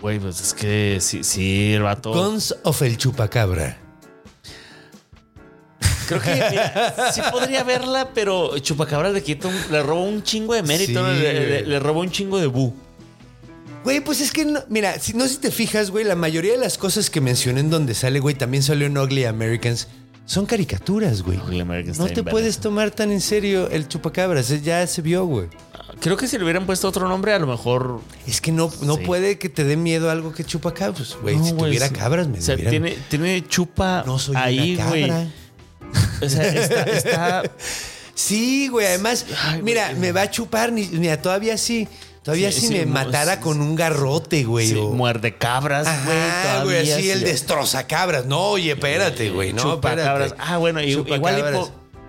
Güey, 0.00 0.18
pues 0.18 0.40
es 0.40 0.54
que 0.54 0.98
sí, 1.00 1.24
sí, 1.24 1.72
el 1.74 1.82
vato. 1.82 2.12
Guns 2.12 2.54
of 2.62 2.80
el 2.82 2.96
Chupacabra. 2.96 3.78
Creo 6.18 6.22
que 6.22 6.50
mira, 6.50 7.10
sí 7.14 7.20
podría 7.30 7.62
verla, 7.64 8.10
pero 8.14 8.58
Chupacabra 8.58 9.10
le 9.10 9.22
quita 9.22 9.48
un- 9.48 9.54
le 9.70 9.82
robó 9.82 10.02
un 10.04 10.22
chingo 10.22 10.54
de 10.54 10.62
mérito, 10.62 11.06
Sí, 11.14 11.20
le, 11.20 11.62
le- 11.62 11.78
un 11.90 12.10
chingo 12.10 12.38
de 12.38 12.46
bu. 12.46 12.74
Güey, 13.84 14.00
pues 14.00 14.20
es 14.20 14.30
que, 14.30 14.44
no- 14.44 14.60
mira, 14.68 14.98
si, 14.98 15.14
no 15.14 15.26
si 15.26 15.38
te 15.38 15.50
fijas, 15.50 15.90
güey, 15.90 16.04
la 16.04 16.14
mayoría 16.16 16.52
de 16.52 16.58
las 16.58 16.76
cosas 16.76 17.08
que 17.08 17.20
mencioné 17.20 17.60
en 17.60 17.70
donde 17.70 17.94
sale, 17.94 18.20
güey, 18.20 18.34
también 18.34 18.62
salió 18.62 18.86
en 18.86 18.96
Ugly 18.98 19.24
Americans, 19.24 19.88
son 20.26 20.44
caricaturas, 20.46 21.22
güey. 21.22 21.38
Ugly 21.38 21.60
Americans 21.60 21.98
No 21.98 22.06
te 22.06 22.22
puedes 22.22 22.58
tomar 22.58 22.90
tan 22.90 23.10
en 23.10 23.20
serio 23.22 23.68
el 23.70 23.88
chupacabras, 23.88 24.50
eh, 24.50 24.60
ya 24.62 24.86
se 24.86 25.00
vio, 25.02 25.24
güey. 25.24 25.46
Creo 26.00 26.16
que 26.16 26.28
si 26.28 26.38
le 26.38 26.44
hubieran 26.44 26.66
puesto 26.66 26.88
otro 26.88 27.08
nombre, 27.08 27.32
a 27.34 27.38
lo 27.38 27.46
mejor. 27.46 28.00
Es 28.26 28.40
que 28.40 28.52
no, 28.52 28.70
no 28.82 28.94
Sí. 28.96 29.02
puede 29.04 29.38
que 29.38 29.48
te 29.48 29.64
dé 29.64 29.76
miedo 29.76 30.10
algo 30.10 30.32
que 30.32 30.44
chupacabras, 30.44 31.16
güey. 31.20 31.36
No, 31.36 31.44
si 31.44 31.50
güey, 31.52 31.64
tuviera 31.70 31.88
sí. 31.88 31.94
cabras, 31.94 32.28
me 32.28 32.38
O 32.38 32.42
sea, 32.42 32.56
tiene, 32.56 32.96
tiene 33.08 33.46
chupa 33.46 34.02
No 34.06 34.18
soy 34.18 34.36
ahí, 34.36 34.74
una 34.76 34.88
güey. 34.88 35.10
O 36.22 36.28
sea, 36.28 36.46
está. 36.48 36.82
está- 36.84 37.42
Sí, 38.14 38.68
güey, 38.68 38.86
además, 38.86 39.24
Ay, 39.44 39.62
mira, 39.62 39.94
me 39.98 40.12
va 40.12 40.22
a 40.22 40.30
chupar, 40.30 40.72
mira, 40.72 41.22
todavía 41.22 41.56
sí, 41.56 41.88
todavía 42.22 42.52
Sí, 42.52 42.60
si 42.60 42.66
sí, 42.66 42.74
me 42.74 42.84
matara 42.86 43.36
sí, 43.36 43.40
con 43.40 43.62
un 43.62 43.74
garrote, 43.76 44.44
güey. 44.44 44.74
o- 44.74 44.90
muerde 44.90 45.36
cabras. 45.38 45.86
Ajá, 45.86 46.62
güey, 46.64 46.76
todavía, 46.82 46.96
así 46.96 47.10
el 47.10 47.20
sí. 47.20 47.24
destrozacabras. 47.24 48.26
No, 48.26 48.40
oye, 48.50 48.72
espérate, 48.72 49.30
güey, 49.30 49.54
no, 49.54 49.62
Chupacabras. 49.62 50.32
espérate. 50.32 50.36
Ah, 50.52 50.58
bueno, 50.58 50.82
y- 50.82 50.90
igual 50.90 51.38
y 51.38 51.56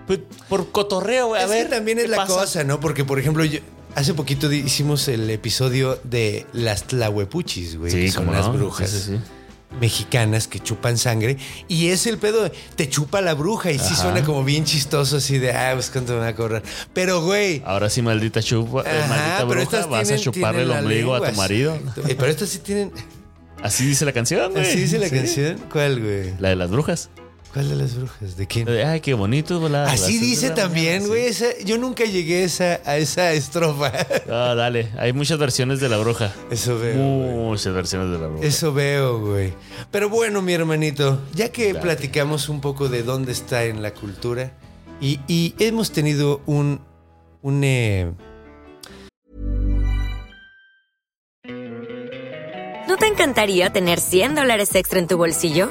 por, 0.06 0.20
por- 0.48 0.70
cotorreo, 0.70 1.28
güey. 1.28 1.40
A 1.40 1.44
es 1.44 1.50
ver. 1.50 1.68
que 1.68 1.74
también 1.76 1.98
es 1.98 2.04
¿qué 2.04 2.10
la 2.10 2.16
pasa? 2.18 2.34
cosa, 2.34 2.64
¿no? 2.64 2.78
Porque, 2.78 3.04
por 3.06 3.18
ejemplo, 3.18 3.42
yo- 3.46 3.60
hace 3.94 4.12
poquito 4.12 4.52
hicimos 4.52 5.08
el 5.08 5.30
episodio 5.30 5.98
de 6.04 6.44
las 6.52 6.82
tlahuepuchis, 6.84 7.78
güey. 7.78 7.90
que 7.92 8.02
Sí, 8.02 8.10
son 8.10 8.26
como 8.26 8.36
las 8.36 8.52
brujas 8.52 8.90
sí. 8.90 9.18
Mexicanas 9.80 10.48
que 10.48 10.60
chupan 10.60 10.98
sangre. 10.98 11.36
Y 11.68 11.88
es 11.88 12.06
el 12.06 12.18
pedo, 12.18 12.44
de, 12.44 12.52
te 12.76 12.88
chupa 12.88 13.20
la 13.20 13.34
bruja. 13.34 13.70
Y 13.70 13.78
sí 13.78 13.84
Ajá. 13.92 14.02
suena 14.02 14.24
como 14.24 14.44
bien 14.44 14.64
chistoso, 14.64 15.16
así 15.18 15.38
de, 15.38 15.52
ah, 15.52 15.70
pues 15.74 15.90
cuánto 15.90 16.12
me 16.14 16.20
va 16.20 16.28
a 16.28 16.34
cobrar. 16.34 16.62
Pero, 16.92 17.22
güey. 17.22 17.62
Ahora 17.64 17.90
sí, 17.90 18.02
maldita 18.02 18.42
chupa, 18.42 18.82
eh, 18.82 19.00
ajá, 19.02 19.08
maldita 19.08 19.44
bruja, 19.44 19.86
vas 19.86 20.06
tienen- 20.08 20.20
a 20.20 20.24
chuparle 20.24 20.62
el 20.62 20.70
ombligo 20.70 21.14
a 21.14 21.30
tu 21.30 21.36
marido. 21.36 21.74
Eh, 22.08 22.14
Pero 22.18 22.26
estas 22.26 22.48
sí 22.48 22.58
tienen. 22.58 22.92
Así 23.62 23.86
dice 23.86 24.04
la 24.04 24.12
canción, 24.12 24.52
güey. 24.52 24.64
¿Así 24.66 24.76
dice 24.80 24.98
la 24.98 25.08
Sí. 25.08 25.14
canción? 25.14 25.56
¿Cuál, 25.70 26.00
güey? 26.00 26.34
La 26.38 26.48
de 26.48 26.56
las 26.56 26.70
brujas. 26.70 27.10
¿Cuál 27.52 27.68
de 27.68 27.76
las 27.76 27.94
brujas? 27.94 28.36
¿De 28.36 28.46
quién? 28.46 28.66
Ay, 28.68 29.00
qué 29.00 29.12
bonito 29.12 29.64
Así 29.86 30.18
dice 30.18 30.50
también, 30.50 31.06
güey. 31.06 31.32
Yo 31.66 31.76
nunca 31.76 32.04
llegué 32.04 32.42
a 32.42 32.44
esa, 32.44 32.80
a 32.86 32.96
esa 32.96 33.32
estrofa. 33.32 33.92
Ah, 34.30 34.54
dale. 34.56 34.88
Hay 34.96 35.12
muchas 35.12 35.38
versiones 35.38 35.78
de 35.80 35.90
la 35.90 35.98
bruja. 35.98 36.32
Eso 36.50 36.78
veo. 36.78 36.96
Muchas 36.96 37.74
versiones 37.74 38.10
de 38.10 38.18
la 38.18 38.28
bruja. 38.28 38.46
Eso 38.46 38.72
veo, 38.72 39.20
güey. 39.20 39.52
Pero 39.90 40.08
bueno, 40.08 40.40
mi 40.40 40.54
hermanito, 40.54 41.20
ya 41.34 41.52
que 41.52 41.74
platicamos 41.74 42.48
un 42.48 42.62
poco 42.62 42.88
de 42.88 43.02
dónde 43.02 43.32
está 43.32 43.64
en 43.64 43.82
la 43.82 43.92
cultura 43.92 44.52
y, 45.02 45.20
y 45.28 45.54
hemos 45.58 45.92
tenido 45.92 46.40
un, 46.46 46.80
un 47.42 47.64
eh, 47.64 48.12
¿No 52.88 52.96
te 52.96 53.06
encantaría 53.06 53.70
tener 53.70 54.00
100 54.00 54.36
dólares 54.36 54.74
extra 54.74 54.98
en 54.98 55.06
tu 55.06 55.18
bolsillo? 55.18 55.70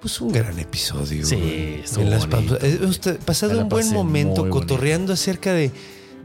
Pues 0.00 0.20
un 0.20 0.32
gran 0.32 0.58
episodio. 0.58 1.24
Sí, 1.26 1.82
En 1.96 2.10
las. 2.10 2.26
Eh, 2.62 2.80
usted- 2.86 3.18
pasado 3.20 3.54
la 3.54 3.62
un 3.62 3.68
buen 3.68 3.92
momento 3.92 4.42
bonito. 4.42 4.50
cotorreando 4.60 5.12
acerca 5.12 5.52
de, 5.52 5.70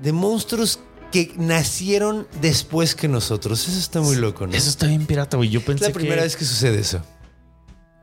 de 0.01 0.11
monstruos 0.11 0.79
que 1.11 1.33
nacieron 1.37 2.27
después 2.41 2.95
que 2.95 3.07
nosotros. 3.07 3.67
Eso 3.67 3.77
está 3.79 4.01
muy 4.01 4.15
loco, 4.15 4.47
¿no? 4.47 4.53
Eso 4.53 4.69
está 4.69 4.87
bien 4.87 5.05
pirata, 5.05 5.37
güey. 5.37 5.49
Yo 5.49 5.59
es 5.59 5.65
pensé 5.65 5.85
la 5.87 5.93
primera 5.93 6.17
que... 6.17 6.21
vez 6.23 6.35
que 6.35 6.45
sucede 6.45 6.79
eso. 6.79 7.01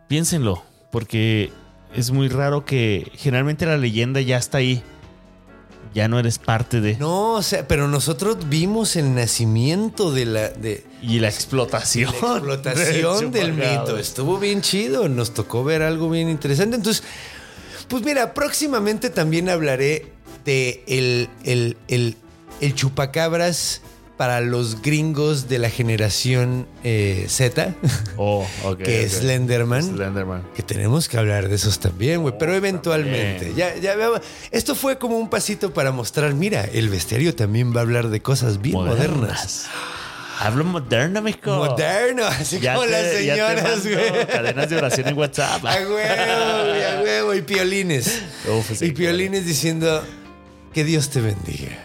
Piénsenlo, 0.08 0.62
porque 0.90 1.52
es 1.94 2.10
muy 2.10 2.28
raro 2.28 2.64
que 2.64 3.10
generalmente 3.14 3.66
la 3.66 3.76
leyenda 3.76 4.20
ya 4.20 4.36
está 4.36 4.58
ahí. 4.58 4.82
Ya 5.94 6.08
no 6.08 6.18
eres 6.18 6.38
parte 6.38 6.80
de... 6.80 6.96
No, 6.96 7.34
o 7.34 7.42
sea, 7.42 7.66
pero 7.66 7.88
nosotros 7.88 8.48
vimos 8.48 8.96
el 8.96 9.14
nacimiento 9.14 10.12
de 10.12 10.26
la, 10.26 10.48
de, 10.50 10.84
Y 11.02 11.18
la 11.20 11.28
explotación. 11.28 12.12
la 12.20 12.28
explotación 12.54 13.30
del 13.32 13.54
mito. 13.54 13.98
Estuvo 13.98 14.38
bien 14.38 14.60
chido. 14.62 15.08
Nos 15.08 15.34
tocó 15.34 15.64
ver 15.64 15.82
algo 15.82 16.10
bien 16.10 16.28
interesante. 16.28 16.76
Entonces, 16.76 17.02
pues 17.88 18.02
mira, 18.04 18.34
próximamente 18.34 19.10
también 19.10 19.48
hablaré 19.48 20.12
de 20.44 20.84
el, 20.86 21.28
el, 21.44 21.76
el, 21.88 22.16
el 22.60 22.74
chupacabras 22.74 23.80
para 24.18 24.40
los 24.42 24.82
gringos 24.82 25.48
de 25.48 25.58
la 25.60 25.70
generación 25.70 26.66
eh, 26.84 27.24
Z, 27.28 27.74
Oh, 28.18 28.44
que 28.76 29.04
es. 29.04 29.12
Slenderman. 29.20 29.82
Slenderman. 29.94 30.42
Que 30.54 30.62
tenemos 30.62 31.08
que 31.08 31.16
hablar 31.16 31.48
de 31.48 31.54
esos 31.54 31.78
también, 31.78 32.20
güey. 32.20 32.34
Pero 32.38 32.52
eventualmente. 32.54 33.54
Ya, 33.56 33.74
ya. 33.76 33.94
Esto 34.50 34.74
fue 34.74 34.98
como 34.98 35.16
un 35.18 35.30
pasito 35.30 35.72
para 35.72 35.92
mostrar, 35.92 36.34
mira, 36.34 36.64
el 36.64 36.88
bestiario 36.90 37.34
también 37.34 37.72
va 37.74 37.78
a 37.78 37.82
hablar 37.84 38.08
de 38.08 38.20
cosas 38.20 38.60
bien 38.60 38.74
modernas. 38.74 39.66
Hablo 40.40 40.64
moderno, 40.64 41.22
mijo. 41.22 41.56
Moderno, 41.56 42.24
así 42.26 42.60
Ya 42.60 42.74
como 42.74 42.86
te- 42.86 42.92
las 42.92 43.12
señoras, 43.12 43.82
güey. 43.82 44.26
Cadenas 44.26 44.70
de 44.70 44.76
oración 44.76 45.08
en 45.08 45.18
WhatsApp. 45.18 45.64
A 45.64 45.74
huevo, 45.76 45.94
güey, 45.94 46.82
a 46.84 47.00
huevo. 47.02 47.34
Y 47.34 47.42
piolines. 47.42 48.20
Uf, 48.48 48.70
sí, 48.78 48.86
y 48.86 48.90
piolines 48.92 49.46
diciendo 49.46 50.02
que 50.72 50.84
Dios 50.84 51.08
te 51.10 51.20
bendiga. 51.20 51.84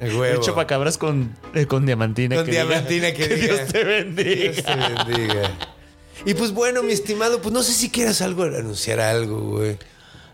Huevo. 0.00 0.42
chupacabras 0.42 0.98
con, 0.98 1.34
eh, 1.54 1.66
con 1.66 1.86
diamantina. 1.86 2.36
Con 2.36 2.44
que 2.44 2.50
diga, 2.52 2.64
diamantina 2.64 3.12
que 3.12 3.28
diga, 3.36 3.54
Dios 3.56 3.68
te 3.72 3.84
bendiga. 3.84 4.52
Dios 4.52 4.56
te 4.64 4.74
bendiga. 4.76 5.50
Y 6.24 6.34
pues 6.34 6.52
bueno, 6.52 6.82
mi 6.82 6.92
estimado, 6.92 7.40
pues 7.40 7.52
no 7.52 7.62
sé 7.62 7.72
si 7.72 7.90
quieras 7.90 8.20
algo, 8.20 8.42
anunciar 8.44 9.00
algo, 9.00 9.40
güey. 9.40 9.78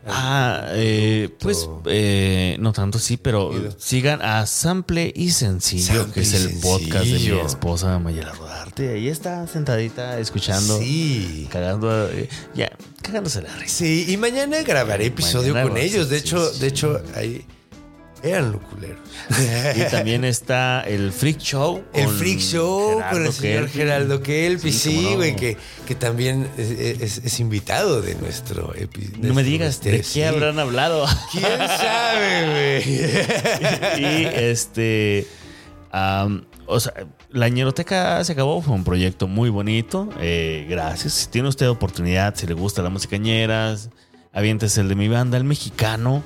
Ah, 0.05 0.67
eh, 0.73 1.29
pues 1.39 1.69
eh, 1.87 2.57
no 2.59 2.73
tanto 2.73 2.99
sí, 2.99 3.17
pero 3.17 3.53
sigan 3.79 4.21
a 4.21 4.47
Sample 4.47 5.13
y 5.15 5.31
Sencillo, 5.31 5.95
Sample 5.95 6.13
que 6.13 6.21
es 6.23 6.35
el 6.35 6.59
podcast 6.59 7.05
de 7.05 7.19
mi 7.21 7.39
esposa 7.39 8.01
Mayela 8.01 8.33
Rodarte. 8.33 8.95
Ahí 8.95 9.07
está 9.07 9.47
sentadita 9.47 10.19
escuchando, 10.19 10.81
Sí. 10.81 11.47
cagando, 11.53 12.11
eh, 12.11 12.29
ya, 12.53 12.73
cagándose 13.01 13.43
la 13.43 13.55
risa. 13.55 13.77
Sí, 13.77 14.07
y 14.09 14.17
mañana 14.17 14.61
grabaré 14.63 15.07
episodio 15.07 15.55
Mañana 15.55 15.71
con 15.71 15.79
ellos. 15.79 16.09
De 16.09 16.17
hecho, 16.17 16.51
de 16.51 16.67
hecho, 16.67 17.01
ahí 17.15 17.45
eran 18.23 18.53
culeros. 18.59 18.99
Y 19.77 19.91
también 19.91 20.25
está 20.25 20.83
el 20.83 21.13
Freak 21.13 21.39
Show. 21.39 21.83
El 21.93 22.09
Freak 22.09 22.39
Show 22.39 23.01
con 23.11 23.27
el 23.27 23.33
señor 23.33 23.63
Kelpin. 23.65 23.69
Geraldo 23.81 24.23
Kelpi, 24.23 24.73
Sí, 24.73 25.01
no. 25.11 25.17
güey, 25.17 25.37
que, 25.37 25.57
que 25.87 25.95
también 25.95 26.49
es, 26.57 26.71
es- 26.71 27.19
es 27.25 27.41
invitado 27.41 28.01
de 28.03 28.15
nuestro 28.17 28.75
episodio. 28.75 29.19
No 29.29 29.35
me 29.35 29.43
digas 29.43 29.83
de 29.83 30.01
qué 30.13 30.27
habrán 30.27 30.59
hablado. 30.59 31.07
¿Quién 31.33 31.45
sabe, 31.45 32.83
güey? 32.85 34.01
y 34.01 34.25
este. 34.35 35.27
am, 35.91 36.45
o 36.67 36.79
sea, 36.81 36.93
la 37.31 37.49
ñeroteca 37.49 38.23
se 38.25 38.33
acabó. 38.33 38.63
Fue 38.63 38.75
un 38.75 38.85
proyecto 38.85 39.27
muy 39.27 39.51
bonito. 39.51 40.09
eh, 40.21 40.67
gracias. 40.69 41.13
Si 41.15 41.27
tiene 41.29 41.49
usted 41.49 41.69
oportunidad, 41.69 42.35
si 42.37 42.47
le 42.47 42.55
gusta 42.55 42.83
la 42.83 42.89
música 42.91 43.17
ñera, 43.17 43.77
aviéntese 44.33 44.81
el 44.81 44.89
de 44.89 44.95
mi 44.95 45.09
banda, 45.09 45.37
el 45.37 45.45
mexicano. 45.45 46.23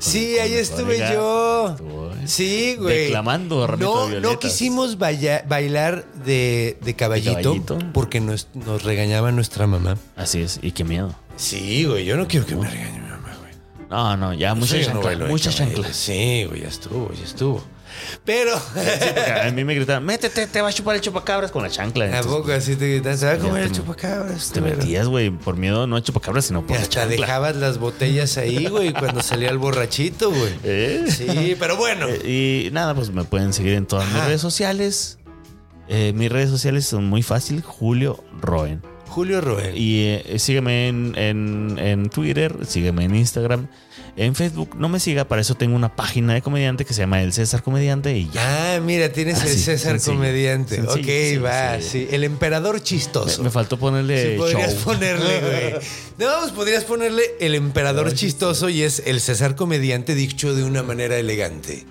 Sí, 0.00 0.38
ahí 0.38 0.54
estuve 0.54 0.98
yo. 0.98 1.70
Estuvo, 1.70 2.10
eh. 2.12 2.16
Sí, 2.26 2.76
güey. 2.78 3.02
Declamando 3.04 3.66
No, 3.78 4.08
de 4.08 4.20
no 4.20 4.38
quisimos 4.38 4.98
baila- 4.98 5.44
bailar 5.46 6.04
de, 6.24 6.78
de 6.82 6.96
caballito, 6.96 7.36
¿De 7.36 7.42
caballito? 7.42 7.78
porque 7.92 8.18
nos, 8.20 8.48
nos 8.54 8.82
regañaba 8.82 9.30
nuestra 9.30 9.66
mamá. 9.66 9.96
Así 10.16 10.40
es. 10.42 10.58
Y 10.62 10.72
qué 10.72 10.84
miedo. 10.84 11.14
Sí, 11.36 11.84
güey, 11.84 12.04
yo 12.06 12.16
no 12.16 12.26
quiero 12.26 12.46
que 12.46 12.56
me 12.56 12.68
regañe 12.68 12.98
mi 13.00 13.08
mamá, 13.08 13.36
güey. 13.40 13.52
No, 13.90 14.16
no, 14.16 14.32
ya 14.34 14.54
mucha 14.54 14.74
Sí, 14.76 14.80
yo 14.82 14.88
no 14.88 14.92
chancla. 14.94 15.08
bailo 15.10 15.24
de 15.26 15.30
mucha 15.30 15.50
caballo. 15.52 15.74
chancla. 15.74 15.92
Sí, 15.94 16.44
güey, 16.48 16.60
ya 16.62 16.68
estuvo, 16.68 17.12
ya 17.12 17.24
estuvo. 17.24 17.62
Pero, 18.24 18.54
a 18.56 19.50
mí 19.50 19.64
me 19.64 19.74
gritaban, 19.74 20.04
métete, 20.04 20.46
te 20.46 20.60
va 20.62 20.68
a 20.68 20.72
chupar 20.72 20.94
el 20.96 21.00
chupacabras 21.00 21.50
con 21.50 21.62
la 21.62 21.70
chancla. 21.70 22.04
¿a 22.04 22.08
Entonces, 22.08 22.32
poco 22.32 22.52
así 22.52 22.76
te 22.76 22.88
gritas? 22.92 23.20
¿Se 23.20 23.26
va 23.26 23.32
a 23.32 23.38
comer 23.38 23.62
te- 23.62 23.68
el 23.68 23.72
chupacabras? 23.72 24.50
Te 24.52 24.60
Pero- 24.62 24.76
metías, 24.76 25.06
güey, 25.06 25.30
por 25.30 25.56
miedo 25.56 25.86
no 25.86 25.96
a 25.96 26.02
chupacabras, 26.02 26.46
sino 26.46 26.60
Y 26.60 26.62
por 26.62 26.76
la 26.76 26.82
hasta 26.82 27.00
chancla. 27.00 27.16
dejabas 27.16 27.56
las 27.56 27.78
botellas 27.78 28.36
ahí, 28.38 28.66
güey, 28.66 28.92
cuando 28.92 29.22
salía 29.22 29.50
el 29.50 29.58
borrachito, 29.58 30.30
güey. 30.30 30.52
¿Eh? 30.64 31.04
Sí, 31.08 31.56
pero 31.58 31.76
bueno. 31.76 32.06
Eh, 32.08 32.66
y 32.68 32.70
nada, 32.72 32.94
pues 32.94 33.10
me 33.10 33.24
pueden 33.24 33.52
seguir 33.52 33.74
en 33.74 33.86
todas 33.86 34.06
mis 34.12 34.22
redes 34.24 34.40
sociales. 34.40 35.18
Eh, 35.88 36.12
mis 36.14 36.30
redes 36.30 36.50
sociales 36.50 36.86
son 36.86 37.06
muy 37.06 37.22
fácil, 37.22 37.62
Julio 37.62 38.22
Roen. 38.40 38.80
Julio 39.08 39.40
Roel. 39.40 39.76
Y 39.76 40.04
eh, 40.06 40.38
sígueme 40.38 40.86
en, 40.86 41.14
en- 41.16 41.78
en 41.80 42.10
Twitter, 42.10 42.54
sígueme 42.64 43.04
en 43.04 43.16
Instagram. 43.16 43.66
En 44.16 44.34
Facebook 44.34 44.76
no 44.76 44.88
me 44.88 45.00
siga, 45.00 45.24
para 45.24 45.40
eso 45.40 45.54
tengo 45.54 45.76
una 45.76 45.94
página 45.96 46.34
de 46.34 46.42
comediante 46.42 46.84
que 46.84 46.92
se 46.94 47.00
llama 47.00 47.22
El 47.22 47.32
César 47.32 47.62
Comediante 47.62 48.16
y 48.16 48.28
ya. 48.30 48.76
Ah, 48.76 48.80
mira, 48.80 49.10
tienes 49.12 49.40
Ah, 49.40 49.46
el 49.46 49.52
sí, 49.52 49.58
César 49.60 49.92
sencillo. 49.92 50.16
comediante. 50.16 50.76
Sencillo, 50.76 51.38
ok, 51.38 51.44
va, 51.44 51.80
sí. 51.80 52.08
El 52.10 52.24
emperador 52.24 52.82
chistoso. 52.82 53.42
me 53.42 53.50
faltó 53.50 53.78
ponerle 53.78 54.32
Sí, 54.32 54.38
podrías 54.38 54.74
show. 54.74 54.82
ponerle, 54.84 55.40
güey. 55.40 55.72
No, 56.18 56.40
pues 56.40 56.52
podrías 56.52 56.84
ponerle 56.84 57.22
el 57.40 57.54
emperador 57.54 58.12
chistoso 58.14 58.68
y 58.68 58.82
es 58.82 59.02
el 59.06 59.20
César 59.20 59.54
comediante 59.56 60.14
dicho 60.14 60.54
de 60.54 60.64
una 60.64 60.82
manera 60.82 61.16
elegante. 61.16 61.86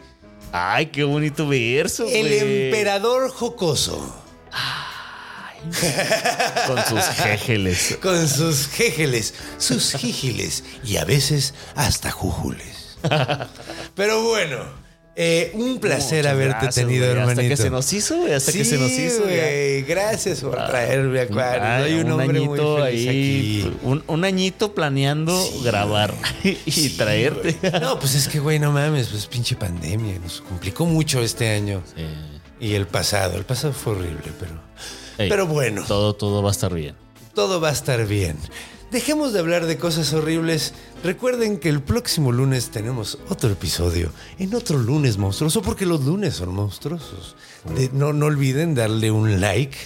Ay, 0.52 0.88
qué 0.88 1.04
bonito 1.04 1.48
verso, 1.48 2.06
El 2.08 2.34
emperador 2.34 3.30
jocoso. 3.32 4.16
Con 6.68 6.86
sus 6.86 7.04
jéjeles. 7.16 7.98
Con 8.02 8.28
sus 8.28 8.68
jéjeles, 8.68 9.34
sus 9.58 9.94
jígiles 9.94 10.64
y 10.84 10.98
a 10.98 11.06
veces 11.06 11.54
hasta 11.76 12.12
jújules. 12.12 12.98
Pero 13.96 14.24
bueno, 14.24 14.58
eh, 15.22 15.52
un 15.54 15.80
placer 15.80 16.20
Muchas 16.20 16.32
haberte 16.32 16.54
gracias, 16.62 16.76
tenido, 16.76 17.06
güey. 17.06 17.12
hermanito. 17.12 17.42
Hasta 17.42 17.50
que 17.50 17.58
se 17.58 17.70
nos 17.70 17.92
hizo, 17.92 18.18
güey. 18.18 18.34
Hasta 18.34 18.52
que 18.54 18.64
se 18.64 18.78
nos 18.78 18.92
hizo. 18.92 19.24
güey, 19.24 19.82
Gracias 19.82 20.40
por 20.40 20.56
traerme, 20.56 21.20
Acuario. 21.20 21.62
Ah, 21.62 21.82
Soy 21.82 21.94
un, 21.96 22.12
hombre 22.12 22.40
muy 22.40 22.58
añito 22.58 22.78
feliz 22.78 23.08
ahí, 23.08 23.62
aquí. 23.62 23.78
Un, 23.84 24.04
un 24.08 24.24
añito 24.24 24.74
planeando 24.74 25.38
grabar 25.62 26.14
y 26.66 26.72
Sí, 26.72 26.92
traerte. 26.92 27.58
No, 27.82 28.00
pues 28.00 28.16
es 28.16 28.30
que, 28.30 28.40
güey, 28.40 28.60
no 28.60 28.72
mames, 28.72 29.08
pues 29.08 29.26
pinche 29.28 29.58
pandemia. 29.58 30.20
Nos 30.20 30.40
complicó 30.40 30.86
mucho 30.86 31.22
este 31.22 31.50
año. 31.50 31.84
Y 32.62 32.76
el 32.76 32.88
pasado. 32.88 33.38
El 33.38 33.44
pasado 33.44 33.74
fue 33.74 33.94
horrible, 33.94 34.32
pero. 34.40 34.54
Ey, 35.20 35.30
Pero 35.30 35.46
bueno. 35.46 35.84
Todo, 35.88 36.16
todo 36.16 36.42
va 36.42 36.50
a 36.50 36.52
estar 36.52 36.74
bien. 36.74 36.96
todo 37.36 37.62
va 37.62 37.70
a 37.70 37.74
estar 37.74 38.06
bien. 38.08 38.38
Dejemos 38.92 39.34
de 39.34 39.40
hablar 39.40 39.68
de 39.68 39.78
cosas 39.78 40.14
horribles. 40.14 40.74
Recuerden 41.04 41.60
que 41.60 41.70
el 41.70 41.80
próximo 41.84 42.32
lunes 42.32 42.72
tenemos 42.72 43.20
otro 43.30 43.52
episodio 43.52 44.12
en 44.40 44.56
otro 44.56 44.80
lunes 44.80 45.18
monstruoso, 45.20 45.62
porque 45.62 45.86
los 45.86 46.04
lunes 46.06 46.34
son 46.36 46.56
monstruosos. 46.56 47.36
De- 47.76 47.92
no, 47.94 48.14
no 48.14 48.26
olviden 48.26 48.74
darle 48.74 49.12
un 49.12 49.40
like. 49.40 49.78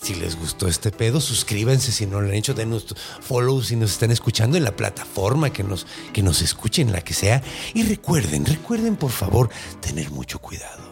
Si 0.00 0.14
les 0.14 0.38
gustó 0.38 0.68
este 0.68 0.90
pedo, 0.90 1.20
suscríbanse 1.20 1.90
si 1.92 2.06
no 2.06 2.20
lo 2.20 2.28
han 2.28 2.34
hecho, 2.34 2.54
denos 2.54 2.86
follow 3.20 3.62
si 3.62 3.76
nos 3.76 3.92
están 3.92 4.10
escuchando 4.10 4.56
en 4.56 4.64
la 4.64 4.76
plataforma 4.76 5.50
que 5.50 5.62
nos, 5.64 5.86
que 6.12 6.22
nos 6.22 6.40
escuchen, 6.42 6.92
la 6.92 7.00
que 7.02 7.12
sea. 7.14 7.42
Y 7.74 7.82
recuerden, 7.82 8.44
recuerden 8.46 8.96
por 8.96 9.10
favor 9.10 9.48
tener 9.80 10.10
mucho 10.10 10.38
cuidado. 10.38 10.85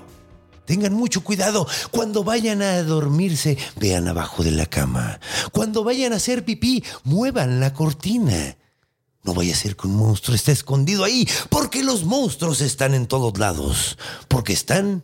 Tengan 0.66 0.94
mucho 0.94 1.22
cuidado. 1.22 1.66
Cuando 1.90 2.24
vayan 2.24 2.62
a 2.62 2.82
dormirse, 2.82 3.58
vean 3.76 4.08
abajo 4.08 4.42
de 4.42 4.52
la 4.52 4.66
cama. 4.66 5.20
Cuando 5.52 5.84
vayan 5.84 6.12
a 6.12 6.16
hacer 6.16 6.44
pipí, 6.44 6.82
muevan 7.04 7.60
la 7.60 7.74
cortina. 7.74 8.56
No 9.22 9.34
vaya 9.34 9.54
a 9.54 9.56
ser 9.56 9.76
que 9.76 9.86
un 9.86 9.96
monstruo 9.96 10.34
esté 10.34 10.52
escondido 10.52 11.04
ahí, 11.04 11.26
porque 11.48 11.82
los 11.82 12.04
monstruos 12.04 12.60
están 12.60 12.92
en 12.94 13.06
todos 13.06 13.38
lados, 13.38 13.96
porque 14.28 14.52
están 14.52 15.02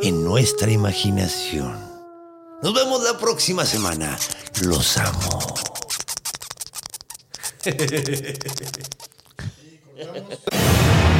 en 0.00 0.24
nuestra 0.24 0.70
imaginación. 0.70 1.78
Nos 2.62 2.74
vemos 2.74 3.02
la 3.02 3.18
próxima 3.18 3.66
semana. 3.66 4.18
Los 4.62 4.96
amo. 4.96 5.54